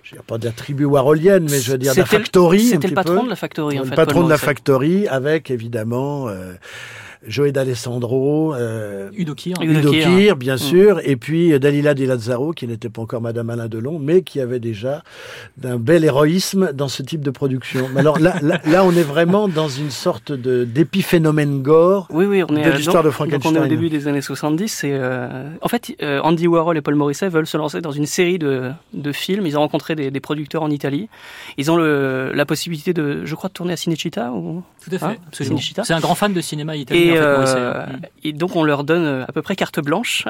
je 0.03 0.15
veux 0.15 0.21
pas 0.23 0.37
de 0.39 0.45
la 0.45 0.51
tribu 0.51 0.85
warholienne, 0.85 1.47
mais 1.49 1.59
je 1.59 1.71
veux 1.71 1.77
dire 1.77 1.93
de 1.93 1.99
la 1.99 2.05
factory. 2.05 2.65
C'était 2.65 2.87
le 2.87 2.95
patron 2.95 3.19
peu. 3.19 3.25
de 3.25 3.29
la 3.29 3.35
factory, 3.35 3.79
en 3.79 3.83
fait. 3.83 3.91
Le 3.91 3.95
patron 3.95 4.23
de 4.23 4.29
la 4.29 4.37
factory, 4.37 5.07
avec 5.07 5.51
évidemment. 5.51 6.27
Euh, 6.29 6.53
Joey 7.27 7.51
d'Alessandro, 7.51 8.53
euh, 8.53 9.09
Udo 9.13 9.35
Kier, 9.35 9.53
Udo 9.61 9.91
Kier 9.91 10.35
bien 10.35 10.57
sûr, 10.57 10.97
mmh. 10.97 11.01
et 11.03 11.15
puis 11.15 11.59
Dalila 11.59 11.93
Di 11.93 12.05
Lazzaro, 12.05 12.53
qui 12.53 12.67
n'était 12.67 12.89
pas 12.89 13.01
encore 13.01 13.21
Madame 13.21 13.49
Alain 13.49 13.67
Delon, 13.67 13.99
mais 13.99 14.21
qui 14.21 14.39
avait 14.39 14.59
déjà 14.59 15.03
d'un 15.57 15.77
bel 15.77 16.03
héroïsme 16.03 16.71
dans 16.73 16.87
ce 16.87 17.03
type 17.03 17.21
de 17.21 17.31
production. 17.31 17.89
Mais 17.93 17.99
alors 17.99 18.19
là, 18.19 18.35
là, 18.41 18.61
là, 18.65 18.83
on 18.85 18.91
est 18.91 19.03
vraiment 19.03 19.47
dans 19.47 19.69
une 19.69 19.91
sorte 19.91 20.31
de 20.31 20.63
d'épiphénomène 20.63 21.61
gore 21.61 22.07
oui, 22.11 22.25
oui, 22.25 22.43
on 22.47 22.55
est 22.55 22.63
de 22.63 22.71
l'histoire 22.71 23.03
de 23.03 23.09
Frankenstein. 23.09 23.53
Donc 23.53 23.61
on 23.61 23.63
est 23.63 23.65
au 23.65 23.69
début 23.69 23.89
des 23.89 24.07
années 24.07 24.21
70. 24.21 24.83
Et 24.83 24.91
euh, 24.93 25.49
en 25.61 25.67
fait, 25.67 25.95
euh, 26.01 26.19
Andy 26.21 26.47
Warhol 26.47 26.77
et 26.77 26.81
Paul 26.81 26.95
Morisset 26.95 27.29
veulent 27.29 27.47
se 27.47 27.57
lancer 27.57 27.81
dans 27.81 27.91
une 27.91 28.05
série 28.05 28.39
de, 28.39 28.71
de 28.93 29.11
films. 29.11 29.45
Ils 29.45 29.57
ont 29.57 29.61
rencontré 29.61 29.95
des, 29.95 30.11
des 30.11 30.19
producteurs 30.19 30.63
en 30.63 30.69
Italie. 30.69 31.09
Ils 31.57 31.71
ont 31.71 31.77
le, 31.77 32.31
la 32.33 32.45
possibilité 32.45 32.93
de, 32.93 33.25
je 33.25 33.35
crois, 33.35 33.49
de 33.49 33.53
tourner 33.53 33.73
à 33.73 33.77
Cinecittà 33.77 34.31
ou 34.31 34.63
tout 34.83 34.89
à 34.93 34.97
fait, 34.97 35.05
hein 35.05 35.15
absolument. 35.27 35.59
C'est 35.59 35.93
un 35.93 35.99
grand 35.99 36.15
fan 36.15 36.33
de 36.33 36.41
cinéma 36.41 36.75
italien. 36.75 37.01
Et, 37.01 37.08
euh, 37.17 37.85
et, 38.23 38.33
donc 38.33 38.55
on 38.55 38.63
leur 38.63 38.83
donne 38.83 39.05
euh, 39.05 39.25
à 39.27 39.31
peu 39.31 39.41
près 39.41 39.55
carte 39.55 39.79
blanche 39.79 40.25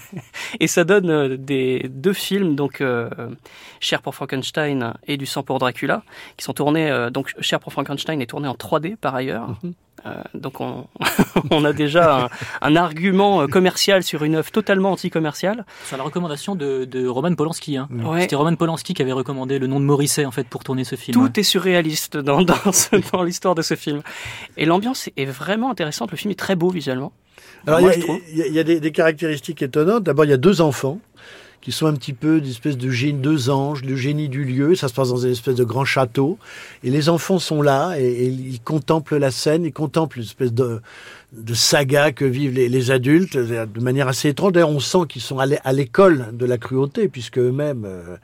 et 0.60 0.66
ça 0.66 0.84
donne 0.84 1.10
euh, 1.10 1.36
des 1.36 1.86
deux 1.88 2.12
films 2.12 2.54
donc 2.54 2.80
euh, 2.80 3.08
Cher 3.80 4.02
pour 4.02 4.14
Frankenstein 4.14 4.94
et 5.06 5.16
Du 5.16 5.26
sang 5.26 5.42
pour 5.42 5.58
Dracula 5.58 6.02
qui 6.36 6.44
sont 6.44 6.52
tournés 6.52 7.08
donc 7.12 7.34
Cher 7.40 7.60
pour 7.60 7.72
Frankenstein 7.72 8.20
est 8.20 8.26
tourné 8.26 8.48
en 8.48 8.54
3D 8.54 8.96
par 8.96 9.14
ailleurs. 9.14 9.48
Mm 9.48 9.56
-hmm. 9.62 9.72
Euh, 10.04 10.14
donc 10.34 10.60
on, 10.60 10.86
on, 11.50 11.64
a 11.64 11.72
déjà 11.72 12.28
un, 12.60 12.76
argument 12.76 13.46
commercial 13.46 14.02
sur 14.02 14.24
une 14.24 14.34
œuvre 14.34 14.50
totalement 14.50 14.92
anti-commerciale. 14.92 15.64
Sur 15.86 15.96
la 15.96 16.02
recommandation 16.02 16.56
de, 16.56 16.84
de 16.84 17.06
Roman 17.06 17.34
Polanski. 17.34 17.76
Hein. 17.76 17.88
C'était 18.20 18.36
Roman 18.36 18.56
Polanski 18.56 18.94
qui 18.94 19.02
avait 19.02 19.12
recommandé 19.12 19.58
le 19.58 19.66
nom 19.66 19.78
de 19.78 19.84
Morisset 19.84 20.24
en 20.24 20.30
fait 20.30 20.48
pour 20.48 20.64
tourner 20.64 20.84
ce 20.84 20.96
film. 20.96 21.14
Tout 21.14 21.38
est 21.38 21.44
surréaliste 21.44 22.16
dans, 22.16 22.42
dans, 22.42 22.56
dans 23.12 23.22
l'histoire 23.22 23.54
de 23.54 23.62
ce 23.62 23.74
film. 23.74 24.02
Et 24.56 24.64
l'ambiance 24.64 25.08
est 25.16 25.24
vraiment 25.24 25.70
intéressante. 25.70 26.10
Le 26.10 26.16
film 26.16 26.32
est 26.32 26.38
très 26.38 26.56
beau 26.56 26.70
visuellement. 26.70 27.12
Alors 27.66 27.80
il 27.80 28.46
y, 28.46 28.52
y, 28.52 28.58
a 28.58 28.64
des, 28.64 28.80
des 28.80 28.92
caractéristiques 28.92 29.62
étonnantes. 29.62 30.02
D'abord, 30.02 30.24
il 30.24 30.30
y 30.30 30.34
a 30.34 30.38
deux 30.38 30.60
enfants 30.60 30.98
qui 31.62 31.70
sont 31.70 31.86
un 31.86 31.94
petit 31.94 32.12
peu 32.12 32.40
des 32.40 32.50
espèces 32.50 32.76
de 32.76 32.90
génie, 32.90 33.20
deux 33.20 33.48
anges, 33.48 33.82
le 33.84 33.94
génie 33.94 34.28
du 34.28 34.44
lieu. 34.44 34.74
Ça 34.74 34.88
se 34.88 34.94
passe 34.94 35.08
dans 35.08 35.24
une 35.24 35.30
espèce 35.30 35.54
de 35.54 35.64
grand 35.64 35.84
château. 35.84 36.36
Et 36.82 36.90
les 36.90 37.08
enfants 37.08 37.38
sont 37.38 37.62
là 37.62 37.94
et, 37.98 38.26
ils 38.26 38.60
contemplent 38.60 39.16
la 39.16 39.30
scène, 39.30 39.64
ils 39.64 39.72
contemplent 39.72 40.18
une 40.18 40.24
espèce 40.24 40.52
de, 40.52 40.80
saga 41.54 42.10
que 42.10 42.24
vivent 42.24 42.54
les, 42.54 42.90
adultes 42.90 43.36
de 43.36 43.80
manière 43.80 44.08
assez 44.08 44.28
étrange. 44.28 44.52
D'ailleurs, 44.52 44.70
on 44.70 44.80
sent 44.80 45.06
qu'ils 45.08 45.22
sont 45.22 45.38
à 45.38 45.72
l'école 45.72 46.30
de 46.32 46.44
la 46.44 46.58
cruauté, 46.58 47.08
puisque 47.08 47.38
eux-mêmes 47.38 47.84
euh, 47.86 48.16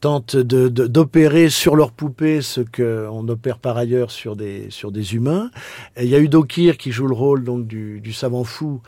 tentent 0.00 0.36
d'opérer 0.36 1.48
sur 1.48 1.76
leurs 1.76 1.92
poupées 1.92 2.42
ce 2.42 2.60
qu'on 2.60 3.26
opère 3.28 3.58
par 3.58 3.78
ailleurs 3.78 4.10
sur 4.10 4.36
des, 4.36 4.66
sur 4.68 4.92
des 4.92 5.14
humains. 5.14 5.50
Il 5.98 6.08
y 6.08 6.14
a 6.14 6.18
Udokir 6.18 6.76
qui 6.76 6.92
joue 6.92 7.06
le 7.06 7.14
rôle 7.14 7.42
donc 7.42 7.66
du 7.66 8.12
savant 8.12 8.44
fou 8.44 8.82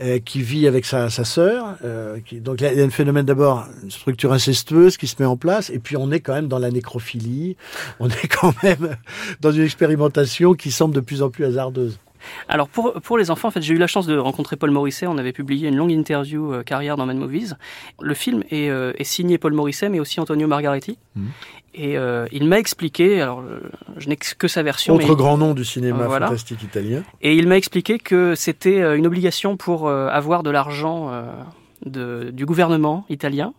euh, 0.00 0.18
qui 0.18 0.42
vit 0.42 0.66
avec 0.66 0.84
sa, 0.84 1.10
sa 1.10 1.24
sœur. 1.24 1.76
Euh, 1.84 2.18
qui, 2.24 2.40
donc 2.40 2.60
il 2.60 2.72
y 2.72 2.80
a 2.80 2.84
un 2.84 2.90
phénomène 2.90 3.26
d'abord, 3.26 3.66
une 3.82 3.90
structure 3.90 4.32
incestueuse 4.32 4.96
qui 4.96 5.06
se 5.06 5.16
met 5.20 5.26
en 5.26 5.36
place, 5.36 5.70
et 5.70 5.78
puis 5.78 5.96
on 5.96 6.10
est 6.10 6.20
quand 6.20 6.34
même 6.34 6.48
dans 6.48 6.58
la 6.58 6.70
nécrophilie, 6.70 7.56
on 8.00 8.08
est 8.08 8.28
quand 8.28 8.54
même 8.62 8.96
dans 9.40 9.52
une 9.52 9.64
expérimentation 9.64 10.54
qui 10.54 10.70
semble 10.70 10.94
de 10.94 11.00
plus 11.00 11.22
en 11.22 11.30
plus 11.30 11.44
hasardeuse. 11.44 11.98
Alors 12.48 12.68
pour, 12.68 12.94
pour 12.94 13.18
les 13.18 13.30
enfants, 13.30 13.48
en 13.48 13.50
fait, 13.50 13.62
j'ai 13.62 13.74
eu 13.74 13.78
la 13.78 13.86
chance 13.86 14.06
de 14.06 14.16
rencontrer 14.16 14.56
Paul 14.56 14.70
Morisset. 14.70 15.06
On 15.06 15.18
avait 15.18 15.32
publié 15.32 15.68
une 15.68 15.76
longue 15.76 15.90
interview 15.90 16.52
euh, 16.52 16.62
carrière 16.62 16.96
dans 16.96 17.06
Mad 17.06 17.16
Movies. 17.16 17.54
Le 18.00 18.14
film 18.14 18.44
est, 18.50 18.70
euh, 18.70 18.92
est, 18.98 19.04
signé 19.04 19.38
Paul 19.38 19.52
Morisset, 19.52 19.88
mais 19.88 20.00
aussi 20.00 20.20
Antonio 20.20 20.46
Margaretti. 20.46 20.98
Mmh. 21.16 21.26
Et 21.74 21.96
euh, 21.96 22.26
il 22.32 22.46
m'a 22.46 22.58
expliqué, 22.58 23.20
alors 23.20 23.42
je 23.96 24.08
n'ai 24.08 24.16
que 24.16 24.48
sa 24.48 24.62
version. 24.62 24.94
Autre 24.94 25.14
grand 25.14 25.38
nom 25.38 25.54
du 25.54 25.64
cinéma 25.64 26.08
fantastique 26.08 26.62
italien. 26.62 27.02
Et 27.22 27.34
il 27.36 27.48
m'a 27.48 27.56
expliqué 27.56 27.98
que 27.98 28.34
c'était 28.34 28.96
une 28.96 29.06
obligation 29.06 29.56
pour 29.56 29.88
avoir 29.88 30.42
de 30.42 30.50
l'argent 30.50 31.10
de, 31.86 32.30
du 32.32 32.46
gouvernement 32.46 33.04
italien 33.08 33.54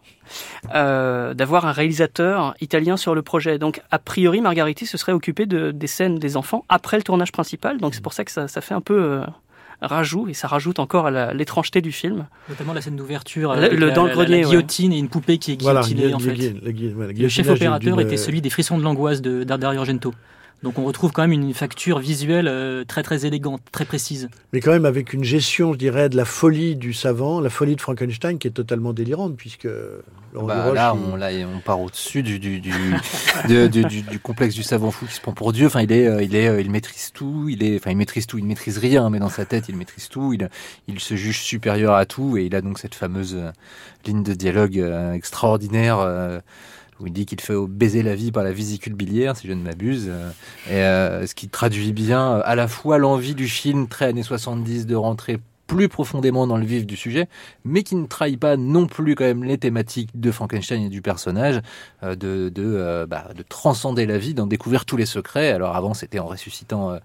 euh, 0.74 1.34
d'avoir 1.34 1.66
un 1.66 1.72
réalisateur 1.72 2.56
italien 2.62 2.98
sur 2.98 3.16
le 3.16 3.22
projet. 3.22 3.58
Donc, 3.58 3.82
a 3.92 4.00
priori, 4.00 4.42
Margariti 4.42 4.86
se 4.86 4.98
serait 4.98 5.12
occupé 5.12 5.46
de, 5.46 5.72
des 5.72 5.88
scènes 5.88 6.20
des 6.20 6.38
enfants 6.38 6.66
après 6.70 6.98
le 6.98 7.04
tournage 7.04 7.32
principal. 7.32 7.80
Donc, 7.80 7.94
c'est 7.94 8.04
pour 8.04 8.14
ça 8.14 8.24
que 8.24 8.32
ça, 8.32 8.48
ça 8.48 8.62
fait 8.62 8.74
un 8.74 8.82
peu 8.82 9.22
euh, 9.84 9.88
rajout 9.88 10.28
et 10.30 10.34
ça 10.34 10.48
rajoute 10.48 10.80
encore 10.80 11.08
à 11.08 11.34
l'étrangeté 11.34 11.82
du 11.82 11.92
film. 11.92 12.26
Notamment 12.50 12.74
la 12.74 12.82
scène 12.82 12.96
d'ouverture, 12.96 13.56
le, 13.56 13.70
le, 13.70 13.92
dans 13.92 14.06
le 14.06 14.12
grenier, 14.12 14.42
la, 14.42 14.48
guillotine 14.48 14.94
et 14.94 14.98
une 14.98 15.10
poupée 15.10 15.38
qui 15.38 15.52
est 15.52 15.58
guillotinée 15.58 16.02
voilà, 16.02 16.16
en 16.16 16.20
fait. 16.20 16.54
le 17.18 17.28
chef 17.30 17.50
opérateur 17.50 18.00
était 18.00 18.18
celui 18.18 18.42
des 18.42 18.50
frissons 18.50 18.78
de 18.78 18.84
l'angoisse 18.84 19.22
de 19.22 19.44
Dario 19.44 19.80
Argento. 19.80 20.14
Donc 20.64 20.80
on 20.80 20.86
retrouve 20.86 21.12
quand 21.12 21.24
même 21.24 21.34
une 21.34 21.54
facture 21.54 22.00
visuelle 22.00 22.48
euh, 22.48 22.86
très 22.86 23.04
très 23.04 23.26
élégante, 23.26 23.62
très 23.74 23.84
précise. 23.84 24.30
Mais 24.54 24.62
quand 24.62 24.72
même 24.72 24.86
avec 24.86 25.12
une 25.12 25.26
gestion, 25.26 25.74
je 25.74 25.78
dirais, 25.78 26.08
de 26.08 26.16
la 26.16 26.24
folie 26.24 26.78
du 26.78 26.94
savant, 26.94 27.42
la 27.42 27.50
folie 27.50 27.76
de 27.76 27.82
Frankenstein 27.82 28.40
qui 28.40 28.48
est 28.48 28.52
totalement 28.52 28.94
délirante 28.94 29.36
puisque 29.36 29.68
bah, 30.34 30.72
là, 30.74 30.96
on, 30.96 31.18
là, 31.18 31.32
on 31.54 31.60
part 31.60 31.82
au-dessus 31.82 32.24
du 32.24 32.40
du, 32.40 32.62
du, 33.48 33.70
du, 33.70 34.02
du, 34.04 34.20
complexe 34.20 34.56
du 34.56 34.64
savant 34.64 34.90
fou 34.90 35.06
qui 35.06 35.16
se 35.16 35.22
prend 35.22 35.34
pour 35.34 35.52
Dieu. 35.52 35.68
Enfin, 35.68 35.82
il 35.82 35.92
est, 35.92 36.08
euh, 36.08 36.24
il 36.24 36.34
est, 36.34 36.48
euh, 36.48 36.62
il 36.62 36.72
maîtrise 36.72 37.12
tout. 37.12 37.50
Il 37.50 37.62
est, 37.62 37.76
enfin, 37.76 37.92
il 37.92 37.98
maîtrise 37.98 38.26
tout. 38.26 38.38
Il 38.38 38.46
maîtrise 38.46 38.78
rien, 38.78 39.10
mais 39.10 39.20
dans 39.20 39.30
sa 39.30 39.44
tête, 39.44 39.66
il 39.68 39.76
maîtrise 39.76 40.08
tout. 40.08 40.32
Il, 40.32 40.50
il 40.88 41.02
se 41.02 41.16
juge 41.16 41.42
supérieur 41.42 41.94
à 41.94 42.06
tout 42.06 42.38
et 42.38 42.46
il 42.46 42.56
a 42.56 42.62
donc 42.62 42.80
cette 42.80 42.96
fameuse 42.96 43.38
ligne 44.06 44.24
de 44.24 44.34
dialogue 44.34 44.78
extraordinaire 45.14 46.42
où 47.00 47.08
il 47.08 47.14
dit 47.14 47.26
qu'il 47.26 47.42
fait 47.42 47.56
baiser 47.68 48.04
la 48.04 48.16
vie 48.16 48.32
par 48.32 48.44
la 48.44 48.52
vésicule 48.52 48.94
biliaire, 48.94 49.36
si 49.36 49.48
je 49.48 49.54
ne 49.54 49.62
m'abuse, 49.62 50.08
euh, 50.10 50.30
et 50.70 50.84
euh, 50.84 51.26
ce 51.26 51.36
qui 51.36 51.50
traduit 51.50 51.94
bien 51.94 52.38
euh, 52.38 52.42
à 52.46 52.56
la 52.56 52.68
fois 52.68 52.98
l'envie 52.98 53.36
du 53.36 53.48
film 53.48 53.88
très 53.88 54.06
années 54.06 54.24
70 54.24 54.86
de 54.86 54.96
rentrer 54.96 55.40
plus 55.66 55.88
profondément 55.88 56.46
dans 56.46 56.58
le 56.58 56.66
vif 56.66 56.86
du 56.86 56.96
sujet, 56.96 57.28
mais 57.64 57.84
qui 57.84 57.96
ne 57.96 58.06
trahit 58.06 58.40
pas 58.40 58.58
non 58.58 58.86
plus 58.86 59.16
quand 59.16 59.24
même 59.24 59.44
les 59.44 59.58
thématiques 59.58 60.10
de 60.14 60.30
Frankenstein 60.30 60.84
et 60.84 60.90
du 60.90 61.02
personnage, 61.02 61.62
de, 62.04 62.50
de, 62.50 63.06
bah, 63.10 63.30
de 63.36 63.44
transcender 63.48 64.06
la 64.06 64.18
vie, 64.18 64.34
d'en 64.34 64.46
découvrir 64.46 64.84
tous 64.86 64.98
les 64.98 65.06
secrets. 65.06 65.52
Alors 65.52 65.76
avant, 65.76 65.94
c'était 65.94 66.20
en 66.20 66.28
ressuscitant 66.28 67.00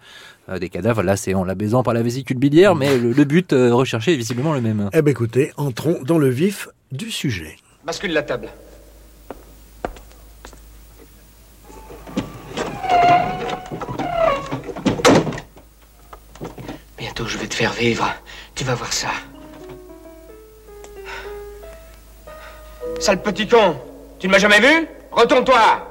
des 0.52 0.68
cadavres, 0.68 1.02
là 1.02 1.16
c'est 1.16 1.34
en 1.34 1.44
la 1.44 1.54
baisant 1.54 1.84
par 1.84 1.94
la 1.94 2.02
vésicule 2.02 2.36
biliaire, 2.36 2.74
mais 2.74 2.98
le, 2.98 3.24
but 3.24 3.52
recherché 3.52 4.14
est 4.14 4.16
visiblement 4.16 4.52
le 4.52 4.60
même. 4.60 4.90
Eh 4.92 5.02
bien 5.02 5.12
écoutez, 5.12 5.52
entrons 5.56 6.02
dans 6.02 6.18
le 6.18 6.28
vif 6.28 6.68
du 6.90 7.12
sujet. 7.12 7.56
Bascule 7.86 8.12
la 8.12 8.22
table. 8.22 8.48
Bientôt, 16.98 17.17
je 17.28 17.38
vais 17.38 17.46
te 17.46 17.54
faire 17.54 17.72
vivre. 17.72 18.12
Tu 18.54 18.64
vas 18.64 18.74
voir 18.74 18.92
ça. 18.92 19.10
Sale 22.98 23.22
petit 23.22 23.46
con 23.46 23.80
Tu 24.18 24.26
ne 24.26 24.32
m'as 24.32 24.38
jamais 24.38 24.60
vu? 24.60 24.88
Retourne-toi 25.12 25.84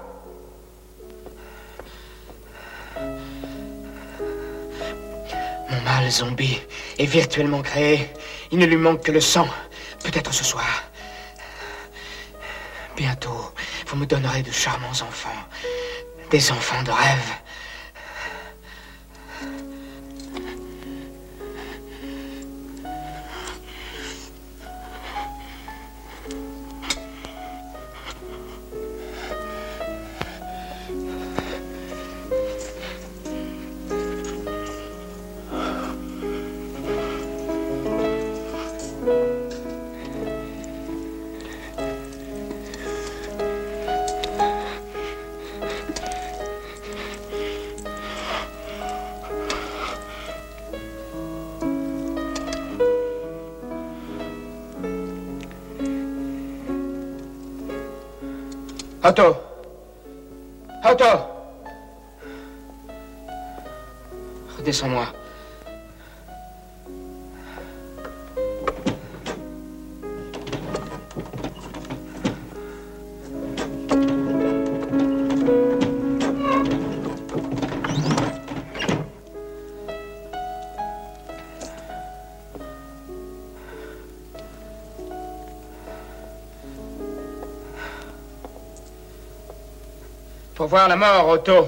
Mon 5.70 5.82
mal 5.86 6.12
zombie 6.12 6.60
est 6.98 7.06
virtuellement 7.06 7.62
créé. 7.62 8.10
Il 8.52 8.58
ne 8.60 8.66
lui 8.66 8.78
manque 8.78 9.04
que 9.04 9.12
le 9.12 9.22
sang. 9.22 9.48
Peut-être 10.04 10.34
ce 10.34 10.44
soir. 10.44 10.84
Bientôt, 12.96 13.54
vous 13.88 13.96
me 13.96 14.06
donnerez 14.06 14.42
de 14.42 14.52
charmants 14.52 14.90
enfants. 14.90 15.30
Des 16.32 16.52
enfants 16.52 16.84
de 16.84 16.92
rêve. 16.92 17.32
Otto 59.08 59.38
Otto 60.84 61.06
Redescends-moi. 64.58 65.17
Pour 90.68 90.80
voir 90.80 90.90
la 90.90 90.98
mort, 90.98 91.30
Otto, 91.30 91.66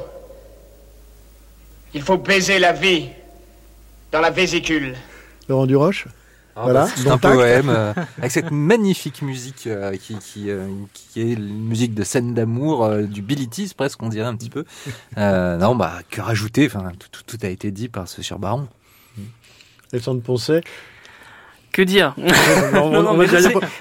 il 1.94 2.02
faut 2.02 2.18
baiser 2.18 2.60
la 2.60 2.74
vie 2.74 3.08
dans 4.12 4.20
la 4.20 4.30
vésicule. 4.30 4.94
Laurent 5.48 5.66
Duroche 5.66 6.06
ah, 6.54 6.64
voilà, 6.64 6.84
bah, 6.84 6.92
c'est 6.94 7.08
un 7.08 7.18
poème 7.18 7.70
euh, 7.70 7.94
avec 8.18 8.32
cette 8.32 8.52
magnifique 8.52 9.22
musique 9.22 9.68
euh, 9.68 9.96
qui, 9.96 10.18
qui, 10.18 10.50
euh, 10.50 10.68
qui, 10.94 11.22
est 11.22 11.32
une 11.32 11.64
musique 11.64 11.94
de 11.94 12.04
scène 12.04 12.34
d'amour, 12.34 12.90
du 13.04 13.22
Bilitis 13.22 13.74
presque, 13.74 14.04
on 14.04 14.10
dirait 14.10 14.28
un 14.28 14.36
petit 14.36 14.50
peu. 14.50 14.66
non, 15.16 15.78
bah, 15.78 16.00
que 16.10 16.20
rajouter 16.20 16.66
Enfin, 16.66 16.92
tout, 17.00 17.22
tout, 17.26 17.38
a 17.42 17.48
été 17.48 17.72
dit 17.72 17.88
par 17.88 18.10
ce 18.10 18.22
cher 18.22 18.38
baron. 18.38 18.68
Alexandre 19.94 20.22
Poncet 20.22 20.62
Que 21.72 21.82
dire 21.82 22.16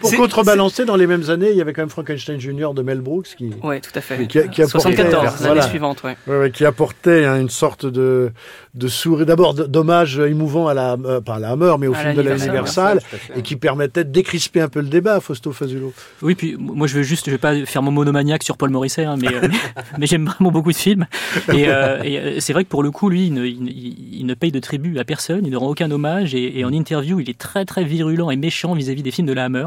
Pour 0.01 0.17
contrebalancer, 0.17 0.85
dans 0.85 0.97
les 0.97 1.07
mêmes 1.07 1.31
années, 1.31 1.51
il 1.51 1.57
y 1.57 1.61
avait 1.61 1.73
quand 1.73 1.83
même 1.83 1.89
Frankenstein 1.89 2.39
Junior 2.39 2.75
de 2.75 2.83
Mel 2.83 3.01
Brooks 3.01 3.35
qui. 3.37 3.51
Ouais, 3.63 3.81
tout 3.81 3.91
à 3.95 4.01
fait. 4.01 4.27
Qui, 4.27 4.41
qui 4.51 4.63
apportait, 4.63 4.95
74, 4.95 5.43
l'année 5.43 5.63
suivante, 5.63 6.03
ouais. 6.03 6.17
Ouais, 6.27 6.51
Qui 6.51 6.65
apportait 6.65 7.25
hein, 7.25 7.41
une 7.41 7.51
sorte 7.51 7.87
de 7.87 8.33
de 8.79 8.89
sourire, 8.89 9.27
d'abord 9.27 9.55
d'hommage 9.55 10.19
émouvant 10.19 10.69
à 10.69 10.75
la, 10.75 10.97
euh, 11.05 11.21
pas 11.21 11.37
à 11.37 11.39
la 11.39 11.51
Hammer, 11.51 11.75
mais 11.79 11.89
au 11.89 11.95
film 11.95 12.15
de 12.15 12.23
la 12.23 12.37
Universal, 12.37 13.01
et 13.35 13.43
qui 13.43 13.57
permettait 13.57 14.05
de 14.05 14.11
décrisper 14.11 14.61
un 14.61 14.69
peu 14.69 14.81
le 14.81 14.87
débat, 14.89 15.21
Fausto 15.21 15.53
Fazulo. 15.53 15.93
Oui, 16.23 16.35
puis 16.35 16.57
moi 16.59 16.87
je 16.87 16.95
veux 16.95 17.03
juste, 17.03 17.27
je 17.27 17.33
vais 17.33 17.39
pas 17.39 17.67
faire 17.67 17.83
mon 17.83 17.91
monomaniaque 17.91 18.45
sur 18.45 18.57
Paul 18.57 18.71
Morisset, 18.71 19.05
hein, 19.05 19.17
mais, 19.21 19.35
euh, 19.35 19.49
mais 19.99 20.07
j'aime 20.07 20.27
vraiment 20.27 20.53
beaucoup 20.53 20.73
ce 20.73 20.81
film. 20.81 21.07
Et, 21.53 21.69
euh, 21.69 22.03
et 22.05 22.19
euh, 22.19 22.41
c'est 22.41 22.53
vrai 22.53 22.65
que 22.65 22.69
pour 22.69 22.83
le 22.83 22.91
coup, 22.91 23.09
lui, 23.09 23.27
il 23.27 23.35
ne, 23.35 23.45
il, 23.45 24.19
il 24.21 24.27
ne, 24.27 24.35
paye 24.35 24.53
de 24.53 24.61
tribut 24.61 24.99
à 24.99 25.05
personne, 25.05 25.45
il 25.45 25.51
ne 25.51 25.57
rend 25.57 25.69
aucun 25.69 25.91
hommage, 25.91 26.35
et, 26.35 26.61
et 26.61 26.65
en 26.65 26.73
interview, 26.73 27.19
il 27.19 27.29
est 27.29 27.39
très 27.39 27.65
très 27.65 27.78
virulent 27.83 28.31
et 28.31 28.37
méchant 28.37 28.75
vis-à-vis 28.75 29.03
des 29.03 29.11
films 29.11 29.27
de 29.27 29.33
la 29.33 29.45
Hammer. 29.45 29.67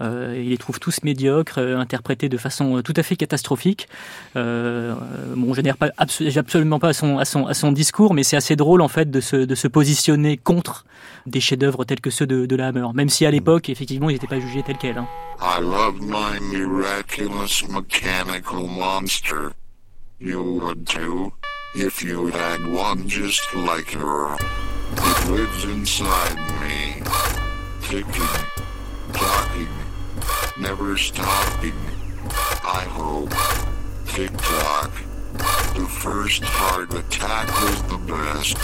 Euh, 0.00 0.40
il 0.42 0.50
les 0.50 0.58
trouve 0.58 0.78
tous 0.80 1.02
médiocres, 1.02 1.58
interprétés 1.58 2.28
de 2.28 2.36
façon 2.36 2.82
tout 2.82 2.94
à 2.96 3.02
fait 3.02 3.16
catastrophique. 3.16 3.88
Euh, 4.36 4.94
bon, 5.34 5.54
je 5.54 5.60
n'adhère 5.60 5.76
pas, 5.76 5.90
absolument 5.96 6.78
pas 6.78 6.90
à 6.90 7.24
son, 7.24 7.72
discours, 7.72 8.14
mais 8.14 8.22
c'est 8.22 8.36
assez 8.36 8.56
drôle 8.56 8.80
en 8.80 8.88
fait 8.88 9.10
de 9.10 9.20
se, 9.20 9.66
positionner 9.66 10.36
contre 10.36 10.84
des 11.26 11.40
chefs-d'œuvre 11.40 11.84
tels 11.84 12.00
que 12.00 12.10
ceux 12.10 12.26
de, 12.26 12.46
de 12.46 12.56
la 12.56 12.68
Hammer, 12.68 12.86
même 12.94 13.08
si 13.08 13.26
à 13.26 13.30
l'époque, 13.30 13.68
effectivement, 13.68 14.10
ils 14.10 14.14
n'étaient 14.14 14.26
pas 14.26 14.40
jugés 14.40 14.62
tels 14.62 14.78
quels. 14.78 14.98
Hein. 14.98 15.06
I 15.40 15.60
love 15.60 16.00
my 16.00 16.40
miraculous 16.40 17.64
mechanical 17.68 18.66
monster. 18.66 19.52
You 20.18 20.42
would 20.42 20.86
too, 20.86 21.32
if 21.74 22.02
you 22.02 22.28
had 22.28 22.66
one 22.66 23.06
just 23.06 23.42
like 23.54 23.90
her. 23.90 24.36
It 24.92 25.30
lives 25.30 25.64
inside 25.64 26.36
me, 26.62 27.02
ticking, 27.88 28.36
talking, 29.12 29.68
never 30.58 30.96
stopping. 30.96 31.78
I 32.64 32.84
hope. 32.90 33.30
Tick 34.08 34.32
tock. 34.36 34.90
The 35.76 35.86
first 35.88 36.42
heart 36.42 36.92
attack 36.92 37.46
was 37.62 37.82
the 37.84 37.98
best. 37.98 38.56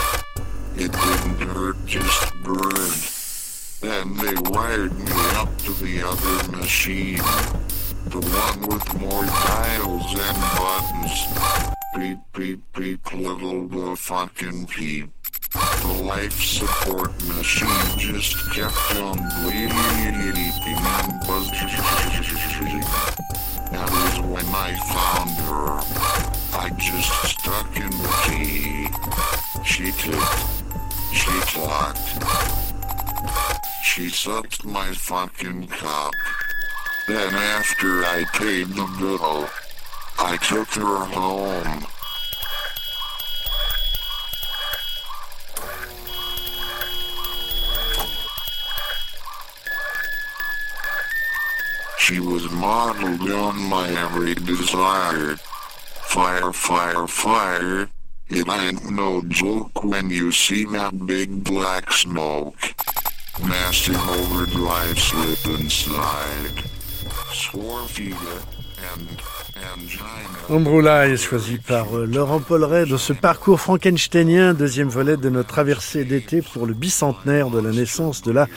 It 0.75 0.91
didn't 0.91 1.47
hurt, 1.55 1.77
just 1.85 2.33
burned. 2.43 3.03
Then 3.79 4.17
they 4.17 4.33
wired 4.51 4.93
me 4.99 5.11
up 5.39 5.57
to 5.59 5.71
the 5.71 6.03
other 6.05 6.57
machine. 6.57 7.23
The 8.07 8.19
one 8.19 8.67
with 8.67 8.99
more 8.99 9.23
dials 9.23 10.19
and 10.19 10.37
buttons. 10.59 11.27
Beep, 11.95 12.19
beep, 12.33 12.61
beep, 12.75 13.13
little 13.13 13.67
the 13.67 13.95
fucking 13.95 14.67
peep. 14.67 15.09
The 15.53 16.01
life 16.03 16.41
support 16.41 17.11
machine 17.27 17.99
just 17.99 18.35
kept 18.51 18.95
on 18.95 19.17
bleeding 19.41 19.69
and 19.69 21.19
buzzing. 21.27 21.67
That 23.71 23.89
was 23.91 24.19
when 24.21 24.45
I 24.55 24.73
found 24.89 25.29
her. 25.45 25.79
I 26.57 26.69
just 26.77 27.11
stuck 27.27 27.75
in 27.77 27.89
the 27.91 28.13
key. 28.25 28.87
She 29.63 29.91
ticked. 29.91 30.53
She 31.13 31.31
talked. 31.53 32.23
She 33.83 34.09
sucked 34.09 34.65
my 34.65 34.91
fucking 34.91 35.67
cock. 35.67 36.15
Then 37.07 37.33
after 37.35 38.03
I 38.05 38.25
paid 38.33 38.69
the 38.69 38.87
bill, 38.97 39.47
I 40.17 40.37
took 40.37 40.69
her 40.69 41.05
home. 41.05 41.85
She 52.03 52.19
was 52.19 52.51
modeled 52.51 53.31
on 53.31 53.55
my 53.69 53.87
every 53.87 54.35
desire. 54.35 55.37
Fire, 56.11 56.51
fire, 56.51 57.07
fire. 57.07 57.87
It 58.27 58.45
ain't 58.49 58.91
no 58.91 59.21
joke 59.29 59.85
when 59.85 60.09
you 60.09 60.33
see 60.33 60.65
that 60.65 61.07
big 61.07 61.45
black 61.45 61.93
smoke. 61.93 62.57
Massive 63.47 63.95
overdrive 63.95 64.99
slip 64.99 65.45
inside. 65.57 66.57
Swarfida 67.31 68.35
and 68.91 69.21
angina. 69.71 70.23
Ombrula 70.49 71.07
est 71.07 71.15
choisi 71.15 71.57
par 71.57 71.97
euh, 71.97 72.05
Laurent 72.05 72.41
Polleret 72.41 72.85
dans 72.85 72.97
ce 72.97 73.13
parcours 73.13 73.61
frankensteinien, 73.61 74.53
deuxième 74.53 74.89
volet 74.89 75.15
de 75.15 75.29
notre 75.29 75.47
traversée 75.47 76.03
d'été 76.03 76.41
pour 76.41 76.65
le 76.65 76.73
bicentenaire 76.73 77.49
de 77.49 77.61
la 77.61 77.71
naissance 77.71 78.23
de 78.23 78.33
la 78.33 78.49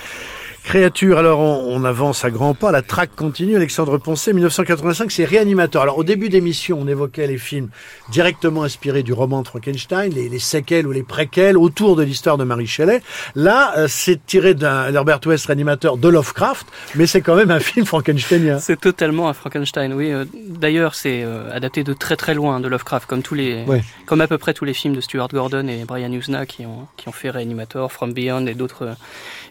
Créature, 0.66 1.18
alors 1.18 1.38
on, 1.38 1.76
on, 1.76 1.84
avance 1.84 2.24
à 2.24 2.30
grands 2.32 2.52
pas, 2.52 2.72
la 2.72 2.82
traque 2.82 3.14
continue, 3.14 3.54
Alexandre 3.54 3.98
Poncet, 3.98 4.32
1985, 4.32 5.12
c'est 5.12 5.24
Réanimateur. 5.24 5.80
Alors 5.80 5.96
au 5.96 6.02
début 6.02 6.28
d'émission, 6.28 6.78
on 6.80 6.88
évoquait 6.88 7.28
les 7.28 7.38
films 7.38 7.68
directement 8.10 8.64
inspirés 8.64 9.04
du 9.04 9.12
roman 9.12 9.42
de 9.42 9.46
Frankenstein, 9.46 10.12
les, 10.12 10.28
les 10.28 10.38
séquelles 10.40 10.88
ou 10.88 10.90
les 10.90 11.04
préquelles 11.04 11.56
autour 11.56 11.94
de 11.94 12.02
l'histoire 12.02 12.36
de 12.36 12.42
Marie 12.42 12.66
Shelley. 12.66 13.00
Là, 13.36 13.74
euh, 13.78 13.86
c'est 13.88 14.26
tiré 14.26 14.54
d'un 14.54 14.92
Herbert 14.92 15.20
West 15.26 15.46
Réanimateur 15.46 15.98
de 15.98 16.08
Lovecraft, 16.08 16.66
mais 16.96 17.06
c'est 17.06 17.20
quand 17.20 17.36
même 17.36 17.52
un 17.52 17.60
film 17.60 17.86
frankensteinien. 17.86 18.58
C'est 18.58 18.80
totalement 18.80 19.28
un 19.28 19.34
Frankenstein, 19.34 19.92
oui. 19.92 20.10
Euh, 20.10 20.24
d'ailleurs, 20.34 20.96
c'est 20.96 21.22
euh, 21.22 21.48
adapté 21.54 21.84
de 21.84 21.92
très 21.92 22.16
très 22.16 22.34
loin 22.34 22.58
de 22.58 22.66
Lovecraft, 22.66 23.08
comme 23.08 23.22
tous 23.22 23.34
les, 23.34 23.64
comme 24.04 24.20
à 24.20 24.26
peu 24.26 24.36
près 24.36 24.52
tous 24.52 24.64
les 24.64 24.74
films 24.74 24.96
de 24.96 25.00
Stuart 25.00 25.28
Gordon 25.28 25.68
et 25.68 25.84
Brian 25.84 26.10
Usna 26.10 26.44
qui 26.44 26.66
ont, 26.66 26.88
qui 26.96 27.08
ont 27.08 27.12
fait 27.12 27.30
Réanimateur, 27.30 27.92
From 27.92 28.12
Beyond 28.12 28.48
et 28.48 28.54
d'autres 28.54 28.96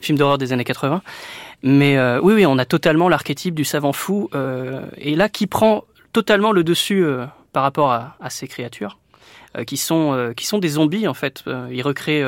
films 0.01 0.17
d'horreur 0.17 0.37
des 0.37 0.51
années 0.51 0.65
80. 0.65 1.03
Mais 1.63 1.97
euh, 1.97 2.19
oui, 2.21 2.33
oui, 2.33 2.45
on 2.45 2.57
a 2.57 2.65
totalement 2.65 3.09
l'archétype 3.09 3.55
du 3.55 3.63
savant 3.65 3.93
fou, 3.93 4.29
euh, 4.35 4.85
et 4.97 5.15
là 5.15 5.29
qui 5.29 5.47
prend 5.47 5.83
totalement 6.13 6.51
le 6.51 6.63
dessus 6.63 7.03
euh, 7.03 7.25
par 7.53 7.63
rapport 7.63 7.91
à, 7.91 8.15
à 8.21 8.29
ces 8.29 8.47
créatures. 8.47 8.99
euh, 9.57 9.63
Qui 9.63 9.77
sont, 9.77 10.33
qui 10.35 10.45
sont 10.45 10.59
des 10.59 10.67
zombies 10.69 11.07
en 11.07 11.13
fait. 11.13 11.43
Il 11.71 11.81
recrée, 11.81 12.21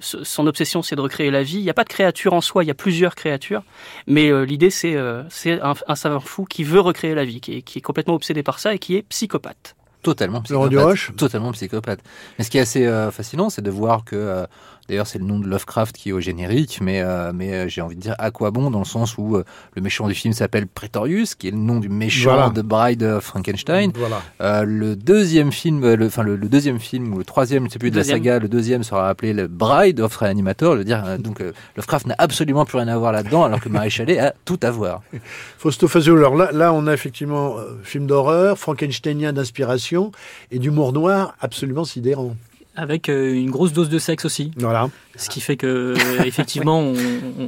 son 0.00 0.46
obsession 0.46 0.82
c'est 0.82 0.96
de 0.96 1.00
recréer 1.00 1.30
la 1.30 1.42
vie. 1.42 1.58
Il 1.58 1.64
n'y 1.64 1.70
a 1.70 1.74
pas 1.74 1.84
de 1.84 1.88
créature 1.88 2.32
en 2.32 2.40
soi, 2.40 2.64
il 2.64 2.68
y 2.68 2.70
a 2.70 2.74
plusieurs 2.74 3.14
créatures. 3.16 3.62
Mais 4.06 4.30
l'idée 4.46 4.70
c'est 4.70 4.96
c'est 5.28 5.60
un, 5.60 5.74
un 5.88 5.94
savant 5.96 6.20
fou 6.20 6.44
qui 6.44 6.62
veut 6.64 6.80
recréer 6.80 7.14
la 7.14 7.24
vie, 7.24 7.40
qui 7.40 7.56
est, 7.58 7.62
qui 7.62 7.78
est 7.78 7.82
complètement 7.82 8.14
obsédé 8.14 8.42
par 8.42 8.58
ça 8.60 8.72
et 8.72 8.78
qui 8.78 8.96
est 8.96 9.02
psychopathe 9.02 9.74
totalement 10.02 10.40
psychopathe. 10.40 11.14
Totalement 11.18 11.52
psychopathe. 11.52 12.00
Mais 12.38 12.44
ce 12.44 12.50
qui 12.50 12.56
est 12.56 12.62
assez 12.62 12.86
euh, 12.86 13.10
fascinant, 13.10 13.50
c'est 13.50 13.60
de 13.60 13.70
voir 13.70 14.02
que, 14.06 14.16
euh, 14.16 14.46
d'ailleurs, 14.90 15.06
c'est 15.06 15.18
le 15.18 15.24
nom 15.24 15.38
de 15.38 15.46
Lovecraft 15.46 15.96
qui 15.96 16.10
est 16.10 16.12
au 16.12 16.20
générique, 16.20 16.80
mais, 16.82 17.00
euh, 17.00 17.32
mais 17.34 17.68
j'ai 17.68 17.80
envie 17.80 17.96
de 17.96 18.00
dire 18.00 18.14
à 18.18 18.30
quoi 18.30 18.50
bon, 18.50 18.70
dans 18.70 18.80
le 18.80 18.84
sens 18.84 19.16
où 19.16 19.36
le 19.36 19.82
méchant 19.82 20.08
du 20.08 20.14
film 20.14 20.34
s'appelle 20.34 20.66
Pretorius, 20.66 21.34
qui 21.34 21.48
est 21.48 21.52
le 21.52 21.56
nom 21.56 21.80
du 21.80 21.88
méchant 21.88 22.34
voilà. 22.34 22.50
de 22.50 22.62
Bride 22.62 23.02
of 23.02 23.24
Frankenstein. 23.24 23.92
Voilà. 23.94 24.64
le 24.64 24.96
deuxième 24.96 25.52
film, 25.52 25.94
le, 25.94 26.06
enfin 26.06 26.22
le, 26.22 26.36
le, 26.36 26.48
deuxième 26.48 26.78
film 26.78 27.14
ou 27.14 27.18
le 27.18 27.24
troisième, 27.24 27.66
je 27.66 27.72
sais 27.72 27.78
plus 27.78 27.90
de 27.90 27.96
deuxième. 27.96 28.18
la 28.18 28.24
saga, 28.24 28.38
le 28.40 28.48
deuxième 28.48 28.82
sera 28.82 29.08
appelé 29.08 29.32
le 29.32 29.46
Bride 29.46 30.00
of 30.00 30.14
Reanimator. 30.16 30.74
Je 30.74 30.78
veux 30.78 30.84
dire, 30.84 31.18
donc 31.18 31.42
Lovecraft 31.76 32.08
n'a 32.08 32.16
absolument 32.18 32.64
plus 32.64 32.78
rien 32.78 32.88
à 32.88 32.98
voir 32.98 33.12
là-dedans, 33.12 33.44
alors 33.44 33.60
que 33.60 33.68
Marie 33.68 33.90
Chalet 33.90 34.18
a 34.18 34.34
tout 34.44 34.60
à 34.62 34.70
voir. 34.70 35.02
Fausto 35.58 35.88
Fazio, 35.88 36.16
alors 36.16 36.34
là, 36.34 36.50
là, 36.52 36.72
on 36.72 36.86
a 36.86 36.92
effectivement 36.92 37.56
film 37.84 38.06
d'horreur, 38.06 38.58
frankensteinien 38.58 39.32
d'inspiration 39.32 40.12
et 40.50 40.58
d'humour 40.58 40.92
noir 40.92 41.34
absolument 41.40 41.84
sidérant. 41.84 42.34
Avec 42.80 43.10
euh, 43.10 43.34
une 43.34 43.50
grosse 43.50 43.74
dose 43.74 43.90
de 43.90 43.98
sexe 43.98 44.24
aussi. 44.24 44.52
Voilà. 44.56 44.88
Ce 45.16 45.28
qui 45.28 45.42
fait 45.42 45.58
que 45.58 45.94
effectivement 46.24 46.80
on, 46.80 46.94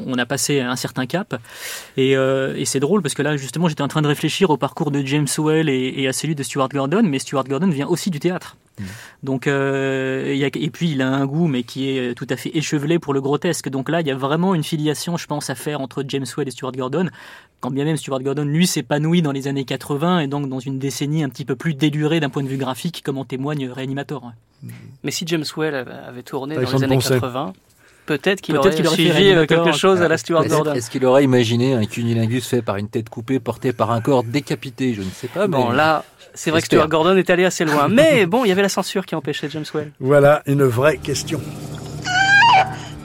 on, 0.06 0.18
a 0.18 0.26
passé 0.26 0.60
un 0.60 0.76
certain 0.76 1.06
cap 1.06 1.40
et, 1.96 2.16
euh, 2.16 2.54
et 2.54 2.66
c'est 2.66 2.80
drôle 2.80 3.00
parce 3.00 3.14
que 3.14 3.22
là 3.22 3.38
justement 3.38 3.66
j'étais 3.66 3.82
en 3.82 3.88
train 3.88 4.02
de 4.02 4.08
réfléchir 4.08 4.50
au 4.50 4.58
parcours 4.58 4.90
de 4.90 5.00
James 5.06 5.28
Whale 5.38 5.70
et, 5.70 5.94
et, 5.96 6.06
à 6.06 6.12
celui 6.12 6.34
de 6.34 6.42
Stuart 6.42 6.68
Gordon 6.68 7.02
mais 7.02 7.18
Stuart 7.18 7.44
Gordon 7.44 7.68
vient 7.68 7.86
aussi 7.86 8.10
du 8.10 8.20
théâtre 8.20 8.56
mmh. 8.78 8.84
donc 9.22 9.46
euh, 9.46 10.32
y 10.34 10.44
a, 10.44 10.48
et 10.52 10.70
puis 10.70 10.90
il 10.90 11.02
a 11.02 11.08
un 11.08 11.26
goût 11.26 11.46
mais 11.46 11.62
qui 11.62 11.90
est 11.90 12.14
tout 12.14 12.26
à 12.30 12.36
fait 12.36 12.56
échevelé 12.56 12.98
pour 12.98 13.14
le 13.14 13.20
grotesque 13.20 13.68
donc 13.68 13.88
là 13.88 14.00
il 14.00 14.06
y 14.06 14.10
a 14.10 14.14
vraiment 14.14 14.54
une 14.54 14.64
filiation 14.64 15.16
je 15.16 15.26
pense 15.26 15.50
à 15.50 15.54
faire 15.54 15.80
entre 15.80 16.04
James 16.08 16.26
Whale 16.36 16.48
et 16.48 16.50
Stuart 16.50 16.72
Gordon 16.72 17.08
quand 17.60 17.70
bien 17.70 17.84
même 17.84 17.96
Stuart 17.96 18.20
Gordon 18.20 18.44
lui 18.44 18.66
s'épanouit 18.66 19.22
dans 19.22 19.32
les 19.32 19.48
années 19.48 19.64
80 19.64 20.20
et 20.20 20.26
donc 20.26 20.48
dans 20.48 20.60
une 20.60 20.78
décennie 20.78 21.22
un 21.24 21.28
petit 21.28 21.44
peu 21.44 21.56
plus 21.56 21.74
délurée 21.74 22.20
d'un 22.20 22.30
point 22.30 22.42
de 22.42 22.48
vue 22.48 22.58
graphique 22.58 23.02
comme 23.04 23.18
en 23.18 23.24
témoigne 23.24 23.68
Reanimator 23.68 24.32
mais 25.02 25.10
si 25.10 25.24
James 25.26 25.44
Whale 25.56 25.74
avait 25.74 26.22
tourné 26.22 26.54
dans 26.54 26.60
les 26.60 26.84
années 26.84 26.98
80 26.98 27.52
Peut-être 28.06 28.40
qu'il 28.40 28.54
peut 28.54 28.60
aurait, 28.60 28.74
qu 28.74 28.86
aurait 28.86 28.96
suivi 28.96 29.46
quelque 29.46 29.72
chose 29.72 30.02
à 30.02 30.08
la 30.08 30.18
Stuart 30.18 30.46
Gordon. 30.46 30.74
Est-ce 30.74 30.90
qu'il 30.90 31.04
aurait 31.06 31.22
imaginé 31.24 31.74
un 31.74 31.86
cunilingus 31.86 32.46
fait 32.46 32.62
par 32.62 32.76
une 32.76 32.88
tête 32.88 33.08
coupée 33.08 33.38
portée 33.38 33.72
par 33.72 33.92
un 33.92 34.00
corps 34.00 34.24
décapité? 34.24 34.92
Je 34.94 35.02
ne 35.02 35.10
sais 35.10 35.28
pas. 35.28 35.46
Bon, 35.46 35.70
là, 35.70 36.04
c'est 36.34 36.50
vrai 36.50 36.60
que 36.60 36.66
Stuart 36.66 36.88
Gordon 36.88 37.16
est 37.16 37.30
allé 37.30 37.44
assez 37.44 37.64
loin. 37.64 37.88
mais 37.88 38.26
bon, 38.26 38.44
il 38.44 38.48
y 38.48 38.52
avait 38.52 38.62
la 38.62 38.68
censure 38.68 39.06
qui 39.06 39.14
empêchait 39.14 39.48
James 39.50 39.64
Whale. 39.74 39.92
Voilà 40.00 40.42
une 40.46 40.64
vraie 40.64 40.98
question. 40.98 41.40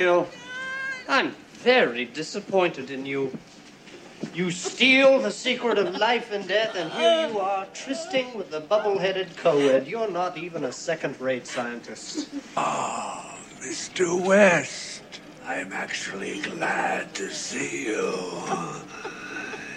Hill, 0.00 0.26
I'm 1.10 1.32
very 1.52 2.06
disappointed 2.06 2.90
in 2.90 3.04
you. 3.04 3.36
You 4.32 4.50
steal 4.50 5.18
the 5.18 5.30
secret 5.30 5.76
of 5.76 5.94
life 5.94 6.32
and 6.32 6.48
death, 6.48 6.74
and 6.74 6.90
here 6.92 7.28
you 7.28 7.38
are 7.38 7.66
trysting 7.74 8.34
with 8.34 8.50
the 8.50 8.60
bubble-headed 8.60 9.36
co-ed. 9.36 9.86
You're 9.86 10.10
not 10.10 10.38
even 10.38 10.64
a 10.64 10.72
second-rate 10.72 11.46
scientist. 11.46 12.30
Ah, 12.56 13.38
Mr. 13.60 14.18
West, 14.18 15.02
I'm 15.44 15.70
actually 15.74 16.40
glad 16.40 17.12
to 17.16 17.30
see 17.30 17.84
you. 17.88 18.14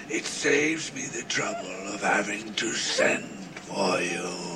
It 0.08 0.24
saves 0.24 0.94
me 0.96 1.02
the 1.02 1.24
trouble 1.28 1.94
of 1.94 2.02
having 2.02 2.54
to 2.54 2.72
send 2.72 3.26
for 3.56 4.00
you. 4.00 4.53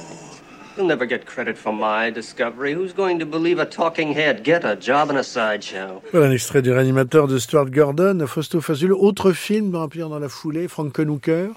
You'll 0.78 0.86
never 0.86 1.08
get 1.08 1.26
credit 1.26 1.58
for 1.58 1.74
my 1.74 2.12
discovery. 2.12 2.74
Who's 2.74 2.94
going 2.94 3.18
to 3.18 3.26
believe 3.26 3.58
a 3.58 3.66
talking 3.66 4.14
head? 4.14 4.44
Get 4.44 4.64
a 4.64 4.76
job 4.76 5.10
in 5.10 5.18
a 5.18 5.24
sideshow. 5.24 6.04
Voilà 6.14 6.28
un 6.28 6.32
extrait 6.32 6.62
du 6.62 6.72
réanimateur 6.72 7.28
de 7.28 7.40
Stuart 7.40 7.72
Gordon, 7.72 8.24
Fausto 8.28 8.62
Fazul. 8.62 8.94
Autre 8.94 9.32
film 9.32 9.76
remplir 9.76 10.08
dans 10.08 10.20
la 10.20 10.30
foulée, 10.30 10.68
Frankenhooker. 10.68 11.48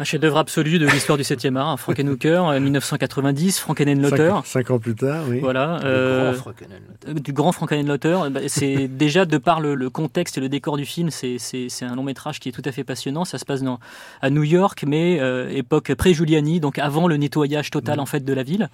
Un 0.00 0.04
chef-d'œuvre 0.04 0.38
absolu 0.38 0.78
de 0.78 0.86
l'histoire 0.86 1.18
du 1.18 1.24
7e 1.24 1.56
art, 1.56 1.80
Frankenhooker, 1.80 2.60
1990, 2.60 3.58
Frankenenlotter. 3.58 4.28
Cinq, 4.28 4.46
cinq 4.46 4.70
ans 4.70 4.78
plus 4.78 4.94
tard, 4.94 5.24
oui. 5.28 5.40
Voilà. 5.40 5.80
Euh, 5.82 6.36
du 7.06 7.32
grand 7.32 7.50
Frankenenlotter. 7.50 8.16
Bah, 8.30 8.40
c'est 8.46 8.86
déjà 8.96 9.24
de 9.24 9.38
par 9.38 9.60
le, 9.60 9.74
le, 9.74 9.90
contexte 9.90 10.38
et 10.38 10.40
le 10.40 10.48
décor 10.48 10.76
du 10.76 10.84
film, 10.84 11.10
c'est 11.10 11.68
un 11.82 11.96
long 11.96 12.04
métrage 12.04 12.38
qui 12.38 12.48
est 12.48 12.52
tout 12.52 12.62
à 12.64 12.70
fait 12.70 12.84
passionnant. 12.84 13.24
Ça 13.24 13.38
se 13.38 13.44
passe 13.44 13.62
dans, 13.62 13.80
à 14.22 14.30
New 14.30 14.44
York, 14.44 14.84
mais 14.86 15.18
euh, 15.20 15.48
époque 15.50 15.92
pré-Giuliani, 15.94 16.60
donc 16.60 16.78
avant 16.78 17.08
le 17.08 17.16
nettoyage 17.16 17.70
total 17.70 17.96
mmh. 17.96 18.00
en 18.00 18.06
fait 18.06 18.24
de 18.24 18.32
la 18.32 18.44
ville. 18.44 18.68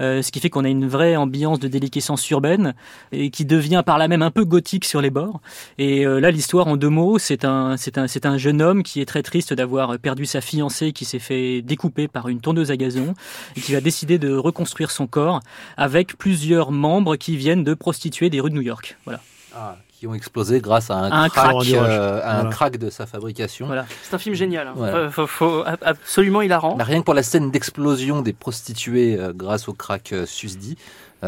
Euh, 0.00 0.20
ce 0.20 0.32
qui 0.32 0.40
fait 0.40 0.50
qu'on 0.50 0.64
a 0.64 0.68
une 0.68 0.88
vraie 0.88 1.14
ambiance 1.14 1.60
de 1.60 1.68
déliquescence 1.68 2.28
urbaine 2.30 2.74
et 3.12 3.30
qui 3.30 3.44
devient 3.44 3.84
par 3.86 3.98
là 3.98 4.08
même 4.08 4.22
un 4.22 4.32
peu 4.32 4.44
gothique 4.44 4.84
sur 4.84 5.00
les 5.00 5.10
bords. 5.10 5.40
Et 5.78 6.04
euh, 6.04 6.18
là, 6.18 6.32
l'histoire 6.32 6.66
en 6.66 6.76
deux 6.76 6.88
mots, 6.88 7.18
c'est 7.18 7.44
un, 7.44 7.76
c'est 7.76 7.98
un, 7.98 8.08
c'est 8.08 8.26
un 8.26 8.36
jeune 8.36 8.60
homme 8.60 8.82
qui 8.82 9.00
est 9.00 9.06
très 9.06 9.22
triste 9.22 9.52
d'avoir 9.52 9.96
perdu 10.00 10.26
sa 10.26 10.40
fille 10.40 10.55
fiancé 10.56 10.92
qui 10.92 11.04
s'est 11.04 11.18
fait 11.18 11.60
découper 11.60 12.08
par 12.08 12.28
une 12.28 12.40
tondeuse 12.40 12.70
à 12.70 12.78
gazon 12.78 13.12
et 13.56 13.60
qui 13.60 13.74
va 13.74 13.82
décider 13.82 14.18
de 14.18 14.34
reconstruire 14.34 14.90
son 14.90 15.06
corps 15.06 15.40
avec 15.76 16.16
plusieurs 16.16 16.70
membres 16.70 17.16
qui 17.16 17.36
viennent 17.36 17.62
de 17.62 17.74
prostituées 17.74 18.30
des 18.30 18.40
rues 18.40 18.48
de 18.48 18.54
New 18.54 18.62
York. 18.62 18.96
Voilà. 19.04 19.20
Ah, 19.54 19.76
qui 19.92 20.06
ont 20.06 20.14
explosé 20.14 20.60
grâce 20.60 20.90
à 20.90 20.96
un, 20.96 21.24
un 21.24 21.28
crack, 21.28 21.50
crack 21.50 21.68
euh, 21.72 22.20
à 22.22 22.32
un 22.32 22.34
voilà. 22.36 22.50
crack 22.50 22.76
de 22.78 22.90
sa 22.90 23.06
fabrication. 23.06 23.66
Voilà. 23.66 23.86
C'est 24.02 24.14
un 24.14 24.18
film 24.18 24.34
génial. 24.34 24.68
Hein. 24.68 24.74
Voilà. 24.76 25.10
Faut, 25.10 25.26
faut, 25.26 25.64
absolument 25.82 26.42
hilarant. 26.42 26.76
Bah, 26.76 26.84
rien 26.84 27.00
que 27.00 27.04
pour 27.04 27.14
la 27.14 27.22
scène 27.22 27.50
d'explosion 27.50 28.22
des 28.22 28.32
prostituées 28.34 29.18
euh, 29.18 29.32
grâce 29.34 29.68
au 29.68 29.72
crack 29.72 30.12
euh, 30.12 30.26
susdit, 30.26 30.76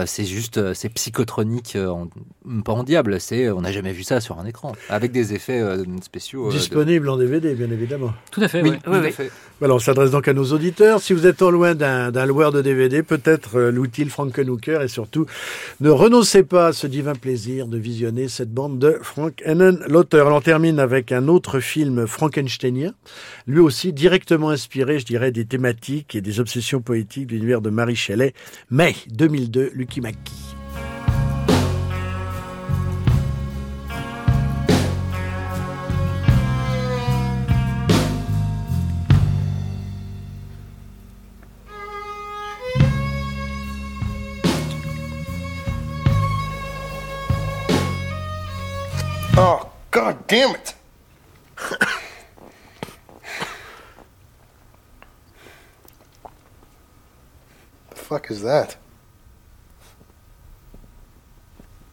c'est 0.07 0.25
juste, 0.25 0.59
euh, 0.59 0.75
c'est 0.75 0.89
psychotronique, 0.91 1.75
euh, 1.77 1.89
en, 1.89 2.09
pas 2.63 2.73
en 2.73 2.85
diable, 2.85 3.21
c'est, 3.21 3.51
on 3.51 3.63
n'a 3.63 3.73
jamais 3.73 3.93
vu 3.93 4.03
ça 4.03 4.21
sur 4.21 4.39
un 4.39 4.45
écran, 4.47 4.73
avec 4.89 5.13
des 5.13 5.35
effets 5.35 5.63
spéciaux. 6.03 6.51
Disponible 6.51 7.07
de... 7.07 7.11
en 7.11 7.17
DVD, 7.17 7.55
bien 7.55 7.71
évidemment. 7.71 8.13
Tout 8.31 8.43
à 8.43 8.49
fait, 8.49 8.63
oui. 8.63 8.71
oui, 8.71 8.79
tout 8.79 8.91
oui, 8.91 9.07
à 9.07 9.11
fait. 9.11 9.31
Voilà, 9.61 9.75
on 9.75 9.81
s'adresse 9.81 10.13
donc 10.13 10.29
à 10.29 10.33
nos 10.33 10.53
auditeurs. 10.53 11.01
Si 11.01 11.13
vous 11.13 11.27
êtes 11.27 11.43
en 11.43 11.51
loin 11.51 11.75
d'un 11.75 12.27
loueur 12.27 12.53
de 12.53 12.63
DVD, 12.63 13.03
peut-être 13.03 13.59
l'outil 13.61 14.05
Frankenhooker 14.05 14.83
et 14.83 14.89
surtout, 14.89 15.27
ne 15.81 15.91
renoncez 15.91 16.45
pas 16.45 16.69
à 16.69 16.73
ce 16.73 16.87
divin 16.87 17.15
plaisir 17.15 17.67
de 17.67 17.77
visionner 17.77 18.29
cette 18.29 18.53
bande 18.53 18.79
de 18.79 18.99
Frank 19.03 19.43
Hennen, 19.45 19.81
l'auteur. 19.89 20.33
On 20.33 20.41
termine 20.41 20.79
avec 20.79 21.11
un 21.11 21.27
autre 21.27 21.59
film 21.59 22.07
frankensteinien, 22.07 22.93
lui 23.49 23.59
aussi 23.59 23.93
directement 23.93 24.51
inspiré, 24.51 25.01
je 25.01 25.07
dirais, 25.07 25.33
des 25.33 25.45
thématiques 25.45 26.15
et 26.15 26.21
des 26.21 26.39
obsessions 26.39 26.81
poétiques 26.81 27.27
de 27.27 27.35
l'univers 27.35 27.61
de 27.61 27.71
Marie 27.71 27.97
Shelley. 27.97 28.35
Mai 28.71 28.95
2002, 29.11 29.73
Lucky 29.75 30.01
Mackie. 30.01 30.58
Oh, 49.41 49.71
god 49.93 50.27
damn 50.27 50.57
it! 50.57 50.75
the 51.57 51.87
fuck 57.95 58.33
is 58.33 58.43
that? 58.43 58.77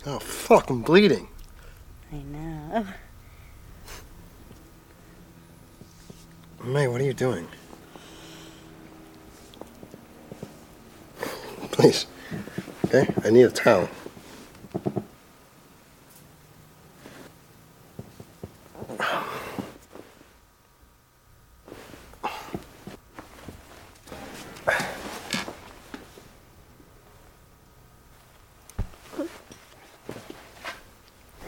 Oh, 0.08 0.18
fuck, 0.18 0.72
I'm 0.72 0.82
bleeding. 0.82 1.28
I 2.12 2.16
know. 2.16 2.88
May, 6.64 6.88
what 6.88 7.00
are 7.00 7.04
you 7.04 7.14
doing? 7.14 7.48
Please. 11.70 12.08
Okay? 12.86 13.08
I 13.24 13.30
need 13.30 13.44
a 13.44 13.52
towel. 13.52 13.88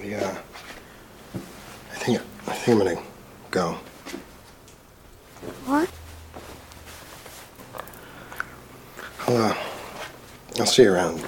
Yeah. 0.04 0.38
I 1.92 1.96
think 1.96 2.22
I 2.48 2.54
think 2.54 2.70
I'm 2.70 2.78
gonna 2.78 3.04
go. 3.52 3.74
What? 5.66 5.90
I'll, 9.28 9.38
uh, 9.38 9.58
I'll 10.60 10.66
see 10.66 10.84
you 10.84 10.94
around. 10.94 11.26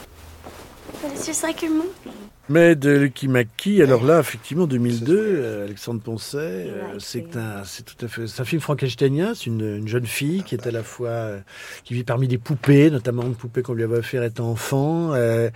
But 1.02 1.11
it's 1.11 1.26
just 1.26 1.44
like 1.44 1.61
your 1.61 1.72
movie. 1.72 2.19
Mais 2.51 2.76
de 2.76 2.89
Lucky 2.89 3.27
Mackie, 3.27 3.80
alors 3.84 4.03
là, 4.03 4.19
effectivement, 4.19 4.65
2002, 4.65 5.15
euh, 5.15 5.65
Alexandre 5.65 6.01
Poncet, 6.01 6.38
euh, 6.39 6.95
c'est 6.97 7.38
un, 7.38 7.63
c'est 7.63 7.84
tout 7.84 8.03
à 8.03 8.07
fait, 8.07 8.26
c'est 8.26 8.41
un 8.41 8.45
film 8.45 8.59
frankensteinien. 8.59 9.35
C'est 9.35 9.45
une, 9.45 9.77
une, 9.77 9.88
jeune 9.88 10.07
fille 10.07 10.41
qui 10.41 10.55
est 10.55 10.65
à 10.65 10.71
la 10.71 10.81
fois, 10.81 11.09
euh, 11.09 11.39
qui 11.84 11.93
vit 11.93 12.03
parmi 12.03 12.27
des 12.27 12.39
poupées, 12.39 12.89
notamment 12.89 13.21
une 13.21 13.35
poupée 13.35 13.61
qu'on 13.61 13.73
lui 13.73 13.84
avait 13.84 13.97
offert 13.97 14.23
étant 14.23 14.49
enfant, 14.49 15.13
euh, 15.13 15.51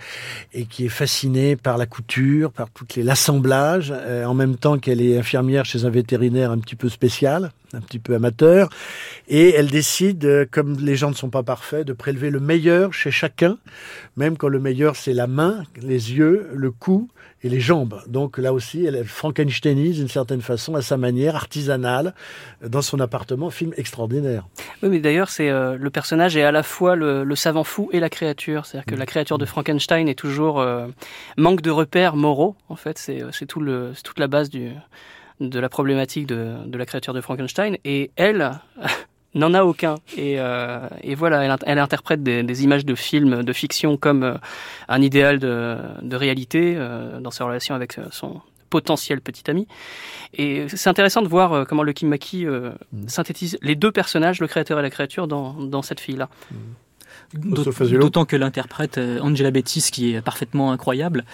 et 0.52 0.66
qui 0.66 0.84
est 0.84 0.88
fascinée 0.88 1.56
par 1.56 1.78
la 1.78 1.86
couture, 1.86 2.52
par 2.52 2.70
toutes 2.70 2.94
les 2.94 3.02
l'assemblage, 3.02 3.92
euh, 3.92 4.24
en 4.24 4.34
même 4.34 4.54
temps 4.54 4.78
qu'elle 4.78 5.00
est 5.00 5.18
infirmière 5.18 5.64
chez 5.64 5.84
un 5.84 5.90
vétérinaire 5.90 6.52
un 6.52 6.58
petit 6.58 6.76
peu 6.76 6.88
spécial, 6.88 7.50
un 7.74 7.80
petit 7.80 7.98
peu 7.98 8.14
amateur, 8.14 8.68
et 9.28 9.50
elle 9.50 9.68
décide, 9.68 10.24
euh, 10.24 10.46
comme 10.50 10.78
les 10.78 10.96
gens 10.96 11.10
ne 11.10 11.14
sont 11.14 11.30
pas 11.30 11.42
parfaits, 11.42 11.86
de 11.86 11.92
prélever 11.92 12.30
le 12.30 12.40
meilleur 12.40 12.92
chez 12.92 13.10
chacun, 13.10 13.58
même 14.16 14.36
quand 14.36 14.48
le 14.48 14.60
meilleur 14.60 14.96
c'est 14.96 15.14
la 15.14 15.26
main, 15.26 15.64
les 15.80 16.12
yeux, 16.14 16.48
le 16.54 16.70
cou 16.70 17.08
et 17.42 17.48
les 17.48 17.60
jambes. 17.60 18.00
Donc 18.06 18.38
là 18.38 18.52
aussi, 18.52 18.84
elle 18.86 19.04
frankensteinise 19.04 19.98
d'une 19.98 20.08
certaine 20.08 20.40
façon, 20.40 20.74
à 20.74 20.82
sa 20.82 20.96
manière 20.96 21.36
artisanale, 21.36 22.14
dans 22.66 22.80
son 22.82 23.00
appartement. 23.00 23.50
Film 23.50 23.72
extraordinaire. 23.76 24.46
Oui, 24.82 24.88
mais 24.88 24.98
d'ailleurs, 24.98 25.28
c'est 25.28 25.50
euh, 25.50 25.76
le 25.78 25.90
personnage 25.90 26.36
est 26.36 26.42
à 26.42 26.52
la 26.52 26.62
fois 26.62 26.96
le, 26.96 27.22
le 27.22 27.36
savant 27.36 27.64
fou 27.64 27.90
et 27.92 28.00
la 28.00 28.08
créature. 28.08 28.64
C'est-à-dire 28.64 28.86
que 28.86 28.94
mmh. 28.94 28.98
la 28.98 29.06
créature 29.06 29.38
de 29.38 29.44
Frankenstein 29.44 30.08
est 30.08 30.18
toujours 30.18 30.60
euh, 30.60 30.86
manque 31.36 31.60
de 31.60 31.70
repères 31.70 32.16
moraux. 32.16 32.56
En 32.68 32.76
fait, 32.76 32.98
c'est 32.98 33.22
c'est 33.32 33.46
tout 33.46 33.60
le 33.60 33.92
c'est 33.94 34.02
toute 34.02 34.18
la 34.18 34.26
base 34.26 34.48
du 34.48 34.70
de 35.40 35.58
la 35.58 35.68
problématique 35.68 36.26
de, 36.26 36.54
de 36.64 36.78
la 36.78 36.86
créature 36.86 37.14
de 37.14 37.20
Frankenstein. 37.20 37.76
Et 37.84 38.10
elle 38.16 38.52
n'en 39.34 39.54
a 39.54 39.64
aucun. 39.64 39.96
Et, 40.16 40.36
euh, 40.38 40.88
et 41.02 41.14
voilà, 41.14 41.44
elle, 41.44 41.56
elle 41.66 41.78
interprète 41.78 42.22
des, 42.22 42.42
des, 42.42 42.64
images 42.64 42.84
de 42.84 42.94
films, 42.94 43.42
de 43.42 43.52
fiction 43.52 43.96
comme 43.96 44.22
euh, 44.22 44.34
un 44.88 45.02
idéal 45.02 45.38
de, 45.38 45.76
de 46.02 46.16
réalité 46.16 46.74
euh, 46.76 47.20
dans 47.20 47.30
sa 47.30 47.44
relation 47.44 47.74
avec 47.74 47.98
son 48.10 48.40
potentiel 48.70 49.20
petit 49.20 49.48
ami. 49.50 49.68
Et 50.34 50.66
c'est 50.68 50.90
intéressant 50.90 51.22
de 51.22 51.28
voir 51.28 51.66
comment 51.66 51.84
le 51.84 51.92
Kim 51.92 52.08
Maki 52.08 52.46
mm. 52.46 53.08
synthétise 53.08 53.56
les 53.62 53.76
deux 53.76 53.92
personnages, 53.92 54.40
le 54.40 54.48
créateur 54.48 54.78
et 54.80 54.82
la 54.82 54.90
créature, 54.90 55.28
dans, 55.28 55.52
dans 55.52 55.82
cette 55.82 56.00
fille-là. 56.00 56.28
Mm. 56.50 56.56
D'autant 57.34 58.24
que 58.24 58.36
l'interprète 58.36 58.98
euh, 58.98 59.18
Angela 59.20 59.50
Bettis, 59.50 59.88
qui 59.90 60.14
est 60.14 60.20
parfaitement 60.20 60.72
incroyable, 60.72 61.24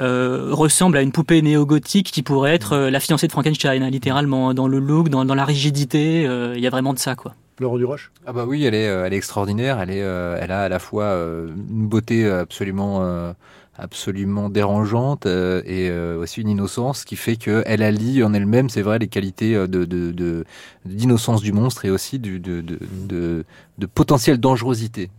euh, 0.00 0.48
ressemble 0.50 0.96
à 0.96 1.02
une 1.02 1.12
poupée 1.12 1.42
néo-gothique 1.42 2.10
qui 2.10 2.22
pourrait 2.22 2.54
être 2.54 2.72
euh, 2.72 2.90
la 2.90 3.00
fiancée 3.00 3.26
de 3.26 3.32
Frankenstein, 3.32 3.82
hein, 3.82 3.90
littéralement, 3.90 4.54
dans 4.54 4.68
le 4.68 4.78
look, 4.78 5.08
dans, 5.08 5.24
dans 5.24 5.34
la 5.34 5.44
rigidité. 5.44 6.22
Il 6.22 6.60
y 6.60 6.66
a 6.66 6.70
vraiment 6.70 6.94
de 6.94 6.98
ça, 6.98 7.14
quoi. 7.14 7.34
Laurent 7.60 7.78
Duroche 7.78 8.10
Ah 8.26 8.32
bah 8.32 8.44
oui, 8.48 8.64
elle 8.64 8.74
est, 8.74 8.84
elle 8.84 9.12
est 9.12 9.16
extraordinaire. 9.16 9.78
Elle 9.80 9.90
est, 9.90 9.98
elle 9.98 10.50
a 10.50 10.62
à 10.62 10.68
la 10.68 10.78
fois 10.78 11.12
une 11.14 11.86
beauté 11.86 12.26
absolument 12.28 13.34
absolument 13.76 14.48
dérangeante 14.48 15.26
et 15.26 15.90
aussi 16.18 16.40
une 16.40 16.48
innocence 16.48 17.04
qui 17.04 17.16
fait 17.16 17.36
qu'elle 17.36 17.82
allie 17.82 18.24
en 18.24 18.34
elle-même, 18.34 18.68
c'est 18.68 18.82
vrai, 18.82 18.98
les 18.98 19.08
qualités 19.08 19.54
de, 19.68 20.44
d'innocence 20.84 21.42
du 21.42 21.52
monstre 21.52 21.84
et 21.84 21.90
aussi 21.90 22.18
du, 22.18 22.40
de, 22.40 22.60
de, 22.60 23.44
de 23.78 23.86
potentielle 23.86 24.38
dangerosité 24.38 25.10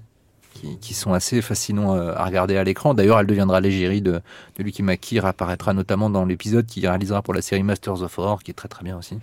qui, 0.82 0.94
sont 0.94 1.14
assez 1.14 1.41
fascinants 1.41 1.95
euh, 1.95 2.14
à 2.15 2.26
regarder 2.26 2.57
à 2.57 2.64
l'écran. 2.64 2.94
D'ailleurs, 2.94 3.19
elle 3.19 3.27
deviendra 3.27 3.60
l'égérie 3.60 4.02
de, 4.02 4.14
de 4.57 4.64
Lucky 4.64 4.84
Makir, 4.84 5.26
apparaîtra 5.26 5.73
notamment 5.73 6.10
dans 6.10 6.26
l'épisode 6.26 6.65
qu'il 6.65 6.88
réalisera 6.88 7.22
pour 7.22 7.34
la 7.34 7.41
série 7.41 7.64
Masters 7.64 8.02
of 8.02 8.18
Horror, 8.18 8.44
qui 8.44 8.52
est 8.52 8.56
très 8.56 8.68
très 8.68 8.84
bien 8.84 8.98
aussi. 8.98 9.18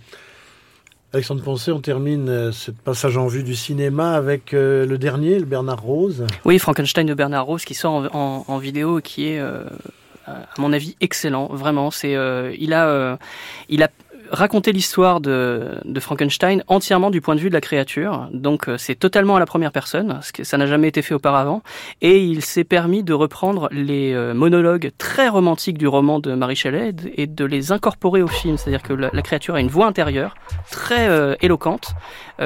Alexandre 1.13 1.43
Poncé, 1.43 1.71
on 1.71 1.79
termine 1.79 2.27
euh, 2.29 2.51
ce 2.51 2.71
passage 2.71 3.17
en 3.17 3.27
vue 3.27 3.43
du 3.43 3.55
cinéma 3.55 4.15
avec 4.15 4.53
euh, 4.53 4.85
le 4.85 4.97
dernier, 4.97 5.39
le 5.39 5.45
Bernard 5.45 5.81
Rose. 5.81 6.25
Oui, 6.45 6.57
Frankenstein 6.57 7.05
de 7.05 7.13
Bernard 7.13 7.45
Rose 7.45 7.65
qui 7.65 7.75
sort 7.75 8.09
en, 8.15 8.45
en, 8.47 8.57
vidéo 8.57 8.99
qui 9.01 9.27
est, 9.27 9.39
à 9.39 10.43
mon 10.57 10.73
avis, 10.73 10.95
excellent. 11.01 11.47
Vraiment, 11.47 11.91
c'est, 11.91 12.15
il 12.57 12.73
a, 12.73 13.19
il 13.69 13.83
a 13.83 13.89
raconter 14.33 14.71
l'histoire 14.71 15.21
de, 15.21 15.79
Frankenstein 15.99 16.63
entièrement 16.67 17.11
du 17.11 17.21
point 17.21 17.35
de 17.35 17.39
vue 17.39 17.49
de 17.49 17.53
la 17.53 17.61
créature. 17.61 18.27
Donc 18.33 18.67
euh, 18.67 18.77
c'est 18.77 18.95
totalement 18.95 19.35
à 19.35 19.39
la 19.39 19.45
première 19.45 19.71
personne, 19.71 20.19
ce 20.21 20.33
que 20.33 20.43
ça 20.43 20.57
n'a 20.57 20.65
jamais 20.65 20.87
été 20.87 21.01
fait 21.01 21.13
auparavant. 21.13 21.61
Et 22.01 22.19
il 22.19 22.41
s'est 22.41 22.63
permis 22.63 23.03
de 23.03 23.13
reprendre 23.13 23.69
les 23.71 24.13
euh, 24.13 24.33
monologues 24.33 24.91
très 24.97 25.29
romantiques 25.29 25.77
du 25.77 25.87
roman 25.87 26.19
de 26.19 26.33
Marie 26.33 26.55
Shelley 26.55 26.93
et 27.15 27.27
de 27.27 27.45
les 27.45 27.71
incorporer 27.71 28.21
au 28.21 28.27
film. 28.27 28.57
C'est-à-dire 28.57 28.81
que 28.81 28.93
la, 28.93 29.21
créature 29.21 29.55
a 29.55 29.61
une 29.61 29.69
voix 29.69 29.85
intérieure 29.85 30.35
très 30.69 31.07
euh, 31.07 31.35
éloquente 31.41 31.93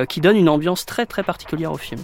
qui 0.10 0.22
donne 0.22 0.36
une 0.36 0.50
ambiance 0.50 0.86
très 0.86 1.06
très 1.06 1.24
particulière 1.24 1.72
au 1.72 1.78
film. 1.78 2.02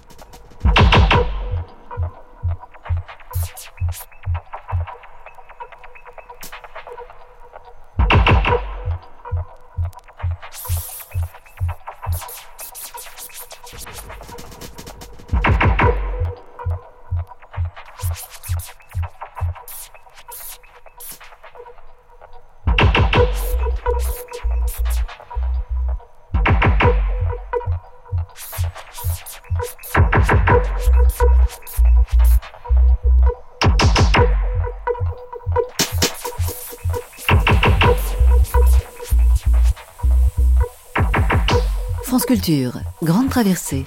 Culture, 42.33 42.79
Grande 43.03 43.29
Traversée. 43.29 43.85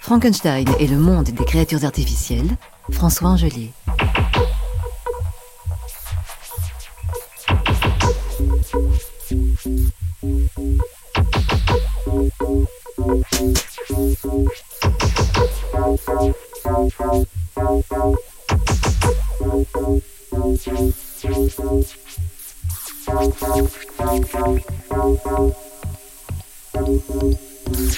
Frankenstein 0.00 0.64
et 0.78 0.86
le 0.86 0.96
monde 0.96 1.26
des 1.26 1.44
créatures 1.44 1.84
artificielles. 1.84 2.56
François 2.90 3.28
Angelier. 3.28 3.72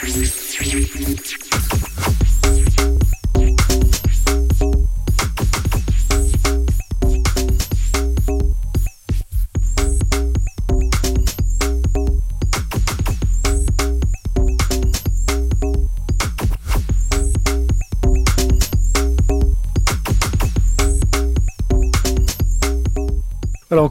Thank 0.08 0.72
you. 0.72 0.95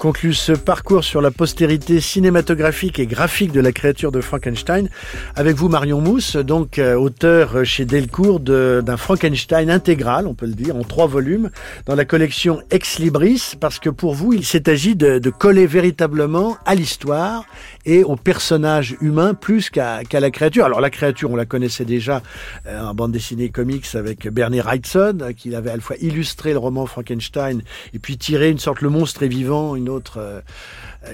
Conclut 0.06 0.36
ce 0.36 0.52
parcours 0.52 1.04
sur 1.04 1.20
la 1.20 1.32
postérité 1.32 2.00
cinématographique 2.00 3.00
et 3.00 3.08
graphique 3.08 3.52
de 3.52 3.60
la 3.60 3.72
créature 3.72 4.12
de 4.12 4.22
Frankenstein. 4.22 4.88
Avec 5.36 5.56
vous 5.56 5.68
Marion 5.68 6.00
Mousse, 6.00 6.36
donc 6.36 6.78
euh, 6.78 6.94
auteur 6.94 7.66
chez 7.66 7.86
Delcourt 7.86 8.40
d'un 8.40 8.98
Frankenstein 8.98 9.72
intégral, 9.72 10.28
on 10.28 10.36
peut 10.36 10.46
le 10.46 10.54
dire, 10.54 10.76
en 10.76 10.84
trois 10.84 11.08
volumes, 11.08 11.50
dans 11.88 11.96
la 11.96 12.06
collection 12.06 12.62
Ex 12.70 13.00
Libris, 13.00 13.54
parce 13.60 13.80
que 13.80 13.90
pour 13.90 14.14
vous, 14.14 14.32
il 14.34 14.46
s'est 14.46 14.70
agi 14.70 14.96
de, 14.96 15.18
coller 15.32 15.66
véritablement 15.66 16.56
à 16.68 16.76
l'histoire 16.76 17.48
et 17.86 18.04
au 18.04 18.16
personnage 18.16 18.96
humain 19.02 19.34
plus 19.34 19.70
qu'à 19.70 20.02
la 20.12 20.32
créature. 20.32 20.66
Alors 20.66 20.82
la 20.82 20.90
créature, 20.90 21.32
on 21.32 21.36
la 21.36 21.46
connaissait 21.46 21.86
déjà 21.86 22.22
euh, 22.68 22.82
en 22.82 22.94
bande 22.94 23.12
dessinée 23.12 23.50
comics 23.50 23.88
avec 23.94 24.28
Bernie 24.28 24.60
Wrightson, 24.60 25.34
qui 25.38 25.54
avait 25.56 25.72
à 25.72 25.76
la 25.76 25.82
fois 25.82 25.96
illustré 26.02 26.52
le 26.52 26.60
roman 26.60 26.86
Frankenstein 26.86 27.62
et 27.94 28.00
puis 28.00 28.18
tiré 28.18 28.50
une 28.50 28.60
sorte 28.60 28.82
le 28.82 28.90
monstre 28.90 29.24
est 29.24 29.28
vivant 29.28 29.76
une 29.76 29.90
autre 29.90 30.20
euh, 30.20 30.42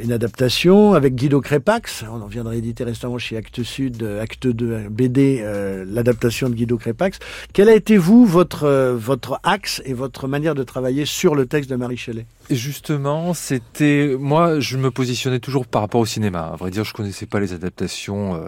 une 0.02 0.12
adaptation 0.12 0.94
avec 0.94 1.16
Guido 1.16 1.42
Crépax. 1.42 2.04
On 2.12 2.22
en 2.22 2.28
vient 2.28 2.44
de 2.44 2.50
rééditer 2.50 2.84
récemment 2.84 3.18
chez 3.18 3.38
Actes 3.38 3.64
Sud, 3.64 4.04
euh, 4.04 4.22
Acte 4.22 4.48
2, 4.48 4.90
BD, 4.90 5.40
euh, 5.42 5.86
l'adaptation 5.88 6.50
de 6.50 6.56
Guido 6.56 6.78
Crépax. 6.78 7.20
Quel 7.54 7.70
a 7.70 7.76
été, 7.76 7.98
vous, 7.98 8.26
votre, 8.26 8.94
votre 8.96 9.40
axe 9.44 9.82
et 9.86 9.94
votre 9.94 10.28
manière 10.28 10.56
de 10.56 10.64
travailler 10.64 11.06
sur 11.06 11.36
le 11.36 11.46
texte 11.46 11.70
de 11.70 11.76
Marie 11.76 11.98
Shelley? 11.98 12.26
Justement, 12.50 13.34
c'était... 13.34 14.16
Moi, 14.20 14.60
je 14.60 14.78
me 14.78 14.92
positionnais 14.92 15.40
toujours 15.40 15.66
par 15.68 15.82
rapport 15.82 16.02
au 16.02 16.06
cinéma. 16.06 16.52
À 16.54 16.56
vrai 16.56 16.72
dire, 16.72 16.84
je 16.84 16.94
connaissais 16.94 17.26
pas 17.26 17.40
les 17.40 17.54
adaptations 17.54 18.42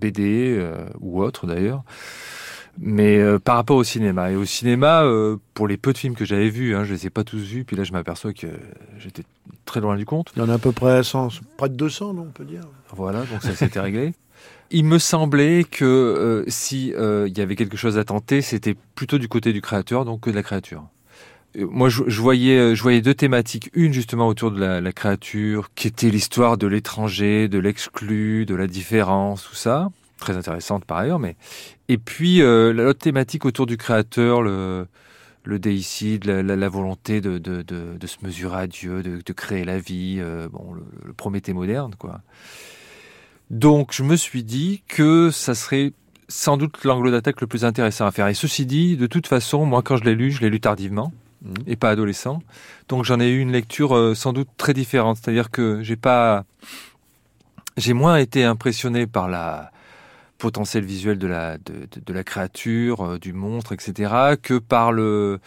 BD 0.00 0.60
ou 1.00 1.22
autres, 1.22 1.46
d'ailleurs 1.46 1.82
mais 2.80 3.18
euh, 3.18 3.38
par 3.38 3.56
rapport 3.56 3.76
au 3.76 3.84
cinéma. 3.84 4.30
Et 4.30 4.36
au 4.36 4.44
cinéma, 4.44 5.02
euh, 5.02 5.36
pour 5.54 5.66
les 5.68 5.76
peu 5.76 5.92
de 5.92 5.98
films 5.98 6.14
que 6.14 6.24
j'avais 6.24 6.48
vus, 6.48 6.74
hein, 6.74 6.84
je 6.84 6.94
les 6.94 7.06
ai 7.06 7.10
pas 7.10 7.24
tous 7.24 7.38
vus, 7.38 7.64
puis 7.64 7.76
là 7.76 7.84
je 7.84 7.92
m'aperçois 7.92 8.32
que 8.32 8.46
j'étais 8.98 9.22
très 9.64 9.80
loin 9.80 9.96
du 9.96 10.04
compte. 10.04 10.32
Il 10.36 10.40
y 10.40 10.42
en 10.42 10.48
a 10.48 10.54
à 10.54 10.58
peu 10.58 10.72
près 10.72 11.02
100, 11.02 11.28
près 11.56 11.68
de 11.68 11.74
200, 11.74 12.14
non, 12.14 12.22
on 12.22 12.32
peut 12.32 12.44
dire. 12.44 12.62
Voilà, 12.90 13.20
donc 13.20 13.42
ça 13.42 13.54
s'était 13.54 13.80
réglé. 13.80 14.14
Il 14.70 14.84
me 14.84 14.98
semblait 14.98 15.64
que 15.64 15.84
euh, 15.84 16.44
si 16.48 16.88
il 16.96 17.38
y 17.38 17.40
avait 17.40 17.56
quelque 17.56 17.76
chose 17.76 17.98
à 17.98 18.04
tenter, 18.04 18.42
c'était 18.42 18.76
plutôt 18.94 19.18
du 19.18 19.28
côté 19.28 19.52
du 19.52 19.60
créateur, 19.60 20.04
donc 20.04 20.20
que 20.20 20.30
de 20.30 20.36
la 20.36 20.42
créature. 20.42 20.84
Moi, 21.58 21.88
je, 21.88 22.20
voyais, 22.20 22.76
je 22.76 22.82
voyais 22.82 23.00
deux 23.00 23.14
thématiques. 23.14 23.70
Une 23.72 23.92
justement 23.92 24.28
autour 24.28 24.52
de 24.52 24.60
la, 24.60 24.80
la 24.82 24.92
créature, 24.92 25.70
qui 25.74 25.88
était 25.88 26.10
l'histoire 26.10 26.58
de 26.58 26.66
l'étranger, 26.66 27.48
de 27.48 27.58
l'exclu, 27.58 28.44
de 28.44 28.54
la 28.54 28.66
différence, 28.66 29.44
tout 29.44 29.56
ça 29.56 29.88
très 30.18 30.36
intéressante 30.36 30.84
par 30.84 30.98
ailleurs, 30.98 31.18
mais 31.18 31.36
et 31.88 31.98
puis 31.98 32.42
euh, 32.42 32.72
l'autre 32.72 33.00
thématique 33.00 33.44
autour 33.44 33.66
du 33.66 33.76
créateur, 33.76 34.42
le 34.42 34.86
le 35.44 35.58
déicide, 35.58 36.26
la, 36.26 36.42
la, 36.42 36.68
volonté 36.68 37.22
de, 37.22 37.38
de, 37.38 37.62
de, 37.62 37.96
de, 37.98 38.06
se 38.06 38.18
mesurer 38.22 38.58
à 38.58 38.66
Dieu, 38.66 39.02
de, 39.02 39.22
de 39.24 39.32
créer 39.32 39.64
la 39.64 39.78
vie, 39.78 40.18
euh, 40.18 40.46
bon, 40.50 40.74
le, 40.74 40.82
le, 41.06 41.12
Prométhée 41.14 41.54
moderne, 41.54 41.94
quoi. 41.98 42.20
Donc 43.48 43.94
je 43.94 44.02
me 44.02 44.14
suis 44.14 44.44
dit 44.44 44.82
que 44.86 45.30
ça 45.30 45.54
serait 45.54 45.94
sans 46.28 46.58
doute 46.58 46.84
l'angle 46.84 47.10
d'attaque 47.10 47.40
le 47.40 47.46
plus 47.46 47.64
intéressant 47.64 48.04
à 48.04 48.10
faire. 48.10 48.28
Et 48.28 48.34
ceci 48.34 48.66
dit, 48.66 48.98
de 48.98 49.06
toute 49.06 49.26
façon, 49.26 49.64
moi 49.64 49.80
quand 49.82 49.96
je 49.96 50.04
l'ai 50.04 50.14
lu, 50.14 50.30
je 50.30 50.42
l'ai 50.42 50.50
lu 50.50 50.60
tardivement 50.60 51.12
mmh. 51.42 51.54
et 51.66 51.76
pas 51.76 51.88
adolescent. 51.88 52.42
Donc 52.88 53.04
j'en 53.04 53.18
ai 53.18 53.30
eu 53.30 53.40
une 53.40 53.52
lecture 53.52 53.96
euh, 53.96 54.14
sans 54.14 54.34
doute 54.34 54.48
très 54.58 54.74
différente. 54.74 55.16
C'est-à-dire 55.16 55.50
que 55.50 55.82
j'ai 55.82 55.96
pas, 55.96 56.44
j'ai 57.78 57.94
moins 57.94 58.16
été 58.18 58.44
impressionné 58.44 59.06
par 59.06 59.28
la 59.28 59.70
potentiel 60.38 60.84
visuel 60.84 61.18
de 61.18 61.26
la, 61.26 61.58
de, 61.58 61.88
de, 62.04 62.12
la 62.12 62.24
créature, 62.24 63.04
euh, 63.04 63.18
du 63.18 63.32
monstre, 63.32 63.72
etc., 63.72 64.36
que 64.40 64.58
par 64.58 64.92
le, 64.92 65.40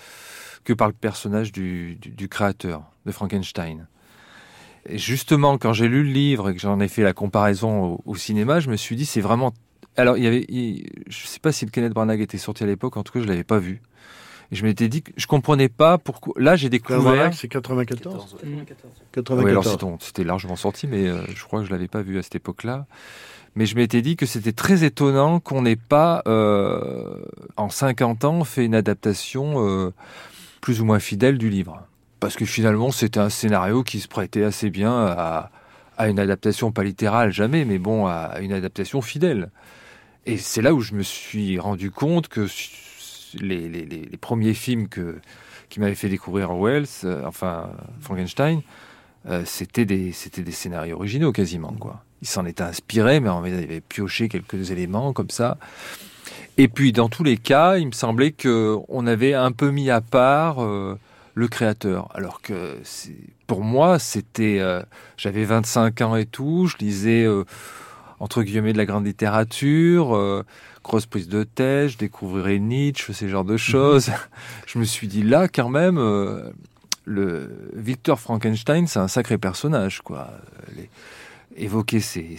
que 0.64 0.74
par 0.74 0.88
le 0.88 0.94
personnage 0.94 1.52
du, 1.52 1.96
du, 1.96 2.28
créateur, 2.28 2.84
de 3.06 3.12
Frankenstein. 3.12 3.88
Et 4.86 4.98
justement, 4.98 5.58
quand 5.58 5.74
j'ai 5.74 5.88
lu 5.88 6.04
le 6.04 6.12
livre 6.12 6.50
et 6.50 6.54
que 6.54 6.60
j'en 6.60 6.80
ai 6.80 6.88
fait 6.88 7.04
la 7.04 7.14
comparaison 7.14 8.02
au, 8.06 8.16
cinéma, 8.16 8.60
je 8.60 8.70
me 8.70 8.76
suis 8.76 8.96
dit, 8.96 9.06
c'est 9.06 9.22
vraiment... 9.22 9.54
Alors, 9.98 10.18
il 10.18 10.24
y 10.24 10.28
avait, 10.28 10.46
je 11.08 11.28
sais 11.28 11.40
pas 11.40 11.52
si 11.52 11.66
le 11.66 11.72
Kenneth 11.72 11.94
Branagh 11.94 12.20
était 12.22 12.38
sorti 12.38 12.64
à 12.64 12.68
l'époque, 12.68 12.98
en 12.98 13.04
tout 13.04 13.14
cas, 13.14 13.22
je 13.22 13.28
l'avais 13.28 13.44
pas 13.44 13.60
vu. 13.60 13.82
Et 14.52 14.56
je 14.56 14.66
m'étais 14.66 14.90
dit 14.90 15.02
que 15.02 15.12
je 15.16 15.28
comprenais 15.28 15.70
pas 15.70 15.98
pourquoi. 15.98 16.34
Là, 16.38 16.58
j'ai 16.58 16.70
découvert. 16.70 17.34
C'est 17.34 17.48
94. 17.48 18.38
94. 19.14 19.98
c'était 20.02 20.24
largement 20.26 20.58
sorti, 20.58 20.88
mais 20.88 21.08
euh, 21.08 21.22
je 21.34 21.44
crois 21.44 21.62
que 21.62 21.68
je 21.68 21.72
l'avais 21.72 21.88
pas 21.88 22.02
vu 22.02 22.18
à 22.20 22.22
cette 22.22 22.36
époque-là 22.36 22.86
mais 23.56 23.65
je 23.65 23.76
m'étais 23.76 24.02
dit 24.02 24.15
que 24.15 24.26
c'était 24.26 24.53
très 24.53 24.84
étonnant 24.84 25.40
qu'on 25.40 25.64
n'ait 25.64 25.76
pas, 25.76 26.22
euh, 26.28 27.22
en 27.57 27.69
50 27.69 28.23
ans, 28.23 28.44
fait 28.44 28.65
une 28.65 28.76
adaptation 28.76 29.68
euh, 29.68 29.94
plus 30.61 30.82
ou 30.82 30.86
moins 30.86 30.99
fidèle 30.99 31.38
du 31.38 31.49
livre. 31.49 31.86
Parce 32.19 32.36
que 32.36 32.45
finalement, 32.45 32.91
c'était 32.91 33.19
un 33.19 33.30
scénario 33.30 33.84
qui 33.84 33.99
se 33.99 34.07
prêtait 34.07 34.44
assez 34.44 34.69
bien 34.69 34.94
à, 34.94 35.52
une 36.07 36.19
adaptation, 36.19 36.72
pas 36.72 36.84
littérale, 36.84 37.32
jamais, 37.32 37.65
mais 37.65 37.78
bon, 37.78 38.07
à 38.07 38.40
une 38.41 38.53
adaptation 38.53 39.02
fidèle. 39.02 39.52
Et 40.26 40.38
c'est 40.38 40.61
là 40.61 40.73
où 40.73 40.82
je 40.82 40.94
me 40.94 41.03
suis 41.03 41.60
rendu 41.60 41.91
compte 41.91 42.28
que 42.28 42.48
les, 43.40 44.10
premiers 44.19 44.53
films 44.53 44.88
que, 44.88 45.19
qui 45.69 45.80
m'avaient 45.80 45.95
fait 45.95 46.10
découvrir 46.10 46.56
Wells, 46.56 46.88
euh, 47.03 47.23
enfin 47.26 47.69
Frankenstein, 47.99 48.61
c'était 49.45 49.86
des, 49.86 50.11
des 50.38 50.52
scénarios 50.52 50.95
originaux 50.95 51.32
quasiment, 51.32 51.73
quoi 51.73 52.03
il 52.22 52.27
s'en 52.27 52.45
était 52.45 52.64
inspiré, 52.64 53.19
mais 53.19 53.30
il 53.48 53.53
avait 53.53 53.81
pioché 53.81 54.30
quelques 54.30 54.72
éléments 54.72 55.14
comme 55.14 55.30
ça. 55.30 55.57
Et 56.57 56.68
puis, 56.68 56.91
dans 56.91 57.10
tous 57.10 57.23
les 57.23 57.38
cas, 57.38 57.77
il 57.77 57.88
me 57.88 57.91
semblait 57.91 58.31
qu'on 58.31 59.07
avait 59.07 59.34
un 59.34 59.52
peu 59.52 59.72
mis 59.72 59.89
à 59.89 60.02
part 60.02 60.64
euh, 60.64 60.98
le 61.34 61.48
créateur. 61.48 62.10
Alors 62.14 62.41
que 62.41 62.77
pour 63.48 63.64
moi, 63.64 63.99
c'était. 63.99 64.60
Euh, 64.60 64.81
j'avais 65.18 65.45
25 65.45 66.02
ans 66.02 66.15
et 66.15 66.26
tout, 66.26 66.68
je 66.68 66.77
lisais, 66.77 67.23
euh, 67.23 67.45
entre 68.19 68.43
guillemets, 68.43 68.73
de 68.73 68.77
la 68.77 68.85
grande 68.85 69.06
littérature, 69.06 70.43
grosse 70.84 71.06
prise 71.06 71.27
de 71.27 71.43
tête, 71.43 71.89
je 71.89 71.98
découvrirais 71.98 72.60
Nietzsche, 72.60 73.14
ces 73.14 73.30
genres 73.30 73.45
de 73.45 73.57
choses. 73.57 74.11
je 74.68 74.77
me 74.77 74.84
suis 74.84 75.07
dit 75.07 75.23
là, 75.23 75.48
quand 75.48 75.69
même. 75.69 75.98
le 77.06 77.72
Victor 77.73 78.19
Frankenstein, 78.19 78.85
c'est 78.88 78.99
un 78.99 79.07
sacré 79.07 79.38
personnage, 79.38 80.02
quoi. 80.02 80.30
Les, 80.76 80.89
évoquer 81.56 81.99
ces, 81.99 82.38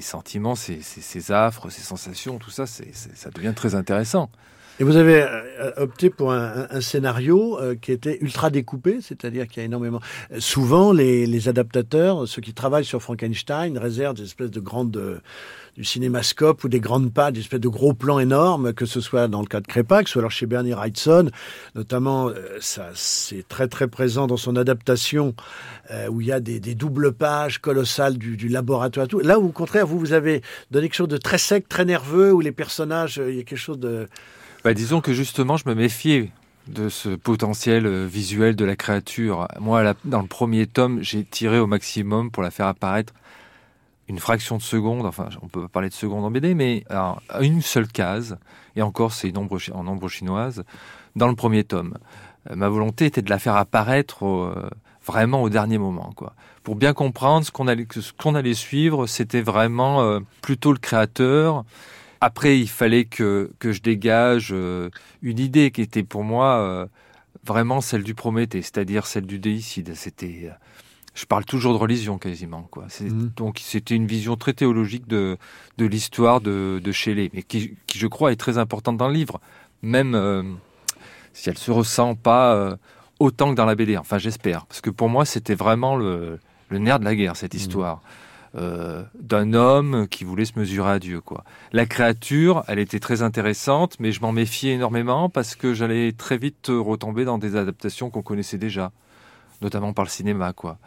sentiments, 0.00 0.54
ces, 0.54 1.32
affres, 1.32 1.70
ces 1.70 1.82
sensations, 1.82 2.38
tout 2.38 2.50
ça, 2.50 2.66
ça 2.66 3.30
devient 3.30 3.52
très 3.54 3.74
intéressant. 3.74 4.30
Et 4.78 4.84
vous 4.84 4.96
avez 4.96 5.22
euh, 5.22 5.70
opté 5.78 6.10
pour 6.10 6.32
un, 6.32 6.80
scénario 6.82 7.58
euh, 7.58 7.76
qui 7.80 7.92
était 7.92 8.18
ultra 8.20 8.50
découpé, 8.50 8.98
c'est-à-dire 9.00 9.48
qu'il 9.48 9.60
y 9.60 9.62
a 9.62 9.64
énormément. 9.64 10.00
Souvent, 10.38 10.92
les, 10.92 11.48
adaptateurs, 11.48 12.28
ceux 12.28 12.42
qui 12.42 12.52
travaillent 12.52 12.84
sur 12.84 13.00
Frankenstein, 13.00 13.78
réservent 13.78 14.16
des 14.16 14.24
espèces 14.24 14.50
de 14.50 14.60
grandes 14.60 15.22
du 15.76 15.84
cinémascope 15.84 16.64
ou 16.64 16.68
des 16.68 16.80
grandes 16.80 17.12
pages, 17.12 17.34
des 17.34 17.40
espèces 17.40 17.60
de 17.60 17.68
gros 17.68 17.92
plans 17.92 18.18
énormes, 18.18 18.72
que 18.72 18.86
ce 18.86 19.00
soit 19.00 19.28
dans 19.28 19.40
le 19.40 19.46
cas 19.46 19.60
de 19.60 19.66
Crépax 19.66 20.14
ou 20.14 20.18
alors 20.18 20.30
chez 20.30 20.46
Bernie 20.46 20.72
Wrightson, 20.72 21.30
notamment, 21.74 22.28
euh, 22.28 22.34
ça 22.60 22.88
c'est 22.94 23.46
très 23.46 23.68
très 23.68 23.86
présent 23.86 24.26
dans 24.26 24.38
son 24.38 24.56
adaptation 24.56 25.34
euh, 25.90 26.08
où 26.08 26.22
il 26.22 26.28
y 26.28 26.32
a 26.32 26.40
des, 26.40 26.58
doubles 26.74 27.12
pages 27.12 27.58
colossales 27.58 28.16
du, 28.16 28.36
du, 28.36 28.48
laboratoire. 28.48 29.06
Tout. 29.06 29.20
Là, 29.20 29.38
au 29.38 29.50
contraire, 29.50 29.86
vous 29.86 29.98
vous 29.98 30.12
avez 30.14 30.42
donné 30.70 30.88
quelque 30.88 30.96
chose 30.96 31.08
de 31.08 31.18
très 31.18 31.38
sec, 31.38 31.68
très 31.68 31.84
nerveux, 31.84 32.32
où 32.32 32.40
les 32.40 32.52
personnages, 32.52 33.18
euh, 33.18 33.30
il 33.30 33.36
y 33.36 33.40
a 33.40 33.44
quelque 33.44 33.58
chose 33.58 33.78
de. 33.78 34.08
Bah, 34.64 34.72
disons 34.72 35.00
que 35.00 35.12
justement, 35.12 35.58
je 35.58 35.68
me 35.68 35.74
méfiais 35.74 36.30
de 36.68 36.88
ce 36.88 37.10
potentiel 37.10 37.86
visuel 38.06 38.56
de 38.56 38.64
la 38.64 38.74
créature. 38.74 39.46
Moi, 39.60 39.94
dans 40.04 40.20
le 40.20 40.26
premier 40.26 40.66
tome, 40.66 41.00
j'ai 41.00 41.22
tiré 41.22 41.60
au 41.60 41.68
maximum 41.68 42.30
pour 42.30 42.42
la 42.42 42.50
faire 42.50 42.66
apparaître 42.66 43.12
une 44.08 44.18
fraction 44.18 44.56
de 44.56 44.62
seconde, 44.62 45.06
enfin 45.06 45.28
on 45.42 45.48
peut 45.48 45.68
parler 45.68 45.88
de 45.88 45.94
seconde 45.94 46.24
en 46.24 46.30
BD, 46.30 46.54
mais 46.54 46.84
à 46.90 47.16
une 47.40 47.62
seule 47.62 47.88
case, 47.88 48.38
et 48.76 48.82
encore 48.82 49.12
c'est 49.12 49.32
nombre, 49.32 49.58
en 49.72 49.82
nombre 49.82 50.08
chinoise, 50.08 50.64
dans 51.16 51.28
le 51.28 51.34
premier 51.34 51.64
tome. 51.64 51.98
Euh, 52.50 52.56
ma 52.56 52.68
volonté 52.68 53.06
était 53.06 53.22
de 53.22 53.30
la 53.30 53.38
faire 53.38 53.56
apparaître 53.56 54.24
euh, 54.24 54.70
vraiment 55.04 55.42
au 55.42 55.48
dernier 55.48 55.78
moment. 55.78 56.12
quoi. 56.14 56.34
Pour 56.62 56.76
bien 56.76 56.92
comprendre 56.92 57.44
ce 57.44 57.50
qu'on 57.50 57.66
allait, 57.66 57.86
ce 57.90 58.12
qu'on 58.12 58.34
allait 58.34 58.54
suivre, 58.54 59.06
c'était 59.06 59.42
vraiment 59.42 60.02
euh, 60.02 60.20
plutôt 60.42 60.72
le 60.72 60.78
créateur. 60.78 61.64
Après, 62.20 62.58
il 62.58 62.68
fallait 62.68 63.04
que, 63.04 63.50
que 63.58 63.72
je 63.72 63.82
dégage 63.82 64.50
une 64.50 65.38
idée 65.38 65.70
qui 65.70 65.82
était 65.82 66.02
pour 66.02 66.24
moi 66.24 66.88
vraiment 67.44 67.82
celle 67.82 68.04
du 68.04 68.14
Prométhée, 68.14 68.62
c'est-à-dire 68.62 69.06
celle 69.06 69.26
du 69.26 69.38
déicide. 69.38 69.94
C'était 69.94 70.50
je 71.16 71.24
parle 71.24 71.44
toujours 71.44 71.72
de 71.72 71.78
religion 71.78 72.18
quasiment. 72.18 72.68
Quoi. 72.70 72.86
Mmh. 73.00 73.30
Donc 73.36 73.58
c'était 73.60 73.96
une 73.96 74.06
vision 74.06 74.36
très 74.36 74.52
théologique 74.52 75.08
de, 75.08 75.38
de 75.78 75.86
l'histoire 75.86 76.40
de, 76.40 76.80
de 76.82 76.92
Shelley, 76.92 77.30
mais 77.32 77.42
qui, 77.42 77.74
qui, 77.86 77.98
je 77.98 78.06
crois, 78.06 78.32
est 78.32 78.36
très 78.36 78.58
importante 78.58 78.98
dans 78.98 79.08
le 79.08 79.14
livre, 79.14 79.40
même 79.82 80.14
euh, 80.14 80.42
si 81.32 81.48
elle 81.48 81.58
se 81.58 81.70
ressent 81.70 82.14
pas 82.14 82.54
euh, 82.54 82.76
autant 83.18 83.50
que 83.50 83.56
dans 83.56 83.64
la 83.64 83.74
BD. 83.74 83.96
Enfin, 83.96 84.18
j'espère, 84.18 84.66
parce 84.66 84.82
que 84.82 84.90
pour 84.90 85.08
moi, 85.08 85.24
c'était 85.24 85.54
vraiment 85.54 85.96
le, 85.96 86.38
le, 86.68 86.78
nerf 86.78 87.00
de 87.00 87.04
la 87.04 87.16
guerre, 87.16 87.34
cette 87.34 87.54
mmh. 87.54 87.58
histoire. 87.58 88.02
Euh, 88.54 89.02
d'un 89.20 89.52
homme 89.52 90.08
qui 90.08 90.24
voulait 90.24 90.46
se 90.46 90.58
mesurer 90.58 90.92
à 90.92 90.98
Dieu. 90.98 91.20
Quoi. 91.20 91.44
La 91.72 91.84
créature, 91.84 92.64
elle 92.68 92.78
était 92.78 93.00
très 93.00 93.20
intéressante, 93.20 93.96
mais 94.00 94.12
je 94.12 94.22
m'en 94.22 94.32
méfiais 94.32 94.72
énormément 94.72 95.28
parce 95.28 95.56
que 95.56 95.74
j'allais 95.74 96.12
très 96.12 96.38
vite 96.38 96.68
retomber 96.68 97.26
dans 97.26 97.36
des 97.36 97.56
adaptations 97.56 98.08
qu'on 98.08 98.22
connaissait 98.22 98.56
déjà, 98.56 98.92
notamment 99.62 99.92
par 99.92 100.04
le 100.04 100.10
cinéma. 100.10 100.52
Quoi. 100.52 100.78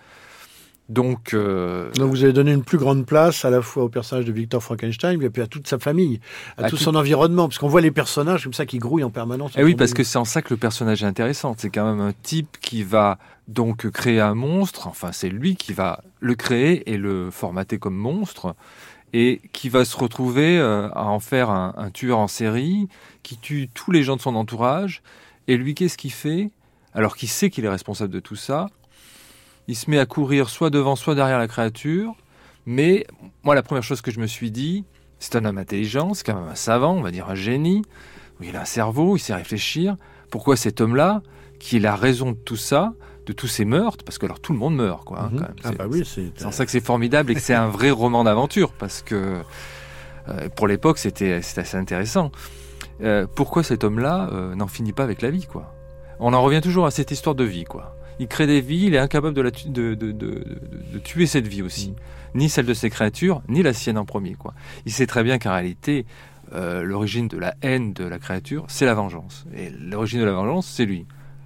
Donc, 0.90 1.36
euh, 1.36 1.92
Donc, 1.94 2.10
vous 2.10 2.24
avez 2.24 2.34
donné 2.34 2.52
une 2.52 2.64
plus 2.64 2.80
grande 2.80 3.06
place 3.06 3.46
à 3.46 3.52
la 3.52 3.62
fois 3.62 3.84
au 3.84 3.90
personnage 3.90 4.26
de 4.26 4.32
Victor 4.32 4.62
Frankenstein, 4.62 5.22
et 5.22 5.30
puis 5.30 5.42
à 5.44 5.48
toute 5.48 5.68
sa 5.68 5.78
famille, 5.78 6.20
à, 6.58 6.68
tout, 6.68 6.78
son 6.78 6.96
environnement, 6.96 7.48
parce 7.48 7.60
qu'on 7.60 7.68
voit 7.68 7.82
les 7.82 7.92
personnages 7.92 8.44
comme 8.44 8.54
ça 8.54 8.66
qui 8.66 8.80
grouillent 8.80 9.04
en 9.04 9.12
permanence. 9.12 9.52
Et 9.52 9.60
eh 9.60 9.64
oui, 9.64 9.76
parce 9.76 9.94
que 9.94 10.04
c'est 10.04 10.18
en 10.18 10.26
ça 10.26 10.42
que 10.42 10.52
le 10.52 10.58
personnage 10.58 11.04
est 11.04 11.06
intéressant. 11.06 11.54
C'est 11.58 11.70
quand 11.70 11.86
même 11.86 12.02
un 12.02 12.14
type 12.24 12.58
qui 12.60 12.82
va 12.82 13.20
donc 13.48 13.88
créer 13.92 14.20
un 14.20 14.34
monstre. 14.34 14.88
Enfin, 14.88 15.12
c'est 15.12 15.30
lui 15.30 15.56
qui 15.56 15.74
va 15.74 16.02
le 16.22 16.34
créer 16.34 16.92
et 16.92 16.98
le 16.98 17.30
formater 17.30 17.78
comme 17.78 17.96
monstre, 17.96 18.56
et 19.14 19.42
qui 19.54 19.70
va 19.70 19.86
se 19.86 19.96
retrouver 19.96 20.58
euh, 20.58 20.90
à 20.94 21.06
en 21.06 21.20
faire 21.20 21.52
un, 21.52 21.76
un 21.78 21.92
tueur 21.92 22.18
en 22.18 22.28
série, 22.28 22.88
qui 23.22 23.38
tue 23.38 23.70
tous 23.72 23.92
les 23.92 24.02
gens 24.02 24.16
de 24.16 24.22
son 24.22 24.34
entourage. 24.34 25.04
Et 25.48 25.56
lui, 25.56 25.76
qu'est-ce 25.76 25.98
qu'il 26.00 26.12
fait? 26.12 26.50
Alors 27.00 27.16
qu'il 27.16 27.30
sait 27.30 27.50
qu'il 27.50 27.64
est 27.64 27.70
responsable 27.70 28.14
de 28.14 28.20
tout 28.20 28.36
ça? 28.36 28.68
Il 29.70 29.76
se 29.78 29.90
met 29.90 30.00
à 30.00 30.06
courir 30.06 30.50
soit 30.50 30.70
devant, 30.70 30.98
soit 30.98 31.16
derrière 31.16 31.40
la 31.40 31.48
créature. 31.48 32.14
Mais 32.66 33.08
moi, 33.44 33.56
la 33.56 33.64
première 33.64 33.84
chose 33.84 34.02
que 34.02 34.12
je 34.12 34.20
me 34.20 34.28
suis 34.28 34.52
dit, 34.52 34.84
c'est 35.18 35.38
un 35.38 35.46
homme 35.46 35.58
intelligent, 35.58 36.14
c'est 36.14 36.26
quand 36.26 36.36
même 36.36 36.50
un 36.50 36.56
savant, 36.56 36.94
on 36.94 37.02
va 37.02 37.12
dire 37.12 37.30
un 37.30 37.36
génie. 37.36 37.84
Il 38.42 38.54
a 38.58 38.62
un 38.62 38.66
cerveau, 38.66 39.16
il 39.16 39.20
sait 39.20 39.34
réfléchir. 39.34 39.96
Pourquoi 40.30 40.58
cet 40.58 40.82
homme-là, 40.82 41.22
qui 41.58 41.78
est 41.78 41.80
la 41.80 41.96
raison 41.96 42.32
de 42.32 42.38
tout 42.38 42.58
ça, 42.58 42.94
de 43.26 43.32
tous 43.32 43.48
ces 43.48 43.64
meurtres, 43.64 44.04
parce 44.04 44.18
que 44.18 44.26
alors 44.26 44.42
tout 44.42 44.52
le 44.52 44.60
monde 44.60 44.76
meurt, 44.76 45.06
quoi. 45.06 45.22
Hein, 45.22 45.30
mhm. 45.32 45.48
Ah 45.64 45.72
bah 45.72 45.86
oui, 45.90 46.04
c'est 46.06 46.46
en 46.46 46.52
ça 46.52 46.66
que 46.66 46.72
c'est 46.72 46.84
formidable 46.84 47.32
et 47.32 47.36
que 47.36 47.42
c'est 47.42 47.54
un 47.54 47.70
vrai 47.70 47.92
roman 47.92 48.26
d'aventure, 48.26 48.74
parce 48.74 49.02
que 49.04 49.42
euh, 50.28 50.50
pour 50.50 50.68
l'époque, 50.68 50.98
c'était 50.98 51.32
assez 51.56 51.78
intéressant. 51.78 52.34
Euh, 53.02 53.26
pourquoi 53.34 53.64
cet 53.64 53.86
homme-là 53.86 54.30
euh, 54.34 54.54
n'en 54.56 54.68
finit 54.68 54.92
pas 54.92 55.04
avec 55.04 55.22
la 55.22 55.30
vie, 55.30 55.46
quoi? 55.46 55.74
On 56.20 56.34
en 56.34 56.42
revient 56.42 56.62
toujours 56.62 56.86
à 56.86 56.92
cette 56.92 57.12
histoire 57.12 57.36
de 57.36 57.44
vie, 57.44 57.64
quoi 57.64 57.96
il 58.20 58.28
crée 58.28 58.48
des 58.48 58.62
vies, 58.62 58.86
il 58.88 58.94
est 58.94 59.00
incapable 59.00 59.34
de, 59.34 59.42
la 59.42 59.52
de, 59.52 59.96
de, 59.96 60.12
de, 60.12 61.00
tuer 61.04 61.26
cette 61.26 61.48
vie 61.48 61.62
aussi. 61.62 61.94
Ni 62.36 62.50
celle 62.50 62.66
de 62.66 62.74
ses 62.74 62.90
créatures, 62.90 63.42
ni 63.48 63.64
la 63.64 63.74
sienne 63.74 63.98
en 63.98 64.06
premier. 64.06 64.36
Quoi. 64.36 64.54
Il 64.86 64.92
sait 64.92 65.08
très 65.08 65.24
bien 65.24 65.40
qu'en 65.40 65.54
réalité, 65.54 66.06
euh, 66.54 66.84
l'origine 66.84 67.28
de 67.28 67.38
la 67.38 67.56
haine 67.62 67.94
de 67.94 68.04
la 68.04 68.20
créature, 68.20 68.66
c'est 68.68 68.86
la 68.86 68.94
vengeance. 68.94 69.46
Et 69.56 69.70
l'origine 69.70 70.20
de 70.20 70.26
la 70.26 70.34
vengeance, 70.34 70.68
c'est 70.68 70.86
lui. 70.86 71.06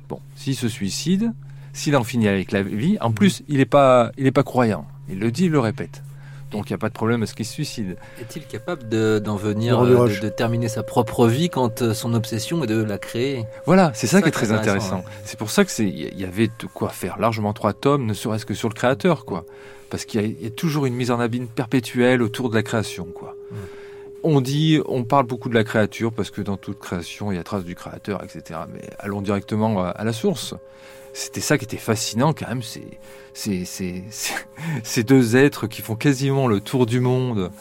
Bon, 0.09 0.19
s'il 0.35 0.55
se 0.55 0.67
suicide, 0.67 1.31
s'il 1.73 1.95
en 1.95 2.03
finit 2.03 2.27
avec 2.27 2.51
la 2.51 2.63
vie, 2.63 2.97
en 2.99 3.11
plus, 3.11 3.43
il 3.47 3.57
n'est 3.57 3.65
pas, 3.65 4.11
il 4.17 4.25
est 4.25 4.31
pas 4.31 4.43
croyant. 4.43 4.87
Il 5.09 5.19
le 5.19 5.31
dit, 5.31 5.45
il 5.45 5.51
le 5.51 5.59
répète. 5.59 6.01
Donc 6.53 6.69
il 6.69 6.73
n'y 6.73 6.75
a 6.75 6.77
pas 6.77 6.89
de 6.89 6.93
problème 6.93 7.23
à 7.23 7.25
ce 7.25 7.33
qu'il 7.33 7.45
se 7.45 7.53
suicide. 7.53 7.97
Est-il 8.21 8.45
capable 8.45 8.87
d'en 9.19 9.35
venir, 9.35 9.83
euh, 9.83 10.07
de, 10.07 10.29
terminer 10.29 10.69
sa 10.69 10.83
propre 10.83 11.27
vie 11.27 11.49
quand 11.49 11.81
euh, 11.81 11.95
son 11.95 12.13
obsession 12.13 12.63
est 12.63 12.67
de 12.67 12.81
la 12.81 12.99
créer? 12.99 13.45
Voilà, 13.65 13.91
c'est 13.95 14.05
ça, 14.05 14.21
qui 14.21 14.29
est 14.29 14.31
très 14.31 14.51
intéressant. 14.51 15.03
C'est 15.25 15.37
pour 15.37 15.49
ça 15.49 15.65
que 15.65 15.71
c'est, 15.71 15.87
il 15.87 16.19
y 16.19 16.25
avait 16.25 16.47
de 16.47 16.67
quoi 16.71 16.89
faire 16.89 17.19
largement 17.19 17.53
trois 17.53 17.73
tomes, 17.73 18.05
ne 18.05 18.13
serait-ce 18.13 18.45
que 18.45 18.53
sur 18.53 18.69
le 18.69 18.75
créateur, 18.75 19.25
quoi. 19.25 19.45
Parce 19.89 20.05
qu'il 20.05 20.41
y, 20.41 20.47
a 20.47 20.49
toujours 20.51 20.85
une 20.85 20.93
mise 20.93 21.11
en 21.11 21.19
abîme 21.19 21.47
perpétuelle 21.47 22.21
autour 22.21 22.49
de 22.49 22.55
la 22.55 22.63
création, 22.63 23.05
quoi. 23.05 23.35
On 24.21 24.39
dit, 24.39 24.79
on 24.87 25.03
parle 25.03 25.25
beaucoup 25.25 25.49
de 25.49 25.55
la 25.55 25.63
créature 25.63 26.13
parce 26.13 26.31
que 26.31 26.41
dans 26.41 26.55
toute 26.55 26.79
création 26.79 27.31
il 27.31 27.35
y 27.35 27.39
a 27.39 27.43
trace 27.43 27.65
du 27.65 27.75
créateur, 27.75 28.23
etc. 28.23 28.61
Mais 28.73 28.81
allons 28.99 29.21
directement 29.21 29.83
à 29.83 30.03
la 30.03 30.13
source 30.13 30.55
c'était 31.13 31.41
ça 31.41 31.57
qui 31.57 31.65
était 31.65 31.77
fascinant 31.77 32.33
quand 32.33 32.47
même, 32.47 32.61
c'est 32.61 32.99
ces 34.83 35.03
deux 35.03 35.35
êtres 35.35 35.67
qui 35.67 35.81
font 35.81 35.95
quasiment 35.95 36.47
le 36.47 36.59
tour 36.59 36.85
du 36.85 36.99
monde 36.99 37.51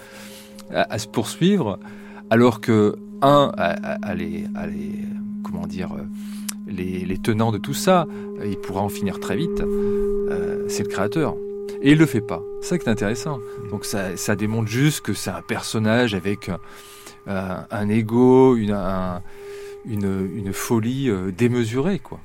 à, 0.71 0.99
se 0.99 1.07
poursuivre, 1.07 1.79
alors 2.31 2.61
que 2.61 2.97
un, 3.21 3.53
à, 3.57 4.15
les, 4.15 4.45
comment 5.45 5.67
dire, 5.67 5.91
les, 6.67 7.05
les, 7.05 7.19
tenants 7.19 7.53
de 7.53 7.59
tout 7.59 7.75
ça, 7.75 8.07
il 8.45 8.57
pourra 8.57 8.81
en 8.81 8.89
finir 8.89 9.21
très 9.21 9.37
vite. 9.37 9.63
c'est 10.69 10.83
le 10.83 10.89
créateur. 10.89 11.37
Et 11.83 11.93
il 11.93 11.99
le 11.99 12.07
fait 12.07 12.21
pas. 12.21 12.43
C'est 12.61 12.69
ça 12.69 12.79
qui 12.79 12.89
est 12.89 12.93
intéressant. 12.93 13.41
Donc 13.71 13.85
ça, 13.85 14.37
démontre 14.37 14.71
juste 14.71 15.01
que 15.01 15.15
c'est 15.15 15.31
un 15.31 15.43
personnage 15.43 16.15
avec 16.15 16.51
euh, 17.29 17.57
un 17.71 17.89
ego, 17.89 18.57
une, 18.57 19.21
folie 20.53 21.11
euh, 21.11 21.33
démesurée, 21.33 21.99
quoi. 21.99 22.21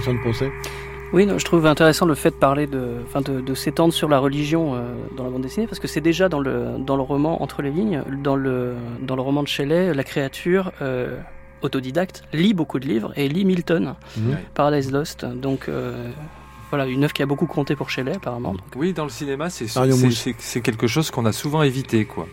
Alexandre 0.00 0.22
Poncet 0.22 0.50
oui, 1.12 1.26
je 1.28 1.44
trouve 1.44 1.66
intéressant 1.66 2.06
le 2.06 2.14
fait 2.14 2.30
de 2.30 2.36
parler 2.36 2.68
de, 2.68 2.98
enfin 3.04 3.20
de, 3.20 3.40
de 3.40 3.54
s'étendre 3.54 3.92
sur 3.92 4.08
la 4.08 4.20
religion 4.20 4.76
euh, 4.76 4.94
dans 5.16 5.24
la 5.24 5.30
bande 5.30 5.42
dessinée, 5.42 5.66
parce 5.66 5.80
que 5.80 5.88
c'est 5.88 6.00
déjà 6.00 6.28
dans 6.28 6.38
le, 6.38 6.76
dans 6.78 6.94
le 6.94 7.02
roman 7.02 7.42
Entre 7.42 7.62
les 7.62 7.72
lignes, 7.72 8.04
dans 8.22 8.36
le, 8.36 8.76
dans 9.02 9.16
le 9.16 9.22
roman 9.22 9.42
de 9.42 9.48
Shelley, 9.48 9.92
la 9.92 10.04
créature 10.04 10.70
euh, 10.80 11.18
autodidacte 11.62 12.22
lit 12.32 12.54
beaucoup 12.54 12.78
de 12.78 12.86
livres 12.86 13.12
et 13.16 13.28
lit 13.28 13.44
Milton, 13.44 13.96
mhm. 14.16 14.36
Paradise 14.54 14.92
Lost. 14.92 15.24
Donc 15.24 15.68
euh, 15.68 16.08
voilà, 16.70 16.86
une 16.86 17.02
œuvre 17.02 17.12
qui 17.12 17.24
a 17.24 17.26
beaucoup 17.26 17.46
compté 17.46 17.74
pour 17.74 17.90
Shelley 17.90 18.14
apparemment. 18.14 18.54
Oui, 18.76 18.92
dans 18.92 19.02
le 19.02 19.10
cinéma, 19.10 19.50
c'est 19.50 19.66
c'est 19.66 20.60
quelque 20.60 20.86
chose 20.86 21.10
qu'on 21.10 21.26
a 21.26 21.32
souvent 21.32 21.64
évité, 21.64 22.04
quoi. 22.04 22.28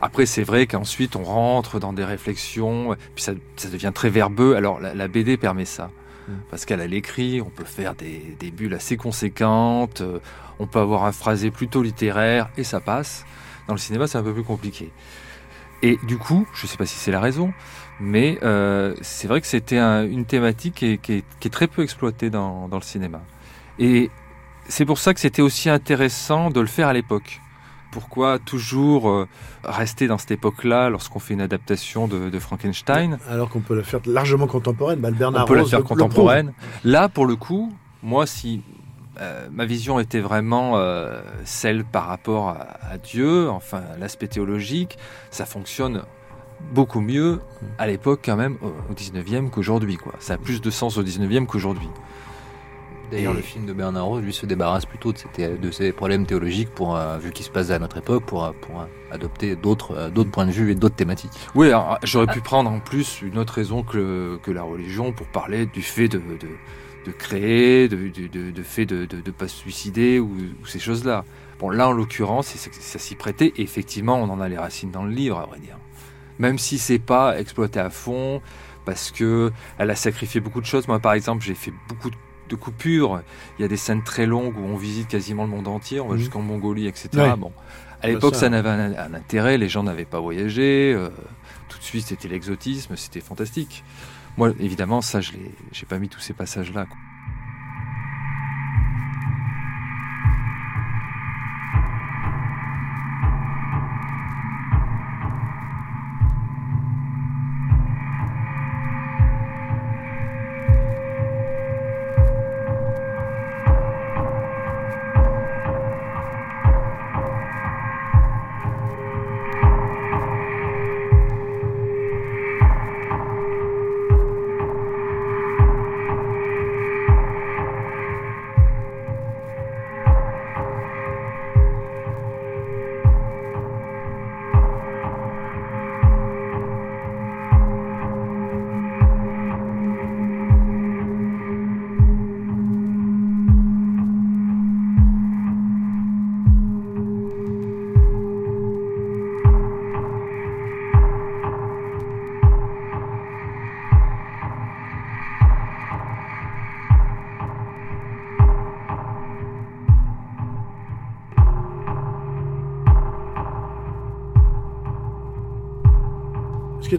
Après, 0.00 0.24
c'est 0.26 0.44
vrai 0.44 0.68
qu'ensuite 0.68 1.16
on 1.16 1.24
rentre 1.24 1.80
dans 1.80 1.92
des 1.92 2.04
réflexions, 2.04 2.94
puis 3.16 3.24
ça, 3.24 3.32
ça 3.56 3.68
devient 3.68 3.90
très 3.92 4.08
verbeux. 4.08 4.54
Alors 4.54 4.78
la, 4.78 4.94
la 4.94 5.08
BD 5.08 5.36
permet 5.36 5.64
ça. 5.64 5.90
Mm. 6.28 6.56
qu'elle 6.66 6.80
a 6.80 6.86
l'écrit, 6.86 7.40
on 7.40 7.50
peut 7.50 7.64
faire 7.64 7.94
des, 7.94 8.50
bulles 8.50 8.74
assez 8.74 8.96
conséquentes, 8.96 10.00
euh, 10.00 10.18
on 10.58 10.66
peut 10.66 10.78
avoir 10.78 11.04
un 11.04 11.12
phrasé 11.12 11.50
plutôt 11.50 11.82
littéraire 11.82 12.50
et 12.56 12.64
ça 12.64 12.80
passe. 12.80 13.24
Dans 13.66 13.74
le 13.74 13.80
cinéma, 13.80 14.06
c'est 14.06 14.18
un 14.18 14.22
peu 14.22 14.34
plus 14.34 14.44
compliqué. 14.44 14.90
Et 15.82 15.98
du 16.04 16.18
coup, 16.18 16.46
je 16.54 16.66
ne 16.66 16.68
sais 16.68 16.76
pas 16.76 16.86
si 16.86 16.96
c'est 16.96 17.10
la 17.10 17.20
raison, 17.20 17.52
mais 18.00 18.38
euh, 18.42 18.94
c'est 19.02 19.28
vrai 19.28 19.40
que 19.40 19.46
c'était 19.46 19.78
une 19.78 20.24
thématique 20.24 20.74
qui 21.02 21.12
est, 21.12 21.50
très 21.50 21.66
peu 21.66 21.82
exploitée 21.82 22.30
dans, 22.30 22.68
dans 22.68 22.78
le 22.78 22.82
cinéma. 22.82 23.22
Et 23.78 24.10
c'est 24.68 24.84
pour 24.84 24.98
ça 24.98 25.12
que 25.12 25.20
c'était 25.20 25.42
aussi 25.42 25.68
intéressant 25.68 26.50
de 26.50 26.60
le 26.60 26.66
faire 26.66 26.88
à 26.88 26.92
l'époque. 26.92 27.40
Pourquoi 27.94 28.40
toujours 28.40 29.08
euh, 29.08 29.28
rester 29.62 30.08
dans 30.08 30.18
cette 30.18 30.32
époque-là 30.32 30.90
lorsqu'on 30.90 31.20
fait 31.20 31.34
une 31.34 31.40
adaptation 31.40 32.08
de, 32.08 32.38
Frankenstein? 32.40 33.18
Alors 33.30 33.48
qu'on 33.50 33.60
peut 33.60 33.76
la 33.76 33.84
faire 33.84 34.00
largement 34.04 34.48
contemporaine. 34.48 34.98
Bah, 34.98 35.10
on 35.12 35.44
peut 35.44 35.54
la 35.54 35.64
faire 35.64 35.84
contemporaine. 35.84 36.54
Là, 36.82 37.08
pour 37.08 37.24
le 37.24 37.36
coup, 37.36 37.72
moi, 38.02 38.26
si 38.26 38.62
euh, 39.20 39.46
ma 39.52 39.64
vision 39.64 40.00
était 40.00 40.18
vraiment 40.18 40.76
euh, 40.76 41.20
celle 41.44 41.84
par 41.84 42.08
rapport 42.08 42.48
à, 42.48 42.98
Dieu, 42.98 43.48
enfin 43.48 43.82
l'aspect 43.96 44.26
théologique, 44.26 44.98
ça 45.30 45.46
fonctionne 45.46 46.02
beaucoup 46.72 47.00
mieux 47.00 47.42
à 47.78 47.86
l'époque 47.86 48.22
quand 48.24 48.36
même 48.36 48.56
au 48.90 48.94
19e 48.94 49.50
qu'aujourd'hui. 49.50 49.98
Ça 50.18 50.34
a 50.34 50.36
plus 50.36 50.60
de 50.60 50.70
sens 50.70 50.96
au 50.96 51.04
19e 51.04 51.46
qu'aujourd'hui. 51.46 51.90
D'ailleurs, 53.10 53.34
le 53.34 53.42
film 53.42 53.66
de 53.66 53.72
Bernard 53.72 54.06
Rose, 54.06 54.22
lui, 54.22 54.32
se 54.32 54.46
débarrasse 54.46 54.86
plutôt 54.86 55.12
de, 55.12 55.56
de 55.56 55.70
ces 55.70 55.92
problèmes 55.92 56.26
théologiques, 56.26 56.70
pour, 56.70 56.96
euh, 56.96 57.18
vu 57.18 57.30
qu'il 57.30 57.44
se 57.44 57.50
passe 57.50 57.70
à 57.70 57.78
notre 57.78 57.98
époque, 57.98 58.24
pour, 58.24 58.44
euh, 58.44 58.52
pour 58.60 58.80
euh, 58.80 58.84
adopter 59.12 59.54
d'autres 59.56 60.10
d'autres 60.10 60.30
points 60.30 60.46
de 60.46 60.50
vue 60.50 60.70
et 60.72 60.74
d'autres 60.74 60.96
thématiques. 60.96 61.30
Oui, 61.54 61.70
j'aurais 62.02 62.26
pu 62.26 62.40
prendre 62.40 62.70
en 62.70 62.80
plus 62.80 63.22
une 63.22 63.38
autre 63.38 63.52
raison 63.52 63.82
que, 63.82 64.38
que 64.42 64.50
la 64.50 64.62
religion 64.62 65.12
pour 65.12 65.26
parler 65.28 65.66
du 65.66 65.82
fait 65.82 66.08
de, 66.08 66.18
de, 66.18 66.48
de 67.06 67.12
créer, 67.12 67.88
de, 67.88 68.08
de, 68.08 68.50
de 68.50 68.62
fait 68.62 68.86
de 68.86 69.06
ne 69.14 69.30
pas 69.30 69.48
se 69.48 69.56
suicider 69.56 70.18
ou, 70.18 70.36
ces 70.66 70.80
choses-là. 70.80 71.24
Bon, 71.60 71.70
là, 71.70 71.88
en 71.88 71.92
l'occurrence, 71.92 72.48
ça 72.48 72.98
s'y 72.98 73.14
prêtait. 73.14 73.52
Et 73.56 73.62
effectivement, 73.62 74.16
on 74.16 74.28
en 74.30 74.40
a 74.40 74.48
les 74.48 74.58
racines 74.58 74.90
dans 74.90 75.04
le 75.04 75.12
livre, 75.12 75.38
à 75.38 75.46
vrai 75.46 75.60
dire. 75.60 75.78
Même 76.38 76.58
si 76.58 76.78
c'est 76.78 76.98
pas 76.98 77.38
exploité 77.38 77.78
à 77.78 77.90
fond, 77.90 78.42
parce 78.84 79.12
que 79.12 79.52
elle 79.78 79.90
a 79.90 79.94
sacrifié 79.94 80.40
beaucoup 80.40 80.60
de 80.60 80.66
choses. 80.66 80.88
Moi, 80.88 80.98
par 80.98 81.12
exemple, 81.12 81.44
j'ai 81.44 81.54
fait 81.54 81.72
beaucoup 81.88 82.10
de 82.10 82.16
de 82.48 82.56
coupures. 82.56 83.22
Il 83.58 83.62
y 83.62 83.64
a 83.64 83.68
des 83.68 83.76
scènes 83.76 84.02
très 84.02 84.26
longues 84.26 84.56
où 84.56 84.62
on 84.62 84.76
visite 84.76 85.08
quasiment 85.08 85.44
le 85.44 85.50
monde 85.50 85.68
entier, 85.68 86.00
on 86.00 86.08
va 86.08 86.14
mhm. 86.14 86.20
jusqu'en 86.20 86.42
Mongolie, 86.42 86.86
etc. 86.86 87.08
Bon, 87.38 87.52
à 88.02 88.08
l'époque, 88.08 88.34
ça, 88.34 88.48
n'avait 88.48 88.68
un, 88.68 89.14
intérêt, 89.14 89.58
les 89.58 89.68
gens 89.68 89.82
n'avaient 89.82 90.04
pas 90.04 90.20
voyagé, 90.20 90.92
euh, 90.94 91.08
tout 91.68 91.78
de 91.78 91.84
suite 91.84 92.06
c'était 92.06 92.28
l'exotisme, 92.28 92.96
c'était 92.96 93.20
fantastique. 93.20 93.84
Moi, 94.36 94.52
évidemment, 94.60 95.00
ça, 95.00 95.20
je 95.20 95.32
n'ai 95.32 95.86
pas 95.88 95.98
mis 95.98 96.08
tous 96.08 96.20
ces 96.20 96.34
passages-là. 96.34 96.86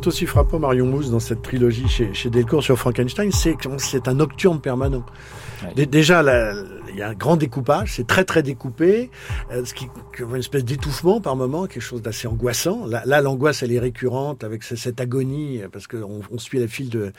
Est 0.05 0.07
aussi 0.07 0.25
frappant, 0.25 0.59
Marion 0.59 0.85
Mousse, 0.85 1.09
dans 1.09 1.19
cette 1.19 1.41
trilogie 1.41 1.87
chez, 1.87 2.13
chez 2.13 2.29
Delcourt 2.29 2.63
sur 2.63 2.77
Frankenstein, 2.77 3.31
c'est 3.31 3.55
que 3.55 3.67
c'est 3.77 4.07
un 4.07 4.13
nocturne 4.13 4.59
permanent. 4.59 5.03
Déjà, 5.75 6.23
il 6.95 6.99
y 6.99 7.01
a 7.01 7.09
un 7.09 7.13
grand 7.13 7.35
découpage, 7.35 7.93
c'est 7.95 8.07
très 8.07 8.23
très 8.23 8.41
découpé, 8.41 9.11
euh, 9.51 9.65
ce 9.65 9.73
qui 9.73 9.89
une 10.17 10.35
espèce 10.37 10.63
d'étouffement 10.63 11.19
par 11.19 11.35
moment, 11.35 11.67
quelque 11.67 11.81
chose 11.81 12.01
d'assez 12.01 12.25
angoissant. 12.27 12.85
Là, 12.85 13.21
l'angoisse, 13.21 13.63
elle 13.63 13.73
est 13.73 13.79
récurrente 13.79 14.45
avec 14.45 14.63
cette 14.63 15.01
agonie, 15.01 15.59
parce 15.73 15.87
qu'on 15.87 16.21
on 16.31 16.37
suit 16.37 16.59
la 16.59 16.67
file 16.67 16.89
de, 16.89 17.11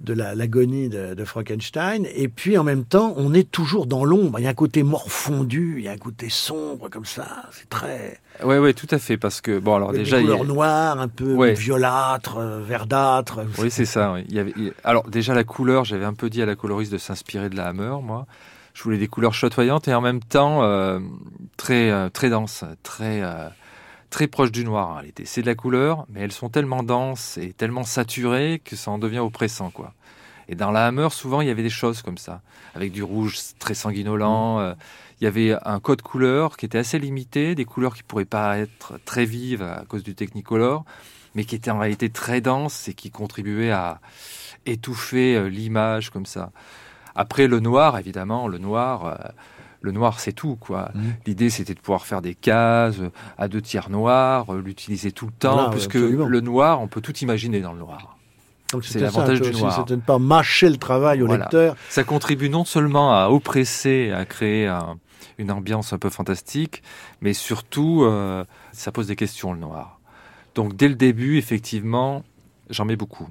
de 0.00 0.12
l'agonie 0.12 0.90
de, 0.90 1.14
de, 1.14 1.24
Frankenstein. 1.24 2.06
Et 2.14 2.28
puis 2.28 2.58
en 2.58 2.64
même 2.64 2.84
temps, 2.84 3.14
on 3.16 3.32
est 3.32 3.50
toujours 3.50 3.86
dans 3.86 4.04
l'ombre. 4.04 4.38
Il 4.40 4.42
y 4.42 4.46
a 4.46 4.50
un 4.50 4.54
côté 4.54 4.82
morfondu, 4.82 5.76
il 5.78 5.84
y 5.84 5.88
a 5.88 5.92
un 5.92 5.96
côté 5.96 6.28
sombre 6.28 6.90
comme 6.90 7.06
ça. 7.06 7.46
C'est 7.52 7.70
très 7.70 8.20
Ouais, 8.42 8.58
ouais, 8.58 8.74
tout 8.74 8.88
à 8.90 8.98
fait, 8.98 9.16
parce 9.16 9.40
que 9.40 9.58
bon, 9.58 9.76
alors 9.76 9.92
déjà, 9.92 10.18
des 10.18 10.24
couleurs 10.24 10.44
noires, 10.44 11.00
un 11.00 11.08
peu 11.08 11.52
violâtres, 11.52 12.38
euh, 12.38 12.60
verdâtres. 12.60 13.40
Oui, 13.58 13.70
c'est 13.70 13.86
ça. 13.86 14.12
Oui. 14.12 14.24
Il 14.28 14.34
y 14.34 14.38
avait, 14.40 14.52
alors 14.82 15.08
déjà 15.08 15.34
la 15.34 15.44
couleur, 15.44 15.84
j'avais 15.84 16.04
un 16.04 16.14
peu 16.14 16.28
dit 16.28 16.42
à 16.42 16.46
la 16.46 16.56
coloriste 16.56 16.92
de 16.92 16.98
s'inspirer 16.98 17.48
de 17.48 17.56
la 17.56 17.68
Hammer, 17.68 17.96
moi. 18.02 18.26
Je 18.74 18.82
voulais 18.82 18.98
des 18.98 19.08
couleurs 19.08 19.32
chatoyantes 19.32 19.88
et 19.88 19.94
en 19.94 20.00
même 20.00 20.20
temps 20.20 20.62
euh, 20.62 21.00
très 21.56 21.90
euh, 21.90 22.10
très 22.10 22.28
denses, 22.28 22.64
très 22.82 23.22
très 24.10 24.26
proches 24.26 24.52
du 24.52 24.64
noir 24.64 24.96
réalité. 24.96 25.24
C'est 25.24 25.42
de 25.42 25.46
la 25.46 25.54
couleur, 25.54 26.06
mais 26.08 26.20
elles 26.20 26.32
sont 26.32 26.50
tellement 26.50 26.82
denses 26.82 27.38
et 27.38 27.52
tellement 27.52 27.84
saturées 27.84 28.60
que 28.64 28.76
ça 28.76 28.90
en 28.90 28.98
devient 28.98 29.20
oppressant, 29.20 29.70
quoi. 29.70 29.94
Et 30.46 30.54
dans 30.54 30.70
la 30.70 30.86
Hammer, 30.86 31.08
souvent, 31.10 31.40
il 31.40 31.48
y 31.48 31.50
avait 31.50 31.62
des 31.62 31.70
choses 31.70 32.02
comme 32.02 32.18
ça, 32.18 32.42
avec 32.74 32.92
du 32.92 33.02
rouge 33.02 33.38
très 33.58 33.72
sanguinolent. 33.72 34.60
Mmh 34.60 34.74
il 35.20 35.24
y 35.24 35.26
avait 35.26 35.56
un 35.64 35.80
code 35.80 36.02
couleur 36.02 36.56
qui 36.56 36.66
était 36.66 36.78
assez 36.78 36.98
limité, 36.98 37.54
des 37.54 37.64
couleurs 37.64 37.94
qui 37.94 38.02
pourraient 38.02 38.24
pas 38.24 38.58
être 38.58 38.98
très 39.04 39.24
vives 39.24 39.62
à 39.62 39.84
cause 39.88 40.02
du 40.02 40.14
Technicolor, 40.14 40.84
mais 41.34 41.44
qui 41.44 41.54
étaient 41.54 41.70
en 41.70 41.78
réalité 41.78 42.10
très 42.10 42.40
denses 42.40 42.88
et 42.88 42.94
qui 42.94 43.10
contribuaient 43.10 43.70
à 43.70 44.00
étouffer 44.66 45.36
euh, 45.36 45.48
l'image 45.48 46.10
comme 46.10 46.26
ça. 46.26 46.50
Après, 47.14 47.46
le 47.46 47.60
noir, 47.60 47.98
évidemment, 47.98 48.48
le 48.48 48.58
noir. 48.58 49.06
Euh, 49.06 49.14
le 49.82 49.92
noir, 49.92 50.18
c'est 50.18 50.32
tout, 50.32 50.56
quoi. 50.56 50.90
Mmh. 50.94 51.00
L'idée, 51.26 51.50
c'était 51.50 51.74
de 51.74 51.78
pouvoir 51.80 52.06
faire 52.06 52.22
des 52.22 52.34
cases 52.34 53.00
euh, 53.00 53.10
à 53.36 53.48
deux 53.48 53.60
tiers 53.60 53.90
noirs, 53.90 54.54
euh, 54.54 54.62
l'utiliser 54.62 55.12
tout 55.12 55.26
le 55.26 55.32
temps, 55.32 55.54
Voilà, 55.56 55.70
puisque 55.70 55.96
absolument. 55.96 56.24
le 56.26 56.40
noir, 56.40 56.80
on 56.80 56.88
peut 56.88 57.02
tout 57.02 57.14
imaginer 57.18 57.60
dans 57.60 57.74
le 57.74 57.80
noir. 57.80 58.16
C'est 58.82 58.98
l'avantage 58.98 59.42
du 59.42 59.52
noir. 59.52 59.76
C'était 59.76 59.90
de 59.90 59.96
ne 59.96 60.00
pas 60.00 60.18
mâcher 60.18 60.70
le 60.70 60.78
travail 60.78 61.20
au 61.22 61.26
Voilà. 61.26 61.44
lecteur. 61.44 61.76
Ça 61.90 62.02
contribue 62.02 62.48
non 62.48 62.64
seulement 62.64 63.12
à 63.14 63.28
oppresser, 63.28 64.10
à 64.10 64.24
créer 64.24 64.66
un- 64.66 64.96
une 65.36 65.50
ambiance 65.52 65.92
un 65.92 65.98
peu 65.98 66.08
fantastique, 66.08 66.82
mais 67.20 67.34
surtout, 67.34 68.04
euh, 68.04 68.44
ça 68.72 68.90
pose 68.90 69.06
des 69.08 69.16
questions, 69.16 69.52
le 69.52 69.58
noir. 69.60 70.00
Donc 70.54 70.74
dès 70.76 70.88
le 70.88 70.94
début, 70.94 71.36
effectivement, 71.36 72.24
j'en 72.70 72.86
mets 72.86 72.96
beaucoup. 72.96 73.28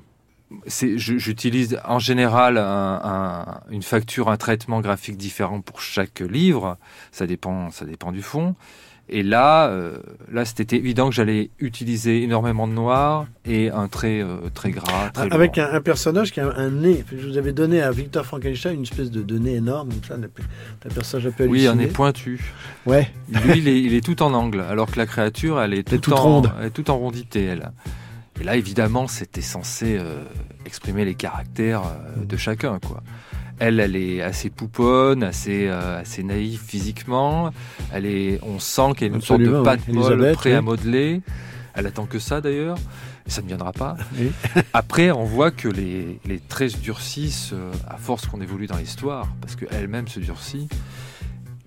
J'utilise 0.68 1.80
en 1.86 2.00
général 2.00 2.58
un- 2.58 3.02
un- 3.04 3.60
une 3.72 3.82
facture, 3.84 4.30
un 4.30 4.38
traitement 4.38 4.82
graphique 4.82 5.18
différent 5.18 5.62
pour 5.62 5.82
chaque 5.82 6.20
livre. 6.20 6.78
Ça 7.12 7.26
dépend, 7.26 7.72
ça 7.72 7.86
dépend 7.86 8.12
du 8.12 8.22
fond. 8.22 8.56
Et 9.10 9.22
là, 9.22 9.68
euh, 9.68 9.98
là, 10.32 10.46
c'était 10.46 10.78
évident 10.78 11.10
que 11.10 11.16
j'allais 11.16 11.50
utiliser 11.60 12.24
énormément 12.24 12.70
de 12.70 12.74
noir 12.74 13.26
et 13.46 13.70
un 13.70 13.90
trait 13.90 14.22
euh, 14.22 14.38
très 14.54 14.72
gras, 14.72 15.10
très. 15.10 15.32
Avec 15.34 15.58
un, 15.58 15.74
un 15.74 15.82
personnage 15.82 16.32
qui 16.32 16.40
a 16.40 16.46
un, 16.48 16.56
un 16.56 16.70
nez. 16.70 17.04
Je 17.12 17.28
vous 17.28 17.38
avais 17.38 17.52
donné 17.52 17.82
à 17.82 17.92
Victor 17.92 18.26
Frankenstein 18.26 18.76
une 18.76 18.84
espèce 18.84 19.12
de, 19.12 19.22
de 19.22 19.38
nez 19.38 19.56
énorme, 19.56 19.90
ça. 20.08 20.16
Un 20.16 20.90
personnage 20.90 21.28
un 21.28 21.32
peu 21.32 21.48
Oui, 21.48 21.68
un 21.68 21.76
nez 21.76 21.88
pointu. 21.88 22.54
Ouais. 22.86 23.12
Lui, 23.28 23.58
il 23.58 23.68
est, 23.68 23.82
il 23.82 23.94
est 23.94 24.06
tout 24.06 24.24
en 24.24 24.34
angle, 24.34 24.62
alors 24.62 24.90
que 24.90 24.98
la 24.98 25.06
créature, 25.06 25.60
elle 25.60 25.74
est, 25.74 25.84
tout 25.84 26.14
en, 26.14 26.16
ronde. 26.16 26.54
Elle 26.62 26.68
est 26.68 26.72
toute 26.72 26.90
en 26.90 26.98
rondité, 26.98 27.44
elle. 27.44 27.72
Et 28.44 28.46
là, 28.46 28.58
évidemment, 28.58 29.08
c'était 29.08 29.40
censé 29.40 29.98
euh, 29.98 30.22
exprimer 30.66 31.06
les 31.06 31.16
caractères 31.16 31.84
euh, 31.84 32.26
de 32.26 32.36
chacun, 32.36 32.78
quoi. 32.86 33.02
Elle, 33.58 33.80
elle 33.80 33.96
est 33.96 34.22
assez 34.22 34.50
pouponne, 34.50 35.24
assez, 35.24 35.68
euh, 35.70 36.02
assez 36.02 36.24
naïve 36.24 36.60
physiquement. 36.60 37.52
Elle 37.94 38.06
est, 38.06 38.42
on 38.44 38.60
sent 38.60 38.96
qu'elle 38.98 39.14
a 39.14 39.16
une 39.16 39.22
sorte 39.22 39.40
de 39.40 39.48
oui. 39.48 39.94
molle 39.94 40.34
prêt 40.34 40.52
à 40.56 40.62
modeler. 40.62 41.22
Elle 41.74 41.88
attend 41.88 42.06
que 42.06 42.20
ça, 42.20 42.42
d'ailleurs. 42.42 42.78
Ça 43.28 43.42
ne 43.42 43.48
viendra 43.48 43.72
pas. 43.72 43.96
Oui. 44.20 44.34
Après, 44.74 45.12
on 45.12 45.24
voit 45.24 45.52
que 45.52 45.70
les, 45.70 46.20
les 46.26 46.40
traits 46.40 46.72
se 46.72 46.78
durcissent 46.78 47.54
à 47.88 47.96
force 47.96 48.26
qu'on 48.26 48.42
évolue 48.42 48.68
dans 48.68 48.76
l'histoire, 48.76 49.30
parce 49.40 49.56
qu'elle-même 49.56 50.10
se 50.10 50.20
durcit. 50.20 50.68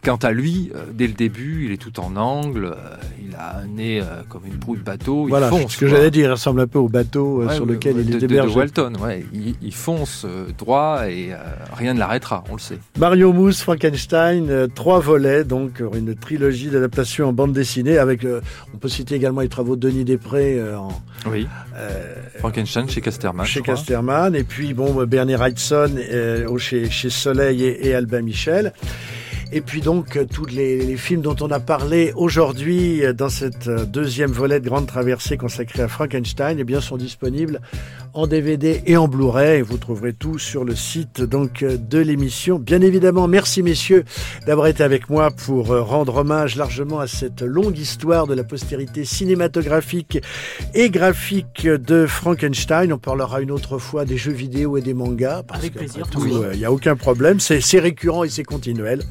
Quant 0.06 0.16
à 0.16 0.30
lui, 0.30 0.70
euh, 0.74 0.84
dès 0.94 1.08
le 1.08 1.14
début, 1.14 1.64
il 1.66 1.72
est 1.72 1.76
tout 1.78 1.98
en 1.98 2.14
angle, 2.14 2.66
euh, 2.66 2.74
il 3.20 3.34
a 3.34 3.58
un 3.58 3.66
nez 3.66 4.00
euh, 4.00 4.22
comme 4.28 4.42
une 4.46 4.56
proue 4.58 4.76
de 4.76 4.80
bateau, 4.82 5.26
Voilà, 5.26 5.50
il 5.52 5.58
fonce. 5.62 5.72
ce 5.72 5.78
que 5.78 5.88
j'allais 5.88 6.12
dire, 6.12 6.28
il 6.28 6.30
ressemble 6.30 6.60
un 6.60 6.68
peu 6.68 6.78
au 6.78 6.88
bateau 6.88 7.42
Ouais, 7.42 7.52
sur 7.52 7.66
lequel 7.66 7.96
il 7.98 8.06
de, 8.06 8.10
est 8.12 8.14
de- 8.20 8.26
de 8.28 8.32
hébergé. 8.32 8.54
Walton, 8.56 8.92
ouais, 9.02 9.26
il, 9.34 9.56
il 9.60 9.74
fonce 9.74 10.24
droit 10.56 11.08
et 11.10 11.30
rien 11.76 11.92
ne 11.94 11.98
l'arrêtera, 11.98 12.44
on 12.50 12.52
le 12.54 12.60
sait. 12.60 12.78
Mario 13.00 13.32
Mousse, 13.32 13.62
Frankenstein, 13.62 14.68
trois 14.76 15.00
volets, 15.00 15.42
donc 15.42 15.82
une 15.92 16.14
trilogie 16.14 16.68
d'adaptation 16.68 17.26
en 17.28 17.32
bande 17.32 17.52
dessinée 17.52 17.98
avec, 17.98 18.24
on 18.72 18.78
peut 18.78 18.88
citer 18.88 19.16
également 19.16 19.40
les 19.40 19.48
travaux 19.48 19.74
de 19.74 19.88
Denis 19.88 20.04
Després 20.04 20.62
en, 20.78 20.88
Oui. 21.28 21.48
Frankenstein 22.38 22.88
chez 22.88 23.00
Casterman. 23.00 23.44
chez. 23.44 23.60
Casterman, 23.60 24.36
et 24.36 24.44
puis 24.44 24.72
bon, 24.72 25.04
Bernie 25.04 25.34
Wrightson 25.34 25.90
au- 26.48 26.58
chez, 26.58 26.88
chez 26.90 27.10
Soleil 27.10 27.64
et, 27.64 27.88
et 27.88 27.94
Albin 27.94 28.22
Michel. 28.22 28.72
Et 29.52 29.60
puis 29.60 29.80
donc, 29.80 30.16
euh, 30.16 30.24
tous 30.24 30.46
les, 30.46 30.96
films 30.96 31.22
dont 31.22 31.36
on 31.40 31.50
a 31.50 31.60
parlé 31.60 32.12
aujourd'hui 32.16 33.04
euh, 33.04 33.12
dans 33.12 33.28
cette 33.28 33.68
euh, 33.68 33.84
deuxième 33.84 34.32
volet 34.32 34.58
de 34.58 34.68
Grande 34.68 34.86
Traversée 34.86 35.36
consacrée 35.36 35.82
à 35.82 35.88
Frankenstein, 35.88 36.56
eh 36.58 36.64
bien, 36.64 36.80
sont 36.80 36.96
disponibles 36.96 37.60
en 38.16 38.26
DVD 38.26 38.82
et 38.86 38.96
en 38.96 39.08
Blu-ray. 39.08 39.60
Vous 39.60 39.76
trouverez 39.76 40.12
tout 40.14 40.38
sur 40.38 40.64
le 40.64 40.74
site 40.74 41.20
donc 41.20 41.62
de 41.62 41.98
l'émission. 41.98 42.58
Bien 42.58 42.80
évidemment, 42.80 43.28
merci 43.28 43.62
messieurs 43.62 44.04
d'avoir 44.46 44.68
été 44.68 44.82
avec 44.82 45.10
moi 45.10 45.30
pour 45.30 45.70
euh, 45.70 45.82
rendre 45.82 46.16
hommage 46.16 46.56
largement 46.56 46.98
à 46.98 47.06
cette 47.06 47.42
longue 47.42 47.78
histoire 47.78 48.26
de 48.26 48.34
la 48.34 48.42
postérité 48.42 49.04
cinématographique 49.04 50.18
et 50.74 50.88
graphique 50.88 51.66
de 51.66 52.06
Frankenstein. 52.06 52.92
On 52.92 52.98
parlera 52.98 53.40
une 53.42 53.50
autre 53.50 53.78
fois 53.78 54.04
des 54.04 54.16
jeux 54.16 54.32
vidéo 54.32 54.76
et 54.78 54.80
des 54.80 54.94
mangas. 54.94 55.42
Parce 55.46 55.60
Avec 55.60 55.74
plaisir, 55.74 56.06
euh, 56.16 56.50
il 56.54 56.58
n'y 56.58 56.64
a 56.64 56.72
aucun 56.72 56.96
problème. 56.96 57.38
C'est 57.38 57.60
c'est 57.60 57.80
récurrent 57.80 58.24
et 58.24 58.30
c'est 58.30 58.44
continuel. 58.44 59.02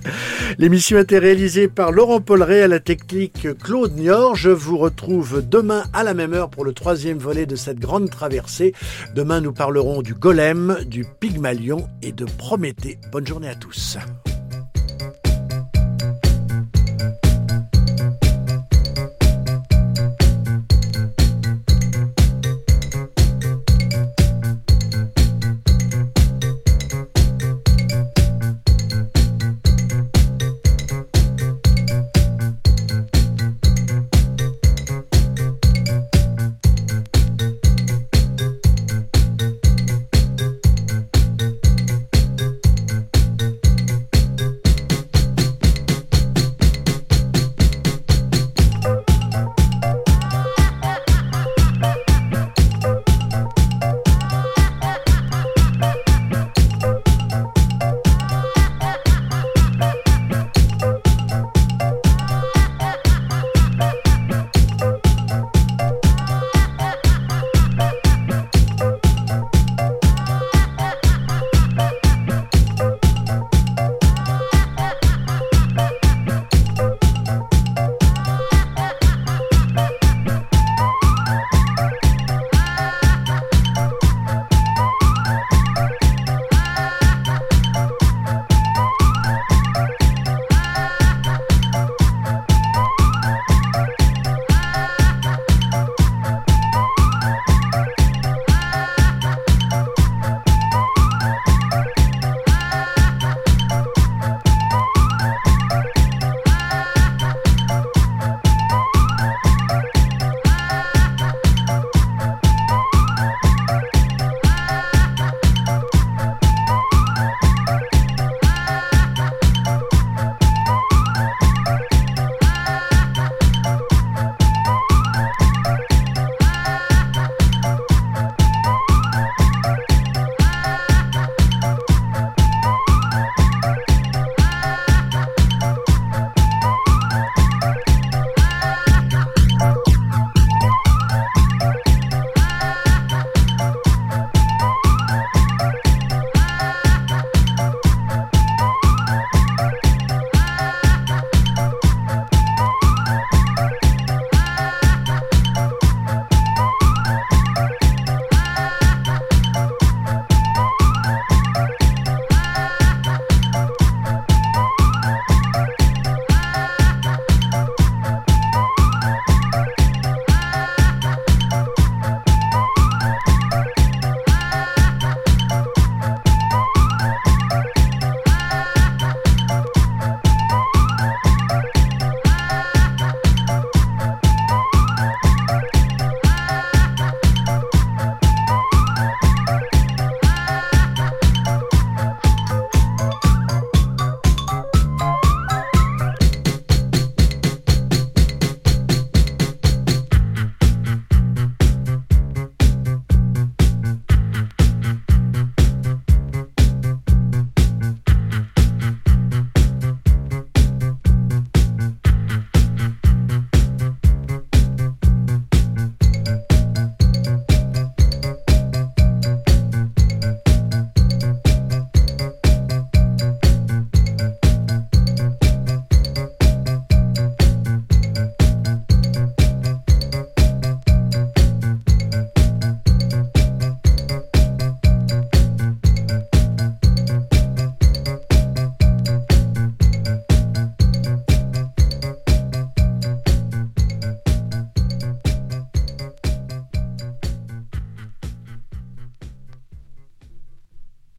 L'émission 0.57 0.97
a 0.97 1.01
été 1.01 1.19
réalisée 1.19 1.67
par 1.67 1.91
Laurent 1.91 2.21
Polleret 2.21 2.63
à 2.63 2.67
la 2.67 2.79
technique 2.79 3.47
Claude 3.61 3.95
Niort. 3.95 4.35
Je 4.35 4.49
vous 4.49 4.77
retrouve 4.77 5.43
demain 5.47 5.83
à 5.93 6.03
la 6.03 6.13
même 6.13 6.33
heure 6.33 6.49
pour 6.49 6.65
le 6.65 6.73
troisième 6.73 7.17
volet 7.17 7.45
de 7.45 7.55
cette 7.55 7.79
grande 7.79 8.09
traversée. 8.09 8.73
Demain, 9.15 9.41
nous 9.41 9.53
parlerons 9.53 10.01
du 10.01 10.13
golem, 10.13 10.77
du 10.85 11.05
pygmalion 11.19 11.87
et 12.01 12.11
de 12.11 12.25
Prométhée. 12.25 12.99
Bonne 13.11 13.27
journée 13.27 13.49
à 13.49 13.55
tous. 13.55 13.97